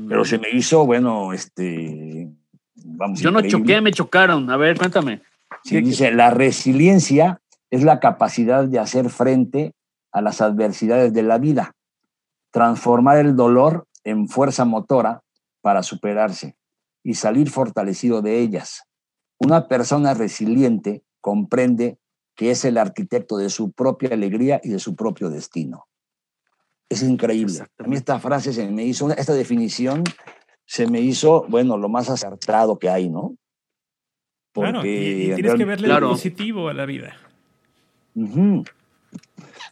pero 0.08 0.24
se 0.24 0.38
me 0.38 0.50
hizo, 0.50 0.84
bueno, 0.86 1.32
este, 1.32 2.28
vamos. 2.74 3.20
Yo 3.20 3.30
no 3.30 3.40
choqué, 3.42 3.80
me 3.80 3.92
chocaron. 3.92 4.50
A 4.50 4.56
ver, 4.56 4.76
cuéntame. 4.78 5.22
Sí, 5.62 5.80
dice, 5.80 6.10
la 6.10 6.30
resiliencia 6.30 7.40
es 7.70 7.84
la 7.84 8.00
capacidad 8.00 8.64
de 8.64 8.78
hacer 8.78 9.10
frente 9.10 9.72
a 10.12 10.20
las 10.20 10.40
adversidades 10.40 11.12
de 11.12 11.22
la 11.22 11.38
vida, 11.38 11.74
transformar 12.50 13.18
el 13.18 13.34
dolor 13.34 13.86
en 14.04 14.28
fuerza 14.28 14.64
motora 14.64 15.22
para 15.60 15.82
superarse 15.82 16.56
y 17.02 17.14
salir 17.14 17.50
fortalecido 17.50 18.22
de 18.22 18.40
ellas. 18.40 18.84
Una 19.38 19.66
persona 19.66 20.14
resiliente 20.14 21.02
comprende 21.20 21.98
que 22.36 22.50
es 22.50 22.64
el 22.64 22.78
arquitecto 22.78 23.36
de 23.36 23.48
su 23.48 23.72
propia 23.72 24.10
alegría 24.10 24.60
y 24.62 24.70
de 24.70 24.78
su 24.78 24.94
propio 24.94 25.30
destino. 25.30 25.86
Es 26.88 27.02
increíble. 27.02 27.60
A 27.78 27.84
mí 27.84 27.96
esta 27.96 28.18
frase 28.18 28.52
se 28.52 28.68
me 28.68 28.84
hizo, 28.84 29.10
esta 29.10 29.32
definición 29.34 30.04
se 30.66 30.86
me 30.86 31.00
hizo, 31.00 31.44
bueno, 31.48 31.76
lo 31.76 31.88
más 31.88 32.08
acertado 32.10 32.78
que 32.78 32.88
hay, 32.88 33.08
¿no? 33.08 33.36
Porque 34.52 35.30
y, 35.32 35.34
tienes 35.34 35.54
que 35.54 35.64
verle 35.64 35.88
lo 35.88 36.10
positivo 36.10 36.68
a 36.68 36.74
la 36.74 36.86
vida. 36.86 37.16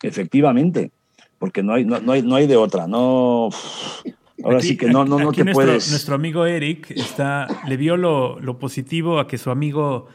Efectivamente, 0.03 0.91
porque 1.39 1.63
no 1.63 1.75
hay, 1.75 1.85
no, 1.85 2.13
hay, 2.13 2.23
no 2.23 2.35
hay 2.35 2.47
de 2.47 2.57
otra, 2.57 2.87
no... 2.87 3.51
Ahora 4.45 4.61
sí 4.61 4.77
que 4.77 4.87
no, 4.87 5.05
no, 5.05 5.21
no 5.21 5.31
te 5.31 5.45
nuestro, 5.45 5.53
puedes... 5.53 5.91
Nuestro 5.91 6.17
amigo 6.17 6.47
Eric 6.47 6.91
está, 6.91 7.47
le 7.69 7.77
vio 7.77 7.97
lo, 7.97 8.41
lo 8.41 8.59
positivo 8.59 9.21
a 9.21 9.29
que 9.29 9.39
su 9.39 9.51
amigo 9.51 10.09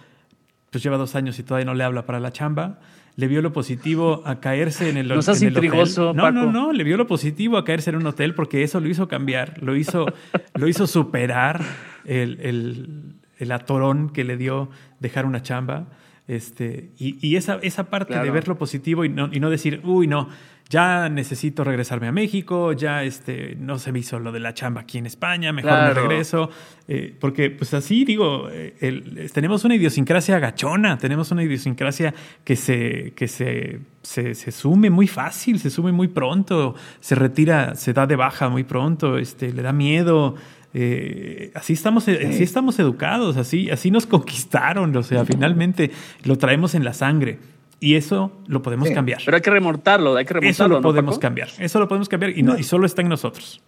pues 0.69 0.83
lleva 0.83 0.97
dos 0.97 1.15
años 1.15 1.39
y 1.39 1.43
todavía 1.43 1.65
no 1.65 1.73
le 1.73 1.85
habla 1.85 2.05
para 2.05 2.19
la 2.19 2.33
chamba 2.33 2.79
le 3.17 3.27
vio 3.27 3.41
lo 3.41 3.51
positivo 3.51 4.21
a 4.25 4.39
caerse 4.39 4.89
en 4.89 4.97
el, 4.97 5.07
no 5.07 5.15
en 5.15 5.43
intrigoso, 5.43 6.13
No, 6.13 6.31
no, 6.31 6.51
no, 6.51 6.71
le 6.71 6.83
vio 6.83 6.97
lo 6.97 7.07
positivo 7.07 7.57
a 7.57 7.65
caerse 7.65 7.89
en 7.89 7.95
un 7.95 8.05
hotel 8.05 8.35
porque 8.35 8.61
eso 8.61 8.79
lo 8.79 8.87
hizo 8.87 9.07
cambiar, 9.07 9.61
lo 9.61 9.75
hizo, 9.75 10.05
lo 10.53 10.67
hizo 10.67 10.85
superar 10.85 11.61
el, 12.05 12.39
el, 12.41 13.15
el, 13.39 13.51
atorón 13.51 14.11
que 14.11 14.23
le 14.23 14.37
dio 14.37 14.69
dejar 14.99 15.25
una 15.25 15.41
chamba. 15.41 15.87
Este, 16.27 16.91
y, 16.99 17.17
y 17.27 17.37
esa, 17.37 17.57
esa 17.63 17.89
parte 17.89 18.19
de 18.19 18.29
ver 18.29 18.47
lo 18.47 18.59
positivo 18.59 19.03
y 19.03 19.09
no, 19.09 19.29
y 19.31 19.39
no 19.39 19.49
decir, 19.49 19.81
uy, 19.83 20.05
no, 20.05 20.29
ya 20.69 21.07
necesito 21.09 21.63
regresarme 21.63 22.07
a 22.07 22.11
México, 22.11 22.73
ya 22.73 23.03
este, 23.03 23.55
no 23.59 23.79
se 23.79 23.91
me 23.91 23.99
hizo 23.99 24.19
lo 24.19 24.31
de 24.31 24.39
la 24.39 24.53
chamba 24.53 24.81
aquí 24.81 24.97
en 24.97 25.05
España, 25.05 25.53
mejor 25.53 25.71
me 25.71 25.93
regreso. 25.93 26.49
Eh, 26.89 27.15
porque 27.19 27.49
pues 27.49 27.73
así 27.73 28.05
digo, 28.05 28.47
eh, 28.51 29.29
tenemos 29.33 29.63
una 29.63 29.75
idiosincrasia 29.75 30.39
gachona, 30.39 30.97
tenemos 30.97 31.31
una 31.31 31.43
idiosincrasia 31.43 32.13
que 32.43 32.55
se, 32.55 33.13
que 33.15 33.27
se, 33.27 33.79
se, 34.01 34.51
sume 34.51 34.89
muy 34.89 35.07
fácil, 35.07 35.59
se 35.59 35.69
sume 35.69 35.91
muy 35.91 36.09
pronto, 36.09 36.75
se 36.99 37.15
retira, 37.15 37.75
se 37.75 37.93
da 37.93 38.05
de 38.05 38.15
baja 38.15 38.49
muy 38.49 38.63
pronto, 38.63 39.17
este, 39.17 39.53
le 39.53 39.61
da 39.61 39.71
miedo. 39.73 40.35
Eh, 40.73 41.51
así 41.55 41.73
estamos, 41.73 42.07
así 42.07 42.43
estamos 42.43 42.77
educados, 42.79 43.37
así, 43.37 43.69
así 43.69 43.89
nos 43.89 44.05
conquistaron, 44.07 44.95
o 44.95 45.03
sea, 45.03 45.23
finalmente 45.23 45.91
lo 46.23 46.37
traemos 46.37 46.75
en 46.75 46.83
la 46.83 46.93
sangre. 46.93 47.39
Y 47.79 47.95
eso 47.95 48.31
lo 48.47 48.61
podemos 48.61 48.89
cambiar. 48.89 49.21
Pero 49.23 49.35
hay 49.35 49.41
que 49.41 49.51
remontarlo, 49.51 50.15
hay 50.15 50.25
que 50.25 50.33
remontarlo. 50.33 50.51
Eso 50.51 50.67
lo 50.67 50.81
podemos 50.81 51.19
cambiar. 51.19 51.49
Eso 51.59 51.79
lo 51.79 51.87
podemos 51.87 52.09
cambiar 52.09 52.37
y, 52.37 52.43
no, 52.43 52.57
y 52.57 52.63
solo 52.63 52.85
está 52.85 53.01
en 53.01 53.09
nosotros. 53.09 53.61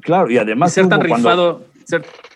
Claro, 0.00 0.30
y 0.30 0.38
además. 0.38 0.72
ser 0.72 0.88
tan 0.88 1.00
rifado. 1.00 1.64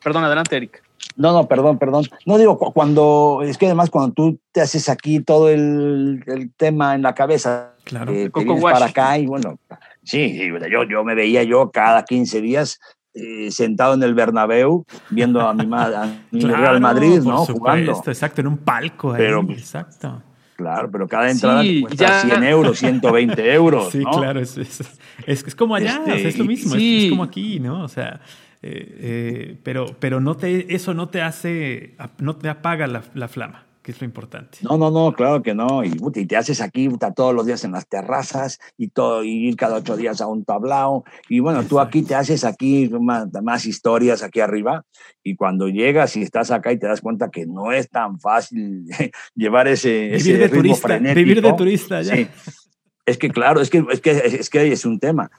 perdón, 0.03 0.25
adelante, 0.25 0.57
Eric. 0.57 0.83
No, 1.17 1.33
no, 1.33 1.47
perdón, 1.47 1.79
perdón. 1.79 2.05
No 2.27 2.39
digo 2.39 2.59
cuando. 2.59 3.41
Es 3.45 3.57
que 3.57 3.67
además, 3.67 3.91
cuando 3.91 4.13
tú 4.13 4.39
te 4.53 4.61
haces 4.61 4.89
aquí 4.89 5.21
todo 5.21 5.49
el, 5.49 6.53
tema 6.57 6.95
en 6.95 7.03
la 7.03 7.15
cabeza. 7.15 7.73
Claro. 7.85 8.13
Eh, 8.13 8.31
te 8.31 8.61
para 8.61 8.87
acá 8.87 9.19
y 9.19 9.27
bueno. 9.27 9.59
Sí, 10.03 10.51
yo, 10.71 10.85
yo 10.85 11.05
me 11.05 11.15
veía 11.15 11.45
yo 11.45 11.71
cada 11.71 12.05
15 12.05 12.41
días 12.41 12.79
eh, 13.15 13.51
sentado 13.53 13.95
en 13.95 14.03
el 14.03 14.13
Bernabéu 14.13 14.85
viendo 15.09 15.41
a 15.41 15.55
mi, 15.55 15.73
a 15.73 16.19
Real 16.33 16.81
Madrid, 16.81 17.21
¿no? 17.23 17.45
Jugando. 17.47 18.03
Exacto, 18.07 18.41
en 18.41 18.49
un 18.49 18.59
palco 18.59 19.13
ahí. 19.13 19.19
Pero, 19.19 19.43
exacto. 19.51 20.21
Claro, 20.57 20.91
pero 20.91 21.09
cada 21.09 21.31
entrada 21.31 21.63
cuesta 21.81 22.21
100 22.21 22.45
euros, 22.45 22.79
120 22.79 23.53
euros. 23.55 23.91
Sí, 23.91 24.05
claro, 24.05 24.41
es, 24.41 24.57
es, 24.57 24.83
es, 25.27 25.55
como 25.55 25.75
allá, 25.75 26.03
este, 26.07 26.29
es 26.29 26.39
lo 26.39 26.45
mismo, 26.45 26.75
es, 26.77 27.11
como 27.11 27.25
aquí, 27.25 27.59
¿no? 27.59 27.83
O 27.83 27.89
sea, 27.89 28.21
eh, 28.63 28.97
eh, 29.01 29.57
pero, 29.63 29.87
pero 29.99 30.21
no 30.21 30.37
te, 30.37 30.75
eso 30.75 30.95
no 30.95 31.09
te 31.09 31.23
hace, 31.23 31.97
no 32.19 32.37
te 32.37 32.49
apaga 32.49 32.87
la, 32.87 33.03
la 33.15 33.29
flama 33.29 33.64
que 33.85 33.93
es 33.93 34.01
lo 34.01 34.07
importante. 34.07 34.59
No, 34.63 34.79
no, 34.79 34.91
no, 34.91 35.13
claro 35.13 35.43
que 35.43 35.55
no. 35.55 35.85
Y, 35.85 35.91
te 36.27 36.37
haces 36.39 36.63
aquí 36.63 36.89
todos 37.15 37.35
los 37.35 37.45
días 37.45 37.65
en 37.65 37.73
las 37.73 37.87
terrazas 37.87 38.59
y, 38.79 38.89
todo, 38.89 39.23
y 39.23 39.47
ir 39.47 39.57
cada 39.57 39.77
ocho 39.77 39.95
días 39.95 40.23
a 40.23 40.27
un 40.27 40.43
tablao. 40.43 41.05
Y 41.29 41.41
bueno, 41.41 41.65
tú 41.65 41.79
aquí 41.79 42.03
te 42.03 42.15
haces 42.15 42.45
aquí 42.45 42.89
más, 42.89 43.29
más, 43.43 43.67
historias 43.67 44.23
aquí 44.23 44.41
arriba. 44.41 44.87
Y 45.23 45.37
cuando 45.37 45.69
llegas 45.69 46.17
y 46.17 46.23
estás 46.23 46.51
acá 46.51 46.73
y 46.73 46.79
te 46.79 46.87
das 46.87 47.03
cuenta 47.03 47.31
que 47.31 47.45
no 47.45 47.73
es 47.73 47.91
tan 47.91 48.19
fácil 48.19 48.87
llevar 49.35 49.69
ese, 49.69 49.91
vivir 49.91 50.17
ese 50.17 50.39
de 50.39 50.49
turista, 50.49 50.99
Vivir 50.99 51.43
de 51.43 51.53
turista, 51.53 52.01
ya. 52.01 52.17
Sí. 52.17 52.27
Es 53.07 53.19
que 53.19 53.29
claro, 53.29 53.61
es 53.61 53.69
que, 53.69 53.85
es 53.91 54.01
que, 54.01 54.11
es 54.13 54.49
que 54.49 54.73
es 54.73 54.87
un 54.87 54.99
tema. 54.99 55.31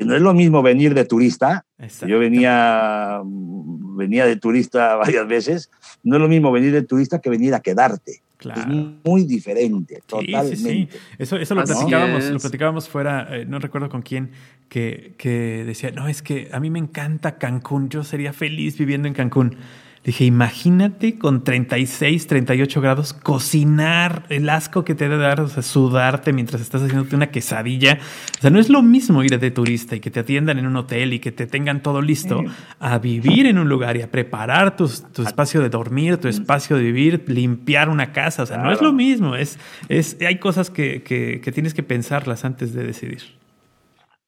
No 0.00 0.16
es 0.16 0.20
lo 0.20 0.34
mismo 0.34 0.62
venir 0.62 0.94
de 0.94 1.04
turista. 1.04 1.64
Yo 2.06 2.18
venía, 2.18 3.20
venía 3.24 4.26
de 4.26 4.34
turista 4.36 4.96
varias 4.96 5.28
veces. 5.28 5.70
No 6.04 6.16
es 6.16 6.22
lo 6.22 6.28
mismo 6.28 6.52
venir 6.52 6.72
de 6.72 6.82
turista 6.82 7.20
que 7.20 7.30
venir 7.30 7.54
a 7.54 7.60
quedarte. 7.60 8.22
Es 8.50 8.66
muy 9.04 9.24
diferente, 9.24 10.02
totalmente. 10.06 10.56
Sí, 10.56 10.88
sí, 10.90 10.98
Eso, 11.18 11.36
eso 11.36 11.54
lo, 11.54 11.64
platicábamos, 11.64 12.24
lo 12.24 12.38
platicábamos 12.38 12.88
fuera, 12.88 13.28
eh, 13.30 13.46
no 13.46 13.58
recuerdo 13.58 13.88
con 13.88 14.02
quién, 14.02 14.32
que, 14.68 15.14
que 15.16 15.64
decía, 15.64 15.90
no, 15.92 16.08
es 16.08 16.20
que 16.20 16.50
a 16.52 16.60
mí 16.60 16.68
me 16.68 16.78
encanta 16.78 17.38
Cancún, 17.38 17.88
yo 17.88 18.04
sería 18.04 18.32
feliz 18.32 18.76
viviendo 18.76 19.08
en 19.08 19.14
Cancún. 19.14 19.56
Dije, 20.04 20.26
imagínate 20.26 21.18
con 21.18 21.44
36, 21.44 22.26
38 22.26 22.80
grados 22.82 23.14
cocinar, 23.14 24.26
el 24.28 24.50
asco 24.50 24.84
que 24.84 24.94
te 24.94 25.08
debe 25.08 25.22
dar, 25.22 25.40
o 25.40 25.48
sea, 25.48 25.62
sudarte 25.62 26.34
mientras 26.34 26.60
estás 26.60 26.82
haciéndote 26.82 27.16
una 27.16 27.28
quesadilla. 27.28 27.98
O 28.36 28.40
sea, 28.42 28.50
no 28.50 28.60
es 28.60 28.68
lo 28.68 28.82
mismo 28.82 29.22
ir 29.24 29.38
de 29.38 29.50
turista 29.50 29.96
y 29.96 30.00
que 30.00 30.10
te 30.10 30.20
atiendan 30.20 30.58
en 30.58 30.66
un 30.66 30.76
hotel 30.76 31.14
y 31.14 31.20
que 31.20 31.32
te 31.32 31.46
tengan 31.46 31.82
todo 31.82 32.02
listo 32.02 32.44
a 32.80 32.98
vivir 32.98 33.46
en 33.46 33.56
un 33.56 33.70
lugar 33.70 33.96
y 33.96 34.02
a 34.02 34.10
preparar 34.10 34.76
tu, 34.76 34.90
tu 35.14 35.22
espacio 35.22 35.62
de 35.62 35.70
dormir, 35.70 36.18
tu 36.18 36.28
espacio 36.28 36.76
de 36.76 36.82
vivir, 36.82 37.24
limpiar 37.26 37.88
una 37.88 38.12
casa. 38.12 38.42
O 38.42 38.46
sea, 38.46 38.58
no 38.58 38.70
es 38.72 38.82
lo 38.82 38.92
mismo. 38.92 39.36
Es, 39.36 39.58
es, 39.88 40.18
hay 40.20 40.36
cosas 40.38 40.68
que, 40.68 41.02
que, 41.02 41.40
que 41.42 41.50
tienes 41.50 41.72
que 41.72 41.82
pensarlas 41.82 42.44
antes 42.44 42.74
de 42.74 42.84
decidir. 42.84 43.22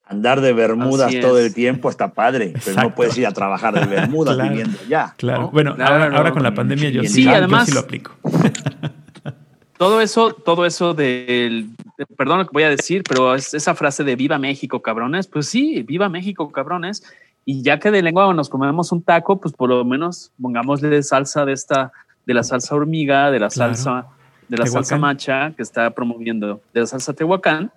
Andar 0.09 0.41
de 0.41 0.53
Bermudas 0.53 1.13
todo 1.21 1.41
el 1.41 1.53
tiempo 1.53 1.91
está 1.91 2.13
padre, 2.13 2.55
pero 2.65 2.81
no 2.81 2.95
puedes 2.95 3.19
ir 3.19 3.27
a 3.27 3.33
trabajar 3.33 3.75
de 3.75 3.87
Bermudas 3.87 4.39
viviendo 4.41 4.79
ya. 4.89 5.15
Claro, 5.17 5.51
bueno, 5.53 5.77
ahora, 5.81 6.31
con 6.31 6.45
la 6.45 6.55
pandemia 6.55 6.91
yo 6.91 7.03
sí, 7.05 7.29
además, 7.29 7.75
lo 7.75 7.81
aplico. 7.81 8.15
Todo 9.79 10.01
eso, 10.01 10.33
todo 10.33 10.65
eso 10.65 10.95
del, 10.95 11.69
perdón 12.17 12.39
lo 12.39 12.47
que 12.47 12.53
voy 12.55 12.63
a 12.63 12.71
decir, 12.71 13.03
pero 13.07 13.35
es 13.35 13.53
esa 13.53 13.75
frase 13.75 14.05
de 14.05 14.17
viva 14.17 14.39
México, 14.39 14.81
cabrones, 14.81 15.27
pues 15.27 15.49
sí, 15.49 15.83
viva 15.83 16.09
México, 16.09 16.51
cabrones. 16.51 17.03
Y 17.45 17.63
ya 17.63 17.79
que 17.79 17.91
de 17.91 18.01
lengua 18.01 18.33
nos 18.33 18.49
comemos 18.49 18.91
un 18.91 19.03
taco, 19.03 19.39
pues 19.39 19.53
por 19.53 19.69
lo 19.69 19.85
menos 19.85 20.33
pongámosle 20.41 21.03
salsa 21.03 21.45
de 21.45 21.53
esta, 21.53 21.93
de 22.25 22.33
la 22.33 22.43
salsa 22.43 22.75
hormiga, 22.75 23.31
de 23.31 23.39
la 23.39 23.51
salsa, 23.51 24.07
de 24.49 24.57
la 24.57 24.67
salsa 24.67 24.97
macha 24.97 25.53
que 25.55 25.63
está 25.63 25.91
promoviendo, 25.91 26.63
de 26.73 26.81
la 26.81 26.87
salsa 26.87 27.13
tehuacán, 27.13 27.71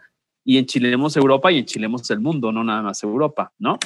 y 0.49 0.57
enchilemos 0.57 1.15
Europa 1.15 1.51
y 1.51 1.59
enchilemos 1.59 2.09
el 2.09 2.21
mundo, 2.21 2.51
no 2.51 2.63
nada 2.63 2.81
más 2.81 3.03
Europa, 3.03 3.53
¿no? 3.59 3.77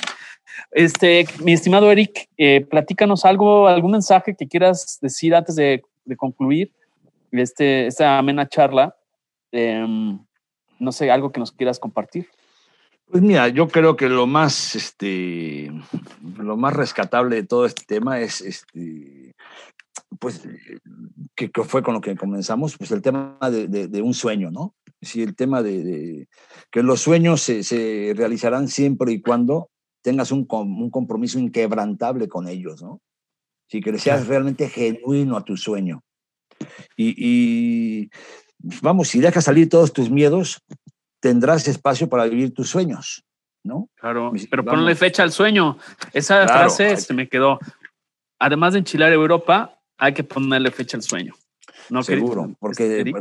Este, 0.72 1.28
mi 1.44 1.52
estimado 1.52 1.92
Eric, 1.92 2.30
eh, 2.38 2.62
platícanos 2.62 3.26
algo, 3.26 3.68
algún 3.68 3.92
mensaje 3.92 4.34
que 4.34 4.48
quieras 4.48 4.98
decir 5.02 5.36
antes 5.36 5.58
de, 5.58 5.84
concluir 6.16 6.72
este, 7.34 7.88
esta 7.88 8.18
amena 8.18 8.48
charla. 8.48 8.96
Em, 9.52 10.18
no 10.80 10.94
sé, 10.94 11.12
algo 11.12 11.34
que 11.34 11.42
nos 11.42 11.52
quieras 11.52 11.80
compartir. 11.80 12.30
Pues 13.12 13.22
mira, 13.22 13.50
yo 13.50 13.68
creo 13.68 13.98
que 13.98 14.08
lo 14.08 14.26
más, 14.26 14.74
este, 14.74 15.70
lo 16.38 16.56
más 16.56 16.74
rescatable 16.74 17.36
de 17.36 17.44
todo 17.44 17.66
este 17.66 17.84
tema 17.86 18.22
es, 18.22 18.40
este, 18.40 19.36
pues, 20.18 20.48
que, 21.36 21.52
fue 21.66 21.84
con 21.84 21.94
lo 21.94 22.00
que 22.00 22.16
comenzamos, 22.16 22.78
pues 22.78 22.90
el 22.92 23.02
tema 23.02 23.38
de 23.42 24.02
un 24.02 24.14
sueño, 24.14 24.50
¿no? 24.50 24.74
Sí, 25.04 25.22
el 25.24 25.36
tema 25.36 25.62
de, 25.62 26.28
que 26.72 26.84
los 26.84 27.02
sueños 27.02 27.42
se, 27.42 28.14
realizarán 28.16 28.68
siempre 28.68 29.12
y 29.12 29.22
cuando 29.22 29.70
tengas 30.02 30.32
un, 30.32 30.46
un 30.50 30.90
compromiso 30.90 31.40
inquebrantable 31.40 32.28
con 32.28 32.48
ellos, 32.48 32.82
¿no? 32.82 33.02
Si 33.70 33.82
que 33.82 33.98
seas 33.98 34.28
realmente 34.28 34.70
genuino 34.70 35.38
a 35.38 35.44
tu 35.44 35.58
sueño. 35.58 36.04
Y, 36.96 38.10
vamos, 38.82 39.08
si 39.08 39.20
dejas 39.20 39.46
salir 39.46 39.70
todos 39.70 39.94
tus 39.94 40.10
miedos, 40.10 40.62
tendrás 41.20 41.68
espacio 41.68 42.10
para 42.10 42.26
vivir 42.26 42.54
tus 42.54 42.70
sueños, 42.70 43.24
¿no? 43.64 43.90
Claro, 43.96 44.32
pero 44.50 44.64
ponle 44.64 44.96
fecha 44.96 45.24
al 45.24 45.32
sueño. 45.32 45.78
Esa 46.12 46.48
frase 46.48 46.98
se 46.98 47.14
me 47.14 47.28
quedó. 47.28 47.60
Además 48.40 48.74
de 48.74 48.80
enchilar 48.80 49.12
Europa, 49.14 49.80
hay 49.98 50.14
que 50.14 50.24
ponerle 50.24 50.72
fecha 50.72 50.98
al 50.98 51.04
sueño. 51.04 51.34
No, 51.90 52.04
Seguro, 52.04 52.54
porque 52.60 53.14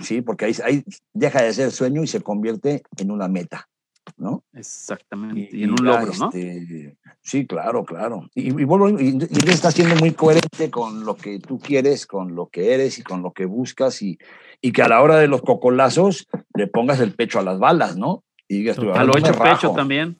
sí, 0.00 0.22
porque 0.22 0.46
ahí, 0.64 0.84
deja 1.12 1.42
de 1.42 1.52
ser 1.52 1.70
sueño 1.70 2.02
y 2.02 2.06
se 2.06 2.20
convierte 2.20 2.82
en 2.98 3.10
una 3.10 3.28
meta, 3.28 3.68
¿no? 4.16 4.44
Exactamente, 4.52 5.48
y, 5.52 5.64
en 5.64 5.70
un 5.70 5.84
logro, 5.84 6.12
¿no? 6.18 6.26
Este, 6.32 6.96
sí, 7.22 7.46
claro, 7.46 7.84
claro. 7.84 8.28
Y, 8.34 8.50
y, 8.50 8.66
y, 8.66 9.50
estás 9.50 9.74
siendo 9.74 9.96
muy 9.96 10.12
coherente 10.12 10.70
con 10.70 11.04
lo 11.04 11.16
que 11.16 11.38
tú 11.38 11.58
quieres, 11.58 12.06
con 12.06 12.34
lo 12.34 12.48
que 12.48 12.74
eres 12.74 12.98
y 12.98 13.02
con 13.02 13.22
lo 13.22 13.32
que 13.32 13.44
buscas 13.44 14.02
y, 14.02 14.18
y 14.60 14.72
que 14.72 14.82
a 14.82 14.88
la 14.88 15.02
hora 15.02 15.18
de 15.18 15.28
los 15.28 15.42
cocolazos 15.42 16.26
le 16.54 16.66
pongas 16.66 17.00
el 17.00 17.14
pecho 17.14 17.38
a 17.38 17.42
las 17.42 17.58
balas, 17.58 17.96
¿no? 17.96 18.24
Y 18.48 18.58
digas 18.58 18.76
tú, 18.76 18.92
a 18.92 19.04
lo 19.04 19.16
hecho 19.16 19.32
pecho 19.32 19.72
también. 19.72 20.18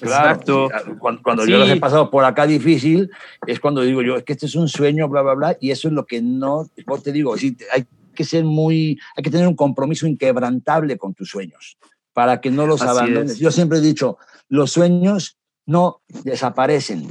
Exacto. 0.00 0.68
Cuando, 0.98 1.46
yo 1.46 1.58
los 1.58 1.68
he 1.68 1.76
pasado 1.76 2.10
por 2.10 2.24
acá 2.24 2.46
difícil, 2.46 3.10
es 3.46 3.60
cuando 3.60 3.82
digo 3.82 4.02
yo, 4.02 4.16
es 4.16 4.24
que 4.24 4.32
este 4.32 4.46
es 4.46 4.54
un 4.54 4.68
sueño, 4.68 5.08
bla, 5.08 5.22
bla, 5.22 5.34
bla, 5.34 5.56
y 5.60 5.70
eso 5.70 5.88
es 5.88 5.94
lo 5.94 6.06
que 6.06 6.22
no, 6.22 6.68
te 7.02 7.12
digo, 7.12 7.34
hay 7.34 7.86
que 8.14 8.24
ser 8.24 8.44
muy, 8.44 8.98
hay 9.16 9.22
que 9.22 9.30
tener 9.30 9.46
un 9.46 9.56
compromiso 9.56 10.06
inquebrantable 10.06 10.98
con 10.98 11.14
tus 11.14 11.28
sueños 11.28 11.78
para 12.12 12.40
que 12.40 12.50
no 12.50 12.66
los 12.66 12.82
abandones. 12.82 13.38
Yo 13.38 13.50
siempre 13.50 13.78
he 13.78 13.80
dicho, 13.80 14.18
los 14.48 14.72
sueños 14.72 15.38
no 15.66 16.00
desaparecen, 16.24 17.08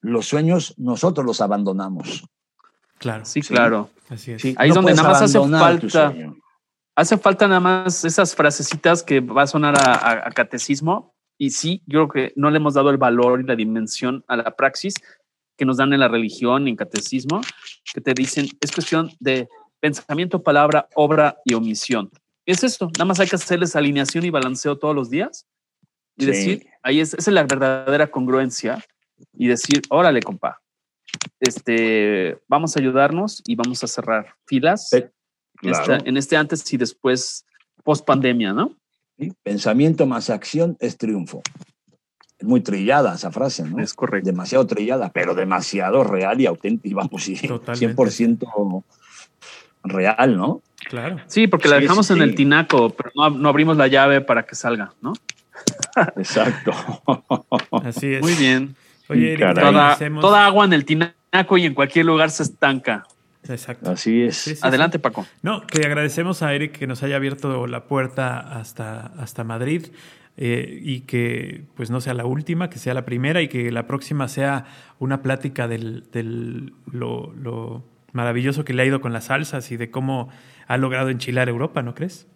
los 0.00 0.26
sueños 0.26 0.74
nosotros 0.76 1.24
los 1.24 1.40
abandonamos. 1.40 2.24
Claro. 2.98 3.24
Sí, 3.24 3.40
claro. 3.40 3.88
Así 4.10 4.32
es. 4.32 4.44
Ahí 4.58 4.68
es 4.68 4.74
donde 4.74 4.92
nada 4.92 5.08
más 5.08 5.22
hace 5.22 5.38
falta. 5.38 6.14
Hace 6.96 7.16
falta 7.16 7.48
nada 7.48 7.60
más 7.60 8.04
esas 8.04 8.34
frasecitas 8.34 9.02
que 9.02 9.20
va 9.20 9.42
a 9.42 9.46
sonar 9.46 9.74
a 9.78 10.30
catecismo, 10.32 11.14
y 11.40 11.50
sí, 11.50 11.82
yo 11.86 12.06
creo 12.06 12.08
que 12.28 12.32
no 12.36 12.50
le 12.50 12.58
hemos 12.58 12.74
dado 12.74 12.90
el 12.90 12.98
valor 12.98 13.40
y 13.40 13.44
la 13.44 13.56
dimensión 13.56 14.22
a 14.28 14.36
la 14.36 14.54
praxis 14.54 14.92
que 15.56 15.64
nos 15.64 15.78
dan 15.78 15.94
en 15.94 16.00
la 16.00 16.08
religión, 16.08 16.68
en 16.68 16.76
catecismo, 16.76 17.40
que 17.94 18.02
te 18.02 18.12
dicen, 18.12 18.46
es 18.60 18.70
cuestión 18.70 19.10
de 19.20 19.48
pensamiento, 19.80 20.42
palabra, 20.42 20.86
obra 20.94 21.38
y 21.46 21.54
omisión. 21.54 22.10
Es 22.44 22.62
esto, 22.62 22.90
nada 22.92 23.06
más 23.06 23.20
hay 23.20 23.26
que 23.26 23.36
hacerles 23.36 23.74
alineación 23.74 24.26
y 24.26 24.30
balanceo 24.30 24.76
todos 24.76 24.94
los 24.94 25.08
días 25.08 25.46
y 26.18 26.26
decir, 26.26 26.66
ahí 26.82 27.00
es, 27.00 27.14
esa 27.14 27.30
es 27.30 27.34
la 27.34 27.44
verdadera 27.44 28.10
congruencia 28.10 28.84
y 29.32 29.48
decir, 29.48 29.80
órale, 29.88 30.20
compa, 30.20 30.60
este, 31.40 32.38
vamos 32.48 32.76
a 32.76 32.80
ayudarnos 32.80 33.42
y 33.46 33.54
vamos 33.54 33.82
a 33.82 33.86
cerrar 33.86 34.34
filas 34.46 34.90
en 35.62 36.16
este 36.18 36.36
antes 36.36 36.70
y 36.70 36.76
después 36.76 37.46
post 37.82 38.04
pandemia, 38.04 38.52
¿no? 38.52 38.76
Pensamiento 39.42 40.06
más 40.06 40.30
acción 40.30 40.76
es 40.80 40.96
triunfo. 40.96 41.42
Es 42.38 42.46
muy 42.46 42.62
trillada 42.62 43.14
esa 43.14 43.30
frase, 43.30 43.64
¿no? 43.64 43.82
Es 43.82 43.92
correcto. 43.92 44.30
Demasiado 44.30 44.66
trillada, 44.66 45.10
pero 45.12 45.34
demasiado 45.34 46.04
real 46.04 46.40
y 46.40 46.46
auténtica, 46.46 46.96
vamos, 46.96 47.22
sí, 47.22 47.34
100% 47.36 48.84
real, 49.84 50.36
¿no? 50.36 50.62
Claro. 50.88 51.18
Sí, 51.26 51.46
porque 51.46 51.68
la 51.68 51.78
dejamos 51.78 52.10
en 52.10 52.22
el 52.22 52.34
tinaco, 52.34 52.90
pero 52.90 53.10
no, 53.14 53.48
abrimos 53.48 53.76
la 53.76 53.88
llave 53.88 54.20
para 54.22 54.44
que 54.44 54.54
salga, 54.54 54.94
¿no? 55.02 55.12
Exacto. 56.16 56.72
Así 57.84 58.14
es. 58.14 58.22
Muy 58.22 58.34
bien. 58.34 58.74
Oye, 59.08 59.36
toda, 59.36 59.98
toda, 60.20 60.46
agua 60.46 60.64
en 60.64 60.72
el 60.72 60.84
tinaco 60.84 61.58
y 61.58 61.66
en 61.66 61.74
cualquier 61.74 62.06
lugar 62.06 62.30
se 62.30 62.44
estanca. 62.44 63.04
Exacto. 63.48 63.90
Así 63.90 64.22
es. 64.22 64.62
Adelante, 64.62 64.98
Paco. 64.98 65.26
No, 65.42 65.66
que 65.66 65.86
agradecemos 65.86 66.42
a 66.42 66.54
Eric 66.54 66.78
que 66.78 66.86
nos 66.86 67.02
haya 67.02 67.16
abierto 67.16 67.66
la 67.66 67.84
puerta 67.84 68.38
hasta, 68.38 69.06
hasta 69.18 69.44
Madrid 69.44 69.86
eh, 70.36 70.78
y 70.82 71.00
que 71.00 71.64
pues 71.74 71.90
no 71.90 72.00
sea 72.00 72.14
la 72.14 72.24
última, 72.24 72.70
que 72.70 72.78
sea 72.78 72.94
la 72.94 73.04
primera 73.04 73.42
y 73.42 73.48
que 73.48 73.70
la 73.70 73.86
próxima 73.86 74.28
sea 74.28 74.66
una 74.98 75.22
plática 75.22 75.68
del, 75.68 76.04
del 76.12 76.72
lo, 76.90 77.32
lo, 77.34 77.84
maravilloso 78.12 78.64
que 78.64 78.72
le 78.72 78.82
ha 78.82 78.86
ido 78.86 79.00
con 79.00 79.12
las 79.12 79.24
salsas 79.24 79.70
y 79.70 79.76
de 79.76 79.90
cómo 79.90 80.28
ha 80.66 80.76
logrado 80.76 81.10
enchilar 81.10 81.48
Europa, 81.48 81.82
¿no 81.82 81.94
crees? 81.94 82.26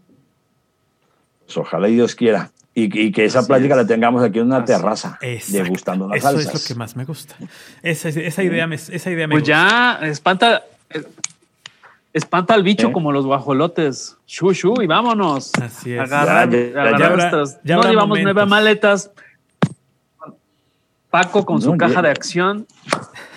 Pues 1.47 1.57
ojalá 1.57 1.89
y 1.89 1.95
Dios 1.95 2.15
quiera. 2.15 2.51
Y, 2.77 3.13
que 3.13 3.25
esa 3.25 3.47
plática 3.47 3.77
la 3.77 3.87
tengamos 3.87 4.21
aquí 4.25 4.41
en 4.41 4.47
una 4.47 4.65
terraza, 4.65 5.17
degustando 5.49 6.09
las 6.09 6.23
salsas. 6.23 6.47
Eso 6.47 6.57
es 6.57 6.63
lo 6.63 6.75
que 6.75 6.77
más 6.77 6.97
me 6.97 7.05
gusta. 7.05 7.37
Esa, 7.85 8.09
esa 8.09 8.43
idea 8.43 8.67
me, 8.67 8.75
esa 8.75 9.11
idea 9.11 9.29
me 9.29 9.35
pues 9.37 9.45
ya, 9.45 10.01
espanta, 10.03 10.65
Espanta 12.13 12.55
al 12.55 12.63
bicho 12.63 12.89
¿Eh? 12.89 12.93
como 12.93 13.11
los 13.11 13.27
guajolotes. 13.27 14.17
Shu, 14.27 14.53
shu, 14.53 14.83
y 14.83 14.87
vámonos. 14.87 15.53
Así 15.61 15.95
es. 15.95 16.01
Agarrar, 16.01 16.49
ya, 16.51 17.77
no 17.77 17.83
llevamos 17.83 18.19
nueve 18.23 18.47
maletas. 18.47 19.11
Paco 21.11 21.45
con 21.45 21.61
su 21.61 21.77
caja 21.77 22.03
de 22.03 22.11
acción 22.11 22.67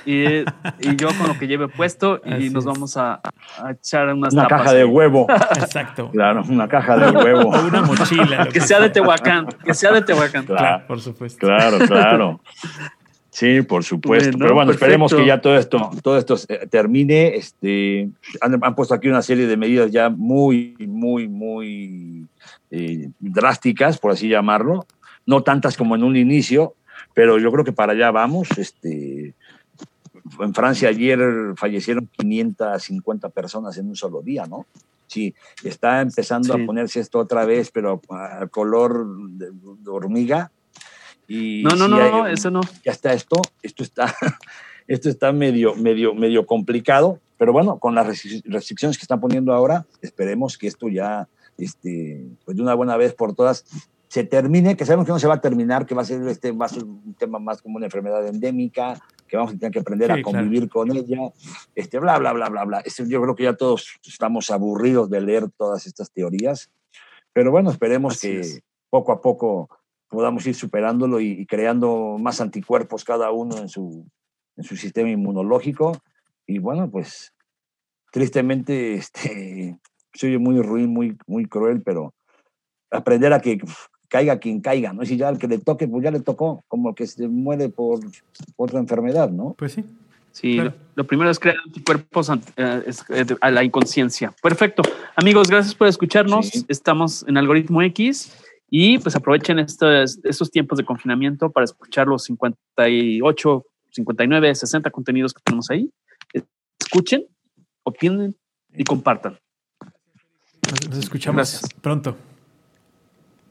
y, 0.07 0.45
yo 0.95 1.09
con 1.17 1.27
lo 1.27 1.37
que 1.37 1.47
lleve 1.47 1.67
puesto 1.67 2.21
y 2.23 2.49
nos 2.49 2.63
vamos 2.63 2.95
a, 2.95 3.19
echar 3.69 4.13
unas 4.13 4.33
Una 4.33 4.47
caja 4.47 4.73
de 4.73 4.85
huevo. 4.85 5.27
Exacto. 5.29 6.09
Claro, 6.11 6.43
una 6.47 6.67
caja 6.67 6.97
de 6.97 7.11
huevo. 7.11 7.49
O 7.49 7.61
una 7.67 7.81
mochila. 7.81 8.47
Que, 8.47 8.61
sea 8.61 8.79
de 8.79 8.89
Tehuacán. 8.89 9.47
Que 9.65 9.73
sea 9.73 9.91
de 9.91 10.01
Tehuacán. 10.01 10.45
claro, 10.45 10.87
por 10.87 11.01
supuesto. 11.01 11.45
Claro, 11.45 11.79
claro. 11.85 12.39
Sí, 13.37 13.61
por 13.61 13.83
supuesto. 13.83 14.35
Pero 14.35 14.55
bueno, 14.55 14.71
esperemos 14.71 15.13
que 15.13 15.23
ya 15.23 15.39
todo 15.39 15.59
esto, 15.59 15.91
todo 16.01 16.17
esto 16.17 16.37
termine. 16.71 17.35
Este, 17.35 18.09
han, 18.41 18.73
puesto 18.73 18.95
aquí 18.95 19.09
una 19.09 19.21
serie 19.21 19.45
de 19.45 19.55
medidas 19.55 19.91
ya 19.91 20.09
muy, 20.09 20.75
muy, 20.79 21.27
muy 21.27 22.25
eh, 22.71 23.11
drásticas, 23.19 23.99
por 23.99 24.09
así 24.09 24.27
llamarlo. 24.27 24.87
No 25.27 25.43
tantas 25.43 25.77
como 25.77 25.95
en 25.95 26.03
un 26.03 26.15
inicio, 26.15 26.73
pero 27.13 27.37
yo 27.37 27.51
creo 27.51 27.63
que 27.63 27.73
para 27.73 27.93
allá 27.93 28.09
vamos. 28.09 28.49
Este, 28.57 29.35
en 30.39 30.53
Francia 30.55 30.89
ayer 30.89 31.19
fallecieron 31.57 32.09
550 32.17 33.29
personas 33.29 33.77
en 33.77 33.89
un 33.89 33.95
solo 33.95 34.23
día, 34.23 34.47
¿no? 34.47 34.65
Sí, 35.05 35.35
está 35.63 36.01
empezando 36.01 36.55
a 36.55 36.65
ponerse 36.65 37.01
esto 37.01 37.19
otra 37.19 37.45
vez, 37.45 37.69
pero 37.69 38.01
a 38.09 38.47
color 38.47 39.05
de 39.29 39.51
hormiga 39.91 40.49
no, 41.27 41.75
no, 41.75 41.87
no, 41.87 42.27
eso 42.27 42.49
no. 42.49 42.61
Ya 42.85 42.91
está 42.91 43.13
esto, 43.13 43.41
esto 43.61 43.83
está, 43.83 44.13
esto 44.87 45.09
está 45.09 45.31
medio, 45.31 45.75
medio, 45.75 46.13
medio 46.13 46.45
complicado, 46.45 47.19
pero 47.37 47.53
bueno, 47.53 47.79
con 47.79 47.95
las 47.95 48.07
restricciones 48.07 48.97
que 48.97 49.03
están 49.03 49.19
poniendo 49.19 49.53
ahora, 49.53 49.85
esperemos 50.01 50.57
que 50.57 50.67
esto 50.67 50.87
ya, 50.87 51.27
este, 51.57 52.25
pues 52.45 52.57
de 52.57 52.63
una 52.63 52.73
buena 52.73 52.97
vez 52.97 53.13
por 53.13 53.35
todas, 53.35 53.65
se 54.07 54.23
termine, 54.23 54.77
que 54.77 54.85
sabemos 54.85 55.05
que 55.05 55.11
no 55.11 55.19
se 55.19 55.27
va 55.27 55.35
a 55.35 55.41
terminar, 55.41 55.85
que 55.85 55.93
va 55.93 56.01
a 56.01 56.05
ser, 56.05 56.25
este, 56.27 56.51
va 56.51 56.67
un 56.81 57.13
tema 57.15 57.39
más 57.39 57.61
como 57.61 57.75
una 57.75 57.87
enfermedad 57.87 58.25
endémica, 58.25 58.99
que 59.27 59.35
vamos 59.35 59.53
a 59.53 59.57
tener 59.57 59.71
que 59.71 59.79
aprender 59.79 60.11
a 60.11 60.21
convivir 60.21 60.69
con 60.69 60.95
ella, 60.95 61.33
este, 61.75 61.99
bla, 61.99 62.17
bla, 62.17 62.31
bla, 62.31 62.47
bla, 62.47 62.63
bla. 62.63 62.79
Este, 62.79 63.07
yo 63.07 63.21
creo 63.21 63.35
que 63.35 63.43
ya 63.43 63.53
todos 63.53 63.99
estamos 64.05 64.49
aburridos 64.49 65.09
de 65.09 65.19
leer 65.19 65.49
todas 65.57 65.85
estas 65.85 66.09
teorías, 66.11 66.71
pero 67.33 67.51
bueno, 67.51 67.69
esperemos 67.69 68.19
que 68.21 68.61
poco 68.89 69.11
a 69.11 69.21
poco 69.21 69.69
podamos 70.09 70.45
ir 70.47 70.55
superándolo 70.55 71.19
y, 71.19 71.45
creando 71.45 72.17
más 72.19 72.41
anticuerpos 72.41 73.03
cada 73.03 73.31
uno 73.31 73.57
en 73.57 73.69
su, 73.69 74.07
en 74.55 74.63
su 74.63 74.75
sistema 74.75 75.09
inmunológico. 75.09 76.01
Y 76.45 76.59
bueno, 76.59 76.89
pues 76.89 77.33
tristemente, 78.11 78.93
este, 78.95 79.77
soy 80.13 80.37
muy 80.37 80.61
ruin, 80.61 80.87
muy, 80.87 81.17
muy 81.27 81.45
cruel, 81.45 81.81
pero 81.81 82.13
aprender 82.91 83.33
a 83.33 83.39
que 83.39 83.59
caiga 84.07 84.39
quien 84.39 84.61
caiga, 84.61 84.93
¿no? 84.93 85.05
Si 85.05 85.17
ya 85.17 85.29
el 85.29 85.37
que 85.37 85.47
le 85.47 85.57
toque, 85.57 85.87
pues 85.87 86.03
ya 86.03 86.11
le 86.11 86.21
tocó, 86.21 86.63
como 86.67 86.89
el 86.89 86.95
que 86.95 87.05
se 87.05 87.27
muere 87.27 87.69
por, 87.69 87.99
otra 88.55 88.79
enfermedad, 88.79 89.29
¿no? 89.29 89.55
Pues 89.57 89.73
sí. 89.73 89.85
Sí, 90.31 90.59
lo, 90.93 91.07
primero 91.07 91.31
es 91.31 91.39
crear 91.39 91.57
anticuerpos 91.65 92.29
eh, 92.57 93.25
a 93.41 93.49
la 93.49 93.63
inconsciencia. 93.63 94.35
Perfecto. 94.43 94.83
Amigos, 95.15 95.49
gracias 95.49 95.73
por 95.73 95.87
escucharnos. 95.87 96.51
Estamos 96.67 97.25
en 97.27 97.37
Algoritmo 97.37 97.81
X 97.81 98.31
y 98.69 98.97
pues 98.97 99.15
aprovechen 99.15 99.59
estos, 99.59 100.19
estos 100.23 100.51
tiempos 100.51 100.77
de 100.77 100.85
confinamiento 100.85 101.49
para 101.51 101.63
escuchar 101.63 102.07
los 102.07 102.23
58, 102.25 103.65
59, 103.91 104.55
60 104.55 104.91
contenidos 104.91 105.33
que 105.33 105.41
tenemos 105.43 105.69
ahí. 105.69 105.89
Escuchen, 106.79 107.25
opinen 107.83 108.35
y 108.73 108.83
compartan. 108.83 109.39
Nos, 110.89 110.97
escuchamos 110.99 111.61
pronto. 111.81 112.17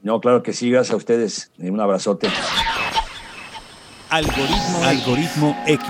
No, 0.03 0.21
claro 0.21 0.43
que 0.43 0.53
sí, 0.53 0.69
gracias 0.69 0.93
a 0.93 0.97
ustedes. 0.97 1.51
Un 1.57 1.79
abrazote. 1.79 2.27
Algoritmo, 4.09 4.83
Algoritmo 4.83 5.57
X. 5.65 5.87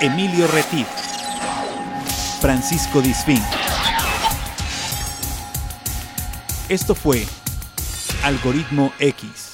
Emilio 0.00 0.46
Retif. 0.46 0.86
Francisco 2.40 3.02
Disfín. 3.02 3.42
Esto 6.68 6.94
fue 6.94 7.26
Algoritmo 8.22 8.92
X. 8.98 9.49